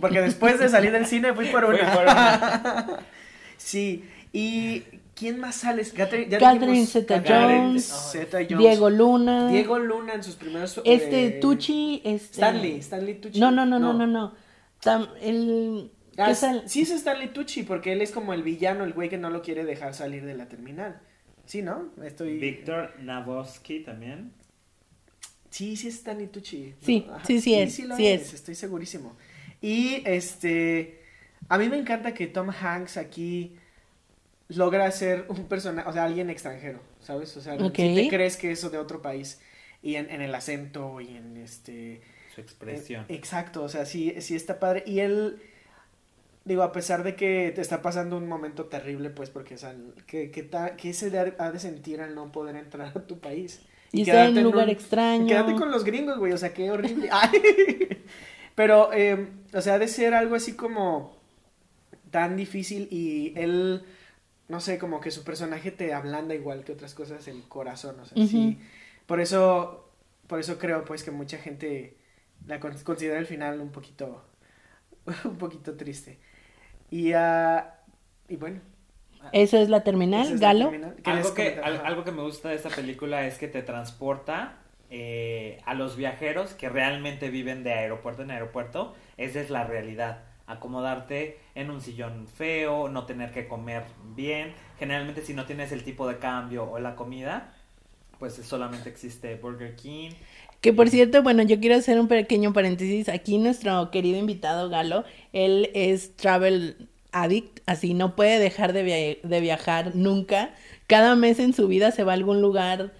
Porque 0.00 0.20
después 0.20 0.58
de 0.58 0.68
salir 0.68 0.92
del 0.92 1.06
cine 1.06 1.32
fui 1.34 1.46
por 1.46 1.64
Fui 1.66 1.74
una. 1.80 1.92
por 1.92 2.02
una. 2.02 3.00
sí, 3.56 4.04
y 4.32 4.82
¿quién 5.14 5.38
más 5.40 5.54
sale? 5.56 5.82
Catherine, 5.84 6.28
ya 6.30 6.38
Catherine 6.38 6.72
dijimos- 6.72 6.90
Zeta 6.92 7.22
Jones, 7.26 8.10
Zeta-Jones. 8.12 8.58
Diego 8.58 8.90
Luna. 8.90 9.48
Diego 9.48 9.78
Luna 9.78 10.14
en 10.14 10.22
sus 10.22 10.34
primeros. 10.36 10.80
Este, 10.84 11.26
eh, 11.26 11.30
Tucci, 11.40 12.02
este... 12.04 12.32
Stanley, 12.34 12.78
Stanley 12.80 13.14
Tucci. 13.20 13.40
No, 13.40 13.50
no, 13.50 13.64
no, 13.64 13.78
no, 13.78 13.92
no, 13.94 14.06
no. 14.06 14.34
Tam- 14.82 15.08
el... 15.20 15.90
Ah, 16.18 16.26
¿qué 16.26 16.32
es- 16.32 16.38
sal- 16.38 16.62
Sí, 16.66 16.82
es 16.82 16.90
Stanley 16.90 17.28
Tucci, 17.32 17.62
porque 17.62 17.92
él 17.92 18.02
es 18.02 18.10
como 18.12 18.32
el 18.34 18.42
villano, 18.42 18.84
el 18.84 18.92
güey 18.92 19.08
que 19.08 19.18
no 19.18 19.30
lo 19.30 19.42
quiere 19.42 19.64
dejar 19.64 19.94
salir 19.94 20.24
de 20.24 20.34
la 20.34 20.48
terminal. 20.48 21.00
Sí, 21.46 21.62
¿no? 21.62 21.90
Estoy. 22.04 22.38
Víctor 22.38 22.92
Navosky 23.00 23.80
también. 23.84 24.32
Sí, 25.50 25.76
sí 25.76 25.88
es 25.88 25.94
Stanley 25.94 26.26
Tucci. 26.26 26.74
¿no? 26.80 26.86
Sí, 26.86 27.06
sí, 27.24 27.40
sí 27.40 27.54
es, 27.54 27.78
lo 27.84 27.96
sí 27.96 28.06
es. 28.06 28.34
Estoy 28.34 28.54
segurísimo. 28.54 29.16
Y 29.60 30.02
este, 30.04 31.00
a 31.48 31.58
mí 31.58 31.68
me 31.68 31.78
encanta 31.78 32.14
que 32.14 32.26
Tom 32.26 32.50
Hanks 32.50 32.96
aquí 32.96 33.56
logra 34.48 34.90
ser 34.90 35.24
un 35.28 35.46
personaje, 35.48 35.88
o 35.88 35.92
sea, 35.92 36.04
alguien 36.04 36.30
extranjero, 36.30 36.80
¿sabes? 37.00 37.36
O 37.36 37.40
sea, 37.40 37.54
Ok. 37.54 37.74
si 37.76 37.94
te 37.94 38.08
crees 38.08 38.36
que 38.36 38.50
eso 38.52 38.70
de 38.70 38.78
otro 38.78 39.02
país 39.02 39.40
y 39.82 39.96
en, 39.96 40.10
en 40.10 40.20
el 40.20 40.34
acento 40.34 41.00
y 41.00 41.16
en 41.16 41.36
este... 41.36 42.00
Su 42.34 42.40
expresión. 42.42 43.06
eh, 43.08 43.14
exacto, 43.14 43.62
o 43.62 43.68
sea, 43.68 43.86
sí, 43.86 44.14
sí 44.20 44.36
está 44.36 44.58
padre. 44.60 44.84
Y 44.86 45.00
él, 45.00 45.38
digo, 46.44 46.62
a 46.62 46.70
pesar 46.70 47.02
de 47.02 47.16
que 47.16 47.50
te 47.54 47.60
está 47.62 47.80
pasando 47.82 48.16
un 48.18 48.28
momento 48.28 48.66
terrible, 48.66 49.08
pues, 49.10 49.30
porque, 49.30 49.54
o 49.54 49.58
sea, 49.58 49.74
que, 50.06 50.30
que, 50.30 50.42
ta- 50.42 50.76
que 50.76 50.92
se 50.92 51.08
de- 51.10 51.34
ha 51.38 51.50
de 51.50 51.58
sentir 51.58 52.00
al 52.02 52.14
no 52.14 52.30
poder 52.30 52.56
entrar 52.56 52.92
a 52.94 53.06
tu 53.06 53.18
país. 53.18 53.62
Y 53.90 54.02
estar 54.02 54.28
en 54.28 54.36
un 54.38 54.44
lugar 54.44 54.64
un- 54.66 54.70
extraño. 54.70 55.26
Quédate 55.26 55.54
con 55.54 55.70
los 55.70 55.82
gringos, 55.82 56.18
güey, 56.18 56.32
o 56.32 56.38
sea, 56.38 56.52
qué 56.52 56.70
horrible. 56.70 57.08
Ay. 57.12 57.30
Pero, 58.54 58.90
eh, 58.92 59.28
o 59.56 59.60
sea, 59.62 59.74
ha 59.74 59.78
de 59.78 59.88
ser 59.88 60.14
algo 60.14 60.34
así 60.36 60.54
como 60.54 61.16
tan 62.10 62.36
difícil 62.36 62.88
y 62.90 63.32
él, 63.36 63.84
no 64.48 64.60
sé, 64.60 64.78
como 64.78 65.00
que 65.00 65.10
su 65.10 65.24
personaje 65.24 65.70
te 65.70 65.92
ablanda 65.94 66.34
igual 66.34 66.64
que 66.64 66.72
otras 66.72 66.94
cosas 66.94 67.26
el 67.28 67.42
corazón, 67.48 67.98
o 68.00 68.04
sea, 68.06 68.16
Ujú. 68.18 68.28
sí. 68.28 68.58
Por 69.06 69.20
eso, 69.20 69.90
por 70.26 70.40
eso 70.40 70.58
creo, 70.58 70.84
pues, 70.84 71.02
que 71.02 71.10
mucha 71.10 71.38
gente 71.38 71.96
la 72.46 72.60
con- 72.60 72.76
considera 72.78 73.18
el 73.18 73.26
final 73.26 73.60
un 73.60 73.70
poquito, 73.70 74.24
un 75.24 75.36
poquito 75.38 75.76
triste. 75.76 76.18
Y, 76.90 77.12
ah, 77.12 77.74
y 78.28 78.36
bueno. 78.36 78.60
Eso 79.32 79.58
es 79.58 79.68
la 79.68 79.82
terminal, 79.82 80.34
la 80.34 80.36
Galo. 80.38 80.70
terminal. 80.70 80.96
¿Quieres 81.02 81.24
Algo 81.24 81.34
que, 81.34 81.60
al- 81.62 81.84
algo 81.84 82.04
que 82.04 82.12
me 82.12 82.22
gusta 82.22 82.50
de 82.50 82.56
esta 82.56 82.68
película 82.70 83.26
es 83.26 83.38
que 83.38 83.48
te 83.48 83.62
transporta 83.62 84.58
eh, 84.90 85.60
a 85.64 85.74
los 85.74 85.96
viajeros 85.96 86.54
que 86.54 86.68
realmente 86.68 87.30
viven 87.30 87.64
de 87.64 87.72
aeropuerto 87.72 88.22
en 88.22 88.30
aeropuerto. 88.30 88.94
Esa 89.16 89.40
es 89.40 89.50
la 89.50 89.64
realidad. 89.64 90.22
Acomodarte 90.46 91.38
en 91.54 91.70
un 91.70 91.80
sillón 91.80 92.28
feo, 92.28 92.88
no 92.88 93.04
tener 93.04 93.32
que 93.32 93.48
comer 93.48 93.82
bien. 94.14 94.52
Generalmente 94.78 95.22
si 95.22 95.34
no 95.34 95.44
tienes 95.44 95.72
el 95.72 95.82
tipo 95.82 96.06
de 96.08 96.18
cambio 96.18 96.70
o 96.70 96.78
la 96.78 96.94
comida, 96.94 97.52
pues 98.18 98.34
solamente 98.34 98.88
existe 98.88 99.34
Burger 99.34 99.74
King. 99.76 100.10
Que 100.60 100.72
por 100.72 100.88
cierto, 100.88 101.22
bueno, 101.22 101.42
yo 101.42 101.60
quiero 101.60 101.76
hacer 101.76 101.98
un 102.00 102.08
pequeño 102.08 102.52
paréntesis. 102.52 103.08
Aquí 103.08 103.38
nuestro 103.38 103.90
querido 103.90 104.18
invitado 104.18 104.68
Galo, 104.68 105.04
él 105.32 105.70
es 105.74 106.16
travel 106.16 106.88
addict, 107.12 107.60
así 107.66 107.94
no 107.94 108.14
puede 108.16 108.38
dejar 108.38 108.72
de, 108.72 108.82
via- 108.82 109.16
de 109.22 109.40
viajar 109.40 109.94
nunca. 109.96 110.54
Cada 110.86 111.16
mes 111.16 111.38
en 111.40 111.52
su 111.54 111.66
vida 111.66 111.90
se 111.90 112.04
va 112.04 112.12
a 112.12 112.14
algún 112.14 112.40
lugar, 112.40 112.92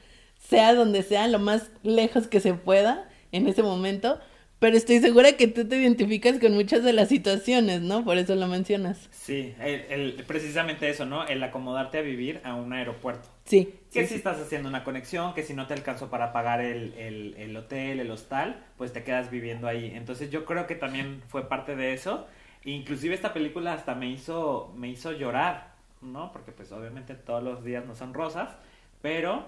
sea 0.48 0.74
donde 0.74 1.02
sea, 1.02 1.28
lo 1.28 1.38
más 1.38 1.70
lejos 1.82 2.26
que 2.28 2.40
se 2.40 2.54
pueda 2.54 3.08
en 3.32 3.46
ese 3.48 3.62
momento. 3.62 4.18
Pero 4.58 4.74
estoy 4.78 5.00
segura 5.00 5.32
que 5.32 5.48
tú 5.48 5.68
te 5.68 5.76
identificas 5.76 6.38
con 6.38 6.54
muchas 6.54 6.82
de 6.82 6.94
las 6.94 7.08
situaciones, 7.10 7.82
¿no? 7.82 8.04
Por 8.06 8.16
eso 8.16 8.34
lo 8.36 8.46
mencionas. 8.46 9.06
Sí, 9.12 9.54
el- 9.60 9.84
el- 9.90 10.24
precisamente 10.26 10.88
eso, 10.88 11.04
¿no? 11.04 11.26
El 11.26 11.42
acomodarte 11.42 11.98
a 11.98 12.00
vivir 12.00 12.40
a 12.42 12.54
un 12.54 12.72
aeropuerto. 12.72 13.28
Sí. 13.44 13.74
Que 13.92 14.02
sí, 14.04 14.08
si 14.08 14.14
estás 14.14 14.40
haciendo 14.40 14.70
una 14.70 14.82
conexión, 14.82 15.34
que 15.34 15.42
si 15.42 15.52
no 15.52 15.66
te 15.66 15.74
alcanzó 15.74 16.08
para 16.08 16.32
pagar 16.32 16.62
el, 16.62 16.94
el, 16.94 17.34
el 17.36 17.54
hotel, 17.54 18.00
el 18.00 18.10
hostal, 18.10 18.64
pues 18.78 18.94
te 18.94 19.04
quedas 19.04 19.30
viviendo 19.30 19.68
ahí. 19.68 19.92
Entonces 19.94 20.30
yo 20.30 20.46
creo 20.46 20.66
que 20.66 20.74
también 20.74 21.22
fue 21.28 21.48
parte 21.50 21.76
de 21.76 21.92
eso. 21.92 22.26
Inclusive 22.64 23.14
esta 23.14 23.34
película 23.34 23.74
hasta 23.74 23.94
me 23.94 24.08
hizo, 24.08 24.72
me 24.74 24.88
hizo 24.88 25.12
llorar, 25.12 25.74
¿no? 26.00 26.32
Porque 26.32 26.50
pues 26.52 26.72
obviamente 26.72 27.14
todos 27.14 27.42
los 27.42 27.62
días 27.62 27.84
no 27.84 27.94
son 27.94 28.14
rosas, 28.14 28.56
pero 29.02 29.46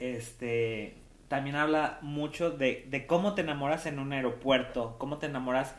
este 0.00 0.96
también 1.28 1.54
habla 1.54 1.98
mucho 2.02 2.50
de, 2.50 2.86
de 2.90 3.06
cómo 3.06 3.34
te 3.34 3.42
enamoras 3.42 3.86
en 3.86 4.00
un 4.00 4.12
aeropuerto, 4.12 4.96
cómo 4.98 5.18
te 5.18 5.26
enamoras 5.26 5.76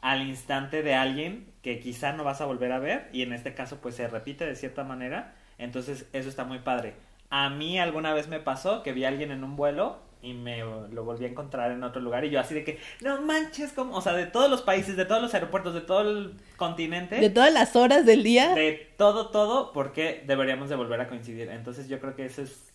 al 0.00 0.26
instante 0.26 0.82
de 0.82 0.94
alguien 0.94 1.46
que 1.62 1.80
quizá 1.80 2.12
no 2.12 2.24
vas 2.24 2.40
a 2.40 2.46
volver 2.46 2.72
a 2.72 2.78
ver 2.78 3.08
y 3.12 3.22
en 3.22 3.32
este 3.32 3.54
caso 3.54 3.78
pues 3.82 3.94
se 3.94 4.08
repite 4.08 4.46
de 4.46 4.56
cierta 4.56 4.84
manera, 4.84 5.34
entonces 5.58 6.06
eso 6.12 6.28
está 6.28 6.44
muy 6.44 6.60
padre. 6.60 6.94
A 7.30 7.50
mí 7.50 7.78
alguna 7.78 8.14
vez 8.14 8.28
me 8.28 8.38
pasó 8.40 8.82
que 8.82 8.92
vi 8.92 9.04
a 9.04 9.08
alguien 9.08 9.30
en 9.30 9.44
un 9.44 9.56
vuelo 9.56 9.98
y 10.24 10.32
me 10.32 10.60
lo 10.60 11.04
volví 11.04 11.26
a 11.26 11.28
encontrar 11.28 11.70
en 11.70 11.82
otro 11.84 12.00
lugar 12.00 12.24
y 12.24 12.30
yo 12.30 12.40
así 12.40 12.54
de 12.54 12.64
que, 12.64 12.78
no 13.02 13.20
manches, 13.20 13.72
como, 13.72 13.94
o 13.96 14.00
sea, 14.00 14.14
de 14.14 14.26
todos 14.26 14.50
los 14.50 14.62
países, 14.62 14.96
de 14.96 15.04
todos 15.04 15.20
los 15.20 15.34
aeropuertos, 15.34 15.74
de 15.74 15.82
todo 15.82 16.00
el 16.00 16.34
continente, 16.56 17.16
De 17.16 17.30
todas 17.30 17.52
las 17.52 17.76
horas 17.76 18.06
del 18.06 18.22
día. 18.22 18.54
de 18.54 18.94
todo, 18.96 19.28
todo, 19.28 19.72
porque 19.72 20.22
deberíamos 20.26 20.70
de 20.70 20.76
volver 20.76 21.00
a 21.00 21.08
coincidir. 21.08 21.50
Entonces 21.50 21.88
yo 21.88 22.00
creo 22.00 22.16
que 22.16 22.24
eso 22.24 22.42
es... 22.42 22.73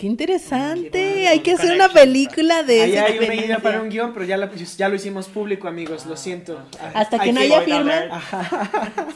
Qué 0.00 0.06
interesante. 0.06 0.90
Qué 0.90 1.28
Hay 1.28 1.40
que 1.40 1.52
hacer 1.52 1.74
una 1.74 1.90
película 1.90 2.62
de 2.62 2.80
Ahí 2.80 2.96
hay 2.96 3.18
una 3.18 3.34
idea 3.34 3.58
para 3.58 3.82
un 3.82 3.90
guion, 3.90 4.14
pero 4.14 4.24
ya 4.24 4.38
lo, 4.38 4.50
ya 4.54 4.88
lo 4.88 4.94
hicimos 4.94 5.28
público, 5.28 5.68
amigos, 5.68 6.06
lo 6.06 6.16
siento. 6.16 6.58
Hasta 6.94 7.18
que 7.18 7.24
hay 7.24 7.32
no 7.34 7.40
haya 7.40 7.60
firma, 7.60 8.22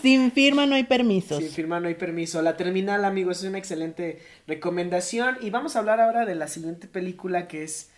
sin 0.02 0.30
firma 0.30 0.66
no 0.66 0.74
hay 0.74 0.84
permisos. 0.84 1.38
Sin 1.38 1.48
firma 1.48 1.80
no 1.80 1.88
hay 1.88 1.94
permiso. 1.94 2.42
La 2.42 2.58
terminal, 2.58 3.06
amigos, 3.06 3.38
es 3.38 3.48
una 3.48 3.56
excelente 3.56 4.20
recomendación. 4.46 5.38
Y 5.40 5.48
vamos 5.48 5.74
a 5.74 5.78
hablar 5.78 6.02
ahora 6.02 6.26
de 6.26 6.34
la 6.34 6.48
siguiente 6.48 6.86
película 6.86 7.48
que 7.48 7.62
es 7.64 7.88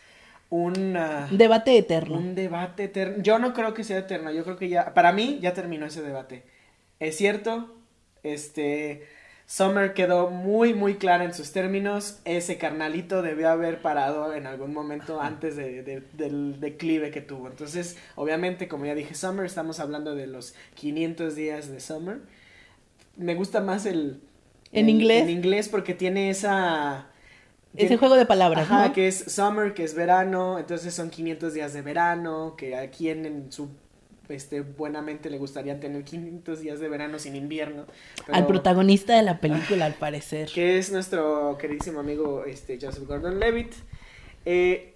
un, 0.48 0.96
Debate 1.32 1.76
eterno. 1.78 2.18
un 2.18 2.36
debate 2.36 2.84
eterno. 2.84 3.20
Yo 3.20 3.40
no 3.40 3.52
creo 3.52 3.74
que 3.74 3.82
sea 3.82 3.98
eterno, 3.98 4.30
yo 4.30 4.44
creo 4.44 4.58
que 4.58 4.68
ya, 4.68 4.94
para 4.94 5.10
mí 5.10 5.40
ya 5.42 5.54
terminó 5.54 5.86
ese 5.86 6.02
debate. 6.02 6.44
Es 7.00 7.16
cierto, 7.16 7.74
este, 8.22 9.08
Summer 9.48 9.94
quedó 9.94 10.28
muy, 10.30 10.74
muy 10.74 10.96
clara 10.96 11.24
en 11.24 11.32
sus 11.32 11.52
términos. 11.52 12.18
Ese 12.24 12.58
carnalito 12.58 13.22
debió 13.22 13.48
haber 13.50 13.80
parado 13.80 14.34
en 14.34 14.44
algún 14.46 14.74
momento 14.74 15.20
antes 15.20 15.54
de- 15.56 15.82
de- 15.84 16.02
del 16.14 16.58
declive 16.60 17.12
que 17.12 17.20
tuvo. 17.20 17.46
Entonces, 17.46 17.96
obviamente, 18.16 18.66
como 18.66 18.86
ya 18.86 18.94
dije, 18.96 19.14
Summer, 19.14 19.46
estamos 19.46 19.78
hablando 19.78 20.16
de 20.16 20.26
los 20.26 20.54
500 20.74 21.36
días 21.36 21.70
de 21.70 21.78
Summer. 21.78 22.18
Me 23.16 23.34
gusta 23.36 23.60
más 23.60 23.86
el... 23.86 24.20
¿En 24.72 24.86
el- 24.86 24.90
inglés? 24.90 25.22
En 25.22 25.30
inglés 25.30 25.68
porque 25.68 25.94
tiene 25.94 26.28
esa... 26.30 27.06
Ese 27.74 27.86
tiene- 27.86 27.96
juego 27.98 28.16
de 28.16 28.26
palabras, 28.26 28.64
Ajá, 28.64 28.88
¿no? 28.88 28.92
que 28.94 29.06
es 29.06 29.16
summer, 29.32 29.74
que 29.74 29.84
es 29.84 29.94
verano, 29.94 30.58
entonces 30.58 30.92
son 30.94 31.10
500 31.10 31.52
días 31.54 31.72
de 31.72 31.82
verano, 31.82 32.54
que 32.56 32.74
a 32.74 32.90
quien 32.90 33.26
en 33.26 33.52
su 33.52 33.68
este 34.28 34.60
buenamente 34.60 35.30
le 35.30 35.38
gustaría 35.38 35.78
tener 35.80 36.04
500 36.04 36.60
días 36.60 36.80
de 36.80 36.88
verano 36.88 37.18
sin 37.18 37.36
invierno. 37.36 37.86
Al 38.30 38.46
protagonista 38.46 39.16
de 39.16 39.22
la 39.22 39.40
película, 39.40 39.86
al 39.86 39.94
parecer. 39.94 40.48
que 40.52 40.78
es 40.78 40.92
nuestro 40.92 41.56
queridísimo 41.58 42.00
amigo 42.00 42.44
este 42.44 42.78
Joseph 42.80 43.06
Gordon-Levitt. 43.06 43.74
Eh, 44.44 44.94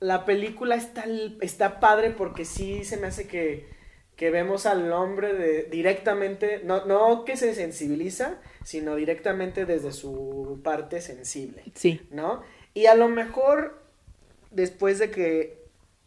la 0.00 0.24
película 0.24 0.74
está, 0.74 1.04
está 1.40 1.80
padre 1.80 2.10
porque 2.10 2.44
sí 2.44 2.84
se 2.84 2.96
me 2.96 3.06
hace 3.06 3.26
que, 3.28 3.68
que 4.16 4.30
vemos 4.30 4.66
al 4.66 4.92
hombre 4.92 5.32
de, 5.34 5.64
directamente, 5.64 6.60
no, 6.64 6.84
no 6.86 7.24
que 7.24 7.36
se 7.36 7.54
sensibiliza, 7.54 8.40
sino 8.64 8.96
directamente 8.96 9.64
desde 9.64 9.92
su 9.92 10.60
parte 10.64 11.00
sensible. 11.00 11.62
Sí. 11.74 12.00
¿no? 12.10 12.42
Y 12.74 12.86
a 12.86 12.94
lo 12.94 13.08
mejor 13.08 13.80
después 14.50 14.98
de 14.98 15.10
que 15.10 15.61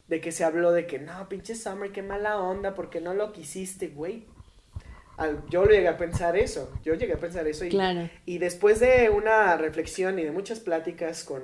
de 0.07 0.21
que 0.21 0.31
se 0.31 0.43
habló 0.43 0.71
de 0.71 0.85
que 0.85 0.99
no, 0.99 1.27
pinche 1.29 1.55
Summer, 1.55 1.91
qué 1.91 2.01
mala 2.03 2.39
onda, 2.39 2.73
porque 2.75 3.01
no 3.01 3.13
lo 3.13 3.31
quisiste, 3.33 3.87
güey. 3.87 4.25
Al- 5.17 5.43
yo 5.49 5.65
llegué 5.65 5.87
a 5.87 5.97
pensar 5.97 6.35
eso, 6.35 6.71
yo 6.83 6.93
llegué 6.93 7.13
a 7.13 7.17
pensar 7.17 7.47
eso 7.47 7.63
y, 7.65 7.69
Claro. 7.69 8.09
y 8.25 8.37
después 8.37 8.79
de 8.81 9.09
una 9.09 9.55
reflexión 9.57 10.19
y 10.19 10.23
de 10.23 10.31
muchas 10.31 10.59
pláticas 10.59 11.23
con 11.23 11.41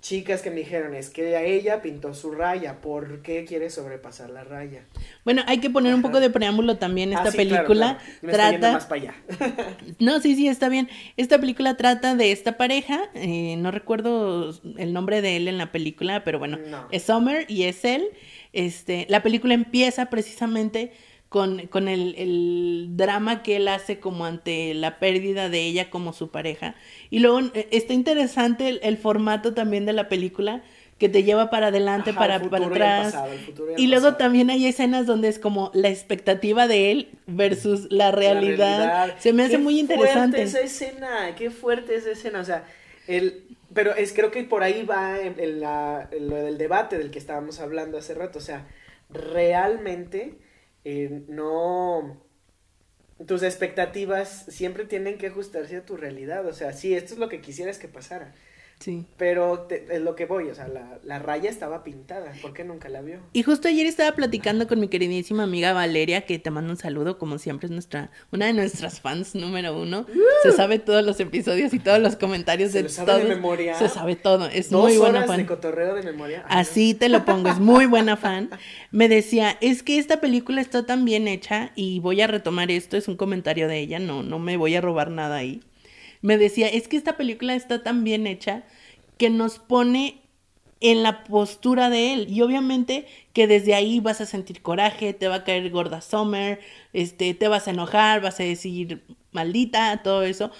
chicas 0.00 0.42
que 0.42 0.50
me 0.50 0.56
dijeron 0.56 0.94
es 0.94 1.10
que 1.10 1.54
ella 1.54 1.82
pintó 1.82 2.14
su 2.14 2.30
raya, 2.32 2.80
¿por 2.80 3.22
qué 3.22 3.44
quiere 3.44 3.70
sobrepasar 3.70 4.30
la 4.30 4.44
raya? 4.44 4.84
Bueno, 5.24 5.42
hay 5.46 5.58
que 5.58 5.70
poner 5.70 5.94
un 5.94 6.02
poco 6.02 6.20
de 6.20 6.30
preámbulo 6.30 6.76
también. 6.78 7.12
Esta 7.12 7.28
Ah, 7.28 7.30
sí, 7.30 7.36
claro, 7.38 7.66
película 7.66 7.98
claro. 7.98 8.10
Estoy 8.14 8.58
trata... 8.58 8.72
más 8.72 8.86
para 8.86 9.00
allá. 9.02 9.14
No, 9.98 10.20
sí, 10.20 10.34
sí, 10.36 10.48
está 10.48 10.68
bien. 10.68 10.88
Esta 11.16 11.38
película 11.38 11.76
trata 11.76 12.14
de 12.14 12.32
esta 12.32 12.56
pareja, 12.56 13.10
eh, 13.14 13.56
no 13.58 13.70
recuerdo 13.70 14.54
el 14.78 14.92
nombre 14.92 15.20
de 15.22 15.36
él 15.36 15.48
en 15.48 15.58
la 15.58 15.72
película, 15.72 16.24
pero 16.24 16.38
bueno, 16.38 16.58
No. 16.68 16.88
es 16.90 17.02
Summer 17.04 17.44
y 17.48 17.64
es 17.64 17.84
él. 17.84 18.04
Este, 18.52 19.06
la 19.08 19.22
película 19.22 19.54
empieza 19.54 20.06
precisamente 20.06 20.92
con, 21.30 21.68
con 21.68 21.88
el, 21.88 22.14
el 22.18 22.88
drama 22.96 23.42
que 23.42 23.56
él 23.56 23.68
hace 23.68 24.00
como 24.00 24.26
ante 24.26 24.74
la 24.74 24.98
pérdida 25.00 25.48
de 25.50 25.60
ella 25.66 25.90
como 25.90 26.12
su 26.12 26.30
pareja. 26.30 26.76
Y 27.10 27.20
luego 27.20 27.40
eh, 27.54 27.68
está 27.72 27.94
interesante 27.94 28.68
el, 28.68 28.80
el 28.84 28.98
formato 28.98 29.54
también 29.54 29.86
de 29.86 29.94
la 29.94 30.10
película 30.10 30.62
que 30.98 31.08
te 31.08 31.24
lleva 31.24 31.50
para 31.50 31.68
adelante, 31.68 32.12
Ajá, 32.12 32.18
para, 32.18 32.36
el 32.36 32.50
para 32.50 32.66
futuro 32.66 32.76
y 32.76 32.82
atrás. 32.82 33.06
pasado, 33.06 33.34
y 33.34 33.44
Y 33.76 33.86
luego 33.88 34.16
pasado. 34.16 34.18
también 34.18 34.50
hay 34.50 34.66
escenas 34.66 35.06
donde 35.06 35.28
es 35.28 35.38
como 35.40 35.70
la 35.74 35.88
expectativa 35.90 36.68
de 36.68 36.92
él 36.92 37.18
versus 37.26 37.88
la 37.90 38.12
realidad. 38.12 38.94
Se 39.18 39.32
me 39.32 39.44
hace 39.44 39.58
Qué 39.58 39.58
muy 39.58 39.78
interesante. 39.80 40.38
Fuerte 40.38 40.42
esa 40.42 40.60
escena, 40.60 41.34
qué 41.36 41.50
fuerte 41.50 41.94
esa 41.96 42.10
escena, 42.12 42.40
o 42.40 42.44
sea, 42.44 42.66
el, 43.06 43.56
pero 43.74 43.94
es 43.94 44.12
creo 44.12 44.30
que 44.30 44.44
por 44.44 44.62
ahí 44.62 44.84
va 44.84 45.20
en, 45.20 45.38
en 45.40 45.60
la, 45.60 46.08
en 46.12 46.28
lo 46.28 46.36
del 46.36 46.58
debate 46.58 46.98
del 46.98 47.10
que 47.10 47.18
estábamos 47.18 47.60
hablando 47.60 47.98
hace 47.98 48.14
rato, 48.14 48.38
o 48.38 48.42
sea, 48.42 48.68
realmente 49.08 50.38
eh, 50.84 51.24
no, 51.28 52.22
tus 53.26 53.42
expectativas 53.42 54.46
siempre 54.48 54.84
tienen 54.84 55.18
que 55.18 55.28
ajustarse 55.28 55.76
a 55.76 55.84
tu 55.84 55.96
realidad, 55.96 56.46
o 56.46 56.52
sea, 56.52 56.72
sí, 56.72 56.94
esto 56.94 57.14
es 57.14 57.20
lo 57.20 57.28
que 57.28 57.40
quisieras 57.40 57.78
que 57.78 57.88
pasara, 57.88 58.34
Sí. 58.80 59.04
pero 59.18 59.60
te- 59.68 59.86
es 59.94 60.00
lo 60.00 60.16
que 60.16 60.24
voy, 60.24 60.48
o 60.48 60.54
sea, 60.54 60.66
la, 60.66 60.98
la 61.04 61.18
raya 61.18 61.50
estaba 61.50 61.84
pintada, 61.84 62.32
¿por 62.40 62.54
qué 62.54 62.64
nunca 62.64 62.88
la 62.88 63.02
vio? 63.02 63.18
Y 63.34 63.42
justo 63.42 63.68
ayer 63.68 63.84
estaba 63.86 64.12
platicando 64.16 64.66
con 64.66 64.80
mi 64.80 64.88
queridísima 64.88 65.42
amiga 65.42 65.74
Valeria, 65.74 66.22
que 66.22 66.38
te 66.38 66.50
mando 66.50 66.70
un 66.70 66.78
saludo, 66.78 67.18
como 67.18 67.38
siempre 67.38 67.66
es 67.66 67.70
nuestra, 67.72 68.10
una 68.32 68.46
de 68.46 68.54
nuestras 68.54 69.00
fans 69.02 69.34
número 69.34 69.78
uno. 69.78 70.06
Se 70.42 70.52
sabe 70.52 70.78
todos 70.78 71.04
los 71.04 71.20
episodios 71.20 71.74
y 71.74 71.78
todos 71.78 71.98
los 72.00 72.16
comentarios 72.16 72.72
Se 72.72 72.78
de 72.78 72.82
lo 72.84 72.88
sabe 72.88 73.12
de 73.12 73.18
todos. 73.20 73.28
memoria. 73.36 73.74
Se 73.74 73.88
sabe 73.90 74.16
todo, 74.16 74.46
es 74.46 74.70
Dos 74.70 74.82
muy 74.82 74.96
buena 74.96 75.18
horas 75.18 75.26
fan. 75.28 75.36
de 75.36 75.46
cotorreo 75.46 75.94
de 75.94 76.02
memoria. 76.02 76.44
Ay, 76.48 76.54
no. 76.54 76.60
Así 76.62 76.94
te 76.94 77.10
lo 77.10 77.26
pongo, 77.26 77.50
es 77.50 77.58
muy 77.60 77.84
buena 77.84 78.16
fan. 78.16 78.48
Me 78.90 79.10
decía, 79.10 79.58
es 79.60 79.82
que 79.82 79.98
esta 79.98 80.22
película 80.22 80.62
está 80.62 80.86
tan 80.86 81.04
bien 81.04 81.28
hecha 81.28 81.72
y 81.76 82.00
voy 82.00 82.22
a 82.22 82.26
retomar 82.26 82.70
esto, 82.70 82.96
es 82.96 83.08
un 83.08 83.16
comentario 83.18 83.68
de 83.68 83.78
ella, 83.78 83.98
no, 83.98 84.22
no 84.22 84.38
me 84.38 84.56
voy 84.56 84.74
a 84.74 84.80
robar 84.80 85.10
nada 85.10 85.36
ahí. 85.36 85.60
Me 86.22 86.38
decía, 86.38 86.68
es 86.68 86.88
que 86.88 86.96
esta 86.96 87.16
película 87.16 87.54
está 87.54 87.82
tan 87.82 88.04
bien 88.04 88.26
hecha 88.26 88.64
que 89.16 89.30
nos 89.30 89.58
pone 89.58 90.20
en 90.80 91.02
la 91.02 91.24
postura 91.24 91.90
de 91.90 92.14
él 92.14 92.26
y 92.30 92.40
obviamente 92.40 93.06
que 93.34 93.46
desde 93.46 93.74
ahí 93.74 94.00
vas 94.00 94.20
a 94.20 94.26
sentir 94.26 94.62
coraje, 94.62 95.12
te 95.12 95.28
va 95.28 95.36
a 95.36 95.44
caer 95.44 95.70
gorda 95.70 96.00
Summer, 96.00 96.60
este, 96.92 97.34
te 97.34 97.48
vas 97.48 97.68
a 97.68 97.72
enojar, 97.72 98.22
vas 98.22 98.40
a 98.40 98.44
decir 98.44 99.02
maldita, 99.32 100.02
todo 100.02 100.22
eso, 100.22 100.50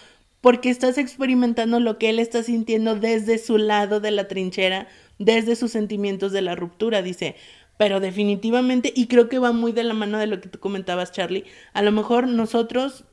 porque 0.40 0.70
estás 0.70 0.98
experimentando 0.98 1.80
lo 1.80 1.98
que 1.98 2.10
él 2.10 2.18
está 2.18 2.42
sintiendo 2.42 2.96
desde 2.96 3.38
su 3.38 3.58
lado 3.58 4.00
de 4.00 4.10
la 4.10 4.28
trinchera, 4.28 4.88
desde 5.18 5.56
sus 5.56 5.72
sentimientos 5.72 6.32
de 6.32 6.42
la 6.42 6.54
ruptura, 6.54 7.02
dice. 7.02 7.36
Pero 7.78 7.98
definitivamente, 7.98 8.92
y 8.94 9.06
creo 9.06 9.30
que 9.30 9.38
va 9.38 9.52
muy 9.52 9.72
de 9.72 9.84
la 9.84 9.94
mano 9.94 10.18
de 10.18 10.26
lo 10.26 10.40
que 10.40 10.50
tú 10.50 10.60
comentabas, 10.60 11.12
Charlie, 11.12 11.44
a 11.72 11.80
lo 11.82 11.92
mejor 11.92 12.28
nosotros, 12.28 13.04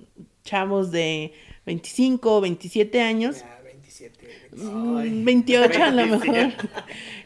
chavos 0.44 0.92
de 0.92 1.34
25 1.68 2.38
o 2.38 2.42
27 2.42 3.02
años, 3.02 3.42
Ya, 3.42 3.60
27. 3.64 4.50
Mm, 4.56 4.98
Ay. 4.98 5.24
28 5.24 5.84
a 5.84 5.92
lo 5.92 5.98
27. 5.98 6.38
mejor. 6.38 6.56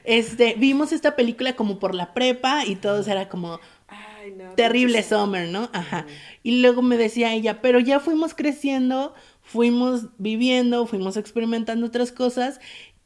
Este, 0.04 0.56
vimos 0.58 0.92
esta 0.92 1.16
película 1.16 1.56
como 1.56 1.80
por 1.80 1.94
la 1.96 2.14
prepa 2.14 2.66
y 2.66 2.76
todos 2.76 3.08
era 3.08 3.30
como 3.30 3.60
Ay, 3.88 4.34
no, 4.36 4.52
terrible 4.56 5.04
summer, 5.04 5.48
¿no? 5.48 5.70
Ajá. 5.74 6.08
Y 6.44 6.62
luego 6.62 6.82
me 6.82 6.98
decía 6.98 7.34
ella, 7.34 7.62
pero 7.62 7.80
ya 7.80 8.00
fuimos 8.00 8.34
creciendo, 8.34 9.14
fuimos 9.44 10.08
viviendo, 10.18 10.88
fuimos 10.88 11.18
experimentando 11.18 11.86
otras 11.86 12.12
cosas 12.12 12.60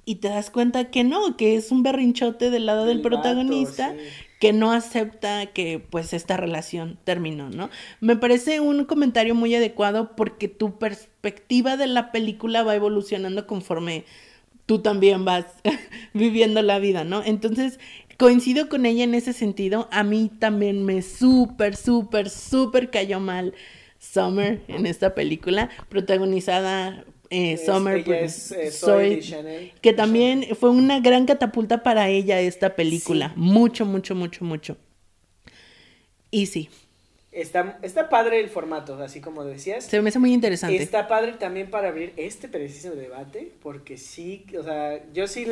y 0.06 0.16
te 0.16 0.30
das 0.30 0.52
cuenta 0.52 0.90
que 0.92 1.04
no, 1.04 1.36
que 1.36 1.56
es 1.56 1.72
un 1.72 1.84
berrinchote 1.84 2.50
del 2.50 2.66
lado 2.68 2.86
del, 2.86 3.02
Del 3.02 3.04
vato, 3.04 3.10
protagonista 3.22 3.92
sí. 3.92 3.98
Que 4.40 4.54
no 4.54 4.72
acepta 4.72 5.48
que 5.48 5.80
pues 5.80 6.14
esta 6.14 6.38
relación 6.38 6.98
terminó, 7.04 7.50
¿no? 7.50 7.70
Me 8.02 8.16
parece 8.16 8.60
un 8.60 8.86
comentario 8.86 9.36
muy 9.36 9.56
adecuado 9.56 10.16
porque 10.16 10.48
tu 10.48 10.78
perspectiva 10.78 11.78
de 11.78 11.88
la 11.88 12.12
película 12.12 12.64
va 12.64 12.76
evolucionando 12.76 13.48
conforme 13.48 14.06
tú 14.66 14.80
también 14.80 15.26
vas 15.26 15.46
viviendo 16.14 16.62
la 16.62 16.80
vida, 16.80 17.04
¿no? 17.04 17.24
Entonces, 17.24 17.80
coincido 18.18 18.70
con 18.70 18.86
ella 18.86 19.04
en 19.04 19.14
ese 19.14 19.34
sentido. 19.34 19.88
A 19.92 20.04
mí 20.04 20.32
también 20.40 20.84
me 20.86 21.02
súper, 21.02 21.76
súper, 21.76 22.30
súper 22.30 22.90
cayó 22.90 23.20
mal 23.20 23.54
Summer 24.00 24.62
en 24.68 24.86
esta 24.86 25.16
película, 25.16 25.70
protagonizada 25.90 27.06
eh, 27.36 27.58
Summer 27.58 28.04
por 28.04 28.16
es, 28.16 28.52
eh, 28.52 28.72
Zoe 28.72 28.72
Zoe 28.72 29.16
Deschanel. 29.18 29.74
que 29.82 29.94
también 29.94 30.48
fue 30.60 30.70
una 30.70 31.00
gran 31.00 31.26
catapulta 31.26 31.84
para 31.84 32.10
ella 32.10 32.40
esta 32.40 32.76
película. 32.76 33.30
Sí. 33.30 33.34
Mucho, 33.38 33.86
mucho, 33.86 34.16
mucho, 34.16 34.46
mucho. 34.46 34.78
Y 36.32 36.48
sí, 36.48 36.70
Está, 37.36 37.80
está 37.82 38.08
padre 38.08 38.40
el 38.40 38.50
formato, 38.50 38.96
así 39.04 39.20
como 39.20 39.44
decías. 39.44 39.84
se 39.84 40.02
me 40.02 40.08
hace 40.08 40.20
muy 40.20 40.32
interesante. 40.32 40.82
Está 40.82 41.10
padre 41.10 41.34
también 41.34 41.70
para 41.70 41.90
abrir 41.90 42.14
este 42.16 42.48
preciso 42.48 42.96
debate, 42.96 43.52
porque 43.62 43.98
sí, 43.98 44.46
o 44.58 44.64
sea, 44.64 45.04
yo 45.12 45.28
sí, 45.28 45.46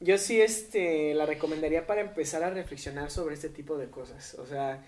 yo 0.00 0.16
sí, 0.16 0.40
este, 0.40 1.12
la 1.12 1.26
recomendaría 1.26 1.86
para 1.86 2.00
empezar 2.00 2.42
a 2.42 2.48
reflexionar 2.48 3.10
sobre 3.10 3.34
este 3.34 3.50
tipo 3.50 3.76
de 3.76 3.90
cosas. 3.90 4.32
O 4.38 4.46
sea, 4.46 4.82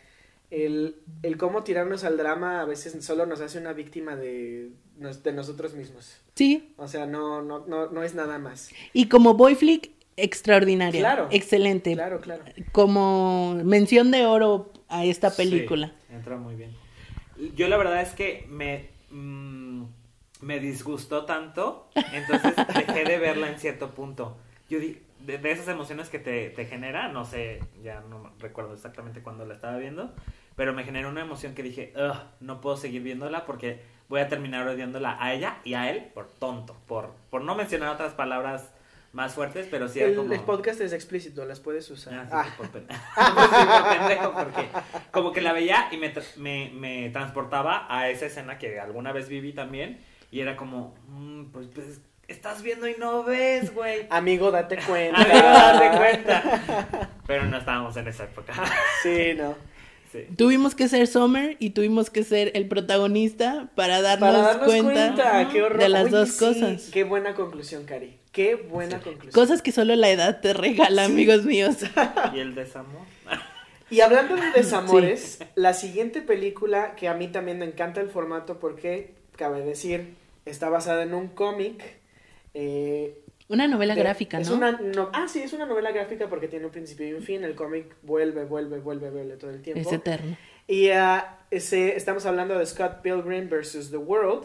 el, 0.50 0.96
el 1.22 1.36
cómo 1.36 1.62
tirarnos 1.62 2.04
al 2.04 2.16
drama 2.16 2.60
a 2.60 2.64
veces 2.64 3.04
solo 3.04 3.26
nos 3.26 3.40
hace 3.40 3.58
una 3.58 3.72
víctima 3.72 4.16
de, 4.16 4.70
nos- 4.98 5.22
de 5.22 5.32
nosotros 5.32 5.74
mismos. 5.74 6.16
Sí, 6.34 6.72
O 6.76 6.88
sea, 6.88 7.06
no, 7.06 7.42
no, 7.42 7.66
no, 7.66 7.90
no 7.90 8.02
es 8.02 8.14
nada 8.14 8.38
más. 8.38 8.70
y 8.92 9.08
como 9.08 9.34
boy 9.34 9.54
flick, 9.54 9.90
extraordinaria. 10.16 11.00
Claro. 11.00 11.28
Excelente. 11.30 11.92
Claro, 11.94 12.20
claro. 12.20 12.42
Como 12.72 13.54
mención 13.64 14.10
de 14.10 14.26
oro 14.26 14.72
a 14.88 15.04
esta 15.04 15.30
película. 15.34 15.92
Sí, 16.08 16.14
entra 16.14 16.36
muy 16.36 16.54
bien. 16.56 16.70
Yo 17.56 17.68
la 17.68 17.76
verdad 17.76 18.02
es 18.02 18.10
que 18.10 18.46
me, 18.48 18.90
mm, 19.10 19.84
me 20.42 20.58
disgustó 20.60 21.24
tanto, 21.26 21.88
entonces 22.12 22.54
dejé 22.74 23.04
de 23.04 23.18
verla 23.18 23.50
en 23.50 23.58
cierto 23.58 23.90
punto. 23.94 24.36
Yo 24.68 24.78
di, 24.78 24.98
de, 25.24 25.38
de 25.38 25.50
esas 25.50 25.68
emociones 25.68 26.08
que 26.08 26.18
te, 26.18 26.50
te 26.50 26.66
genera, 26.66 27.08
no 27.08 27.24
sé, 27.24 27.60
ya 27.82 28.00
no 28.00 28.32
recuerdo 28.38 28.74
exactamente 28.74 29.22
cuándo 29.22 29.44
la 29.46 29.54
estaba 29.54 29.76
viendo, 29.78 30.14
pero 30.56 30.72
me 30.72 30.84
generó 30.84 31.08
una 31.08 31.20
emoción 31.22 31.54
que 31.54 31.62
dije, 31.62 31.92
"Ugh, 31.96 32.16
no 32.40 32.60
puedo 32.60 32.76
seguir 32.76 33.02
viéndola 33.02 33.44
porque 33.46 33.80
voy 34.08 34.20
a 34.20 34.28
terminar 34.28 34.66
odiándola 34.66 35.16
a 35.20 35.32
ella 35.34 35.58
y 35.64 35.74
a 35.74 35.90
él 35.90 36.10
por 36.14 36.28
tonto, 36.28 36.76
por, 36.86 37.14
por 37.30 37.42
no 37.42 37.54
mencionar 37.54 37.90
otras 37.90 38.14
palabras 38.14 38.72
más 39.12 39.34
fuertes, 39.34 39.66
pero 39.70 39.88
sí 39.88 39.98
El, 40.00 40.14
como... 40.14 40.32
el 40.32 40.40
podcast 40.40 40.80
es 40.80 40.92
explícito, 40.92 41.44
las 41.44 41.58
puedes 41.58 41.90
usar. 41.90 42.28
Ah, 42.30 42.44
sí, 42.44 42.50
por 42.56 42.68
pen- 42.70 42.86
Sí, 42.88 43.66
por 43.66 43.88
pendejo, 43.98 44.32
porque 44.32 44.68
como 45.10 45.32
que 45.32 45.40
la 45.40 45.52
veía 45.52 45.88
y 45.90 45.96
me, 45.96 46.12
me, 46.36 46.70
me 46.74 47.10
transportaba 47.10 47.86
a 47.88 48.08
esa 48.08 48.26
escena 48.26 48.56
que 48.58 48.78
alguna 48.78 49.12
vez 49.12 49.28
viví 49.28 49.52
también 49.52 50.00
y 50.30 50.40
era 50.40 50.54
como, 50.56 50.94
mm, 51.08 51.46
pues, 51.46 51.66
pues, 51.74 52.00
estás 52.32 52.62
viendo 52.62 52.88
y 52.88 52.94
no 52.98 53.24
ves, 53.24 53.74
güey. 53.74 54.06
Amigo, 54.10 54.50
date 54.50 54.78
cuenta. 54.86 55.20
Amigo, 55.20 55.48
date 55.48 55.96
cuenta. 55.98 57.10
Pero 57.26 57.46
no 57.46 57.58
estábamos 57.58 57.96
en 57.96 58.08
esa 58.08 58.24
época. 58.24 58.54
Sí, 59.02 59.34
no. 59.36 59.54
Sí. 60.12 60.26
Tuvimos 60.36 60.74
que 60.74 60.88
ser 60.88 61.06
Summer 61.06 61.56
y 61.60 61.70
tuvimos 61.70 62.10
que 62.10 62.24
ser 62.24 62.50
el 62.54 62.66
protagonista 62.66 63.68
para 63.76 64.02
darnos, 64.02 64.30
Para 64.30 64.42
darnos 64.42 64.66
cuenta, 64.66 64.92
cuenta, 64.92 65.48
qué 65.52 65.62
horror. 65.62 65.78
de 65.78 65.88
las 65.88 66.04
Oye, 66.06 66.10
dos 66.10 66.28
sí, 66.30 66.38
cosas. 66.44 66.90
Qué 66.92 67.04
buena 67.04 67.34
conclusión, 67.34 67.84
Cari. 67.84 68.18
Qué 68.32 68.56
buena 68.56 68.98
conclusión. 69.00 69.32
Cosas 69.32 69.62
que 69.62 69.70
solo 69.70 69.94
la 69.94 70.10
edad 70.10 70.40
te 70.40 70.52
regala, 70.52 71.04
amigos 71.04 71.44
míos. 71.44 71.76
Y 72.34 72.40
el 72.40 72.54
desamor. 72.56 73.02
Y 73.88 74.00
hablando 74.00 74.36
de 74.36 74.50
desamores, 74.52 75.40
la 75.56 75.74
siguiente 75.74 76.22
película 76.22 76.94
que 76.94 77.08
a 77.08 77.14
mí 77.14 77.28
también 77.28 77.58
me 77.58 77.64
encanta 77.66 78.00
el 78.00 78.08
formato 78.08 78.58
porque, 78.60 79.14
cabe 79.36 79.62
decir, 79.62 80.14
está 80.44 80.68
basada 80.68 81.02
en 81.02 81.14
un 81.14 81.28
cómic. 81.28 81.99
Eh, 82.54 83.18
Una 83.48 83.66
novela 83.68 83.94
de- 83.94 84.00
gráfica, 84.02 84.38
es 84.40 84.48
¿no? 84.50 84.56
una 84.56 84.72
no- 84.72 85.10
ah, 85.12 85.26
sí, 85.28 85.40
es 85.42 85.52
una 85.52 85.66
novela 85.66 85.90
gráfica 85.92 86.28
porque 86.28 86.48
tiene 86.48 86.66
un 86.66 86.70
principio 86.72 87.08
y 87.08 87.12
un 87.14 87.22
fin. 87.22 87.42
El 87.44 87.54
cómic 87.54 87.96
vuelve, 88.02 88.44
vuelve, 88.44 88.78
vuelve, 88.78 89.10
vuelve 89.10 89.36
todo 89.36 89.50
el 89.50 89.60
tiempo. 89.62 89.80
Es 89.80 89.92
eterno. 89.92 90.36
Y 90.66 90.88
ese, 91.50 91.96
estamos 91.96 92.26
hablando 92.26 92.56
de 92.58 92.64
Scott 92.64 93.02
Pilgrim 93.02 93.48
vs. 93.48 93.90
The 93.90 93.96
World. 93.96 94.44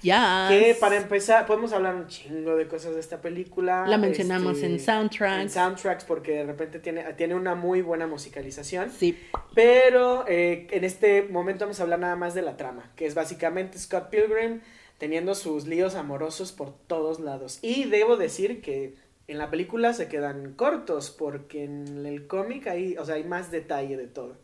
Ya. 0.00 0.46
Que 0.48 0.76
para 0.78 0.96
empezar, 0.96 1.44
podemos 1.46 1.72
hablar 1.72 1.96
un 1.96 2.06
chingo 2.06 2.54
de 2.56 2.68
cosas 2.68 2.94
de 2.94 3.00
esta 3.00 3.20
película. 3.20 3.84
La 3.86 3.98
mencionamos 3.98 4.54
este, 4.54 4.66
en 4.66 4.80
soundtracks. 4.80 5.42
En 5.42 5.50
soundtracks 5.50 6.04
porque 6.04 6.32
de 6.32 6.44
repente 6.44 6.78
tiene, 6.78 7.02
tiene 7.14 7.34
una 7.34 7.54
muy 7.56 7.82
buena 7.82 8.06
musicalización. 8.06 8.90
Sí. 8.90 9.18
Pero 9.54 10.24
eh, 10.28 10.68
en 10.70 10.84
este 10.84 11.22
momento 11.24 11.64
vamos 11.64 11.80
a 11.80 11.82
hablar 11.82 11.98
nada 11.98 12.14
más 12.16 12.34
de 12.34 12.42
la 12.42 12.56
trama, 12.56 12.92
que 12.94 13.06
es 13.06 13.14
básicamente 13.14 13.76
Scott 13.78 14.08
Pilgrim 14.08 14.60
teniendo 15.02 15.34
sus 15.34 15.66
líos 15.66 15.96
amorosos 15.96 16.52
por 16.52 16.78
todos 16.86 17.18
lados. 17.18 17.58
Y 17.60 17.86
debo 17.86 18.16
decir 18.16 18.62
que 18.62 18.94
en 19.26 19.36
la 19.36 19.50
película 19.50 19.94
se 19.94 20.06
quedan 20.06 20.54
cortos 20.54 21.10
porque 21.10 21.64
en 21.64 22.06
el 22.06 22.28
cómic 22.28 22.68
hay, 22.68 22.96
o 22.96 23.04
sea, 23.04 23.16
hay 23.16 23.24
más 23.24 23.50
detalle 23.50 23.96
de 23.96 24.06
todo. 24.06 24.36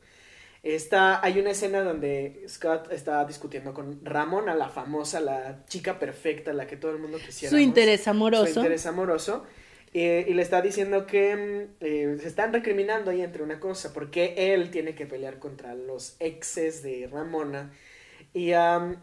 Está, 0.65 1.25
hay 1.25 1.39
una 1.39 1.51
escena 1.51 1.83
donde 1.83 2.45
Scott 2.49 2.91
está 2.91 3.25
discutiendo 3.25 3.73
con 3.73 4.05
Ramona, 4.05 4.57
la 4.57 4.69
famosa, 4.69 5.21
la 5.21 5.65
chica 5.67 6.01
perfecta, 6.01 6.53
la 6.53 6.67
que 6.67 6.77
todo 6.77 6.91
el 6.91 6.99
mundo 6.99 7.19
quisiera. 7.25 7.51
Su 7.51 7.59
interés 7.59 8.09
amoroso. 8.09 8.53
Su 8.53 8.59
interés 8.59 8.85
amoroso. 8.87 9.45
Eh, 9.95 10.27
y 10.29 10.35
le 10.35 10.43
está 10.43 10.61
diciendo 10.61 11.07
que 11.07 11.37
mm, 11.37 11.85
eh, 11.85 12.17
se 12.21 12.27
están 12.27 12.53
recriminando 12.53 13.13
ahí 13.13 13.21
entre 13.21 13.45
una 13.45 13.61
cosa, 13.61 13.93
porque 13.93 14.35
él 14.37 14.73
tiene 14.73 14.97
que 14.97 15.07
pelear 15.07 15.39
contra 15.39 15.77
los 15.77 16.17
exes 16.19 16.83
de 16.83 17.09
Ramona. 17.09 17.71
Y 18.35 18.53
um, 18.55 18.97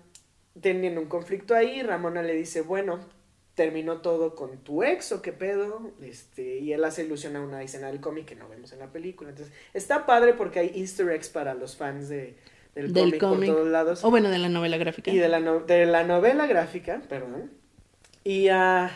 teniendo 0.61 1.02
un 1.02 1.07
conflicto 1.07 1.56
ahí, 1.56 1.82
Ramona 1.82 2.22
le 2.22 2.34
dice, 2.34 2.61
bueno, 2.61 2.99
terminó 3.56 4.02
todo 4.02 4.36
con 4.36 4.57
tu 4.60 4.84
ex 4.84 5.11
o 5.14 5.22
qué 5.22 5.32
pedo, 5.32 5.91
este, 6.02 6.60
y 6.60 6.73
él 6.73 6.84
hace 6.84 7.03
ilusión 7.06 7.36
a 7.36 7.41
una 7.41 7.64
escena 7.64 7.88
del 7.88 8.02
cómic 8.02 8.26
que 8.26 8.36
no 8.36 8.49
vemos 8.49 8.72
en 8.73 8.80
la 8.80 8.88
película. 8.91 9.30
Entonces, 9.30 9.53
está 9.73 10.06
padre 10.06 10.34
porque 10.34 10.60
hay 10.60 10.72
easter 10.76 11.10
eggs 11.10 11.30
para 11.30 11.53
los 11.53 11.76
fans 11.77 12.10
de, 12.10 12.36
del, 12.76 12.91
Del 12.91 13.18
cómic 13.18 13.48
por 13.49 13.56
todos 13.57 13.69
lados. 13.69 14.03
O 14.03 14.10
bueno, 14.11 14.30
de 14.30 14.40
la 14.40 14.49
novela 14.49 14.77
gráfica. 14.77 15.10
Y 15.11 15.18
de 15.18 15.30
la, 15.30 15.40
no- 15.40 15.61
de 15.61 15.86
la 15.86 16.03
novela 16.03 16.48
gráfica, 16.48 17.02
perdón. 17.07 17.52
Y, 18.26 18.49
ah, 18.49 18.91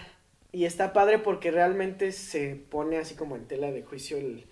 y 0.52 0.66
está 0.66 0.92
padre 0.92 1.20
porque 1.20 1.52
realmente 1.52 2.12
se 2.12 2.56
pone 2.70 2.98
así 2.98 3.16
como 3.16 3.36
en 3.38 3.46
tela 3.48 3.72
de 3.72 3.84
juicio 3.84 4.18
el, 4.18 4.46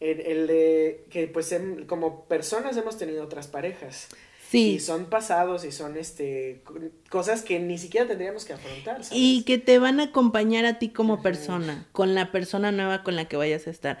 el, 0.00 0.20
el 0.20 0.46
de 0.46 1.04
que 1.10 1.26
pues 1.26 1.52
em- 1.52 1.84
como 1.86 2.24
personas 2.26 2.76
hemos 2.78 2.96
tenido 2.96 3.24
otras 3.24 3.46
parejas. 3.48 4.08
Sí. 4.54 4.74
Y 4.74 4.80
son 4.80 5.06
pasados 5.06 5.64
y 5.64 5.72
son 5.72 5.96
este 5.96 6.60
co- 6.64 6.74
cosas 7.10 7.42
que 7.42 7.58
ni 7.60 7.76
siquiera 7.78 8.06
tendríamos 8.06 8.44
que 8.44 8.52
afrontar. 8.54 9.02
¿sabes? 9.04 9.10
Y 9.12 9.42
que 9.44 9.58
te 9.58 9.78
van 9.78 10.00
a 10.00 10.04
acompañar 10.04 10.64
a 10.64 10.78
ti 10.78 10.88
como 10.90 11.20
persona, 11.22 11.86
con 11.92 12.14
la 12.14 12.30
persona 12.32 12.70
nueva 12.72 13.02
con 13.02 13.16
la 13.16 13.26
que 13.26 13.36
vayas 13.36 13.66
a 13.66 13.70
estar. 13.70 13.98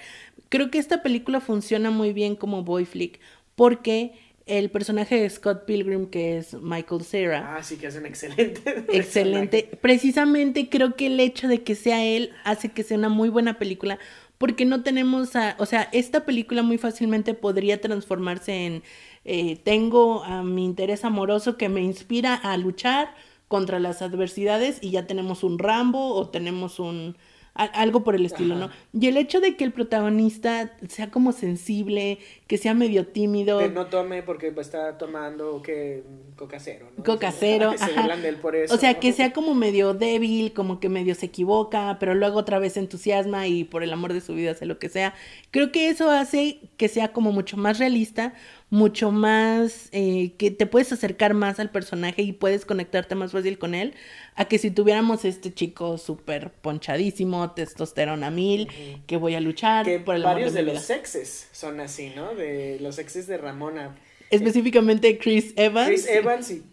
Creo 0.48 0.70
que 0.70 0.78
esta 0.78 1.02
película 1.02 1.40
funciona 1.40 1.90
muy 1.90 2.12
bien 2.12 2.36
como 2.36 2.62
boy 2.62 2.84
flick 2.84 3.18
porque 3.56 4.12
el 4.46 4.70
personaje 4.70 5.18
de 5.18 5.30
Scott 5.30 5.64
Pilgrim, 5.64 6.06
que 6.10 6.36
es 6.36 6.52
Michael 6.54 7.02
Cera, 7.02 7.56
Ah, 7.56 7.62
sí 7.62 7.76
que 7.76 7.86
es 7.86 7.96
un 7.96 8.04
excelente. 8.06 8.60
excelente. 8.92 9.70
Precisamente 9.80 10.68
creo 10.68 10.96
que 10.96 11.06
el 11.06 11.18
hecho 11.18 11.48
de 11.48 11.62
que 11.62 11.74
sea 11.74 12.04
él 12.04 12.30
hace 12.44 12.68
que 12.70 12.82
sea 12.82 12.98
una 12.98 13.08
muy 13.08 13.30
buena 13.30 13.58
película 13.58 13.98
porque 14.36 14.66
no 14.66 14.82
tenemos 14.82 15.34
a, 15.36 15.56
o 15.58 15.64
sea, 15.66 15.88
esta 15.92 16.26
película 16.26 16.62
muy 16.62 16.76
fácilmente 16.76 17.32
podría 17.32 17.80
transformarse 17.80 18.66
en 18.66 18.82
eh, 19.24 19.56
tengo 19.64 20.22
a 20.24 20.42
mi 20.42 20.64
interés 20.64 21.04
amoroso 21.04 21.56
que 21.56 21.68
me 21.68 21.82
inspira 21.82 22.34
a 22.34 22.56
luchar 22.56 23.14
contra 23.48 23.78
las 23.78 24.02
adversidades 24.02 24.78
y 24.82 24.90
ya 24.90 25.06
tenemos 25.06 25.44
un 25.44 25.58
Rambo 25.58 26.14
o 26.14 26.28
tenemos 26.28 26.78
un 26.78 27.16
a- 27.56 27.64
algo 27.66 28.02
por 28.02 28.16
el 28.16 28.26
estilo, 28.26 28.56
Ajá. 28.56 28.66
¿no? 28.92 29.00
Y 29.00 29.06
el 29.06 29.16
hecho 29.16 29.40
de 29.40 29.56
que 29.56 29.62
el 29.62 29.72
protagonista 29.72 30.76
sea 30.88 31.10
como 31.12 31.30
sensible, 31.30 32.18
que 32.48 32.58
sea 32.58 32.74
medio 32.74 33.06
tímido, 33.06 33.58
Que 33.60 33.68
no 33.68 33.86
tome 33.86 34.24
porque 34.24 34.50
pues, 34.50 34.66
está 34.66 34.98
tomando 34.98 35.62
que 35.62 36.02
coca 36.34 36.58
cero, 36.58 36.88
¿no? 36.96 37.04
Coca 37.04 37.30
cero, 37.30 37.72
ajá. 37.78 38.08
por 38.42 38.56
eso. 38.56 38.74
O 38.74 38.78
sea, 38.78 38.94
¿no? 38.94 39.00
que 39.00 39.12
sea 39.12 39.32
como 39.32 39.54
medio 39.54 39.94
débil, 39.94 40.52
como 40.52 40.80
que 40.80 40.88
medio 40.88 41.14
se 41.14 41.26
equivoca, 41.26 41.96
pero 42.00 42.14
luego 42.16 42.40
otra 42.40 42.58
vez 42.58 42.72
se 42.72 42.80
entusiasma 42.80 43.46
y 43.46 43.62
por 43.62 43.84
el 43.84 43.92
amor 43.92 44.12
de 44.12 44.20
su 44.20 44.34
vida 44.34 44.50
hace 44.50 44.66
lo 44.66 44.80
que 44.80 44.88
sea. 44.88 45.14
Creo 45.52 45.70
que 45.70 45.88
eso 45.90 46.10
hace 46.10 46.58
que 46.76 46.88
sea 46.88 47.12
como 47.12 47.30
mucho 47.30 47.56
más 47.56 47.78
realista, 47.78 48.34
mucho 48.74 49.12
más, 49.12 49.88
eh, 49.92 50.32
que 50.36 50.50
te 50.50 50.66
puedes 50.66 50.92
acercar 50.92 51.32
más 51.32 51.60
al 51.60 51.70
personaje 51.70 52.22
y 52.22 52.32
puedes 52.32 52.66
conectarte 52.66 53.14
más 53.14 53.30
fácil 53.30 53.56
con 53.56 53.72
él, 53.72 53.94
a 54.34 54.46
que 54.46 54.58
si 54.58 54.72
tuviéramos 54.72 55.24
este 55.24 55.54
chico 55.54 55.96
súper 55.96 56.50
ponchadísimo, 56.50 57.52
testosterona 57.52 58.32
mil, 58.32 58.66
que 59.06 59.16
voy 59.16 59.36
a 59.36 59.40
luchar 59.40 59.86
que 59.86 60.00
por 60.00 60.16
el 60.16 60.22
amor 60.22 60.34
de, 60.34 60.40
varios 60.40 60.54
de, 60.54 60.64
mi 60.64 60.72
los 60.72 60.88
vida. 60.88 60.96
exes 60.96 61.48
son 61.52 61.78
así, 61.78 62.12
¿no? 62.16 62.34
De 62.34 62.78
los 62.80 62.98
exes 62.98 63.28
de 63.28 63.38
Ramona. 63.38 63.94
Específicamente 64.30 65.18
Chris 65.18 65.54
Evans. 65.54 65.86
Chris 65.86 66.08
Evans 66.08 66.50
y 66.50 66.64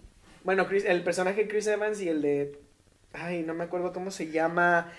bueno, 0.44 0.68
Chris, 0.68 0.86
el 0.86 1.04
personaje 1.04 1.48
Chris 1.48 1.68
Evans 1.68 2.02
y 2.02 2.10
el 2.10 2.24
de 2.24 2.58
ay, 3.14 3.44
no 3.44 3.54
me 3.54 3.64
acuerdo 3.64 3.94
cómo 3.94 4.10
se 4.10 4.32
llama 4.32 4.92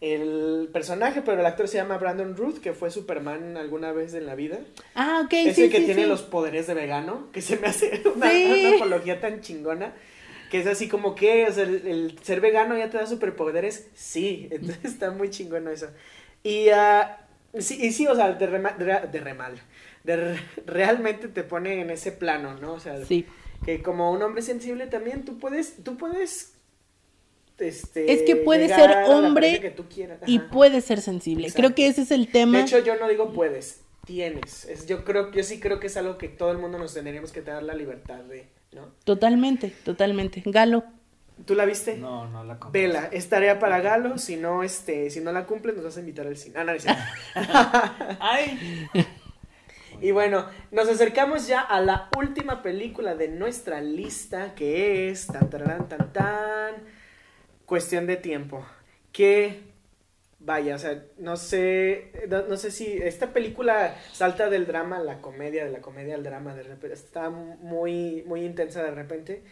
el 0.00 0.68
personaje, 0.72 1.22
pero 1.22 1.40
el 1.40 1.46
actor 1.46 1.68
se 1.68 1.78
llama 1.78 1.96
Brandon 1.98 2.36
Ruth, 2.36 2.58
que 2.58 2.72
fue 2.74 2.90
Superman 2.90 3.56
alguna 3.56 3.92
vez 3.92 4.12
en 4.14 4.26
la 4.26 4.34
vida. 4.34 4.58
Ah, 4.94 5.22
ok, 5.24 5.32
Ese 5.32 5.54
sí, 5.64 5.70
que 5.70 5.78
sí, 5.78 5.84
tiene 5.86 6.02
sí. 6.02 6.08
los 6.08 6.22
poderes 6.22 6.66
de 6.66 6.74
vegano, 6.74 7.30
que 7.32 7.40
se 7.42 7.56
me 7.58 7.68
hace 7.68 8.02
una, 8.14 8.26
una 8.30 8.76
apología 8.76 9.20
tan 9.20 9.40
chingona. 9.40 9.94
Que 10.50 10.60
es 10.60 10.66
así 10.68 10.86
como 10.86 11.16
que, 11.16 11.46
o 11.48 11.52
sea, 11.52 11.64
el, 11.64 11.86
el 11.88 12.18
ser 12.22 12.40
vegano 12.40 12.76
ya 12.78 12.88
te 12.88 12.98
da 12.98 13.06
superpoderes. 13.06 13.88
Sí, 13.94 14.46
entonces 14.52 14.84
está 14.84 15.10
muy 15.10 15.30
chingón 15.30 15.66
eso. 15.66 15.88
Y, 16.44 16.68
ah, 16.68 17.26
sí, 17.58 17.76
y 17.84 17.90
sí, 17.92 18.06
o 18.06 18.14
sea, 18.14 18.32
de, 18.32 18.46
rema- 18.48 18.76
de, 18.76 18.84
re- 18.84 19.08
de 19.08 19.20
remal. 19.20 19.54
De 20.04 20.16
re- 20.16 20.40
realmente 20.66 21.26
te 21.28 21.42
pone 21.42 21.80
en 21.80 21.90
ese 21.90 22.12
plano, 22.12 22.54
¿no? 22.60 22.74
O 22.74 22.80
sea, 22.80 23.04
Sí. 23.04 23.26
que 23.64 23.82
como 23.82 24.12
un 24.12 24.22
hombre 24.22 24.40
sensible 24.42 24.86
también 24.86 25.24
tú 25.24 25.38
puedes, 25.38 25.82
tú 25.82 25.96
puedes, 25.96 26.52
este... 27.58 28.12
Es 28.12 28.22
que 28.22 28.34
llegar 28.34 28.68
ser 28.68 28.96
hombre 29.08 29.48
pareja 29.48 29.62
que 29.62 29.70
tú 29.70 29.84
quieras. 29.88 30.18
Y 30.26 30.38
puede 30.38 30.80
ser 30.80 31.00
sensible. 31.00 31.48
Exacto. 31.48 31.62
Creo 31.62 31.74
que 31.74 31.88
ese 31.88 32.02
es 32.02 32.10
el 32.10 32.28
tema. 32.28 32.58
De 32.58 32.64
hecho, 32.64 32.78
yo 32.78 32.96
no 32.96 33.08
digo 33.08 33.32
puedes, 33.32 33.80
tienes. 34.04 34.64
Es, 34.66 34.86
yo 34.86 35.04
creo, 35.04 35.30
yo 35.32 35.42
sí 35.42 35.60
creo 35.60 35.80
que 35.80 35.86
es 35.86 35.96
algo 35.96 36.18
que 36.18 36.28
todo 36.28 36.52
el 36.52 36.58
mundo 36.58 36.78
nos 36.78 36.94
tendríamos 36.94 37.32
que 37.32 37.42
dar 37.42 37.62
la 37.62 37.74
libertad 37.74 38.20
de, 38.24 38.48
¿no? 38.72 38.92
Totalmente, 39.04 39.72
totalmente. 39.84 40.42
Galo. 40.46 40.84
¿Tú 41.44 41.54
la 41.54 41.66
viste? 41.66 41.98
No, 41.98 42.26
no 42.28 42.44
la 42.44 42.58
compré. 42.58 42.82
Vela, 42.86 43.10
es 43.12 43.28
tarea 43.28 43.58
para 43.58 43.80
Galo, 43.80 44.16
si 44.16 44.36
no, 44.36 44.62
este, 44.62 45.10
si 45.10 45.20
no 45.20 45.32
la 45.32 45.44
cumples 45.46 45.74
nos 45.76 45.84
vas 45.84 45.96
a 45.98 46.00
invitar 46.00 46.26
al 46.26 46.36
cine. 46.36 46.54
Ah, 46.58 46.64
no, 46.64 46.72
no. 46.72 48.16
Ay. 48.20 48.88
Y 50.00 50.10
bueno, 50.10 50.46
nos 50.72 50.88
acercamos 50.88 51.46
ya 51.46 51.60
a 51.60 51.80
la 51.80 52.10
última 52.18 52.62
película 52.62 53.14
de 53.14 53.28
nuestra 53.28 53.80
lista, 53.80 54.54
que 54.54 55.08
es 55.08 55.26
tan 55.26 55.48
tan 55.48 55.88
tan 55.88 56.12
tan 56.12 56.74
Cuestión 57.66 58.06
de 58.06 58.16
tiempo. 58.16 58.64
Que 59.12 59.60
vaya, 60.38 60.76
o 60.76 60.78
sea, 60.78 61.04
no 61.18 61.36
sé, 61.36 62.12
no, 62.28 62.56
sé 62.56 62.70
si 62.70 62.86
esta 62.98 63.32
película 63.32 63.96
salta 64.12 64.48
del 64.48 64.66
drama 64.66 64.98
a 64.98 65.02
la 65.02 65.20
comedia, 65.20 65.64
de 65.64 65.72
la 65.72 65.80
comedia 65.80 66.14
al 66.14 66.22
drama, 66.22 66.54
de 66.54 66.62
repente 66.62 66.94
está 66.94 67.30
muy 67.30 68.22
muy 68.26 68.44
intensa 68.44 68.82
de 68.82 68.92
repente. 68.92 69.42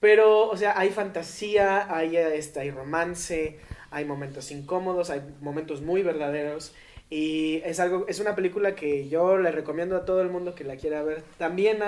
Pero, 0.00 0.48
o 0.50 0.56
sea, 0.56 0.78
hay 0.78 0.90
fantasía, 0.90 1.94
hay, 1.94 2.16
este, 2.16 2.60
hay 2.60 2.70
romance, 2.70 3.58
hay 3.90 4.04
momentos 4.04 4.50
incómodos, 4.50 5.10
hay 5.10 5.22
momentos 5.40 5.82
muy 5.82 6.02
verdaderos. 6.02 6.74
Y 7.10 7.62
es 7.64 7.80
algo, 7.80 8.06
es 8.08 8.20
una 8.20 8.34
película 8.34 8.74
que 8.74 9.08
yo 9.08 9.38
le 9.38 9.50
recomiendo 9.50 9.96
a 9.96 10.04
todo 10.04 10.20
el 10.20 10.28
mundo 10.30 10.54
que 10.54 10.64
la 10.64 10.76
quiera 10.76 11.02
ver. 11.02 11.22
También 11.38 11.78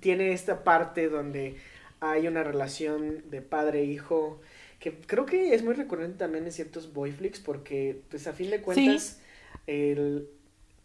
tiene 0.00 0.32
esta 0.32 0.64
parte 0.64 1.08
donde 1.08 1.56
hay 2.00 2.26
una 2.26 2.44
relación 2.44 3.28
de 3.30 3.42
padre-hijo 3.42 4.40
que 4.78 4.94
creo 4.94 5.26
que 5.26 5.54
es 5.54 5.64
muy 5.64 5.74
recurrente 5.74 6.18
también 6.18 6.44
en 6.44 6.52
ciertos 6.52 6.92
boy 6.92 7.12
flicks 7.12 7.40
porque 7.40 8.00
pues 8.10 8.26
a 8.26 8.32
fin 8.32 8.50
de 8.50 8.60
cuentas 8.60 9.20
el, 9.66 10.28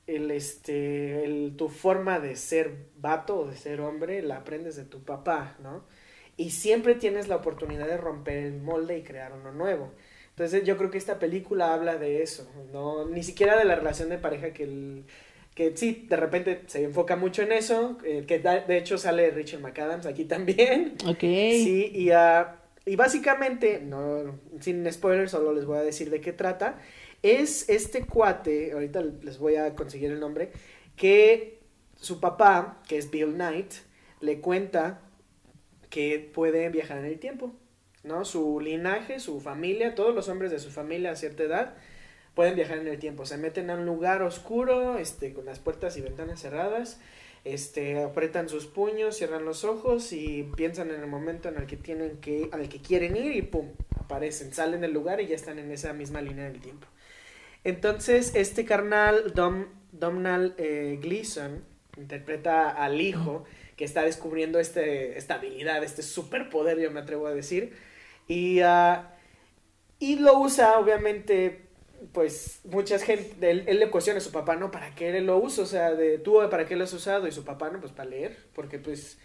el 0.08 0.32
este 0.32 1.24
el, 1.24 1.54
tu 1.56 1.70
forma 1.70 2.20
de 2.20 2.36
ser 2.36 2.72
vato 2.98 3.40
o 3.40 3.48
de 3.48 3.56
ser 3.56 3.82
hombre 3.82 4.22
la 4.22 4.38
aprendes 4.38 4.76
de 4.76 4.86
tu 4.86 5.04
papá, 5.04 5.56
¿no? 5.62 5.84
Y 6.36 6.50
siempre 6.50 6.96
tienes 6.96 7.28
la 7.28 7.36
oportunidad 7.36 7.88
de 7.88 7.98
romper 7.98 8.38
el 8.38 8.60
molde 8.60 8.98
y 8.98 9.04
crear 9.04 9.34
uno 9.34 9.52
nuevo. 9.52 9.92
Entonces 10.30 10.64
yo 10.64 10.78
creo 10.78 10.90
que 10.90 10.98
esta 10.98 11.20
película 11.20 11.76
habla 11.76 11.98
de 11.98 12.24
eso, 12.24 12.50
no 12.72 13.06
ni 13.08 13.22
siquiera 13.22 13.56
de 13.56 13.66
la 13.66 13.76
relación 13.76 14.10
de 14.10 14.18
pareja 14.18 14.52
que 14.52 14.64
el 14.64 15.06
que 15.56 15.76
sí, 15.78 16.06
de 16.10 16.16
repente 16.16 16.62
se 16.68 16.84
enfoca 16.84 17.16
mucho 17.16 17.42
en 17.44 17.52
eso, 17.52 17.98
eh, 18.04 18.26
que 18.28 18.40
da- 18.40 18.62
de 18.62 18.78
hecho 18.78 18.98
sale 18.98 19.30
Rachel 19.32 19.62
McAdams 19.62 20.06
aquí 20.06 20.26
también. 20.36 20.96
Ok. 21.06 21.20
Sí, 21.20 21.92
y, 21.94 22.10
ah, 22.12 22.56
y 22.86 22.96
básicamente, 22.96 23.80
no, 23.82 24.40
sin 24.60 24.92
spoilers, 24.92 25.32
solo 25.32 25.54
les 25.54 25.66
voy 25.66 25.78
a 25.78 25.82
decir 25.84 26.10
de 26.10 26.22
qué 26.22 26.34
trata. 26.34 26.80
Es 27.22 27.70
este 27.70 28.06
cuate, 28.06 28.74
ahorita 28.74 29.02
les 29.02 29.38
voy 29.40 29.56
a 29.56 29.76
conseguir 29.76 30.12
el 30.12 30.20
nombre, 30.20 30.52
que 30.98 31.60
su 31.96 32.20
papá, 32.20 32.82
que 32.88 32.98
es 32.98 33.10
Bill 33.12 33.34
Knight, 33.34 33.72
le 34.20 34.40
cuenta 34.42 35.00
que 35.90 36.20
puede 36.34 36.70
viajar 36.70 36.98
en 36.98 37.06
el 37.06 37.20
tiempo, 37.20 37.54
¿no? 38.04 38.26
Su 38.26 38.60
linaje, 38.60 39.20
su 39.20 39.40
familia, 39.40 39.96
todos 39.96 40.14
los 40.16 40.28
hombres 40.28 40.52
de 40.52 40.60
su 40.60 40.70
familia 40.72 41.12
a 41.12 41.16
cierta 41.16 41.44
edad 41.44 41.76
pueden 42.34 42.56
viajar 42.56 42.78
en 42.78 42.88
el 42.88 43.00
tiempo. 43.00 43.26
Se 43.26 43.38
meten 43.38 43.70
a 43.70 43.76
un 43.76 43.86
lugar 43.86 44.22
oscuro, 44.22 44.98
este, 44.98 45.34
con 45.34 45.46
las 45.46 45.60
puertas 45.60 45.98
y 45.98 46.02
ventanas 46.02 46.42
cerradas, 46.42 47.00
este, 47.44 48.02
apretan 48.02 48.48
sus 48.48 48.68
puños, 48.68 49.18
cierran 49.18 49.44
los 49.46 49.64
ojos 49.66 50.14
y 50.14 50.44
piensan 50.56 50.92
en 50.92 51.02
el 51.02 51.08
momento 51.08 51.50
en 51.50 51.58
el 51.58 51.66
que 51.66 51.76
tienen 51.76 52.18
que, 52.18 52.50
al 52.52 52.70
que 52.70 52.80
quieren 52.80 53.18
ir 53.18 53.36
y 53.36 53.42
pum, 53.42 53.72
aparecen, 54.00 54.54
salen 54.54 54.82
del 54.82 54.94
lugar 54.94 55.20
y 55.20 55.28
ya 55.28 55.36
están 55.36 55.60
en 55.60 55.72
esa 55.72 55.94
misma 55.94 56.22
línea 56.22 56.46
del 56.46 56.62
tiempo. 56.62 56.88
Entonces, 57.64 58.34
este 58.36 58.66
carnal, 58.66 59.34
Dom, 59.34 59.66
Domhnall 59.92 60.56
eh, 60.58 61.00
Gleeson, 61.02 61.64
interpreta 61.98 62.70
al 62.70 63.00
hijo 63.00 63.46
que 63.76 63.86
está 63.86 64.04
descubriendo 64.04 64.60
este, 64.60 65.18
esta 65.18 65.36
habilidad, 65.36 65.84
este 65.84 66.02
superpoder, 66.02 66.80
yo 66.80 66.92
me 66.92 67.02
atrevo 67.02 67.28
a 67.28 67.34
decir, 67.34 67.74
y, 68.28 68.62
ah, 68.62 69.16
y 70.00 70.18
lo 70.18 70.40
usa, 70.40 70.78
obviamente, 70.80 71.63
pues 72.12 72.62
mucha 72.66 73.00
gente, 73.00 73.50
él, 73.50 73.64
él, 73.68 73.80
le 73.80 73.90
cuestiona 73.90 74.18
a 74.18 74.22
su 74.22 74.32
papá, 74.32 74.56
¿no? 74.56 74.72
¿Para 74.72 74.94
qué 74.94 75.20
lo 75.22 75.38
usa? 75.38 75.64
O 75.64 75.68
sea, 75.68 75.94
de 75.94 76.18
tú, 76.18 76.40
¿para 76.50 76.66
qué 76.66 76.76
lo 76.76 76.84
has 76.84 76.94
usado? 76.94 77.28
Y 77.28 77.32
su 77.32 77.46
papá, 77.46 77.70
no, 77.70 77.80
pues 77.80 77.92
para 77.92 78.10
leer, 78.10 78.38
porque 78.54 78.80
pues 78.80 79.18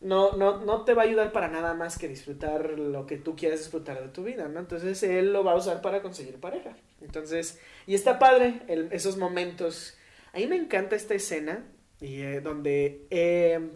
no, 0.00 0.32
no, 0.32 0.64
no 0.64 0.84
te 0.84 0.94
va 0.94 1.02
a 1.02 1.04
ayudar 1.06 1.32
para 1.32 1.48
nada 1.48 1.74
más 1.74 1.98
que 1.98 2.08
disfrutar 2.08 2.78
lo 2.78 3.06
que 3.06 3.16
tú 3.16 3.34
quieras 3.34 3.60
disfrutar 3.60 4.00
de 4.00 4.08
tu 4.08 4.24
vida, 4.24 4.48
¿no? 4.48 4.60
Entonces 4.60 5.02
él 5.02 5.32
lo 5.32 5.42
va 5.42 5.52
a 5.52 5.56
usar 5.56 5.80
para 5.80 6.02
conseguir 6.02 6.38
pareja. 6.38 6.76
Entonces, 7.00 7.58
y 7.86 7.94
está 7.94 8.18
padre 8.18 8.62
esos 8.90 9.16
momentos. 9.16 9.96
A 10.32 10.38
mí 10.38 10.46
me 10.46 10.56
encanta 10.56 10.96
esta 10.96 11.14
escena 11.14 11.64
y, 12.00 12.20
eh, 12.20 12.40
donde 12.40 13.06
eh, 13.10 13.70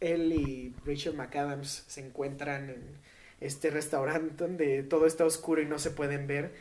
él 0.00 0.32
y 0.32 0.74
Rachel 0.84 1.14
McAdams 1.14 1.84
se 1.88 2.00
encuentran 2.04 2.70
en 2.70 2.98
este 3.40 3.70
restaurante 3.70 4.44
donde 4.44 4.82
todo 4.82 5.06
está 5.06 5.24
oscuro 5.24 5.62
y 5.62 5.66
no 5.66 5.78
se 5.78 5.90
pueden 5.90 6.26
ver 6.26 6.52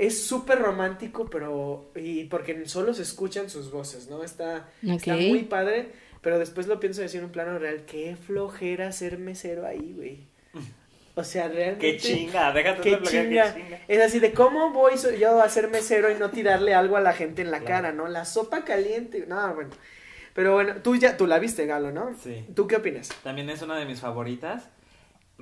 es 0.00 0.24
súper 0.24 0.58
romántico, 0.58 1.26
pero. 1.26 1.90
Y 1.94 2.24
porque 2.24 2.66
solo 2.66 2.94
se 2.94 3.02
escuchan 3.02 3.50
sus 3.50 3.70
voces, 3.70 4.08
¿no? 4.08 4.24
Está, 4.24 4.66
está 4.82 5.14
muy 5.14 5.42
padre. 5.42 5.90
Pero 6.22 6.38
después 6.38 6.66
lo 6.66 6.80
pienso 6.80 7.02
decir 7.02 7.20
en 7.20 7.26
un 7.26 7.32
plano 7.32 7.58
real. 7.58 7.84
Qué 7.86 8.16
flojera 8.16 8.92
ser 8.92 9.18
mesero 9.18 9.66
ahí, 9.66 9.92
güey. 9.94 10.28
O 11.16 11.24
sea, 11.24 11.48
realmente. 11.48 11.92
Qué 11.92 11.98
chinga, 11.98 12.50
déjate 12.52 12.82
qué 12.82 13.02
chinga. 13.02 13.52
qué 13.54 13.62
chinga. 13.62 13.80
Es 13.88 14.00
así 14.00 14.20
de 14.20 14.32
cómo 14.32 14.70
voy 14.70 14.94
yo 15.18 15.42
a 15.42 15.48
ser 15.50 15.68
mesero 15.68 16.10
y 16.10 16.14
no 16.14 16.30
tirarle 16.30 16.72
algo 16.72 16.96
a 16.96 17.00
la 17.00 17.12
gente 17.12 17.42
en 17.42 17.50
la 17.50 17.60
cara, 17.60 17.92
¿no? 17.92 18.08
La 18.08 18.24
sopa 18.24 18.64
caliente. 18.64 19.26
No, 19.28 19.54
bueno. 19.54 19.70
Pero 20.32 20.54
bueno, 20.54 20.76
tú 20.82 20.96
ya, 20.96 21.18
tú 21.18 21.26
la 21.26 21.38
viste, 21.38 21.66
Galo, 21.66 21.90
¿no? 21.90 22.14
Sí. 22.22 22.46
¿Tú 22.54 22.66
qué 22.66 22.76
opinas? 22.76 23.10
También 23.22 23.50
es 23.50 23.60
una 23.60 23.76
de 23.78 23.84
mis 23.84 24.00
favoritas 24.00 24.70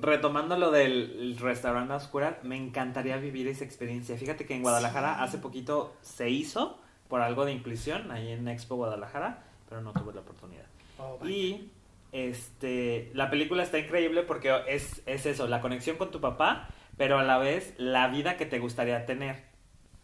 retomando 0.01 0.57
lo 0.57 0.71
del 0.71 1.37
restaurante 1.39 1.93
oscura, 1.93 2.39
me 2.43 2.55
encantaría 2.55 3.17
vivir 3.17 3.47
esa 3.47 3.63
experiencia. 3.63 4.17
Fíjate 4.17 4.45
que 4.45 4.55
en 4.55 4.61
Guadalajara 4.61 5.23
hace 5.23 5.37
poquito 5.37 5.95
se 6.01 6.29
hizo 6.29 6.79
por 7.07 7.21
algo 7.21 7.45
de 7.45 7.53
inclusión 7.53 8.11
ahí 8.11 8.31
en 8.31 8.47
Expo 8.47 8.75
Guadalajara, 8.75 9.43
pero 9.67 9.81
no 9.81 9.93
tuve 9.93 10.13
la 10.13 10.21
oportunidad. 10.21 10.65
Oh, 10.97 11.25
y 11.27 11.71
este 12.11 13.11
la 13.13 13.29
película 13.29 13.63
está 13.63 13.79
increíble 13.79 14.23
porque 14.23 14.51
es, 14.67 15.01
es 15.05 15.25
eso, 15.25 15.47
la 15.47 15.61
conexión 15.61 15.97
con 15.97 16.11
tu 16.11 16.21
papá, 16.21 16.69
pero 16.97 17.19
a 17.19 17.23
la 17.23 17.37
vez 17.37 17.73
la 17.77 18.07
vida 18.07 18.37
que 18.37 18.45
te 18.45 18.59
gustaría 18.59 19.05
tener. 19.05 19.43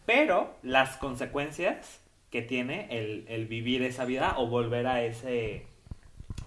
Pero 0.04 0.54
las 0.62 0.96
consecuencias 0.96 2.00
que 2.30 2.42
tiene 2.42 2.86
el, 2.90 3.24
el 3.28 3.46
vivir 3.46 3.82
esa 3.82 4.04
vida 4.04 4.34
o 4.36 4.46
volver 4.46 4.86
a 4.86 5.02
ese 5.02 5.66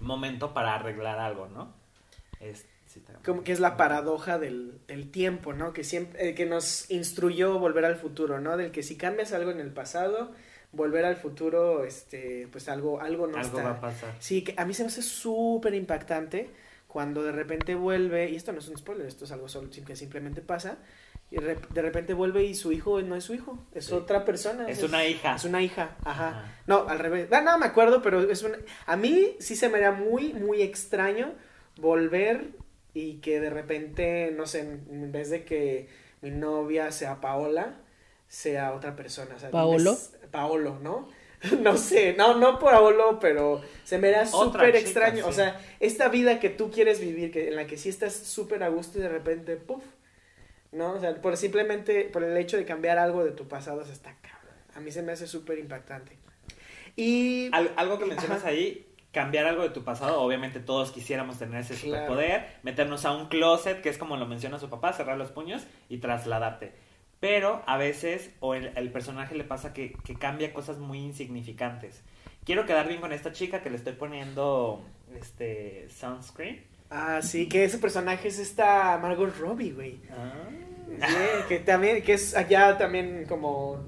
momento 0.00 0.54
para 0.54 0.74
arreglar 0.74 1.18
algo, 1.18 1.48
¿no? 1.48 1.74
Este, 2.40 2.69
como 3.24 3.44
que 3.44 3.52
es 3.52 3.60
la 3.60 3.76
paradoja 3.76 4.38
del, 4.38 4.80
tiempo, 5.10 5.52
¿no? 5.52 5.72
Que 5.72 5.84
siempre, 5.84 6.34
que 6.34 6.46
nos 6.46 6.90
instruyó 6.90 7.58
volver 7.58 7.84
al 7.84 7.96
futuro, 7.96 8.40
¿no? 8.40 8.56
Del 8.56 8.70
que 8.70 8.82
si 8.82 8.96
cambias 8.96 9.32
algo 9.32 9.50
en 9.50 9.60
el 9.60 9.72
pasado, 9.72 10.32
volver 10.72 11.04
al 11.04 11.16
futuro, 11.16 11.84
este, 11.84 12.48
pues 12.50 12.68
algo, 12.68 13.00
algo 13.00 13.26
no 13.26 13.38
algo 13.38 13.62
va 13.62 13.70
a 13.70 13.80
pasar. 13.80 14.14
Sí, 14.18 14.42
que 14.42 14.54
a 14.56 14.64
mí 14.64 14.74
se 14.74 14.82
me 14.82 14.88
hace 14.88 15.02
súper 15.02 15.74
impactante 15.74 16.50
cuando 16.86 17.22
de 17.22 17.32
repente 17.32 17.74
vuelve, 17.74 18.30
y 18.30 18.36
esto 18.36 18.52
no 18.52 18.58
es 18.58 18.68
un 18.68 18.76
spoiler, 18.76 19.06
esto 19.06 19.24
es 19.24 19.32
algo 19.32 19.48
solo, 19.48 19.70
que 19.70 19.94
simplemente 19.94 20.42
pasa, 20.42 20.78
y 21.30 21.36
de 21.36 21.82
repente 21.82 22.12
vuelve 22.12 22.42
y 22.42 22.54
su 22.54 22.72
hijo 22.72 23.00
no 23.02 23.14
es 23.14 23.22
su 23.22 23.34
hijo, 23.34 23.64
es 23.72 23.92
otra 23.92 24.24
persona. 24.24 24.68
Es, 24.68 24.82
una 24.82 25.06
hija. 25.06 25.36
Es 25.36 25.44
una 25.44 25.62
hija, 25.62 25.96
ajá. 26.04 26.56
No, 26.66 26.88
al 26.88 26.98
revés. 26.98 27.28
Ah, 27.30 27.40
no, 27.40 27.56
me 27.56 27.66
acuerdo, 27.66 28.02
pero 28.02 28.28
es 28.28 28.42
una... 28.42 28.58
A 28.86 28.96
mí 28.96 29.36
sí 29.38 29.54
se 29.54 29.68
me 29.68 29.78
era 29.78 29.92
muy, 29.92 30.32
muy 30.32 30.62
extraño 30.62 31.32
volver 31.76 32.50
y 32.94 33.14
que 33.18 33.40
de 33.40 33.50
repente, 33.50 34.32
no 34.36 34.46
sé, 34.46 34.60
en 34.60 35.12
vez 35.12 35.30
de 35.30 35.44
que 35.44 35.88
mi 36.22 36.30
novia 36.30 36.90
sea 36.90 37.20
Paola, 37.20 37.76
sea 38.28 38.72
otra 38.74 38.96
persona. 38.96 39.36
¿Paolo? 39.50 39.96
Paolo, 40.30 40.78
¿no? 40.80 41.08
no 41.60 41.76
sé, 41.76 42.14
no, 42.16 42.36
no 42.36 42.58
por 42.58 42.72
Paolo, 42.72 43.18
pero 43.18 43.62
se 43.84 43.98
me 43.98 44.10
da 44.10 44.26
súper 44.26 44.76
extraño. 44.76 45.26
O 45.26 45.32
sea, 45.32 45.60
esta 45.80 46.08
vida 46.08 46.38
que 46.38 46.50
tú 46.50 46.70
quieres 46.70 47.00
vivir, 47.00 47.32
que, 47.32 47.48
en 47.48 47.56
la 47.56 47.66
que 47.66 47.78
sí 47.78 47.88
estás 47.88 48.14
súper 48.14 48.62
a 48.62 48.68
gusto 48.68 48.98
y 48.98 49.02
de 49.02 49.08
repente, 49.08 49.56
puff, 49.56 49.82
¿no? 50.72 50.92
O 50.92 51.00
sea, 51.00 51.14
por 51.20 51.36
simplemente, 51.36 52.04
por 52.04 52.22
el 52.22 52.36
hecho 52.36 52.56
de 52.56 52.64
cambiar 52.64 52.98
algo 52.98 53.24
de 53.24 53.30
tu 53.30 53.48
pasado, 53.48 53.84
se 53.84 53.92
está 53.92 54.14
cabrón. 54.20 54.54
A 54.74 54.80
mí 54.80 54.92
se 54.92 55.02
me 55.02 55.12
hace 55.12 55.26
súper 55.26 55.58
impactante. 55.58 56.18
Y... 56.94 57.50
algo 57.76 57.98
que 57.98 58.04
mencionas 58.04 58.44
ahí, 58.44 58.86
cambiar 59.12 59.46
algo 59.46 59.62
de 59.62 59.70
tu 59.70 59.84
pasado. 59.84 60.20
Obviamente 60.20 60.60
todos 60.60 60.90
quisiéramos 60.90 61.38
tener 61.38 61.60
ese 61.60 61.76
superpoder, 61.76 62.46
meternos 62.62 63.04
a 63.04 63.12
un 63.12 63.28
closet, 63.28 63.80
que 63.80 63.88
es 63.88 63.98
como 63.98 64.16
lo 64.16 64.26
menciona 64.26 64.58
su 64.58 64.68
papá, 64.68 64.92
cerrar 64.92 65.18
los 65.18 65.30
puños 65.30 65.66
y 65.88 65.98
trasladarte. 65.98 66.72
Pero 67.20 67.62
a 67.66 67.76
veces, 67.76 68.30
o 68.40 68.54
el, 68.54 68.90
personaje 68.92 69.34
le 69.34 69.44
pasa 69.44 69.74
que, 69.74 69.94
cambia 70.18 70.54
cosas 70.54 70.78
muy 70.78 70.98
insignificantes. 70.98 72.02
Quiero 72.44 72.64
quedar 72.64 72.88
bien 72.88 73.00
con 73.00 73.12
esta 73.12 73.32
chica 73.32 73.62
que 73.62 73.68
le 73.68 73.76
estoy 73.76 73.92
poniendo 73.92 74.82
este 75.14 75.88
sunscreen. 75.90 76.64
Ah, 76.88 77.20
sí, 77.22 77.46
que 77.46 77.64
ese 77.64 77.78
personaje 77.78 78.28
es 78.28 78.38
esta 78.38 78.98
Margot 78.98 79.36
Robbie, 79.38 79.72
güey. 79.72 80.00
Ah. 80.10 81.44
que 81.48 81.58
también, 81.60 82.02
que 82.02 82.14
es 82.14 82.34
allá 82.34 82.78
también 82.78 83.26
como 83.28 83.86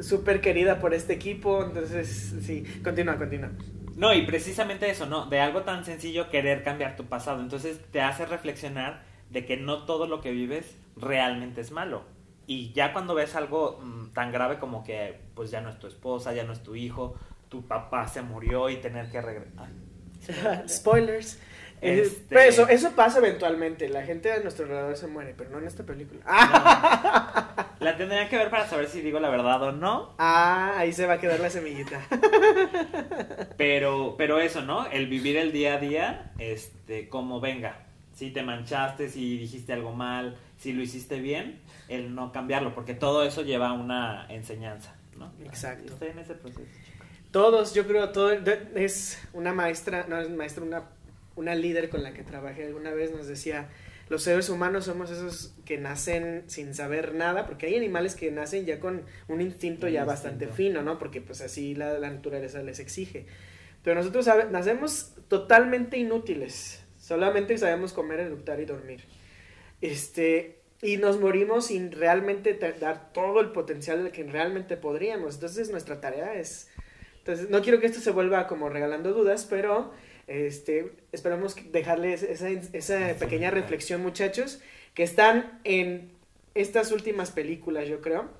súper 0.00 0.40
querida 0.40 0.80
por 0.80 0.94
este 0.94 1.12
equipo. 1.12 1.64
Entonces, 1.64 2.34
sí, 2.42 2.64
continúa, 2.82 3.16
continúa. 3.16 3.50
No, 3.96 4.12
y 4.14 4.22
precisamente 4.22 4.90
eso, 4.90 5.06
¿no? 5.06 5.26
De 5.26 5.40
algo 5.40 5.62
tan 5.62 5.84
sencillo 5.84 6.30
querer 6.30 6.62
cambiar 6.62 6.96
tu 6.96 7.04
pasado. 7.04 7.40
Entonces 7.40 7.80
te 7.90 8.00
hace 8.00 8.26
reflexionar 8.26 9.02
de 9.30 9.44
que 9.44 9.56
no 9.56 9.84
todo 9.84 10.06
lo 10.06 10.20
que 10.20 10.30
vives 10.30 10.76
realmente 10.96 11.60
es 11.60 11.70
malo. 11.70 12.04
Y 12.46 12.72
ya 12.72 12.92
cuando 12.92 13.14
ves 13.14 13.36
algo 13.36 13.80
mm, 13.82 14.12
tan 14.12 14.32
grave 14.32 14.58
como 14.58 14.84
que 14.84 15.20
pues 15.34 15.50
ya 15.50 15.60
no 15.60 15.70
es 15.70 15.78
tu 15.78 15.86
esposa, 15.86 16.32
ya 16.32 16.44
no 16.44 16.52
es 16.52 16.62
tu 16.62 16.74
hijo, 16.74 17.14
tu 17.48 17.66
papá 17.66 18.08
se 18.08 18.22
murió 18.22 18.68
y 18.68 18.76
tener 18.76 19.10
que 19.10 19.20
regresar. 19.20 19.68
Spoilers. 20.68 21.38
Este... 21.82 22.46
eso, 22.46 22.68
eso 22.68 22.92
pasa 22.92 23.18
eventualmente. 23.18 23.88
La 23.88 24.02
gente 24.02 24.28
de 24.28 24.40
nuestro 24.40 24.64
alrededor 24.66 24.96
se 24.96 25.08
muere, 25.08 25.34
pero 25.36 25.50
no 25.50 25.58
en 25.58 25.66
esta 25.66 25.82
película. 25.84 26.22
La 27.80 27.96
tendrían 27.96 28.28
que 28.28 28.36
ver 28.36 28.48
para 28.48 28.68
saber 28.68 28.86
si 28.86 29.00
digo 29.00 29.18
la 29.18 29.28
verdad 29.28 29.60
o 29.64 29.72
no. 29.72 30.14
Ah, 30.18 30.74
ahí 30.76 30.92
se 30.92 31.06
va 31.06 31.14
a 31.14 31.20
quedar 31.20 31.40
la 31.40 31.50
semillita. 31.50 32.00
Pero, 33.56 34.14
pero 34.16 34.40
eso, 34.40 34.62
¿no? 34.62 34.86
El 34.86 35.06
vivir 35.06 35.36
el 35.36 35.52
día 35.52 35.74
a 35.74 35.78
día, 35.78 36.32
este, 36.38 37.08
como 37.08 37.40
venga. 37.40 37.76
Si 38.14 38.30
te 38.30 38.42
manchaste, 38.42 39.08
si 39.08 39.36
dijiste 39.38 39.72
algo 39.72 39.92
mal, 39.92 40.36
si 40.58 40.72
lo 40.72 40.82
hiciste 40.82 41.20
bien, 41.20 41.60
el 41.88 42.14
no 42.14 42.32
cambiarlo, 42.32 42.74
porque 42.74 42.94
todo 42.94 43.24
eso 43.24 43.42
lleva 43.42 43.68
a 43.68 43.72
una 43.72 44.26
enseñanza, 44.28 44.94
¿no? 45.16 45.32
Exacto. 45.44 45.92
Estoy 45.92 46.08
en 46.08 46.18
ese 46.18 46.34
proceso, 46.34 46.66
Todos, 47.30 47.74
yo 47.74 47.86
creo, 47.86 48.10
todo 48.10 48.30
es 48.30 49.20
una 49.32 49.52
maestra, 49.52 50.06
no 50.08 50.18
es 50.20 50.30
maestra, 50.30 50.64
una, 50.64 50.84
una 51.36 51.54
líder 51.54 51.88
con 51.88 52.02
la 52.02 52.12
que 52.12 52.22
trabajé 52.22 52.66
alguna 52.66 52.92
vez 52.92 53.12
nos 53.12 53.26
decía, 53.26 53.68
los 54.08 54.22
seres 54.22 54.50
humanos 54.50 54.84
somos 54.84 55.10
esos 55.10 55.54
que 55.64 55.78
nacen 55.78 56.44
sin 56.46 56.74
saber 56.74 57.14
nada, 57.14 57.46
porque 57.46 57.66
hay 57.66 57.76
animales 57.76 58.14
que 58.14 58.30
nacen 58.30 58.66
ya 58.66 58.78
con 58.78 59.04
un 59.28 59.40
instinto 59.40 59.88
ya 59.88 60.04
bastante 60.04 60.48
fino, 60.48 60.82
¿no? 60.82 60.98
Porque 60.98 61.20
pues 61.20 61.40
así 61.40 61.74
la, 61.74 61.98
naturaleza 61.98 62.62
les 62.62 62.78
exige. 62.78 63.26
Pero 63.82 63.96
nosotros 63.96 64.28
nacemos 64.50 65.14
totalmente 65.28 65.96
inútiles, 65.96 66.84
solamente 66.98 67.56
sabemos 67.58 67.92
comer, 67.92 68.20
educar 68.20 68.60
y 68.60 68.64
dormir. 68.64 69.04
Este, 69.80 70.58
y 70.82 70.98
nos 70.98 71.18
morimos 71.18 71.66
sin 71.66 71.90
realmente 71.90 72.52
dar 72.80 73.12
todo 73.12 73.40
el 73.40 73.50
potencial 73.52 74.10
que 74.12 74.24
realmente 74.24 74.76
podríamos. 74.76 75.36
Entonces 75.36 75.70
nuestra 75.70 76.00
tarea 76.00 76.34
es... 76.34 76.68
Entonces, 77.18 77.50
no 77.50 77.62
quiero 77.62 77.78
que 77.78 77.86
esto 77.86 78.00
se 78.00 78.10
vuelva 78.10 78.48
como 78.48 78.68
regalando 78.68 79.12
dudas, 79.12 79.46
pero 79.48 79.92
este, 80.32 80.92
esperamos 81.12 81.56
dejarles 81.72 82.22
esa, 82.22 82.48
esa 82.48 83.14
pequeña 83.18 83.50
reflexión, 83.50 84.02
muchachos, 84.02 84.60
que 84.94 85.02
están 85.02 85.60
en 85.64 86.10
estas 86.54 86.92
últimas 86.92 87.30
películas, 87.30 87.88
yo 87.88 88.00
creo. 88.00 88.30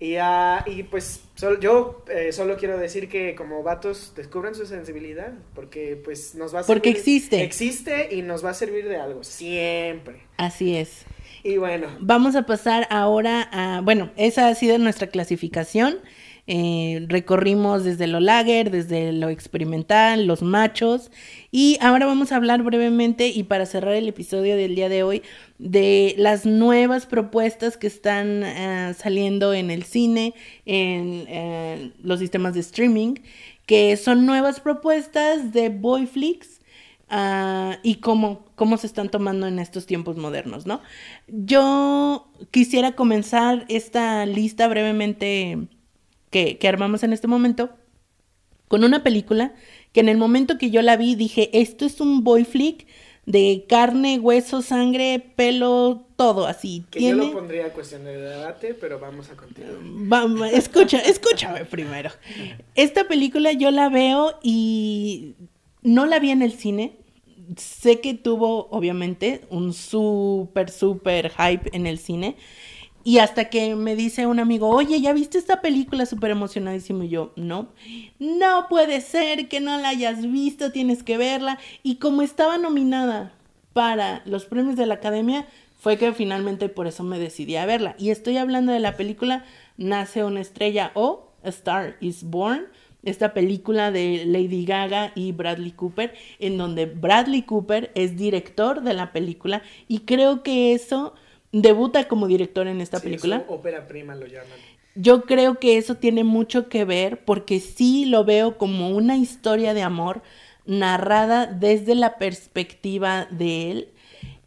Y, 0.00 0.16
uh, 0.16 0.62
y 0.66 0.84
pues 0.84 1.22
yo 1.60 2.04
eh, 2.08 2.30
solo 2.30 2.56
quiero 2.56 2.78
decir 2.78 3.08
que 3.08 3.34
como 3.34 3.64
vatos 3.64 4.12
descubran 4.14 4.54
su 4.54 4.64
sensibilidad, 4.64 5.32
porque 5.54 6.00
pues 6.02 6.36
nos 6.36 6.54
va 6.54 6.60
a 6.60 6.62
servir. 6.62 6.82
Porque 6.82 6.90
existe. 6.90 7.42
Existe 7.42 8.14
y 8.14 8.22
nos 8.22 8.44
va 8.44 8.50
a 8.50 8.54
servir 8.54 8.88
de 8.88 8.96
algo, 8.96 9.24
siempre. 9.24 10.20
Así 10.36 10.76
es. 10.76 11.04
Y 11.42 11.56
bueno. 11.56 11.88
Vamos 12.00 12.36
a 12.36 12.46
pasar 12.46 12.86
ahora 12.90 13.48
a, 13.50 13.80
bueno, 13.80 14.12
esa 14.16 14.48
ha 14.48 14.54
sido 14.54 14.78
nuestra 14.78 15.08
clasificación. 15.08 15.98
Eh, 16.50 17.04
recorrimos 17.08 17.84
desde 17.84 18.06
lo 18.06 18.20
lager, 18.20 18.70
desde 18.70 19.12
lo 19.12 19.28
experimental, 19.28 20.26
los 20.26 20.40
machos. 20.40 21.10
Y 21.50 21.76
ahora 21.82 22.06
vamos 22.06 22.32
a 22.32 22.36
hablar 22.36 22.62
brevemente 22.62 23.28
y 23.28 23.42
para 23.42 23.66
cerrar 23.66 23.92
el 23.94 24.08
episodio 24.08 24.56
del 24.56 24.74
día 24.74 24.88
de 24.88 25.02
hoy 25.02 25.22
de 25.58 26.14
las 26.16 26.46
nuevas 26.46 27.04
propuestas 27.04 27.76
que 27.76 27.86
están 27.86 28.42
eh, 28.44 28.94
saliendo 28.96 29.52
en 29.52 29.70
el 29.70 29.82
cine, 29.82 30.32
en 30.64 31.26
eh, 31.28 31.92
los 32.02 32.18
sistemas 32.18 32.54
de 32.54 32.60
streaming, 32.60 33.16
que 33.66 33.94
son 33.98 34.24
nuevas 34.24 34.60
propuestas 34.60 35.52
de 35.52 35.68
boy 35.68 36.06
flicks 36.06 36.62
ah, 37.10 37.76
y 37.82 37.96
cómo, 37.96 38.46
cómo 38.54 38.78
se 38.78 38.86
están 38.86 39.10
tomando 39.10 39.46
en 39.46 39.58
estos 39.58 39.84
tiempos 39.84 40.16
modernos, 40.16 40.64
¿no? 40.64 40.80
Yo 41.26 42.32
quisiera 42.50 42.92
comenzar 42.92 43.66
esta 43.68 44.24
lista 44.24 44.66
brevemente 44.66 45.68
que, 46.30 46.58
armamos 46.68 47.02
en 47.02 47.12
este 47.12 47.26
momento 47.26 47.70
con 48.68 48.84
una 48.84 49.02
película 49.02 49.54
que 49.92 50.00
en 50.00 50.08
el 50.08 50.18
momento 50.18 50.58
que 50.58 50.70
yo 50.70 50.82
la 50.82 50.96
vi 50.96 51.14
dije, 51.14 51.50
esto 51.52 51.86
es 51.86 52.00
un 52.00 52.22
boy 52.22 52.44
flick 52.44 52.86
de 53.24 53.66
carne, 53.68 54.18
hueso, 54.18 54.62
sangre, 54.62 55.32
pelo, 55.36 56.06
todo 56.16 56.46
así. 56.46 56.84
Que 56.90 57.02
yo 57.02 57.14
lo 57.14 57.30
pondría 57.32 57.66
a 57.66 57.72
cuestión 57.72 58.04
de 58.04 58.16
debate, 58.16 58.72
pero 58.72 58.98
vamos 58.98 59.28
a 59.30 59.36
continuar. 59.36 59.76
Vamos, 59.82 60.50
escucha, 60.52 60.98
escúchame 61.00 61.66
primero. 61.66 62.10
Esta 62.74 63.06
película 63.06 63.52
yo 63.52 63.70
la 63.70 63.90
veo 63.90 64.38
y 64.42 65.34
no 65.82 66.06
la 66.06 66.18
vi 66.20 66.30
en 66.30 66.40
el 66.40 66.52
cine. 66.52 66.96
Sé 67.56 68.00
que 68.00 68.14
tuvo, 68.14 68.68
obviamente, 68.70 69.42
un 69.50 69.74
súper, 69.74 70.70
súper 70.70 71.30
hype 71.30 71.70
en 71.76 71.86
el 71.86 71.98
cine. 71.98 72.36
Y 73.04 73.18
hasta 73.18 73.48
que 73.48 73.74
me 73.74 73.96
dice 73.96 74.26
un 74.26 74.38
amigo, 74.38 74.68
oye, 74.68 75.00
¿ya 75.00 75.12
viste 75.12 75.38
esta 75.38 75.60
película 75.60 76.04
súper 76.04 76.30
emocionadísimo? 76.30 77.04
Y 77.04 77.08
yo, 77.08 77.32
no, 77.36 77.68
no 78.18 78.66
puede 78.68 79.00
ser 79.00 79.48
que 79.48 79.60
no 79.60 79.78
la 79.78 79.90
hayas 79.90 80.30
visto, 80.30 80.72
tienes 80.72 81.02
que 81.02 81.16
verla. 81.16 81.58
Y 81.82 81.96
como 81.96 82.22
estaba 82.22 82.58
nominada 82.58 83.32
para 83.72 84.22
los 84.26 84.44
premios 84.44 84.76
de 84.76 84.86
la 84.86 84.94
academia, 84.94 85.46
fue 85.78 85.96
que 85.96 86.12
finalmente 86.12 86.68
por 86.68 86.86
eso 86.86 87.04
me 87.04 87.18
decidí 87.18 87.56
a 87.56 87.66
verla. 87.66 87.94
Y 87.98 88.10
estoy 88.10 88.36
hablando 88.36 88.72
de 88.72 88.80
la 88.80 88.96
película 88.96 89.44
Nace 89.76 90.24
una 90.24 90.40
estrella 90.40 90.90
o 90.94 91.32
A 91.44 91.48
Star 91.50 91.96
is 92.00 92.24
Born, 92.24 92.66
esta 93.04 93.32
película 93.32 93.92
de 93.92 94.24
Lady 94.26 94.64
Gaga 94.64 95.12
y 95.14 95.30
Bradley 95.30 95.70
Cooper, 95.70 96.14
en 96.40 96.58
donde 96.58 96.86
Bradley 96.86 97.42
Cooper 97.42 97.92
es 97.94 98.16
director 98.16 98.82
de 98.82 98.92
la 98.92 99.12
película 99.12 99.62
y 99.86 100.00
creo 100.00 100.42
que 100.42 100.74
eso 100.74 101.14
debuta 101.52 102.08
como 102.08 102.26
director 102.26 102.66
en 102.66 102.80
esta 102.80 103.00
película. 103.00 103.44
ópera 103.48 103.86
prima 103.86 104.14
lo 104.14 104.26
llaman. 104.26 104.58
Yo 104.94 105.22
creo 105.22 105.58
que 105.58 105.78
eso 105.78 105.94
tiene 105.94 106.24
mucho 106.24 106.68
que 106.68 106.84
ver 106.84 107.24
porque 107.24 107.60
sí 107.60 108.04
lo 108.04 108.24
veo 108.24 108.58
como 108.58 108.90
una 108.90 109.16
historia 109.16 109.72
de 109.74 109.82
amor 109.82 110.22
narrada 110.66 111.46
desde 111.46 111.94
la 111.94 112.18
perspectiva 112.18 113.26
de 113.30 113.70
él 113.70 113.88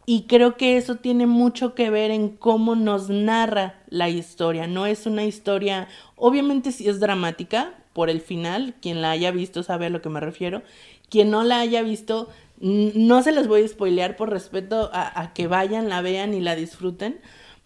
y 0.06 0.24
creo 0.24 0.58
que 0.58 0.78
eso 0.78 0.96
tiene 0.96 1.26
mucho 1.26 1.74
que 1.74 1.90
ver 1.90 2.12
en 2.12 2.30
cómo 2.30 2.76
nos 2.76 3.10
narra 3.10 3.82
la 3.88 4.10
historia. 4.10 4.68
No 4.68 4.86
es 4.86 5.06
una 5.06 5.24
historia, 5.24 5.88
obviamente 6.16 6.72
sí 6.72 6.90
es 6.90 7.00
dramática 7.00 7.76
por 7.94 8.10
el 8.10 8.20
final, 8.20 8.76
quien 8.82 9.02
la 9.02 9.12
haya 9.12 9.32
visto 9.32 9.64
sabe 9.64 9.86
a 9.86 9.90
lo 9.90 10.02
que 10.02 10.10
me 10.10 10.20
refiero, 10.20 10.64
quien 11.10 11.30
no 11.30 11.44
la 11.44 11.60
haya 11.60 11.82
visto 11.82 12.30
no 12.62 13.24
se 13.24 13.32
las 13.32 13.48
voy 13.48 13.64
a 13.64 13.68
spoilear 13.68 14.16
por 14.16 14.30
respeto 14.30 14.90
a, 14.94 15.34
que 15.34 15.48
vayan, 15.48 15.90
la 15.90 16.02
vean 16.02 16.34
y 16.34 16.40
la 16.40 16.56
disfruten. 16.56 17.20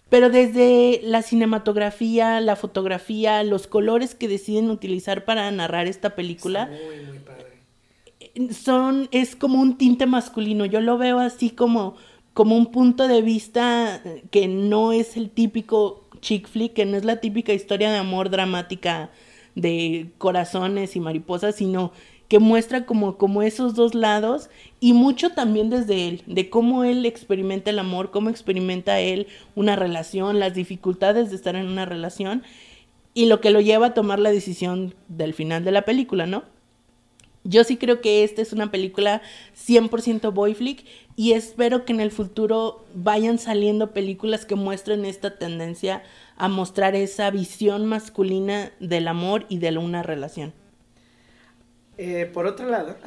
Pero 0.10 0.30
desde 0.30 1.02
la 1.04 1.22
cinematografía, 1.22 2.40
la 2.40 2.56
fotografía, 2.56 3.44
los 3.44 3.68
colores 3.68 4.16
que 4.16 4.28
deciden 4.28 4.70
utilizar 4.70 5.26
para 5.26 5.50
narrar 5.52 5.88
esta 5.88 6.16
película. 6.16 6.70
Eh, 6.72 8.54
son, 8.54 9.10
es 9.12 9.36
como 9.36 9.60
un 9.60 9.78
tinte 9.78 10.06
masculino. 10.06 10.66
Yo 10.66 10.80
lo 10.80 10.98
veo 10.98 11.20
así 11.20 11.50
como, 11.50 11.96
como 12.34 12.56
un 12.56 12.68
punto 12.68 13.08
de 13.08 13.22
vista 13.22 14.02
que 14.32 14.48
no 14.48 14.94
es 14.94 15.18
el 15.18 15.30
típico 15.30 16.06
chick 16.22 16.48
flick, 16.48 16.74
que 16.74 16.86
no 16.86 16.96
es 16.96 17.04
la 17.04 17.20
típica 17.20 17.54
historia 17.54 17.92
de 17.92 17.98
amor 17.98 18.30
dramática 18.30 19.10
de 19.56 20.12
corazones 20.18 20.96
y 20.96 21.00
mariposas, 21.00 21.56
sino 21.56 21.92
que 22.28 22.40
muestra 22.40 22.86
como, 22.86 23.18
como 23.18 23.42
esos 23.42 23.76
dos 23.76 23.94
lados 23.94 24.50
y 24.80 24.94
mucho 24.94 25.32
también 25.32 25.70
desde 25.70 26.08
él, 26.08 26.24
de 26.26 26.50
cómo 26.50 26.84
él 26.84 27.06
experimenta 27.06 27.70
el 27.70 27.80
amor, 27.80 28.12
cómo 28.12 28.30
experimenta 28.30 29.00
él 29.00 29.28
una 29.56 29.76
relación, 29.76 30.40
las 30.40 30.54
dificultades 30.54 31.30
de 31.30 31.36
estar 31.36 31.56
en 31.56 31.68
una 31.68 31.86
relación 31.86 32.44
y 33.14 33.28
lo 33.28 33.42
que 33.42 33.52
lo 33.52 33.62
lleva 33.62 33.88
a 33.88 33.94
tomar 33.94 34.20
la 34.20 34.32
decisión 34.32 34.96
del 35.08 35.34
final 35.34 35.64
de 35.64 35.72
la 35.72 35.84
película, 35.84 36.26
¿no? 36.26 36.44
Yo 37.48 37.64
sí 37.64 37.78
creo 37.78 38.02
que 38.02 38.24
esta 38.24 38.42
es 38.42 38.54
una 38.54 38.72
película 38.72 39.22
100% 39.56 40.34
boy 40.34 40.56
flick 40.56 40.84
y 41.16 41.34
espero 41.34 41.86
que 41.86 41.94
en 41.94 42.00
el 42.00 42.10
futuro 42.10 42.84
vayan 42.96 43.38
saliendo 43.38 43.94
películas 43.94 44.46
que 44.46 44.56
muestren 44.56 45.06
esta 45.06 45.38
tendencia 45.38 46.02
a 46.38 46.48
mostrar 46.48 46.96
esa 46.96 47.30
visión 47.30 47.86
masculina 47.86 48.72
del 48.80 49.08
amor 49.08 49.46
y 49.48 49.60
de 49.60 49.78
una 49.78 50.02
relación. 50.02 50.54
Eh, 51.98 52.30
por 52.34 52.46
otro 52.46 52.68
lado, 52.68 52.98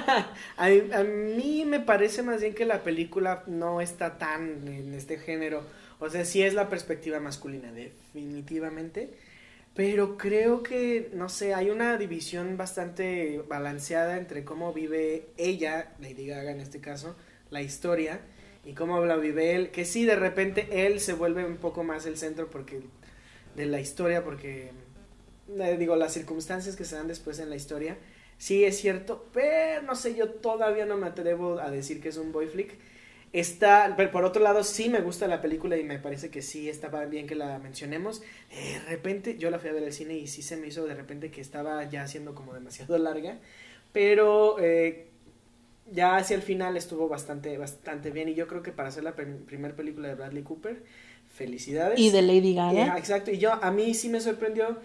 a, 0.56 0.68
mí 1.04 1.64
me 1.64 1.78
parece 1.78 2.22
más 2.22 2.40
bien 2.40 2.54
que 2.54 2.64
la 2.64 2.82
película 2.82 3.44
no 3.46 3.80
está 3.80 4.18
tan 4.18 4.66
en 4.66 4.94
este 4.94 5.18
género. 5.18 5.62
O 6.00 6.10
sea, 6.10 6.24
sí 6.24 6.42
es 6.42 6.54
la 6.54 6.68
perspectiva 6.68 7.20
masculina, 7.20 7.70
definitivamente. 7.72 9.10
Pero 9.74 10.18
creo 10.18 10.62
que, 10.62 11.10
no 11.14 11.28
sé, 11.28 11.54
hay 11.54 11.70
una 11.70 11.96
división 11.96 12.56
bastante 12.56 13.42
balanceada 13.48 14.18
entre 14.18 14.44
cómo 14.44 14.72
vive 14.72 15.28
ella, 15.38 15.92
Lady 16.00 16.26
Gaga 16.26 16.50
en 16.50 16.60
este 16.60 16.80
caso, 16.80 17.16
la 17.50 17.62
historia, 17.62 18.20
y 18.64 18.74
cómo 18.74 19.04
la 19.06 19.16
vive 19.16 19.54
él. 19.54 19.70
Que 19.70 19.84
sí, 19.84 20.04
de 20.04 20.16
repente 20.16 20.86
él 20.86 21.00
se 21.00 21.14
vuelve 21.14 21.44
un 21.44 21.56
poco 21.56 21.84
más 21.84 22.04
el 22.06 22.18
centro 22.18 22.50
porque 22.50 22.82
de 23.56 23.66
la 23.66 23.80
historia, 23.80 24.24
porque, 24.24 24.72
eh, 25.58 25.76
digo, 25.78 25.96
las 25.96 26.12
circunstancias 26.12 26.76
que 26.76 26.84
se 26.84 26.96
dan 26.96 27.08
después 27.08 27.38
en 27.38 27.48
la 27.48 27.56
historia 27.56 27.96
Sí, 28.42 28.64
es 28.64 28.76
cierto, 28.76 29.24
pero 29.32 29.82
no 29.82 29.94
sé, 29.94 30.16
yo 30.16 30.28
todavía 30.28 30.84
no 30.84 30.96
me 30.96 31.06
atrevo 31.06 31.60
a 31.60 31.70
decir 31.70 32.00
que 32.00 32.08
es 32.08 32.16
un 32.16 32.32
boy 32.32 32.48
flick. 32.48 32.74
Está, 33.32 33.94
pero 33.96 34.10
por 34.10 34.24
otro 34.24 34.42
lado, 34.42 34.64
sí 34.64 34.88
me 34.88 35.00
gusta 35.00 35.28
la 35.28 35.40
película 35.40 35.76
y 35.76 35.84
me 35.84 36.00
parece 36.00 36.28
que 36.28 36.42
sí 36.42 36.68
estaba 36.68 37.04
bien 37.04 37.28
que 37.28 37.36
la 37.36 37.60
mencionemos. 37.60 38.20
De 38.50 38.80
repente, 38.88 39.38
yo 39.38 39.48
la 39.48 39.60
fui 39.60 39.70
a 39.70 39.72
ver 39.72 39.84
al 39.84 39.92
cine 39.92 40.14
y 40.14 40.26
sí 40.26 40.42
se 40.42 40.56
me 40.56 40.66
hizo 40.66 40.84
de 40.86 40.94
repente 40.96 41.30
que 41.30 41.40
estaba 41.40 41.88
ya 41.88 42.08
siendo 42.08 42.34
como 42.34 42.52
demasiado 42.52 42.98
larga. 42.98 43.38
Pero 43.92 44.56
eh, 44.58 45.06
ya 45.92 46.16
hacia 46.16 46.34
el 46.34 46.42
final 46.42 46.76
estuvo 46.76 47.08
bastante, 47.08 47.56
bastante 47.58 48.10
bien. 48.10 48.28
Y 48.28 48.34
yo 48.34 48.48
creo 48.48 48.64
que 48.64 48.72
para 48.72 48.88
hacer 48.88 49.04
la 49.04 49.14
primera 49.14 49.76
película 49.76 50.08
de 50.08 50.16
Bradley 50.16 50.42
Cooper, 50.42 50.82
felicidades. 51.32 51.96
Y 51.96 52.10
de 52.10 52.22
Lady 52.22 52.56
Gaga. 52.56 52.98
exacto, 52.98 53.30
y 53.30 53.38
yo, 53.38 53.52
a 53.52 53.70
mí 53.70 53.94
sí 53.94 54.08
me 54.08 54.20
sorprendió 54.20 54.80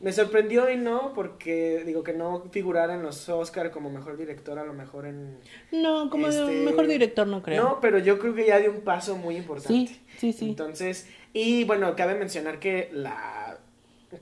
me 0.00 0.12
sorprendió 0.12 0.70
y 0.70 0.76
no, 0.76 1.12
porque 1.14 1.82
digo 1.84 2.02
que 2.02 2.12
no 2.12 2.44
figurara 2.50 2.94
en 2.94 3.02
los 3.02 3.28
Oscar 3.28 3.70
como 3.70 3.90
mejor 3.90 4.16
director, 4.16 4.58
a 4.58 4.64
lo 4.64 4.72
mejor 4.72 5.06
en... 5.06 5.38
No, 5.72 6.08
como 6.08 6.28
este, 6.28 6.44
mejor 6.44 6.86
director 6.86 7.26
no 7.26 7.42
creo. 7.42 7.62
No, 7.62 7.80
pero 7.80 7.98
yo 7.98 8.18
creo 8.18 8.34
que 8.34 8.46
ya 8.46 8.58
dio 8.58 8.70
un 8.70 8.82
paso 8.82 9.16
muy 9.16 9.36
importante. 9.36 9.92
Sí, 9.92 10.00
sí, 10.18 10.32
sí. 10.32 10.48
Entonces, 10.50 11.08
y 11.32 11.64
bueno, 11.64 11.96
cabe 11.96 12.14
mencionar 12.14 12.60
que 12.60 12.90
la 12.92 13.58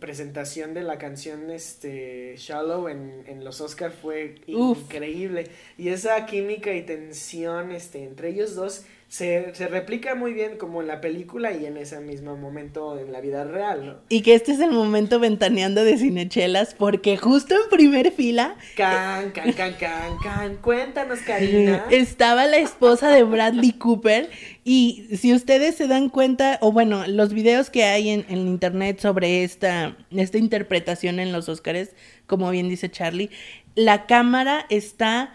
presentación 0.01 0.75
de 0.75 0.83
la 0.83 0.99
canción 0.99 1.51
este 1.51 2.35
Shallow 2.37 2.89
en, 2.89 3.25
en 3.27 3.45
los 3.45 3.61
Oscar 3.61 3.93
fue 3.93 4.37
increíble. 4.47 5.49
Y 5.77 5.91
esa 5.91 6.27
química 6.27 6.73
y 6.73 6.83
tensión 6.83 7.71
este, 7.71 8.03
entre 8.03 8.31
ellos 8.31 8.55
dos 8.55 8.87
se, 9.09 9.55
se, 9.55 9.69
replica 9.69 10.17
muy 10.17 10.33
bien 10.33 10.59
como 10.59 10.81
en 10.81 10.89
la 10.89 11.01
película 11.01 11.53
y 11.53 11.65
en 11.65 11.77
ese 11.77 12.01
mismo 12.01 12.37
momento 12.37 12.99
en 12.99 13.13
la 13.13 13.21
vida 13.21 13.45
real, 13.45 13.87
¿no? 13.87 13.95
Y 14.09 14.23
que 14.23 14.35
este 14.35 14.53
es 14.53 14.61
el 14.61 14.73
momento 14.73 15.21
ventaneando 15.21 15.85
de 15.85 15.97
cinechelas, 15.97 16.75
porque 16.75 17.17
justo 17.17 17.55
en 17.55 17.71
primer 17.71 18.11
fila... 18.11 18.57
Can, 18.77 19.31
can, 19.31 19.53
can, 19.53 19.75
can, 19.75 20.19
can, 20.23 20.57
cuéntanos, 20.57 21.21
Karina. 21.21 21.87
Estaba 21.91 22.47
la 22.47 22.59
esposa 22.59 23.09
de 23.11 23.23
Bradley 23.23 23.73
Cooper 23.73 24.29
y 24.65 25.07
si 25.17 25.33
ustedes 25.33 25.77
se 25.77 25.87
dan 25.87 26.09
cuenta, 26.09 26.59
o 26.61 26.73
bueno, 26.73 27.07
los 27.07 27.33
videos 27.33 27.71
que 27.71 27.85
hay 27.85 28.11
en, 28.11 28.27
en 28.29 28.39
internet 28.49 28.99
sobre 28.99 29.45
esta, 29.45 29.97
esta 30.11 30.39
interpretación 30.39 31.21
en 31.21 31.31
los 31.31 31.49
Oscars, 31.49 31.91
como 32.27 32.51
bien 32.51 32.69
dice 32.69 32.91
Charlie, 32.91 33.31
la 33.77 34.07
cámara 34.07 34.67
está 34.69 35.35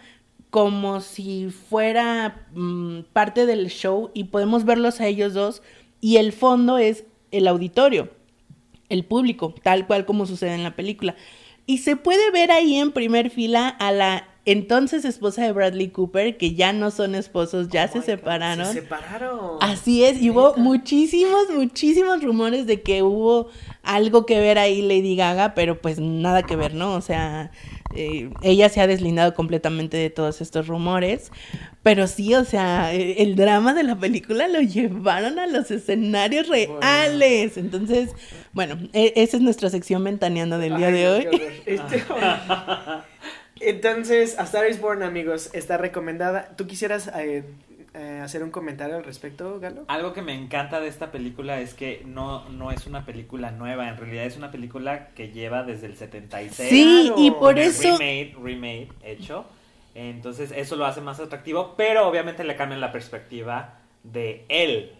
como 0.52 1.00
si 1.02 1.50
fuera 1.50 2.46
mm, 2.54 3.04
parte 3.14 3.48
del 3.48 3.70
show 3.70 4.12
y 4.14 4.26
podemos 4.26 4.66
verlos 4.66 5.02
a 5.02 5.08
ellos 5.08 5.34
dos 5.34 5.64
y 6.02 6.18
el 6.18 6.34
fondo 6.34 6.78
es 6.78 7.06
el 7.32 7.48
auditorio, 7.48 8.10
el 8.90 9.06
público, 9.06 9.56
tal 9.64 9.88
cual 9.88 10.06
como 10.06 10.26
sucede 10.26 10.54
en 10.54 10.64
la 10.64 10.76
película. 10.76 11.16
Y 11.66 11.80
se 11.80 11.96
puede 11.96 12.32
ver 12.32 12.52
ahí 12.52 12.76
en 12.76 12.92
primer 12.92 13.30
fila 13.30 13.70
a 13.70 13.92
la 13.94 14.28
entonces 14.44 15.06
esposa 15.06 15.44
de 15.44 15.52
Bradley 15.52 15.90
Cooper, 15.90 16.36
que 16.36 16.56
ya 16.56 16.74
no 16.74 16.90
son 16.90 17.14
esposos, 17.14 17.70
ya 17.70 17.88
se 17.88 18.02
separaron. 18.02 18.66
Se 18.66 18.82
separaron. 18.82 19.58
Así 19.62 20.04
es, 20.04 20.20
y 20.20 20.32
hubo 20.32 20.56
muchísimos, 20.58 21.50
muchísimos 21.56 22.24
rumores 22.24 22.66
de 22.66 22.82
que 22.82 23.04
hubo 23.04 23.50
algo 23.84 24.26
que 24.26 24.40
ver 24.40 24.58
ahí 24.58 24.82
Lady 24.82 25.16
Gaga, 25.16 25.54
pero 25.54 25.80
pues 25.80 26.00
nada 26.00 26.42
que 26.42 26.56
ver, 26.56 26.74
¿no? 26.74 26.96
O 26.96 27.02
sea, 27.02 27.52
eh, 27.96 28.30
ella 28.42 28.70
se 28.70 28.82
ha 28.82 28.88
deslindado 28.88 29.34
completamente 29.34 29.98
de 29.98 30.10
todos 30.10 30.42
estos 30.42 30.68
rumores, 30.68 31.32
pero 31.84 32.08
sí, 32.08 32.34
o 32.36 32.46
sea, 32.46 32.94
e, 32.94 33.22
el 33.24 33.36
drama 33.36 33.74
de 33.74 33.84
la 33.84 33.96
película 33.96 34.48
lo 34.48 34.62
llevaron 34.62 35.40
a 35.40 35.48
los 35.48 35.72
escenarios 35.72 36.48
reales. 36.48 37.58
Entonces, 37.58 38.12
bueno, 38.54 38.78
e, 38.94 39.14
esa 39.16 39.38
es 39.38 39.44
nuestra 39.44 39.70
sección 39.70 40.04
ventaneando 40.04 40.58
del 40.58 40.78
día 40.78 40.92
de 40.92 41.08
hoy. 41.10 41.28
Este, 41.66 42.04
entonces, 43.60 44.38
A 44.40 44.44
Star 44.44 44.70
is 44.70 44.80
Born, 44.80 45.04
amigos, 45.04 45.50
está 45.54 45.78
recomendada. 45.78 46.50
¿Tú 46.56 46.68
quisieras 46.68 47.12
eh, 47.18 47.44
eh, 47.94 48.22
hacer 48.24 48.44
un 48.44 48.52
comentario 48.52 48.96
al 48.96 49.04
respecto, 49.04 49.60
Galo? 49.60 49.84
Algo 49.88 50.14
que 50.14 50.22
me 50.22 50.34
encanta 50.34 50.80
de 50.80 50.88
esta 50.88 51.12
película 51.12 51.60
es 51.60 51.74
que 51.74 52.04
no, 52.06 52.48
no 52.50 52.72
es 52.72 52.88
una 52.88 53.06
película 53.06 53.52
nueva, 53.52 53.90
en 53.90 53.98
realidad 53.98 54.26
es 54.26 54.38
una 54.38 54.52
película 54.52 55.10
que 55.10 55.32
lleva 55.32 55.64
desde 55.64 55.88
el 55.88 55.98
76. 55.98 56.70
Sí, 56.70 57.12
y 57.18 57.32
por 57.32 57.60
eso... 57.60 57.98
Remade, 57.98 58.36
remade 58.42 58.88
hecho. 59.04 59.46
Entonces 59.94 60.54
eso 60.56 60.78
lo 60.78 60.86
hace 60.86 61.02
más 61.02 61.20
atractivo, 61.20 61.74
pero 61.76 62.08
obviamente 62.08 62.44
le 62.44 62.56
cambian 62.56 62.80
la 62.80 62.92
perspectiva 62.92 63.80
de 64.04 64.46
él. 64.48 64.94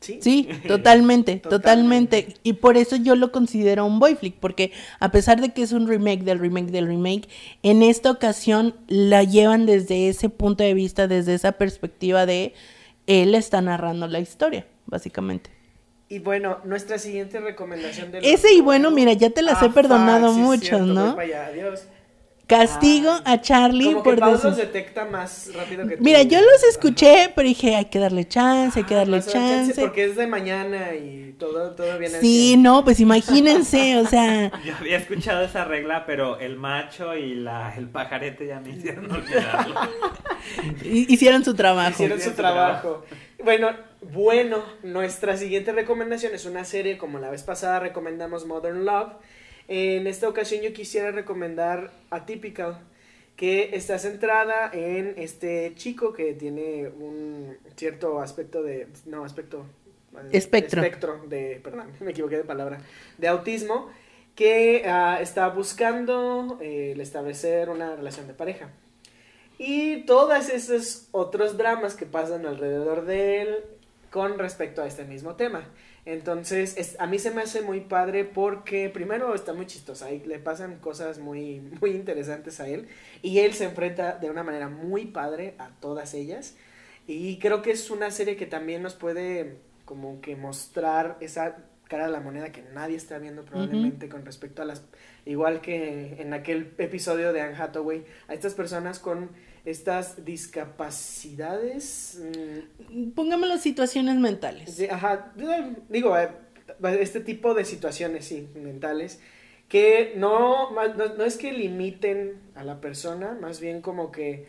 Sí, 0.00 0.48
totalmente, 0.66 1.36
totalmente, 1.36 2.34
Y 2.42 2.54
por 2.54 2.76
eso 2.76 2.96
yo 2.96 3.16
lo 3.16 3.32
considero 3.32 3.84
un 3.84 3.98
boy 3.98 4.14
flick, 4.14 4.34
porque 4.36 4.72
a 4.98 5.10
pesar 5.10 5.40
de 5.40 5.50
que 5.50 5.62
es 5.62 5.72
un 5.72 5.86
remake 5.86 6.24
del 6.24 6.38
remake 6.38 6.70
del 6.70 6.86
remake, 6.86 7.28
en 7.62 7.82
esta 7.82 8.10
ocasión 8.10 8.74
la 8.88 9.22
llevan 9.24 9.66
desde 9.66 10.08
ese 10.08 10.30
punto 10.30 10.64
de 10.64 10.74
vista, 10.74 11.06
desde 11.06 11.34
esa 11.34 11.52
perspectiva 11.52 12.24
de 12.24 12.54
él 13.06 13.34
está 13.34 13.60
narrando 13.60 14.06
la 14.06 14.20
historia, 14.20 14.66
básicamente. 14.86 15.50
Y 16.08 16.18
bueno, 16.18 16.58
nuestra 16.64 16.98
siguiente 16.98 17.38
recomendación 17.38 18.10
de... 18.10 18.18
Ese 18.22 18.52
y 18.52 18.60
bueno, 18.60 18.90
mira, 18.90 19.12
ya 19.12 19.30
te 19.30 19.42
las 19.42 19.62
he 19.62 19.66
ah, 19.66 19.72
perdonado 19.72 20.32
mucho, 20.32 20.80
¿no? 20.80 21.16
Adiós. 21.16 21.84
Castigo 22.50 23.10
ah, 23.10 23.22
a 23.32 23.40
Charlie 23.40 23.94
por 23.94 24.16
que 24.16 24.20
los 24.20 24.56
detecta 24.56 25.04
más 25.04 25.52
rápido 25.54 25.86
que 25.86 25.96
Mira, 25.98 26.22
yo 26.22 26.40
los 26.40 26.64
escuché, 26.64 27.30
pero 27.32 27.46
dije, 27.46 27.76
hay 27.76 27.84
que 27.84 28.00
darle 28.00 28.26
chance, 28.26 28.80
hay 28.80 28.84
que 28.84 28.96
darle 28.96 29.22
chance. 29.22 29.80
Porque 29.80 30.06
es 30.06 30.16
de 30.16 30.26
mañana 30.26 30.92
y 30.94 31.36
todo, 31.38 31.76
todo 31.76 31.96
viene 31.96 32.18
Sí, 32.18 32.56
no, 32.56 32.84
pues 32.84 32.98
imagínense, 32.98 33.98
o 33.98 34.06
sea. 34.06 34.50
Yo 34.64 34.74
había 34.74 34.98
escuchado 34.98 35.44
esa 35.44 35.64
regla, 35.64 36.04
pero 36.06 36.40
el 36.40 36.56
macho 36.56 37.14
y 37.14 37.36
la, 37.36 37.72
el 37.76 37.88
pajarete 37.88 38.48
ya 38.48 38.58
me 38.58 38.70
hicieron 38.70 39.08
olvidarlo. 39.12 39.80
Hicieron 40.84 41.44
su 41.44 41.54
trabajo. 41.54 41.90
Hicieron 41.90 42.20
su 42.20 42.32
trabajo. 42.32 43.04
Bueno, 43.44 43.70
bueno, 44.02 44.64
nuestra 44.82 45.36
siguiente 45.36 45.70
recomendación 45.70 46.34
es 46.34 46.46
una 46.46 46.64
serie, 46.64 46.98
como 46.98 47.20
la 47.20 47.30
vez 47.30 47.44
pasada 47.44 47.78
recomendamos 47.78 48.44
Modern 48.44 48.84
Love 48.84 49.12
en 49.70 50.08
esta 50.08 50.28
ocasión 50.28 50.62
yo 50.62 50.72
quisiera 50.72 51.12
recomendar 51.12 51.92
Atypical, 52.10 52.80
que 53.36 53.70
está 53.76 54.00
centrada 54.00 54.68
en 54.72 55.14
este 55.16 55.72
chico 55.76 56.12
que 56.12 56.34
tiene 56.34 56.88
un 56.88 57.56
cierto 57.76 58.20
aspecto 58.20 58.64
de... 58.64 58.88
No, 59.06 59.24
aspecto... 59.24 59.64
Eh, 60.12 60.30
Espectro. 60.32 60.82
Espectro 60.82 61.24
de... 61.28 61.60
Perdón, 61.62 61.86
me 62.00 62.10
equivoqué 62.10 62.36
de 62.36 62.42
palabra. 62.42 62.80
De 63.16 63.28
autismo, 63.28 63.88
que 64.34 64.82
uh, 64.84 65.22
está 65.22 65.48
buscando 65.50 66.58
eh, 66.60 66.96
establecer 66.98 67.70
una 67.70 67.94
relación 67.94 68.26
de 68.26 68.34
pareja. 68.34 68.70
Y 69.56 70.04
todos 70.04 70.48
esos 70.48 71.06
otros 71.12 71.56
dramas 71.56 71.94
que 71.94 72.06
pasan 72.06 72.44
alrededor 72.44 73.04
de 73.04 73.42
él 73.42 73.56
con 74.10 74.36
respecto 74.36 74.82
a 74.82 74.88
este 74.88 75.04
mismo 75.04 75.36
tema. 75.36 75.62
Entonces, 76.06 76.96
a 76.98 77.06
mí 77.06 77.18
se 77.18 77.30
me 77.30 77.42
hace 77.42 77.62
muy 77.62 77.80
padre 77.80 78.24
porque 78.24 78.88
primero 78.88 79.34
está 79.34 79.52
muy 79.52 79.66
chistosa, 79.66 80.06
ahí 80.06 80.22
le 80.26 80.38
pasan 80.38 80.78
cosas 80.78 81.18
muy, 81.18 81.60
muy 81.80 81.90
interesantes 81.90 82.60
a 82.60 82.68
él 82.68 82.88
y 83.22 83.40
él 83.40 83.52
se 83.52 83.64
enfrenta 83.64 84.16
de 84.16 84.30
una 84.30 84.42
manera 84.42 84.68
muy 84.68 85.06
padre 85.06 85.54
a 85.58 85.70
todas 85.80 86.14
ellas. 86.14 86.56
Y 87.06 87.38
creo 87.38 87.60
que 87.62 87.72
es 87.72 87.90
una 87.90 88.10
serie 88.10 88.36
que 88.36 88.46
también 88.46 88.82
nos 88.82 88.94
puede 88.94 89.56
como 89.84 90.20
que 90.20 90.36
mostrar 90.36 91.16
esa 91.20 91.56
cara 91.88 92.06
de 92.06 92.12
la 92.12 92.20
moneda 92.20 92.52
que 92.52 92.62
nadie 92.72 92.96
está 92.96 93.18
viendo 93.18 93.44
probablemente 93.44 94.08
con 94.08 94.24
respecto 94.24 94.62
a 94.62 94.64
las, 94.64 94.84
igual 95.26 95.60
que 95.60 96.22
en 96.22 96.32
aquel 96.32 96.72
episodio 96.78 97.32
de 97.32 97.40
Anne 97.40 97.56
Hathaway, 97.56 98.04
a 98.28 98.34
estas 98.34 98.54
personas 98.54 99.00
con 99.00 99.30
estas 99.64 100.24
discapacidades. 100.24 102.20
Mm, 102.90 103.10
Pongámoslo 103.10 103.58
situaciones 103.58 104.16
mentales. 104.16 104.80
ajá, 104.90 105.32
digo, 105.88 106.16
eh, 106.16 106.30
este 107.00 107.20
tipo 107.20 107.54
de 107.54 107.64
situaciones, 107.64 108.24
sí, 108.26 108.48
mentales, 108.54 109.20
que 109.68 110.14
no, 110.16 110.70
no, 110.72 111.24
es 111.24 111.36
que 111.36 111.52
limiten 111.52 112.40
a 112.54 112.64
la 112.64 112.80
persona, 112.80 113.38
más 113.40 113.60
bien 113.60 113.80
como 113.80 114.10
que... 114.10 114.46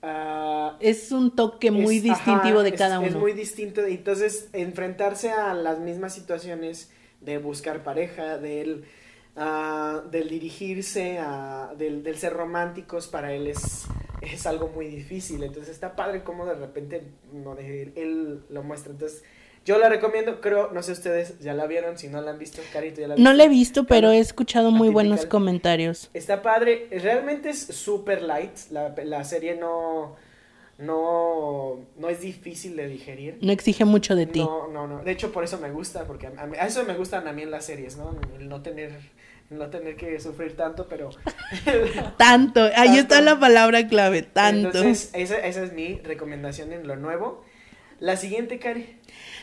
Ah, 0.00 0.76
es 0.80 1.10
un 1.12 1.34
toque 1.34 1.70
muy 1.70 1.98
distintivo 1.98 2.62
de 2.62 2.72
cada 2.72 2.98
uno. 2.98 3.08
Es 3.08 3.16
muy 3.16 3.32
distinto, 3.32 3.84
entonces 3.84 4.50
enfrentarse 4.52 5.30
a 5.30 5.54
las 5.54 5.80
mismas 5.80 6.14
situaciones 6.14 6.92
de 7.20 7.38
buscar 7.38 7.82
pareja, 7.82 8.36
del, 8.36 8.84
uh, 9.36 10.08
del 10.10 10.28
dirigirse, 10.28 11.18
a, 11.18 11.72
del, 11.76 12.02
del 12.02 12.16
ser 12.16 12.32
románticos, 12.32 13.08
para 13.08 13.32
él 13.32 13.46
es 13.46 13.86
es 14.32 14.46
algo 14.46 14.68
muy 14.68 14.86
difícil. 14.86 15.42
Entonces 15.42 15.72
está 15.72 15.96
padre 15.96 16.22
como 16.22 16.46
de 16.46 16.54
repente 16.54 17.02
no 17.32 17.54
de, 17.54 17.92
él 17.96 18.40
lo 18.48 18.62
muestra. 18.62 18.92
Entonces 18.92 19.22
yo 19.64 19.78
la 19.78 19.88
recomiendo, 19.88 20.40
creo, 20.40 20.70
no 20.72 20.82
sé 20.82 20.92
ustedes 20.92 21.38
ya 21.40 21.54
la 21.54 21.66
vieron, 21.66 21.96
si 21.96 22.08
no 22.08 22.20
la 22.20 22.32
han 22.32 22.38
visto, 22.38 22.60
Carito 22.72 23.00
ya 23.00 23.08
la 23.08 23.16
No 23.16 23.32
la 23.32 23.44
he 23.44 23.48
visto, 23.48 23.84
pero 23.84 24.10
he 24.10 24.18
escuchado 24.18 24.70
muy 24.70 24.90
buenos 24.90 25.24
comentarios. 25.26 26.10
Está 26.12 26.42
padre, 26.42 26.88
realmente 26.90 27.50
es 27.50 27.58
super 27.58 28.22
light, 28.22 28.52
la, 28.70 28.94
la 29.04 29.24
serie 29.24 29.56
no 29.56 30.16
no, 30.78 31.80
no 31.96 32.08
es 32.08 32.20
difícil 32.20 32.76
de 32.76 32.88
digerir. 32.88 33.38
No 33.40 33.52
exige 33.52 33.84
mucho 33.84 34.16
de 34.16 34.26
ti. 34.26 34.40
No, 34.40 34.68
no, 34.68 34.86
no. 34.86 35.02
De 35.02 35.12
hecho, 35.12 35.32
por 35.32 35.44
eso 35.44 35.58
me 35.58 35.70
gusta, 35.70 36.06
porque 36.06 36.26
a, 36.26 36.66
eso 36.66 36.84
me 36.84 36.94
gustan 36.94 37.28
a 37.28 37.32
mí 37.32 37.42
en 37.42 37.50
las 37.50 37.66
series, 37.66 37.96
¿no? 37.96 38.18
El 38.38 38.48
no 38.48 38.62
tener 38.62 38.92
no 39.50 39.68
tener 39.68 39.96
que 39.96 40.18
sufrir 40.20 40.56
tanto, 40.56 40.88
pero... 40.88 41.10
tanto, 42.16 42.68
ahí 42.74 42.96
está 42.96 43.20
la 43.20 43.38
palabra 43.38 43.86
clave, 43.86 44.22
tanto. 44.22 44.68
Entonces, 44.68 45.10
esa, 45.12 45.38
esa, 45.38 45.62
es 45.62 45.72
mi 45.72 45.98
recomendación 45.98 46.72
en 46.72 46.86
lo 46.86 46.96
nuevo. 46.96 47.44
La 48.00 48.16
siguiente, 48.16 48.58
Cari. 48.58 48.96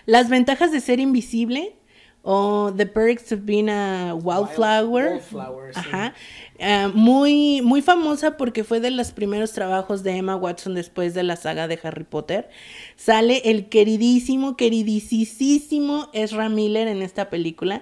Las 0.05 0.29
ventajas 0.29 0.71
de 0.71 0.81
ser 0.81 0.99
invisible 0.99 1.75
o 2.23 2.71
The 2.75 2.85
Perks 2.85 3.31
of 3.31 3.41
Being 3.43 3.69
a 3.69 4.13
Wildflower. 4.13 5.13
Wildflower 5.13 5.71
Ajá. 5.75 6.13
Eh, 6.59 6.89
muy, 6.93 7.61
muy 7.63 7.81
famosa 7.81 8.37
porque 8.37 8.63
fue 8.63 8.79
de 8.79 8.91
los 8.91 9.11
primeros 9.11 9.51
trabajos 9.53 10.03
de 10.03 10.17
Emma 10.17 10.35
Watson 10.35 10.75
después 10.75 11.13
de 11.13 11.23
la 11.23 11.35
saga 11.35 11.67
de 11.67 11.79
Harry 11.83 12.03
Potter. 12.03 12.49
Sale 12.95 13.41
el 13.45 13.69
queridísimo, 13.69 14.55
queridísimo 14.55 16.09
Ezra 16.13 16.49
Miller 16.49 16.87
en 16.87 17.01
esta 17.01 17.29
película 17.29 17.81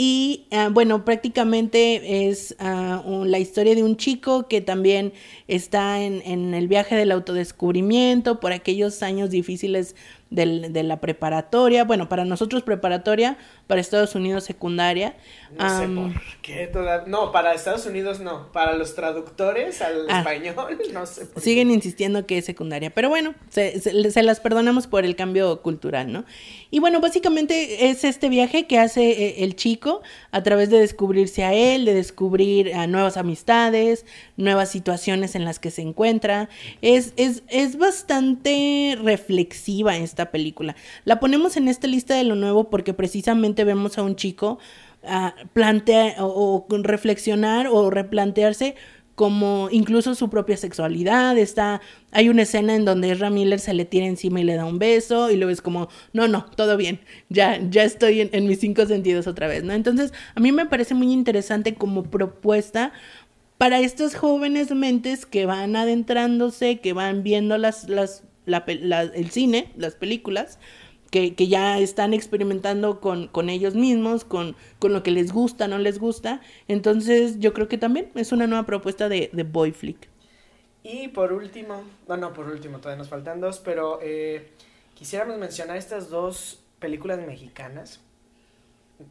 y 0.00 0.46
ah, 0.52 0.68
bueno, 0.70 1.04
prácticamente 1.04 2.28
es 2.28 2.54
ah, 2.60 3.02
la 3.24 3.40
historia 3.40 3.74
de 3.74 3.82
un 3.82 3.96
chico 3.96 4.46
que 4.46 4.60
también 4.60 5.12
está 5.48 6.00
en, 6.00 6.22
en, 6.24 6.54
el 6.54 6.68
viaje 6.68 6.94
del 6.94 7.10
autodescubrimiento 7.10 8.38
por 8.38 8.52
aquellos 8.52 9.02
años 9.02 9.30
difíciles 9.30 9.96
de 10.30 10.82
la 10.84 11.00
preparatoria. 11.00 11.82
Bueno, 11.82 12.08
para 12.08 12.24
nosotros 12.24 12.62
preparatoria, 12.62 13.38
para 13.68 13.82
Estados 13.82 14.14
Unidos 14.14 14.44
secundaria. 14.44 15.14
No 15.56 15.78
sé 15.78 15.88
por 15.88 16.42
qué 16.42 16.70
No, 17.06 17.32
para 17.32 17.52
Estados 17.52 17.84
Unidos 17.86 18.18
no. 18.18 18.50
Para 18.50 18.72
los 18.74 18.94
traductores 18.94 19.80
al 19.82 20.06
ah. 20.08 20.18
español, 20.18 20.78
no 20.92 21.06
sé 21.06 21.26
por 21.26 21.42
Siguen 21.42 21.70
insistiendo 21.70 22.26
que 22.26 22.38
es 22.38 22.46
secundaria. 22.46 22.90
Pero 22.90 23.10
bueno, 23.10 23.34
se, 23.50 23.78
se, 23.80 24.22
las 24.22 24.40
perdonamos 24.40 24.86
por 24.86 25.04
el 25.04 25.16
cambio 25.16 25.60
cultural, 25.60 26.10
¿no? 26.10 26.24
Y 26.70 26.80
bueno, 26.80 27.00
básicamente 27.00 27.90
es 27.90 28.04
este 28.04 28.30
viaje 28.30 28.66
que 28.66 28.78
hace 28.78 29.10
eh, 29.10 29.44
el 29.44 29.54
chico 29.54 30.00
a 30.32 30.42
través 30.42 30.70
de 30.70 30.78
descubrirse 30.80 31.44
a 31.44 31.52
él, 31.52 31.84
de 31.84 31.92
descubrir 31.92 32.74
a 32.74 32.86
nuevas 32.86 33.18
amistades, 33.18 34.06
nuevas 34.38 34.70
situaciones 34.70 35.34
en 35.34 35.44
las 35.44 35.58
que 35.58 35.70
se 35.70 35.82
encuentra. 35.82 36.48
Es, 36.80 37.12
es, 37.16 37.42
es 37.48 37.76
bastante 37.76 38.96
reflexiva 39.02 39.96
esta 39.96 40.30
película. 40.30 40.74
La 41.04 41.20
ponemos 41.20 41.58
en 41.58 41.68
esta 41.68 41.86
lista 41.86 42.14
de 42.14 42.24
lo 42.24 42.34
nuevo 42.34 42.70
porque 42.70 42.94
precisamente 42.94 43.57
vemos 43.64 43.98
a 43.98 44.02
un 44.02 44.16
chico 44.16 44.58
plantear 45.52 46.16
o, 46.18 46.66
reflexionar 46.68 47.68
o 47.68 47.90
replantearse 47.90 48.74
como 49.14 49.68
incluso 49.72 50.14
su 50.14 50.30
propia 50.30 50.56
sexualidad, 50.56 51.36
está, 51.38 51.80
hay 52.12 52.28
una 52.28 52.42
escena 52.42 52.76
en 52.76 52.84
donde 52.84 53.10
Ezra 53.10 53.30
Miller 53.30 53.58
se 53.58 53.74
le 53.74 53.84
tira 53.84 54.06
encima 54.06 54.40
y 54.40 54.44
le 54.44 54.54
da 54.54 54.64
un 54.64 54.78
beso 54.78 55.32
y 55.32 55.36
luego 55.36 55.50
es 55.50 55.60
como, 55.60 55.88
no, 56.12 56.28
no, 56.28 56.44
todo 56.54 56.76
bien, 56.76 57.00
ya, 57.28 57.58
ya 57.68 57.82
estoy 57.82 58.30
en, 58.32 58.46
mis 58.46 58.60
cinco 58.60 58.86
sentidos 58.86 59.26
otra 59.26 59.48
vez, 59.48 59.64
¿no? 59.64 59.72
Entonces, 59.72 60.12
a 60.36 60.40
mí 60.40 60.52
me 60.52 60.66
parece 60.66 60.94
muy 60.94 61.12
interesante 61.12 61.74
como 61.74 62.04
propuesta 62.04 62.92
para 63.56 63.80
estas 63.80 64.14
jóvenes 64.14 64.70
mentes 64.70 65.26
que 65.26 65.46
van 65.46 65.74
adentrándose, 65.74 66.78
que 66.78 66.92
van 66.92 67.24
viendo 67.24 67.58
las, 67.58 67.88
las, 67.88 68.22
la, 68.46 68.62
el 69.02 69.30
cine, 69.30 69.72
las 69.76 69.96
películas, 69.96 70.60
que, 71.10 71.34
ya 71.48 71.78
están 71.78 72.14
experimentando 72.14 73.00
con, 73.00 73.28
con 73.28 73.48
ellos 73.50 73.74
mismos, 73.74 74.24
con, 74.24 74.56
con 74.78 74.92
lo 74.92 75.02
que 75.02 75.10
les 75.10 75.32
gusta, 75.32 75.68
no 75.68 75.78
les 75.78 75.98
gusta. 75.98 76.40
Entonces 76.68 77.38
yo 77.38 77.52
creo 77.54 77.68
que 77.68 77.78
también 77.78 78.10
es 78.14 78.32
una 78.32 78.46
nueva 78.46 78.66
propuesta 78.66 79.08
de, 79.08 79.30
de 79.32 79.42
Boy 79.44 79.72
Flick. 79.72 80.08
Y 80.82 81.08
por 81.08 81.32
último, 81.32 81.82
no, 82.08 82.16
no, 82.16 82.32
por 82.32 82.46
último, 82.46 82.78
todavía 82.78 82.98
nos 82.98 83.08
faltan 83.08 83.40
dos, 83.40 83.58
pero 83.58 83.98
eh, 84.02 84.48
quisiéramos 84.94 85.38
mencionar 85.38 85.76
estas 85.76 86.08
dos 86.08 86.62
películas 86.78 87.18
mexicanas 87.26 88.00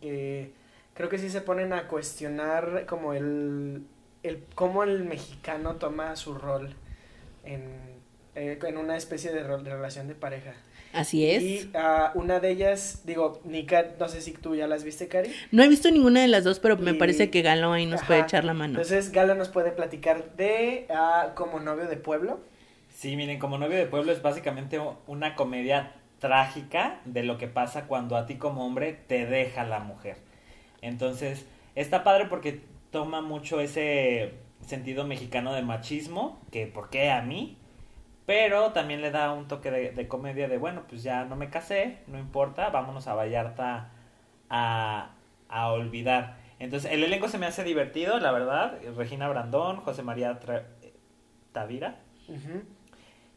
que 0.02 0.52
creo 0.94 1.10
que 1.10 1.18
sí 1.20 1.30
se 1.30 1.42
ponen 1.42 1.74
a 1.74 1.88
cuestionar 1.88 2.86
como 2.88 3.14
el, 3.14 3.84
el 4.24 4.44
cómo 4.56 4.84
el 4.84 5.04
mexicano 5.04 5.76
toma 5.76 6.16
su 6.16 6.34
rol 6.34 6.76
en, 7.46 7.64
eh, 8.36 8.60
en 8.62 8.78
una 8.78 8.98
especie 8.98 9.32
de, 9.32 9.44
rol- 9.44 9.64
de 9.64 9.72
relación 9.72 10.08
de 10.08 10.16
pareja. 10.16 10.54
Así 10.94 11.30
es. 11.30 11.44
Y 11.44 11.70
ah, 11.76 12.12
una 12.16 12.40
de 12.40 12.52
ellas, 12.52 13.04
digo, 13.06 13.42
Nika, 13.44 13.94
no 14.00 14.08
sé 14.08 14.22
si 14.22 14.32
tú 14.32 14.56
ya 14.56 14.68
las 14.68 14.84
viste, 14.84 15.08
Cari. 15.08 15.32
No 15.52 15.64
he 15.64 15.68
visto 15.68 15.92
ninguna 15.92 16.22
de 16.22 16.28
las 16.28 16.44
dos, 16.44 16.60
pero 16.60 16.78
me 16.78 16.94
parece 16.94 17.30
que 17.30 17.42
Galo 17.42 17.72
ahí 17.74 17.86
nos 17.86 18.00
Ajá. 18.02 18.08
puede 18.08 18.20
echar 18.22 18.44
la 18.46 18.54
mano. 18.54 18.74
Entonces 18.74 19.12
Gala 19.12 19.36
nos 19.36 19.50
puede 19.50 19.72
platicar 19.72 20.36
de 20.36 20.88
ah, 20.90 21.34
Como 21.36 21.60
novio 21.60 21.88
de 21.88 21.98
pueblo. 21.98 22.40
Sí, 22.90 23.16
miren, 23.16 23.38
como 23.38 23.58
novio 23.58 23.78
de 23.78 23.86
pueblo 23.86 24.12
es 24.12 24.22
básicamente 24.22 24.80
una 25.06 25.36
comedia 25.36 25.94
trágica 26.20 27.00
de 27.06 27.24
lo 27.24 27.38
que 27.38 27.48
pasa 27.48 27.86
cuando 27.86 28.16
a 28.16 28.26
ti 28.26 28.36
como 28.36 28.66
hombre 28.66 28.94
te 28.94 29.26
deja 29.26 29.64
la 29.66 29.80
mujer. 29.80 30.18
Entonces, 30.82 31.46
está 31.76 32.04
padre 32.04 32.26
porque 32.26 32.62
toma 32.92 33.22
mucho 33.22 33.60
ese 33.60 34.34
sentido 34.66 35.06
mexicano 35.06 35.54
de 35.54 35.62
machismo, 35.62 36.42
que 36.52 36.66
¿por 36.68 36.90
qué 36.90 37.12
a 37.12 37.22
mí? 37.22 37.58
Pero 38.28 38.74
también 38.74 39.02
le 39.02 39.10
da 39.10 39.32
un 39.32 39.48
toque 39.48 39.72
de, 39.72 39.92
de 39.92 40.08
comedia 40.08 40.48
de, 40.48 40.58
bueno, 40.60 40.84
pues 40.88 41.02
ya 41.02 41.24
no 41.26 41.36
me 41.36 41.50
casé, 41.50 42.00
no 42.08 42.20
importa, 42.20 42.70
vámonos 42.70 43.08
a 43.08 43.16
Vallarta 43.16 43.90
a, 44.50 45.12
a 45.50 45.72
olvidar. 45.72 46.36
Entonces, 46.60 46.92
el 46.92 47.04
elenco 47.04 47.30
se 47.30 47.38
me 47.38 47.46
hace 47.46 47.64
divertido, 47.64 48.20
la 48.20 48.32
verdad. 48.32 48.78
Regina 48.96 49.30
Brandón, 49.30 49.78
José 49.78 50.04
María 50.04 50.40
Tra- 50.40 50.64
Tavira, 51.54 51.96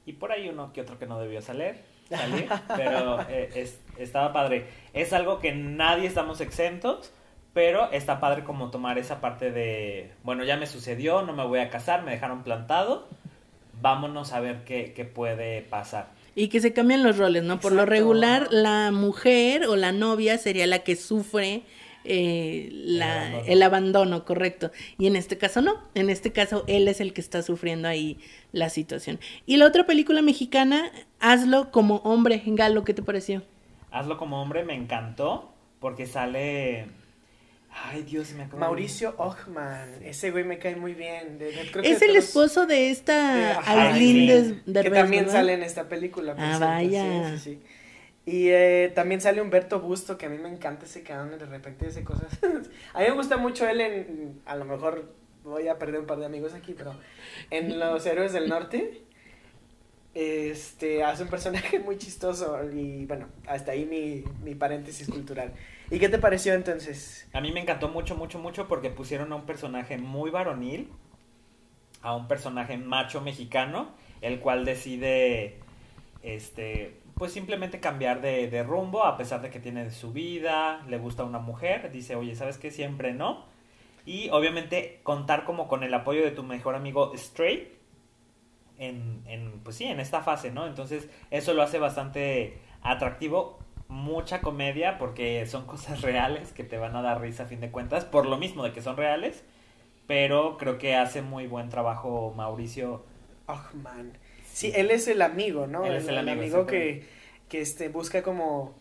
y 0.06 0.14
por 0.14 0.32
ahí 0.32 0.48
uno 0.48 0.72
que 0.72 0.80
otro 0.80 0.98
que 0.98 1.06
no 1.06 1.20
debió 1.20 1.40
salir, 1.40 1.76
salir 2.08 2.48
pero 2.76 3.20
eh, 3.28 3.48
es- 3.54 3.80
estaba 3.96 4.32
padre. 4.32 4.66
Es 4.92 5.12
algo 5.12 5.38
que 5.38 5.52
nadie 5.54 6.08
estamos 6.08 6.40
exentos, 6.40 7.12
pero 7.52 7.92
está 7.92 8.18
padre 8.20 8.42
como 8.42 8.70
tomar 8.70 8.98
esa 8.98 9.20
parte 9.20 9.52
de, 9.52 10.12
bueno, 10.24 10.42
ya 10.42 10.56
me 10.56 10.66
sucedió, 10.66 11.22
no 11.22 11.32
me 11.32 11.44
voy 11.44 11.60
a 11.60 11.70
casar, 11.70 12.02
me 12.02 12.10
dejaron 12.10 12.42
plantado, 12.42 13.08
vámonos 13.80 14.32
a 14.32 14.40
ver 14.40 14.64
qué, 14.64 14.92
qué 14.94 15.04
puede 15.04 15.62
pasar. 15.62 16.08
Y 16.34 16.48
que 16.48 16.60
se 16.60 16.72
cambian 16.72 17.02
los 17.02 17.18
roles, 17.18 17.42
¿no? 17.42 17.58
Por 17.60 17.72
lo 17.72 17.84
regular, 17.86 18.48
la 18.52 18.90
mujer 18.92 19.66
o 19.66 19.76
la 19.76 19.92
novia 19.92 20.38
sería 20.38 20.66
la 20.66 20.80
que 20.80 20.96
sufre 20.96 21.62
eh, 22.04 22.68
la- 22.72 23.26
El 23.26 23.32
abandono. 23.34 23.52
el 23.52 23.62
abandono, 23.62 24.24
correcto. 24.24 24.70
Y 24.96 25.06
en 25.06 25.16
este 25.16 25.36
caso 25.36 25.60
no, 25.60 25.74
en 25.94 26.08
este 26.08 26.32
caso 26.32 26.64
él 26.66 26.88
es 26.88 27.00
el 27.00 27.12
que 27.12 27.20
está 27.20 27.42
sufriendo 27.42 27.88
ahí 27.88 28.18
la 28.52 28.70
situación. 28.70 29.20
Y 29.44 29.58
la 29.58 29.66
otra 29.66 29.84
película 29.84 30.22
mexicana, 30.22 30.90
Hazlo 31.18 31.70
como 31.70 31.96
hombre, 31.96 32.42
Galo, 32.46 32.84
¿qué 32.84 32.94
te 32.94 33.02
pareció? 33.02 33.42
Hazlo 33.90 34.16
como 34.16 34.40
hombre, 34.40 34.64
me 34.64 34.74
encantó, 34.74 35.52
porque 35.80 36.06
sale... 36.06 36.86
Ay, 37.72 38.02
Dios, 38.02 38.32
me 38.32 38.46
de- 38.46 38.56
Mauricio 38.56 39.14
Ochman, 39.16 40.02
ese 40.04 40.30
güey 40.32 40.44
me 40.44 40.58
cae 40.58 40.74
muy 40.76 40.94
bien. 40.94 41.38
de- 41.38 41.52
de- 41.52 41.70
creo 41.70 41.84
Es 41.84 42.00
de 42.00 42.06
el 42.06 42.12
todos- 42.12 42.24
esposo 42.24 42.66
de 42.66 42.74
de- 42.74 42.90
esta 42.90 43.60
Aileen. 43.92 44.60
Des- 44.66 44.82
que 44.84 44.90
también 44.90 45.24
¿verdad? 45.24 45.38
sale 45.38 45.54
en 45.54 45.62
esta 45.62 45.88
película. 45.88 46.34
por 46.34 46.42
Ah, 46.44 46.48
cierto, 46.48 46.66
vaya. 46.66 47.30
sí, 47.30 47.38
sí, 47.38 47.50
sí. 47.54 47.62
Y 48.26 48.48
eh, 48.50 48.92
también 48.94 49.20
sale 49.20 49.40
Humberto 49.40 49.80
Busto, 49.80 50.18
que 50.18 50.26
a 50.26 50.28
mí 50.28 50.38
me 50.38 50.48
encanta 50.48 50.84
ese 50.84 51.02
cabrón, 51.02 51.38
de 51.38 51.46
repente 51.46 51.86
dice 51.86 52.04
cosas. 52.04 52.28
a 52.94 52.98
mí 53.00 53.04
me 53.06 53.12
gusta 53.12 53.36
mucho 53.36 53.66
él 53.68 53.80
en, 53.80 54.40
a 54.46 54.56
lo 54.56 54.64
mejor 54.64 55.12
voy 55.44 55.68
a 55.68 55.78
perder 55.78 56.00
un 56.00 56.06
par 56.06 56.18
de 56.18 56.26
amigos 56.26 56.52
aquí, 56.54 56.74
pero 56.76 56.94
en 57.50 57.78
Los 57.78 58.04
Héroes 58.04 58.32
del 58.32 58.48
Norte, 58.48 59.02
este, 60.14 61.04
hace 61.04 61.22
un 61.22 61.28
personaje 61.28 61.78
muy 61.78 61.98
chistoso 61.98 62.58
y 62.72 63.06
bueno, 63.06 63.28
hasta 63.46 63.72
ahí 63.72 63.84
mi, 63.84 64.24
mi 64.42 64.54
paréntesis 64.54 65.08
cultural. 65.08 65.52
¿Y 65.90 65.98
qué 65.98 66.08
te 66.08 66.18
pareció 66.18 66.54
entonces? 66.54 67.28
A 67.32 67.40
mí 67.40 67.52
me 67.52 67.60
encantó 67.60 67.88
mucho, 67.88 68.16
mucho, 68.16 68.38
mucho 68.38 68.68
porque 68.68 68.90
pusieron 68.90 69.32
a 69.32 69.36
un 69.36 69.46
personaje 69.46 69.98
muy 69.98 70.30
varonil, 70.30 70.88
a 72.02 72.14
un 72.14 72.28
personaje 72.28 72.76
macho 72.76 73.20
mexicano, 73.20 73.90
el 74.20 74.40
cual 74.40 74.64
decide, 74.64 75.58
este, 76.22 77.00
pues 77.14 77.32
simplemente 77.32 77.80
cambiar 77.80 78.20
de, 78.20 78.62
rumbo 78.62 79.04
a 79.04 79.16
pesar 79.16 79.42
de 79.42 79.50
que 79.50 79.60
tiene 79.60 79.90
su 79.90 80.12
vida, 80.12 80.82
le 80.88 80.98
gusta 80.98 81.24
una 81.24 81.38
mujer, 81.38 81.90
dice, 81.92 82.14
oye, 82.14 82.34
¿sabes 82.34 82.56
qué? 82.56 82.70
Siempre 82.70 83.12
no. 83.12 83.46
Y 84.06 84.30
obviamente 84.30 85.00
contar 85.02 85.44
como 85.44 85.68
con 85.68 85.82
el 85.82 85.92
apoyo 85.92 86.22
de 86.22 86.30
tu 86.30 86.42
mejor 86.42 86.74
amigo 86.74 87.12
Straight 87.14 87.79
en, 88.80 89.22
en, 89.26 89.60
pues 89.62 89.76
sí, 89.76 89.84
en 89.84 90.00
esta 90.00 90.22
fase, 90.22 90.50
¿no? 90.50 90.66
Entonces 90.66 91.08
eso 91.30 91.54
lo 91.54 91.62
hace 91.62 91.78
bastante 91.78 92.58
atractivo, 92.82 93.58
mucha 93.88 94.40
comedia 94.40 94.98
porque 94.98 95.46
son 95.46 95.66
cosas 95.66 96.00
reales 96.00 96.52
que 96.52 96.64
te 96.64 96.78
van 96.78 96.96
a 96.96 97.02
dar 97.02 97.20
risa 97.20 97.44
a 97.44 97.46
fin 97.46 97.60
de 97.60 97.70
cuentas, 97.70 98.04
por 98.04 98.26
lo 98.26 98.38
mismo 98.38 98.64
de 98.64 98.72
que 98.72 98.82
son 98.82 98.96
reales, 98.96 99.44
pero 100.06 100.56
creo 100.56 100.78
que 100.78 100.96
hace 100.96 101.22
muy 101.22 101.46
buen 101.46 101.68
trabajo 101.68 102.32
Mauricio. 102.34 103.04
Ochman. 103.46 104.18
Sí, 104.52 104.72
él 104.74 104.90
es 104.90 105.06
el 105.06 105.22
amigo, 105.22 105.66
¿no? 105.66 105.84
Él 105.84 105.94
es 105.94 106.08
el 106.08 106.18
amigo, 106.18 106.66
que, 106.66 107.06
que 107.48 107.60
este, 107.60 107.88
busca 107.88 108.22
como 108.22 108.74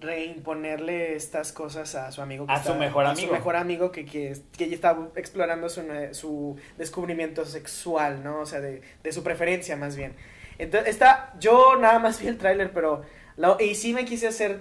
reimponerle 0.00 1.14
estas 1.14 1.52
cosas 1.52 1.94
a 1.94 2.10
su 2.12 2.20
amigo. 2.22 2.46
que 2.46 2.52
A 2.52 2.62
su 2.62 2.74
mejor 2.74 3.06
a 3.06 3.10
amigo. 3.10 3.28
su 3.28 3.32
mejor 3.32 3.56
amigo 3.56 3.92
que, 3.92 4.04
que, 4.04 4.36
que 4.56 4.68
ya 4.68 4.74
está 4.74 4.96
explorando 5.16 5.68
su, 5.68 5.82
su 6.12 6.56
descubrimiento 6.76 7.44
sexual, 7.44 8.22
¿no? 8.24 8.40
O 8.40 8.46
sea, 8.46 8.60
de, 8.60 8.82
de 9.02 9.12
su 9.12 9.22
preferencia 9.22 9.76
más 9.76 9.96
bien. 9.96 10.14
Entonces, 10.58 10.90
está, 10.90 11.34
yo 11.38 11.76
nada 11.76 11.98
más 11.98 12.20
vi 12.20 12.26
el 12.28 12.36
tráiler, 12.38 12.72
pero, 12.72 13.02
la- 13.36 13.56
y 13.60 13.74
sí 13.74 13.92
me 13.92 14.04
quise 14.04 14.28
hacer 14.28 14.60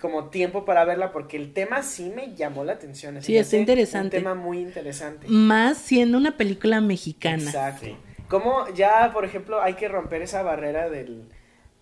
como 0.00 0.30
tiempo 0.30 0.64
para 0.64 0.84
verla 0.84 1.12
porque 1.12 1.36
el 1.36 1.52
tema 1.52 1.82
sí 1.82 2.10
me 2.14 2.34
llamó 2.34 2.64
la 2.64 2.72
atención. 2.72 3.22
Sí, 3.22 3.36
está 3.36 3.56
interesante. 3.56 4.16
Un 4.16 4.22
tema 4.22 4.34
muy 4.34 4.58
interesante. 4.60 5.26
Más 5.28 5.78
siendo 5.78 6.18
una 6.18 6.36
película 6.36 6.80
mexicana. 6.80 7.42
Exacto. 7.44 7.84
Sí. 7.86 7.96
Como 8.28 8.68
ya, 8.74 9.10
por 9.12 9.24
ejemplo, 9.24 9.60
hay 9.62 9.74
que 9.74 9.86
romper 9.88 10.22
esa 10.22 10.42
barrera 10.42 10.90
del, 10.90 11.22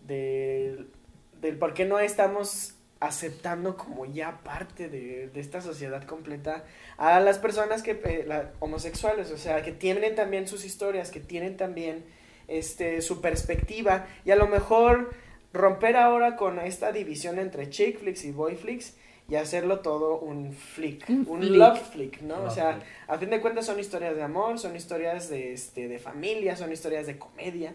del, 0.07 0.89
del 1.45 1.57
por 1.59 1.75
qué 1.75 1.85
no 1.85 1.99
estamos 2.01 2.75
aceptando 3.01 3.77
como 3.77 4.07
ya 4.07 4.41
parte 4.43 4.89
de, 4.89 5.29
de 5.29 5.41
esta 5.41 5.61
sociedad 5.61 6.05
completa 6.05 6.65
a 6.97 7.21
las 7.21 7.39
personas 7.39 7.83
que 7.83 7.93
eh, 8.05 8.25
la- 8.27 8.53
homosexuales, 8.61 9.31
o 9.31 9.37
sea, 9.37 9.63
que 9.63 9.73
tienen 9.73 10.15
también 10.15 10.49
sus 10.49 10.65
historias, 10.65 11.11
que 11.11 11.21
tienen 11.21 11.57
también 11.57 12.05
este 12.49 13.01
su 13.03 13.21
perspectiva 13.21 14.07
y 14.25 14.31
a 14.31 14.37
lo 14.37 14.47
mejor 14.49 15.13
romper 15.53 15.97
ahora 15.97 16.37
con 16.37 16.59
esta 16.59 16.93
división 16.93 17.39
entre 17.39 17.71
chick 17.71 17.99
flicks 18.01 18.25
y 18.25 18.33
boy 18.33 18.57
flicks 18.57 18.95
y 19.29 19.37
hacerlo 19.37 19.81
todo 19.81 20.19
un 20.19 20.53
flick, 20.53 21.09
Un 21.09 21.25
un, 21.29 21.39
flick. 21.41 21.53
love 21.53 21.81
flick, 21.93 22.21
¿no? 22.23 22.43
o 22.45 22.51
sea, 22.51 22.75
flick. 22.75 22.87
a 23.09 23.19
fin 23.19 23.31
de 23.31 23.41
cuentas 23.41 23.65
son 23.67 23.81
historias 23.81 24.15
de 24.17 24.23
amor, 24.23 24.59
son 24.59 24.77
historias 24.77 25.29
de, 25.31 25.53
este, 25.55 25.89
de 25.89 25.99
familia, 25.99 26.57
son 26.57 26.71
historias 26.73 27.07
de 27.07 27.19
comedia. 27.19 27.75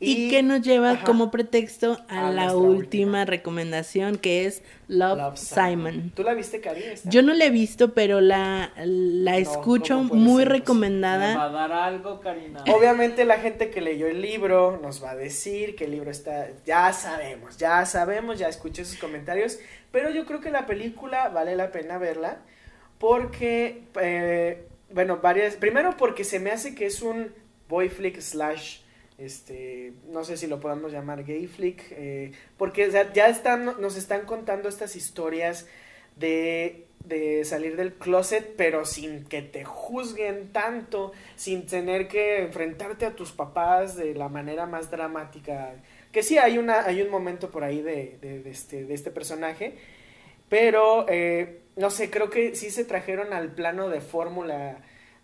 Y, 0.00 0.30
que 0.30 0.42
nos 0.42 0.62
lleva 0.62 0.92
ajá, 0.92 1.04
como 1.04 1.30
pretexto 1.30 1.98
a, 2.08 2.28
A 2.28 2.30
la 2.32 2.56
última, 2.56 2.68
última. 2.68 3.24
recomendación 3.24 4.18
que 4.18 4.46
es 4.46 4.62
Love, 4.88 5.18
Love 5.18 5.38
Simon. 5.38 6.12
¿Tú 6.14 6.24
la 6.24 6.34
viste, 6.34 6.60
Cari? 6.60 6.82
esta? 6.82 7.08
Yo 7.08 7.22
no 7.22 7.32
la 7.34 7.44
he 7.44 7.50
visto, 7.50 7.94
pero 7.94 8.20
la, 8.20 8.72
la 8.84 9.36
escucho 9.38 9.94
¿cómo 9.98 10.08
puede 10.08 10.20
muy 10.20 10.28
ser 10.42 10.48
posible? 10.48 10.58
recomendada. 10.58 11.44
a 11.44 11.48
dar 11.50 11.72
algo, 11.72 12.20
Karina? 12.20 12.64
Obviamente 12.74 13.24
la 13.24 13.38
gente 13.38 13.70
que 13.70 13.80
leyó 13.80 14.08
el 14.08 14.20
libro 14.20 14.78
nos 14.82 15.02
va 15.02 15.12
a 15.12 15.16
decir 15.16 15.76
que 15.76 15.84
el 15.84 15.92
libro 15.92 16.10
está, 16.10 16.48
ya 16.66 16.92
sabemos, 16.92 17.56
ya 17.56 17.86
sabemos, 17.86 18.38
ya 18.38 18.48
escuché 18.48 18.84
sus 18.84 18.98
comentarios, 18.98 19.58
pero 19.92 20.10
yo 20.10 20.26
creo 20.26 20.40
que 20.40 20.50
la 20.50 20.66
película 20.66 21.28
vale 21.28 21.54
la 21.54 21.70
pena 21.70 21.98
verla 21.98 22.38
porque, 22.98 23.82
eh, 24.00 24.66
bueno, 24.90 25.18
varias, 25.20 25.56
primero 25.56 25.96
porque 25.96 26.22
se 26.22 26.38
me 26.38 26.50
hace 26.50 26.74
que 26.74 26.86
es 26.86 27.02
un 27.02 27.32
boy 27.68 27.88
flick 27.88 28.20
slash, 28.20 28.81
este, 29.24 29.92
no 30.10 30.24
sé 30.24 30.36
si 30.36 30.46
lo 30.46 30.60
podamos 30.60 30.92
llamar 30.92 31.24
gay 31.24 31.46
flick, 31.46 31.82
eh, 31.92 32.32
porque 32.56 32.90
ya 32.90 33.28
están, 33.28 33.80
nos 33.80 33.96
están 33.96 34.26
contando 34.26 34.68
estas 34.68 34.96
historias 34.96 35.66
de, 36.16 36.86
salir 37.44 37.76
del 37.76 37.94
closet, 37.94 38.54
pero 38.56 38.84
sin 38.84 39.24
que 39.24 39.42
te 39.42 39.64
juzguen 39.64 40.52
tanto, 40.52 41.12
sin 41.36 41.66
tener 41.66 42.08
que 42.08 42.42
enfrentarte 42.42 43.06
a 43.06 43.14
tus 43.14 43.32
papás 43.32 43.96
de 43.96 44.14
la 44.14 44.28
manera 44.28 44.66
más 44.66 44.90
dramática. 44.90 45.74
Que 46.12 46.22
sí, 46.22 46.38
hay, 46.38 46.58
una, 46.58 46.84
hay 46.84 47.02
un 47.02 47.10
momento 47.10 47.50
por 47.50 47.64
ahí 47.64 47.82
de, 47.82 48.18
de, 48.20 48.42
de 48.42 48.50
este, 48.50 48.92
este 48.92 49.10
personaje, 49.10 49.74
pero 50.48 51.06
eh, 51.08 51.60
no 51.76 51.90
sé, 51.90 52.10
creo 52.10 52.30
que 52.30 52.54
sí 52.54 52.70
se 52.70 52.84
trajeron 52.84 53.32
al 53.32 53.52
plano 53.52 53.88
de 53.88 54.00
fórmula 54.00 54.78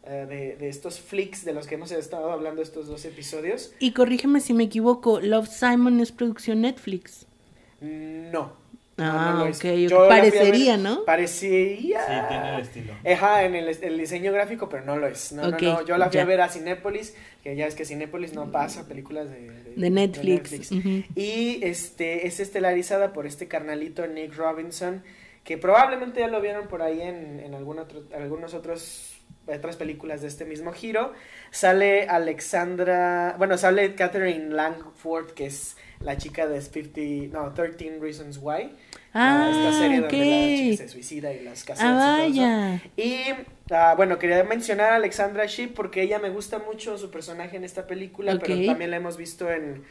de, 0.07 0.57
de 0.57 0.69
estos 0.69 1.01
flicks 1.01 1.45
de 1.45 1.53
los 1.53 1.67
que 1.67 1.75
hemos 1.75 1.91
estado 1.93 2.31
hablando 2.33 2.63
estos 2.63 2.87
dos 2.87 3.05
episodios. 3.05 3.73
Y 3.79 3.93
corrígeme 3.93 4.41
si 4.41 4.55
me 4.55 4.65
equivoco, 4.65 5.21
Love 5.21 5.49
Simon 5.49 6.01
es 6.01 6.13
producción 6.13 6.63
Netflix. 6.63 7.27
No. 7.81 8.53
Ah, 9.01 9.35
no 9.37 9.45
lo 9.45 9.51
es. 9.51 9.59
ok, 9.59 9.65
Yo 9.89 10.09
la 10.09 10.17
fui 10.17 10.19
a 10.19 10.23
ver- 10.23 10.33
parecería, 10.33 10.77
¿no? 10.77 11.05
Parecería. 11.05 12.01
Sí, 12.05 12.13
tiene 12.29 12.55
el 12.57 12.61
estilo. 12.63 12.93
Ajá, 13.09 13.45
en 13.45 13.55
el, 13.55 13.69
el 13.69 13.97
diseño 13.99 14.33
gráfico, 14.33 14.69
pero 14.69 14.85
no 14.85 14.97
lo 14.97 15.07
es. 15.07 15.31
No, 15.33 15.43
no, 15.51 15.57
no. 15.57 15.87
Yo 15.87 15.97
la 15.99 16.07
fui 16.07 16.15
ya. 16.17 16.23
a 16.23 16.25
ver 16.25 16.41
a 16.41 16.49
Cinépolis, 16.49 17.15
que 17.45 17.55
ya 17.55 17.67
es 17.69 17.77
que 17.77 17.85
Cinépolis 17.85 18.33
no 18.33 18.51
pasa 18.51 18.89
películas 18.89 19.31
de, 19.31 19.73
De 19.77 19.91
Netflix. 19.91 20.73
Y 21.15 21.61
este 21.63 22.27
es 22.27 22.41
estelarizada 22.41 23.13
por 23.13 23.27
este 23.27 23.47
carnalito 23.47 24.05
Nick 24.09 24.35
Robinson, 24.37 25.05
que 25.45 25.59
probablemente 25.59 26.19
ya 26.19 26.27
lo 26.27 26.41
vieron 26.41 26.67
por 26.67 26.83
ahí 26.83 27.01
en, 27.01 27.39
en 27.39 27.55
algún 27.55 27.79
otro, 27.79 28.03
algunos 28.17 28.53
otros 28.55 29.15
otras 29.57 29.77
películas 29.77 30.21
de 30.23 30.29
este 30.29 30.45
mismo 30.45 30.73
giro. 30.73 31.13
Sale 31.51 32.07
Alexandra, 32.09 33.35
bueno, 33.39 33.57
sale 33.59 33.95
Catherine 33.95 34.51
Langford, 34.55 35.33
que 35.33 35.47
es 35.47 35.77
la 36.01 36.17
chica 36.17 36.47
de 36.47 36.61
50, 36.61 37.37
no, 37.37 37.53
13 37.53 37.99
Reasons 38.01 38.39
Why. 38.41 38.71
Ah, 39.15 39.49
esta 39.51 39.79
serie 39.81 40.01
donde 40.01 40.17
la 40.19 40.57
chica 40.57 40.77
se 40.85 40.89
suicida 40.89 41.33
y 41.33 41.41
las 41.43 41.65
caseras 41.65 41.93
Ah, 41.97 42.27
y 42.27 42.33
todo 42.33 42.33
eso. 42.33 42.41
vaya. 42.43 42.83
Y 42.97 43.75
ah, 43.75 43.95
bueno, 43.97 44.19
quería 44.19 44.45
mencionar 44.45 44.93
a 44.93 44.97
Alexandra 44.97 45.47
Shipp 45.47 45.75
porque 45.75 46.03
ella 46.03 46.19
me 46.19 46.29
gusta 46.31 46.59
mucho 46.59 46.97
su 46.99 47.11
personaje 47.11 47.57
en 47.57 47.65
esta 47.65 47.87
película, 47.87 48.39
pero 48.39 48.55
también 48.67 48.91
la 48.91 48.99
hemos 48.99 49.17
visto 49.17 49.51
en, 49.51 49.83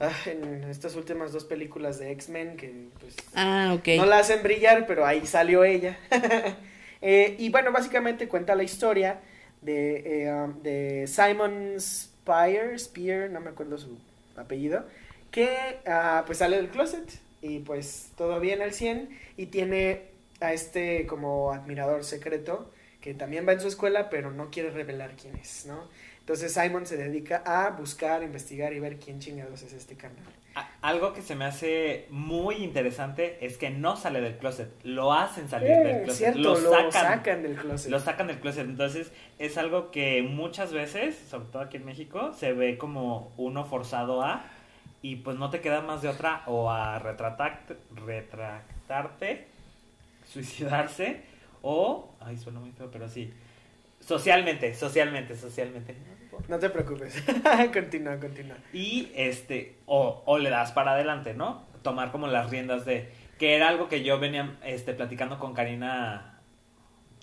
ah, 0.00 0.10
en 0.26 0.64
estas 0.64 0.94
últimas 0.96 1.32
dos 1.32 1.44
películas 1.44 1.98
de 1.98 2.12
X-Men 2.12 2.56
que 2.56 2.88
pues 3.00 3.16
Ah, 3.34 3.72
ok. 3.74 3.88
no 3.96 4.06
la 4.06 4.18
hacen 4.18 4.42
brillar, 4.42 4.86
pero 4.86 5.04
ahí 5.06 5.26
salió 5.26 5.64
ella. 5.64 5.98
Eh, 7.00 7.36
y 7.38 7.50
bueno, 7.50 7.72
básicamente 7.72 8.28
cuenta 8.28 8.54
la 8.54 8.62
historia 8.62 9.20
de, 9.62 10.24
eh, 10.24 10.32
um, 10.32 10.62
de 10.62 11.06
Simon 11.06 11.74
Spear, 11.78 12.78
Spear, 12.78 13.30
no 13.30 13.40
me 13.40 13.50
acuerdo 13.50 13.78
su 13.78 13.98
apellido, 14.36 14.84
que 15.30 15.78
ah, 15.86 16.24
pues 16.26 16.38
sale 16.38 16.56
del 16.56 16.68
closet 16.68 17.20
y 17.42 17.60
pues 17.60 18.10
todo 18.16 18.40
bien 18.40 18.62
al 18.62 18.72
100 18.72 19.08
y 19.36 19.46
tiene 19.46 20.02
a 20.40 20.52
este 20.52 21.06
como 21.06 21.52
admirador 21.52 22.04
secreto 22.04 22.70
que 23.00 23.14
también 23.14 23.46
va 23.46 23.52
en 23.52 23.60
su 23.60 23.68
escuela 23.68 24.10
pero 24.10 24.30
no 24.32 24.50
quiere 24.50 24.70
revelar 24.70 25.14
quién 25.20 25.36
es, 25.36 25.66
¿no? 25.66 25.88
Entonces 26.20 26.52
Simon 26.52 26.86
se 26.86 26.96
dedica 26.96 27.42
a 27.46 27.70
buscar, 27.70 28.22
investigar 28.22 28.72
y 28.72 28.80
ver 28.80 28.96
quién 28.98 29.18
chingados 29.18 29.62
es 29.62 29.72
este 29.72 29.94
carnal. 29.96 30.37
Algo 30.80 31.12
que 31.12 31.22
se 31.22 31.34
me 31.34 31.44
hace 31.44 32.06
muy 32.10 32.56
interesante 32.56 33.44
es 33.44 33.58
que 33.58 33.70
no 33.70 33.96
sale 33.96 34.20
del 34.20 34.38
closet, 34.38 34.70
lo 34.84 35.12
hacen 35.12 35.48
salir 35.48 35.68
del 35.82 35.96
Mm, 36.00 36.04
closet, 36.04 36.16
cierto, 36.34 36.40
lo, 36.40 36.58
lo 36.60 36.90
sacan, 36.92 37.42
del 37.42 37.56
closet. 37.56 37.90
lo 37.90 38.00
sacan 38.00 38.26
del 38.28 38.38
closet. 38.40 38.64
Entonces 38.66 39.12
es 39.38 39.58
algo 39.58 39.90
que 39.90 40.22
muchas 40.22 40.72
veces, 40.72 41.16
sobre 41.30 41.46
todo 41.46 41.62
aquí 41.62 41.76
en 41.76 41.84
México, 41.84 42.32
se 42.32 42.52
ve 42.52 42.78
como 42.78 43.32
uno 43.36 43.64
forzado 43.64 44.22
a 44.22 44.44
y 45.02 45.16
pues 45.16 45.36
no 45.38 45.50
te 45.50 45.60
queda 45.60 45.80
más 45.82 46.02
de 46.02 46.08
otra 46.08 46.42
o 46.46 46.70
a 46.70 46.98
retratar- 47.00 47.76
retractarte, 47.94 49.46
suicidarse 50.26 51.22
o, 51.62 52.10
ay 52.20 52.36
suena 52.36 52.60
muy 52.60 52.72
feo, 52.72 52.90
pero 52.90 53.08
sí, 53.08 53.32
socialmente, 54.00 54.74
socialmente, 54.74 55.36
socialmente. 55.36 55.94
No 56.46 56.58
te 56.58 56.70
preocupes. 56.70 57.22
continúa, 57.72 58.18
continúa. 58.18 58.56
Y 58.72 59.10
este, 59.14 59.76
o, 59.86 60.22
o 60.26 60.38
le 60.38 60.50
das 60.50 60.72
para 60.72 60.92
adelante, 60.92 61.34
¿no? 61.34 61.62
Tomar 61.82 62.12
como 62.12 62.26
las 62.26 62.50
riendas 62.50 62.84
de. 62.84 63.10
Que 63.38 63.54
era 63.54 63.68
algo 63.68 63.88
que 63.88 64.02
yo 64.02 64.18
venía 64.18 64.56
este, 64.64 64.94
platicando 64.94 65.38
con 65.38 65.54
Karina 65.54 66.40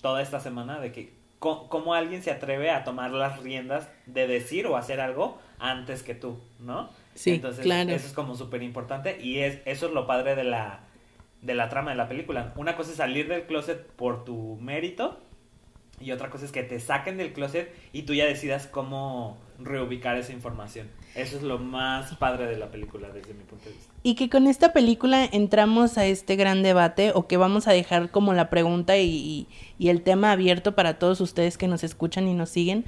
toda 0.00 0.22
esta 0.22 0.40
semana, 0.40 0.80
de 0.80 0.92
que 0.92 1.12
cómo 1.38 1.94
alguien 1.94 2.22
se 2.22 2.30
atreve 2.30 2.70
a 2.70 2.84
tomar 2.84 3.10
las 3.10 3.42
riendas 3.42 3.88
de 4.06 4.26
decir 4.26 4.66
o 4.66 4.76
hacer 4.76 5.00
algo 5.00 5.38
antes 5.58 6.02
que 6.02 6.14
tú, 6.14 6.40
¿no? 6.60 6.88
Sí, 7.14 7.34
Entonces, 7.34 7.62
claro. 7.62 7.90
eso 7.90 8.06
es 8.06 8.12
como 8.12 8.34
súper 8.34 8.62
importante 8.62 9.20
y 9.20 9.38
es, 9.38 9.60
eso 9.64 9.86
es 9.86 9.92
lo 9.92 10.06
padre 10.06 10.34
de 10.34 10.44
la, 10.44 10.80
de 11.42 11.54
la 11.54 11.68
trama 11.68 11.90
de 11.90 11.96
la 11.96 12.08
película. 12.08 12.52
Una 12.56 12.76
cosa 12.76 12.90
es 12.90 12.96
salir 12.96 13.28
del 13.28 13.44
closet 13.44 13.86
por 13.86 14.24
tu 14.24 14.58
mérito 14.60 15.20
y 16.00 16.12
otra 16.12 16.30
cosa 16.30 16.44
es 16.44 16.52
que 16.52 16.62
te 16.62 16.78
saquen 16.80 17.16
del 17.16 17.32
closet 17.32 17.72
y 17.92 18.02
tú 18.02 18.14
ya 18.14 18.26
decidas 18.26 18.66
cómo 18.66 19.38
reubicar 19.58 20.16
esa 20.18 20.32
información. 20.32 20.88
Eso 21.14 21.36
es 21.36 21.42
lo 21.42 21.58
más 21.58 22.14
padre 22.16 22.46
de 22.46 22.58
la 22.58 22.70
película 22.70 23.08
desde 23.08 23.32
mi 23.32 23.42
punto 23.44 23.64
de 23.64 23.72
vista. 23.74 23.92
Y 24.02 24.14
que 24.14 24.28
con 24.28 24.46
esta 24.46 24.72
película 24.74 25.24
entramos 25.24 25.96
a 25.96 26.04
este 26.04 26.36
gran 26.36 26.62
debate 26.62 27.12
o 27.14 27.26
que 27.26 27.38
vamos 27.38 27.66
a 27.66 27.72
dejar 27.72 28.10
como 28.10 28.34
la 28.34 28.50
pregunta 28.50 28.98
y, 28.98 29.46
y- 29.78 29.88
el 29.88 30.02
tema 30.02 30.32
abierto 30.32 30.74
para 30.74 30.98
todos 30.98 31.20
ustedes 31.22 31.56
que 31.56 31.68
nos 31.68 31.82
escuchan 31.84 32.28
y 32.28 32.34
nos 32.34 32.50
siguen. 32.50 32.84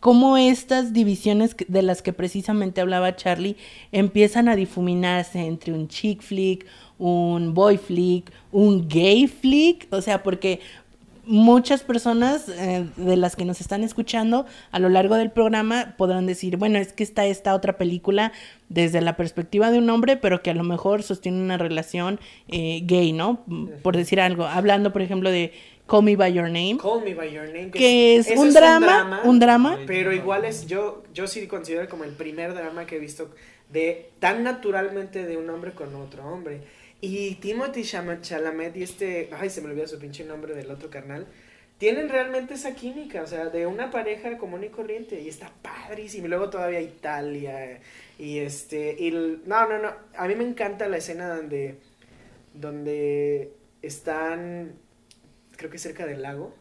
Cómo 0.00 0.36
estas 0.36 0.92
divisiones 0.92 1.56
de 1.68 1.82
las 1.82 2.02
que 2.02 2.12
precisamente 2.12 2.80
hablaba 2.80 3.16
Charlie 3.16 3.56
empiezan 3.92 4.48
a 4.48 4.56
difuminarse 4.56 5.40
entre 5.40 5.72
un 5.72 5.88
chick 5.88 6.22
flick, 6.22 6.66
un 6.98 7.54
boy 7.54 7.76
flick, 7.78 8.30
un 8.52 8.88
gay 8.88 9.26
flick, 9.26 9.86
o 9.90 10.00
sea, 10.00 10.22
porque 10.22 10.60
muchas 11.26 11.82
personas 11.82 12.48
eh, 12.48 12.86
de 12.96 13.16
las 13.16 13.36
que 13.36 13.44
nos 13.44 13.60
están 13.60 13.84
escuchando 13.84 14.46
a 14.70 14.78
lo 14.78 14.88
largo 14.88 15.16
del 15.16 15.30
programa 15.30 15.94
podrán 15.96 16.26
decir, 16.26 16.56
bueno, 16.56 16.78
es 16.78 16.92
que 16.92 17.02
está 17.02 17.26
esta 17.26 17.54
otra 17.54 17.76
película 17.78 18.32
desde 18.68 19.00
la 19.00 19.16
perspectiva 19.16 19.70
de 19.70 19.78
un 19.78 19.88
hombre, 19.90 20.16
pero 20.16 20.42
que 20.42 20.50
a 20.50 20.54
lo 20.54 20.64
mejor 20.64 21.02
sostiene 21.02 21.40
una 21.40 21.58
relación 21.58 22.20
eh, 22.48 22.80
gay, 22.84 23.12
¿no? 23.12 23.44
Por 23.82 23.96
decir 23.96 24.20
algo, 24.20 24.46
hablando, 24.46 24.92
por 24.92 25.02
ejemplo, 25.02 25.30
de 25.30 25.52
Call 25.86 26.04
Me 26.04 26.16
By 26.16 26.32
Your 26.32 26.46
Name, 26.46 26.78
Call 26.80 27.04
Me 27.04 27.14
By 27.14 27.32
Your 27.32 27.46
Name. 27.46 27.70
que 27.70 28.16
es 28.16 28.26
ese 28.26 28.38
un 28.38 28.52
drama, 28.52 29.20
un 29.24 29.38
drama, 29.38 29.78
Pero 29.86 30.12
igual 30.12 30.44
es, 30.44 30.66
yo, 30.66 31.02
yo 31.12 31.26
sí 31.26 31.46
considero 31.46 31.88
como 31.88 32.04
el 32.04 32.12
primer 32.12 32.54
drama 32.54 32.86
que 32.86 32.96
he 32.96 32.98
visto 32.98 33.30
de 33.70 34.10
tan 34.18 34.42
naturalmente 34.44 35.26
de 35.26 35.36
un 35.36 35.50
hombre 35.50 35.72
con 35.72 35.94
otro 35.96 36.26
hombre. 36.26 36.62
Y 37.06 37.34
Timothy 37.34 37.82
Chalamet 37.82 38.76
y 38.76 38.82
este, 38.82 39.28
ay, 39.38 39.50
se 39.50 39.60
me 39.60 39.68
olvidó 39.68 39.86
su 39.86 39.98
pinche 39.98 40.24
nombre 40.24 40.54
del 40.54 40.70
otro 40.70 40.88
carnal, 40.88 41.26
tienen 41.76 42.08
realmente 42.08 42.54
esa 42.54 42.74
química, 42.74 43.22
o 43.22 43.26
sea, 43.26 43.46
de 43.46 43.66
una 43.66 43.90
pareja 43.90 44.38
común 44.38 44.64
y 44.64 44.68
corriente, 44.68 45.20
y 45.20 45.28
está 45.28 45.52
padrísimo. 45.60 46.26
Y 46.26 46.28
luego 46.30 46.48
todavía 46.48 46.80
Italia, 46.80 47.80
y 48.18 48.38
este, 48.38 48.96
y 48.98 49.08
el- 49.08 49.40
no, 49.44 49.68
no, 49.68 49.78
no, 49.82 49.90
a 50.16 50.26
mí 50.28 50.34
me 50.34 50.44
encanta 50.44 50.88
la 50.88 50.96
escena 50.96 51.28
donde, 51.36 51.76
donde 52.54 53.52
están, 53.82 54.72
creo 55.56 55.70
que 55.70 55.78
cerca 55.78 56.06
del 56.06 56.22
lago, 56.22 56.54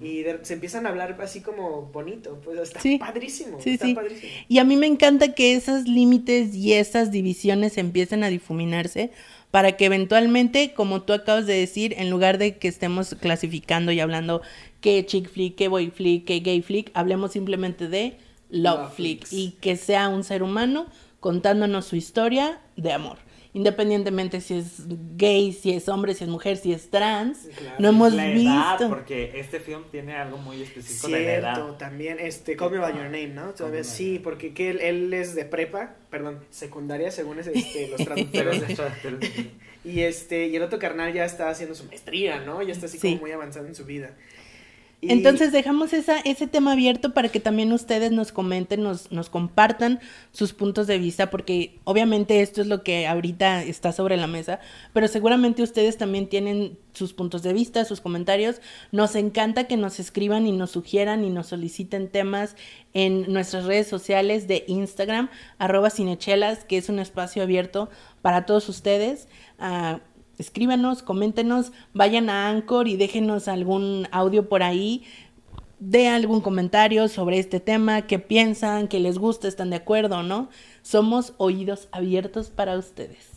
y 0.00 0.22
de- 0.22 0.44
se 0.44 0.54
empiezan 0.54 0.86
a 0.86 0.90
hablar 0.90 1.18
así 1.20 1.40
como 1.40 1.86
bonito, 1.86 2.40
pues 2.44 2.56
está 2.60 2.78
Sí. 2.78 2.98
padrísimo, 2.98 3.60
Sí, 3.60 3.70
está 3.70 3.86
sí. 3.86 3.94
padrísimo. 3.94 4.30
Y 4.46 4.58
a 4.58 4.64
mí 4.64 4.76
me 4.76 4.86
encanta 4.86 5.34
que 5.34 5.54
esos 5.54 5.88
límites 5.88 6.54
y 6.54 6.74
esas 6.74 7.10
divisiones 7.10 7.76
empiecen 7.78 8.22
a 8.22 8.28
difuminarse 8.28 9.10
para 9.52 9.72
que 9.72 9.84
eventualmente, 9.84 10.72
como 10.72 11.02
tú 11.02 11.12
acabas 11.12 11.46
de 11.46 11.52
decir, 11.52 11.94
en 11.98 12.08
lugar 12.08 12.38
de 12.38 12.56
que 12.56 12.68
estemos 12.68 13.14
clasificando 13.20 13.92
y 13.92 14.00
hablando 14.00 14.40
qué 14.80 15.04
chick 15.04 15.28
flick, 15.28 15.56
qué 15.56 15.68
boy 15.68 15.90
flick, 15.90 16.24
qué 16.24 16.40
gay 16.40 16.62
flick, 16.62 16.90
hablemos 16.94 17.32
simplemente 17.32 17.86
de 17.86 18.16
love, 18.48 18.80
Love 18.80 18.94
flick 18.94 19.26
y 19.30 19.50
que 19.60 19.76
sea 19.76 20.08
un 20.08 20.24
ser 20.24 20.42
humano 20.42 20.86
contándonos 21.20 21.84
su 21.84 21.96
historia 21.96 22.60
de 22.76 22.92
amor. 22.92 23.18
Independientemente 23.54 24.40
si 24.40 24.54
es 24.54 24.82
gay, 25.16 25.52
si 25.52 25.72
es 25.72 25.86
hombre, 25.88 26.14
si 26.14 26.24
es 26.24 26.30
mujer, 26.30 26.56
si 26.56 26.72
es 26.72 26.88
trans, 26.88 27.48
Claro. 27.58 27.76
no 27.80 27.88
hemos 27.90 28.12
la 28.14 28.26
visto. 28.28 28.48
edad, 28.50 28.88
porque 28.88 29.32
este 29.38 29.60
film 29.60 29.82
tiene 29.90 30.14
algo 30.16 30.38
muy 30.38 30.62
específico 30.62 31.08
de 31.08 31.22
la 31.22 31.34
edad. 31.34 31.76
También, 31.76 32.18
este, 32.18 32.56
Call 32.56 32.70
Me 32.72 32.78
By 32.78 32.92
Your 32.94 33.04
Name, 33.04 33.28
¿no? 33.28 33.50
Todavía 33.52 33.84
sí, 33.84 34.18
porque 34.18 34.54
que 34.54 34.70
él, 34.70 34.80
él 34.80 35.12
es 35.12 35.34
de 35.34 35.44
prepa, 35.44 35.96
perdón, 36.10 36.38
secundaria, 36.48 37.10
según 37.10 37.38
es, 37.40 37.46
este, 37.48 37.88
los 37.88 38.00
traductores. 38.04 38.62
y 39.84 40.00
este, 40.00 40.46
y 40.46 40.56
el 40.56 40.62
otro 40.62 40.78
carnal 40.78 41.12
ya 41.12 41.26
está 41.26 41.50
haciendo 41.50 41.74
su 41.74 41.84
maestría, 41.84 42.40
¿no? 42.40 42.62
Ya 42.62 42.72
está 42.72 42.86
así 42.86 42.98
Sí. 42.98 43.08
como 43.10 43.20
muy 43.22 43.32
avanzado 43.32 43.66
en 43.66 43.74
su 43.74 43.84
vida. 43.84 44.12
Entonces 45.02 45.50
dejamos 45.50 45.92
esa, 45.92 46.20
ese 46.20 46.46
tema 46.46 46.72
abierto 46.72 47.12
para 47.12 47.28
que 47.28 47.40
también 47.40 47.72
ustedes 47.72 48.12
nos 48.12 48.30
comenten, 48.30 48.84
nos, 48.84 49.10
nos 49.10 49.30
compartan 49.30 49.98
sus 50.30 50.52
puntos 50.52 50.86
de 50.86 50.98
vista, 50.98 51.28
porque 51.28 51.80
obviamente 51.82 52.40
esto 52.40 52.60
es 52.60 52.68
lo 52.68 52.84
que 52.84 53.08
ahorita 53.08 53.64
está 53.64 53.90
sobre 53.90 54.16
la 54.16 54.28
mesa, 54.28 54.60
pero 54.92 55.08
seguramente 55.08 55.64
ustedes 55.64 55.98
también 55.98 56.28
tienen 56.28 56.78
sus 56.92 57.14
puntos 57.14 57.42
de 57.42 57.52
vista, 57.52 57.84
sus 57.84 58.00
comentarios. 58.00 58.60
Nos 58.92 59.16
encanta 59.16 59.64
que 59.64 59.76
nos 59.76 59.98
escriban 59.98 60.46
y 60.46 60.52
nos 60.52 60.70
sugieran 60.70 61.24
y 61.24 61.30
nos 61.30 61.48
soliciten 61.48 62.08
temas 62.08 62.54
en 62.94 63.32
nuestras 63.32 63.64
redes 63.64 63.88
sociales 63.88 64.46
de 64.46 64.64
Instagram, 64.68 65.30
arroba 65.58 65.90
cinechelas, 65.90 66.64
que 66.64 66.78
es 66.78 66.88
un 66.88 67.00
espacio 67.00 67.42
abierto 67.42 67.90
para 68.20 68.46
todos 68.46 68.68
ustedes. 68.68 69.26
Ah, 69.58 70.00
escríbanos, 70.38 71.02
coméntenos, 71.02 71.72
vayan 71.92 72.30
a 72.30 72.48
Anchor 72.48 72.88
y 72.88 72.96
déjenos 72.96 73.48
algún 73.48 74.08
audio 74.10 74.48
por 74.48 74.62
ahí 74.62 75.04
de 75.82 76.06
algún 76.06 76.40
comentario 76.40 77.08
sobre 77.08 77.40
este 77.40 77.58
tema, 77.58 78.06
qué 78.06 78.20
piensan, 78.20 78.86
qué 78.86 79.00
les 79.00 79.18
gusta, 79.18 79.48
están 79.48 79.70
de 79.70 79.76
acuerdo 79.76 80.18
o 80.18 80.22
no. 80.22 80.48
Somos 80.82 81.34
oídos 81.38 81.88
abiertos 81.90 82.50
para 82.50 82.78
ustedes. 82.78 83.32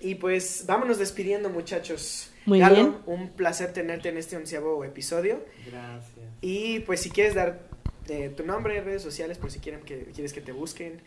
Y 0.00 0.16
pues 0.16 0.64
vámonos 0.66 0.98
despidiendo, 0.98 1.48
muchachos. 1.48 2.32
Muy 2.44 2.58
Galo, 2.58 2.74
bien. 2.74 2.96
un 3.06 3.28
placer 3.28 3.72
tenerte 3.72 4.08
en 4.08 4.16
este 4.16 4.36
onceavo 4.36 4.82
episodio. 4.82 5.44
Gracias. 5.70 6.26
Y 6.40 6.80
pues 6.80 7.00
si 7.00 7.10
quieres 7.10 7.34
dar 7.34 7.60
eh, 8.08 8.32
tu 8.36 8.44
nombre, 8.44 8.80
redes 8.80 9.02
sociales, 9.02 9.38
por 9.38 9.52
si 9.52 9.60
quieren 9.60 9.82
que, 9.82 10.06
quieres 10.06 10.32
que 10.32 10.40
te 10.40 10.50
busquen. 10.50 11.00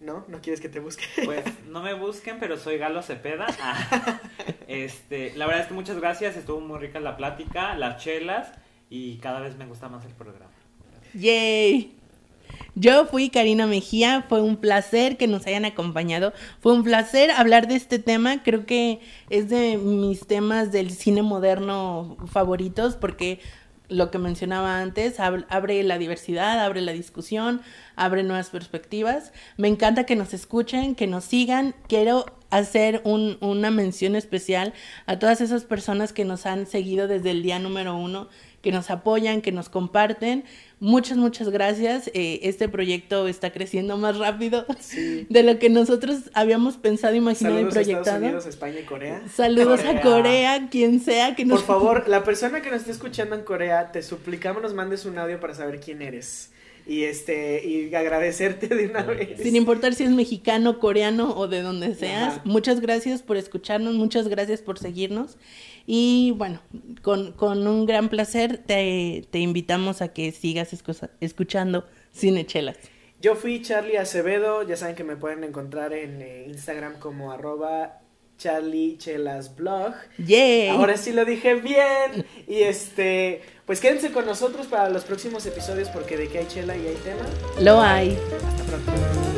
¿No? 0.00 0.24
¿No 0.28 0.40
quieres 0.40 0.60
que 0.62 0.70
te 0.70 0.80
busque? 0.80 1.04
Pues 1.24 1.44
no 1.68 1.82
me 1.82 1.92
busquen, 1.92 2.38
pero 2.40 2.56
soy 2.56 2.78
Galo 2.78 3.02
Cepeda. 3.02 3.46
Ah, 3.62 4.20
este, 4.68 5.34
la 5.36 5.46
verdad 5.46 5.62
es 5.62 5.68
que 5.68 5.74
muchas 5.74 5.98
gracias, 5.98 6.36
estuvo 6.36 6.60
muy 6.60 6.78
rica 6.78 7.00
la 7.00 7.16
plática, 7.16 7.74
las 7.74 8.02
chelas 8.02 8.52
y 8.88 9.18
cada 9.18 9.40
vez 9.40 9.56
me 9.56 9.66
gusta 9.66 9.88
más 9.88 10.04
el 10.04 10.12
programa. 10.12 10.50
¡Yay! 11.12 11.96
Yo 12.74 13.06
fui 13.06 13.30
Karina 13.30 13.66
Mejía, 13.66 14.24
fue 14.28 14.40
un 14.40 14.56
placer 14.56 15.16
que 15.16 15.26
nos 15.26 15.46
hayan 15.46 15.64
acompañado, 15.64 16.32
fue 16.60 16.72
un 16.72 16.84
placer 16.84 17.30
hablar 17.30 17.68
de 17.68 17.74
este 17.74 17.98
tema, 17.98 18.42
creo 18.42 18.64
que 18.64 19.00
es 19.28 19.48
de 19.48 19.76
mis 19.76 20.26
temas 20.26 20.72
del 20.72 20.90
cine 20.92 21.22
moderno 21.22 22.16
favoritos 22.26 22.96
porque 22.96 23.40
lo 23.90 24.10
que 24.10 24.18
mencionaba 24.18 24.80
antes, 24.80 25.20
abre 25.20 25.82
la 25.82 25.98
diversidad, 25.98 26.64
abre 26.64 26.80
la 26.80 26.92
discusión, 26.92 27.60
abre 27.96 28.22
nuevas 28.22 28.50
perspectivas. 28.50 29.32
Me 29.56 29.68
encanta 29.68 30.04
que 30.04 30.16
nos 30.16 30.32
escuchen, 30.32 30.94
que 30.94 31.06
nos 31.06 31.24
sigan. 31.24 31.74
Quiero 31.88 32.24
hacer 32.50 33.02
un, 33.04 33.36
una 33.40 33.70
mención 33.70 34.16
especial 34.16 34.72
a 35.06 35.18
todas 35.18 35.40
esas 35.40 35.64
personas 35.64 36.12
que 36.12 36.24
nos 36.24 36.46
han 36.46 36.66
seguido 36.66 37.08
desde 37.08 37.30
el 37.30 37.42
día 37.42 37.58
número 37.58 37.96
uno 37.96 38.28
que 38.62 38.72
nos 38.72 38.90
apoyan, 38.90 39.40
que 39.40 39.52
nos 39.52 39.68
comparten. 39.68 40.44
Muchas, 40.78 41.18
muchas 41.18 41.50
gracias. 41.50 42.08
Eh, 42.14 42.40
este 42.42 42.68
proyecto 42.68 43.28
está 43.28 43.52
creciendo 43.52 43.96
más 43.96 44.18
rápido 44.18 44.66
de 45.28 45.42
lo 45.42 45.58
que 45.58 45.70
nosotros 45.70 46.30
habíamos 46.34 46.76
pensado, 46.76 47.14
imaginado 47.14 47.56
Saludos 47.56 47.72
y 47.72 47.74
proyectado. 47.74 48.00
A 48.00 48.14
Estados 48.14 48.22
Unidos, 48.22 48.46
España 48.46 48.80
y 48.80 48.84
Corea. 48.84 49.22
Saludos 49.34 49.80
a 49.84 50.00
Corea, 50.00 50.68
quien 50.70 51.00
sea 51.00 51.34
que 51.34 51.44
nos... 51.44 51.62
Por 51.62 51.66
favor, 51.66 52.08
la 52.08 52.24
persona 52.24 52.62
que 52.62 52.70
nos 52.70 52.80
esté 52.80 52.92
escuchando 52.92 53.34
en 53.34 53.42
Corea, 53.42 53.92
te 53.92 54.02
suplicamos 54.02 54.62
nos 54.62 54.74
mandes 54.74 55.04
un 55.04 55.18
audio 55.18 55.40
para 55.40 55.54
saber 55.54 55.80
quién 55.80 56.02
eres 56.02 56.50
y 56.86 57.04
este 57.04 57.66
y 57.66 57.94
agradecerte 57.94 58.68
de 58.68 58.86
una 58.86 59.02
vez. 59.02 59.40
Sin 59.40 59.54
importar 59.54 59.94
si 59.94 60.04
es 60.04 60.10
mexicano, 60.10 60.78
coreano 60.78 61.34
o 61.36 61.46
de 61.46 61.62
donde 61.62 61.94
seas, 61.94 62.44
muchas 62.44 62.80
gracias 62.80 63.22
por 63.22 63.36
escucharnos, 63.36 63.94
muchas 63.94 64.28
gracias 64.28 64.60
por 64.60 64.78
seguirnos 64.78 65.36
y 65.92 66.30
bueno, 66.36 66.60
con, 67.02 67.32
con 67.32 67.66
un 67.66 67.84
gran 67.84 68.10
placer 68.10 68.58
te, 68.58 69.24
te, 69.28 69.40
invitamos 69.40 70.02
a 70.02 70.12
que 70.12 70.30
sigas 70.30 70.72
escuchando 71.18 71.84
Cinechelas. 72.14 72.76
Yo 73.20 73.34
fui 73.34 73.60
Charlie 73.60 73.96
Acevedo, 73.96 74.62
ya 74.62 74.76
saben 74.76 74.94
que 74.94 75.02
me 75.02 75.16
pueden 75.16 75.42
encontrar 75.42 75.92
en 75.92 76.22
eh, 76.22 76.44
Instagram 76.46 77.00
como 77.00 77.32
arroba 77.32 78.02
Charlie 78.38 78.98
Chelas 78.98 79.56
Blog. 79.56 79.94
Ahora 80.70 80.96
sí 80.96 81.12
lo 81.12 81.24
dije 81.24 81.56
bien. 81.56 82.24
Y 82.46 82.62
este, 82.62 83.42
pues 83.66 83.80
quédense 83.80 84.12
con 84.12 84.26
nosotros 84.26 84.68
para 84.68 84.90
los 84.90 85.02
próximos 85.02 85.44
episodios 85.44 85.88
porque 85.88 86.16
de 86.16 86.28
que 86.28 86.38
hay 86.38 86.46
chela 86.46 86.76
y 86.76 86.86
hay 86.86 86.96
tema. 87.02 87.26
Lo 87.60 87.80
hay. 87.80 88.16
Hasta 88.46 88.62
pronto. 88.62 89.29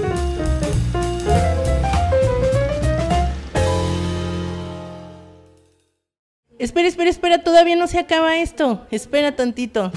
Espera, 6.63 6.87
espera, 6.87 7.11
espera, 7.11 7.43
todavía 7.43 7.75
no 7.75 7.89
se 7.89 7.99
acaba 7.99 8.37
esto. 8.39 8.87
Espera 8.93 9.35
tantito. 9.35 9.91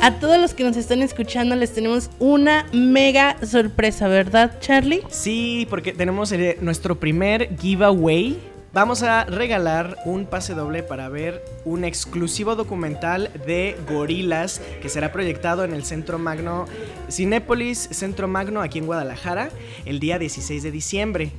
A 0.00 0.20
todos 0.20 0.40
los 0.40 0.54
que 0.54 0.62
nos 0.62 0.76
están 0.76 1.02
escuchando 1.02 1.56
les 1.56 1.74
tenemos 1.74 2.08
una 2.20 2.66
mega 2.72 3.36
sorpresa, 3.44 4.06
¿verdad, 4.06 4.60
Charlie? 4.60 5.02
Sí, 5.08 5.66
porque 5.68 5.92
tenemos 5.92 6.32
nuestro 6.60 7.00
primer 7.00 7.58
giveaway. 7.58 8.38
Vamos 8.72 9.02
a 9.02 9.24
regalar 9.24 9.96
un 10.04 10.26
pase 10.26 10.54
doble 10.54 10.84
para 10.84 11.08
ver 11.08 11.44
un 11.64 11.82
exclusivo 11.82 12.54
documental 12.54 13.32
de 13.44 13.76
gorilas 13.88 14.60
que 14.82 14.88
será 14.88 15.10
proyectado 15.10 15.64
en 15.64 15.74
el 15.74 15.84
Centro 15.84 16.18
Magno 16.18 16.66
Cinépolis 17.10 17.88
Centro 17.90 18.28
Magno 18.28 18.62
aquí 18.62 18.78
en 18.78 18.86
Guadalajara 18.86 19.50
el 19.84 19.98
día 19.98 20.20
16 20.20 20.62
de 20.62 20.70
diciembre. 20.70 21.30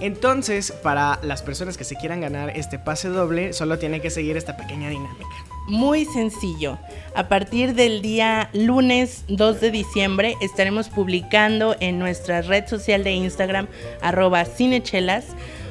Entonces, 0.00 0.72
para 0.72 1.18
las 1.22 1.42
personas 1.42 1.76
que 1.76 1.84
se 1.84 1.96
quieran 1.96 2.20
ganar 2.20 2.50
este 2.56 2.78
pase 2.78 3.08
doble, 3.08 3.52
solo 3.52 3.78
tienen 3.78 4.00
que 4.00 4.10
seguir 4.10 4.36
esta 4.36 4.56
pequeña 4.56 4.88
dinámica. 4.88 5.26
Muy 5.66 6.06
sencillo. 6.06 6.78
A 7.14 7.28
partir 7.28 7.74
del 7.74 8.00
día 8.00 8.48
lunes 8.52 9.24
2 9.28 9.60
de 9.60 9.70
diciembre 9.70 10.34
estaremos 10.40 10.88
publicando 10.88 11.76
en 11.80 11.98
nuestra 11.98 12.40
red 12.42 12.66
social 12.66 13.04
de 13.04 13.12
Instagram 13.12 13.66
arroba 14.00 14.44
cinechelas 14.44 15.26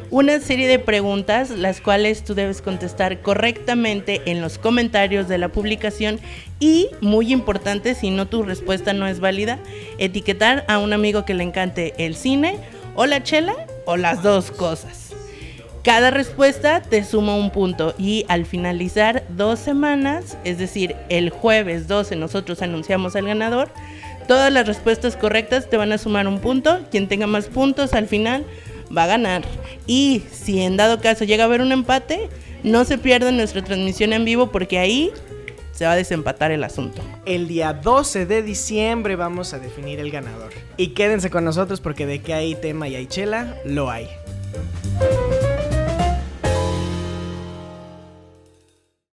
una 0.10 0.40
serie 0.40 0.68
de 0.68 0.80
preguntas 0.80 1.50
las 1.50 1.82
cuales 1.82 2.24
tú 2.24 2.34
debes 2.34 2.62
contestar 2.62 3.22
correctamente 3.22 4.22
en 4.26 4.42
los 4.42 4.58
comentarios 4.58 5.28
de 5.28 5.38
la 5.38 5.50
publicación 5.50 6.20
y, 6.60 6.90
muy 7.02 7.34
importante, 7.34 7.94
si 7.94 8.10
no 8.10 8.28
tu 8.28 8.44
respuesta 8.44 8.94
no 8.94 9.08
es 9.08 9.20
válida, 9.20 9.60
etiquetar 9.98 10.64
a 10.68 10.78
un 10.80 10.94
amigo 10.94 11.26
que 11.26 11.34
le 11.34 11.44
encante 11.44 11.94
el 11.98 12.16
cine 12.16 12.58
o 12.96 13.06
la 13.06 13.22
chela 13.24 13.54
o 13.88 13.98
las 13.98 14.22
dos 14.22 14.52
cosas. 14.52 15.08
Cada 15.84 16.12
respuesta 16.12 16.82
te 16.82 17.04
suma 17.06 17.36
un 17.36 17.50
punto 17.50 17.96
y 17.98 18.26
al 18.28 18.46
finalizar 18.46 19.24
dos 19.30 19.58
semanas, 19.58 20.38
es 20.44 20.58
decir, 20.58 20.98
el 21.08 21.30
jueves 21.30 21.88
12 21.88 22.18
nosotros 22.18 22.62
anunciamos 22.62 23.16
al 23.16 23.26
ganador, 23.26 23.70
todas 24.28 24.52
las 24.52 24.68
respuestas 24.68 25.16
correctas 25.16 25.70
te 25.70 25.78
van 25.78 25.94
a 25.94 25.98
sumar 25.98 26.28
un 26.28 26.40
punto, 26.40 26.82
quien 26.92 27.08
tenga 27.08 27.26
más 27.26 27.46
puntos 27.46 27.94
al 27.94 28.08
final 28.08 28.46
va 28.96 29.06
a 29.06 29.08
ganar. 29.08 29.44
Y 29.86 30.24
si 30.30 30.62
en 30.62 30.76
dado 30.76 31.00
caso 31.00 31.24
llega 31.24 31.46
a 31.46 31.48
haber 31.48 31.62
un 31.62 31.72
empate, 31.72 32.30
no 32.64 32.84
se 32.84 32.98
pierda 32.98 33.32
nuestra 33.32 33.64
transmisión 33.64 34.12
en 34.12 34.26
vivo 34.26 34.52
porque 34.52 34.80
ahí 34.80 35.12
se 35.78 35.86
va 35.86 35.92
a 35.92 35.96
desempatar 35.96 36.50
el 36.50 36.64
asunto. 36.64 37.04
El 37.28 37.48
día 37.48 37.72
12 37.72 38.26
de 38.26 38.42
diciembre 38.42 39.16
vamos 39.16 39.54
a 39.54 39.60
definir 39.60 40.00
el 40.00 40.10
ganador. 40.10 40.52
Y 40.76 40.96
quédense 40.96 41.30
con 41.30 41.46
nosotros 41.46 41.82
porque 41.82 42.08
de 42.08 42.20
que 42.20 42.34
hay 42.34 42.56
tema 42.56 42.88
y 42.88 42.96
hay 42.96 43.06
chela, 43.06 43.56
lo 43.64 43.92
hay. 43.92 44.10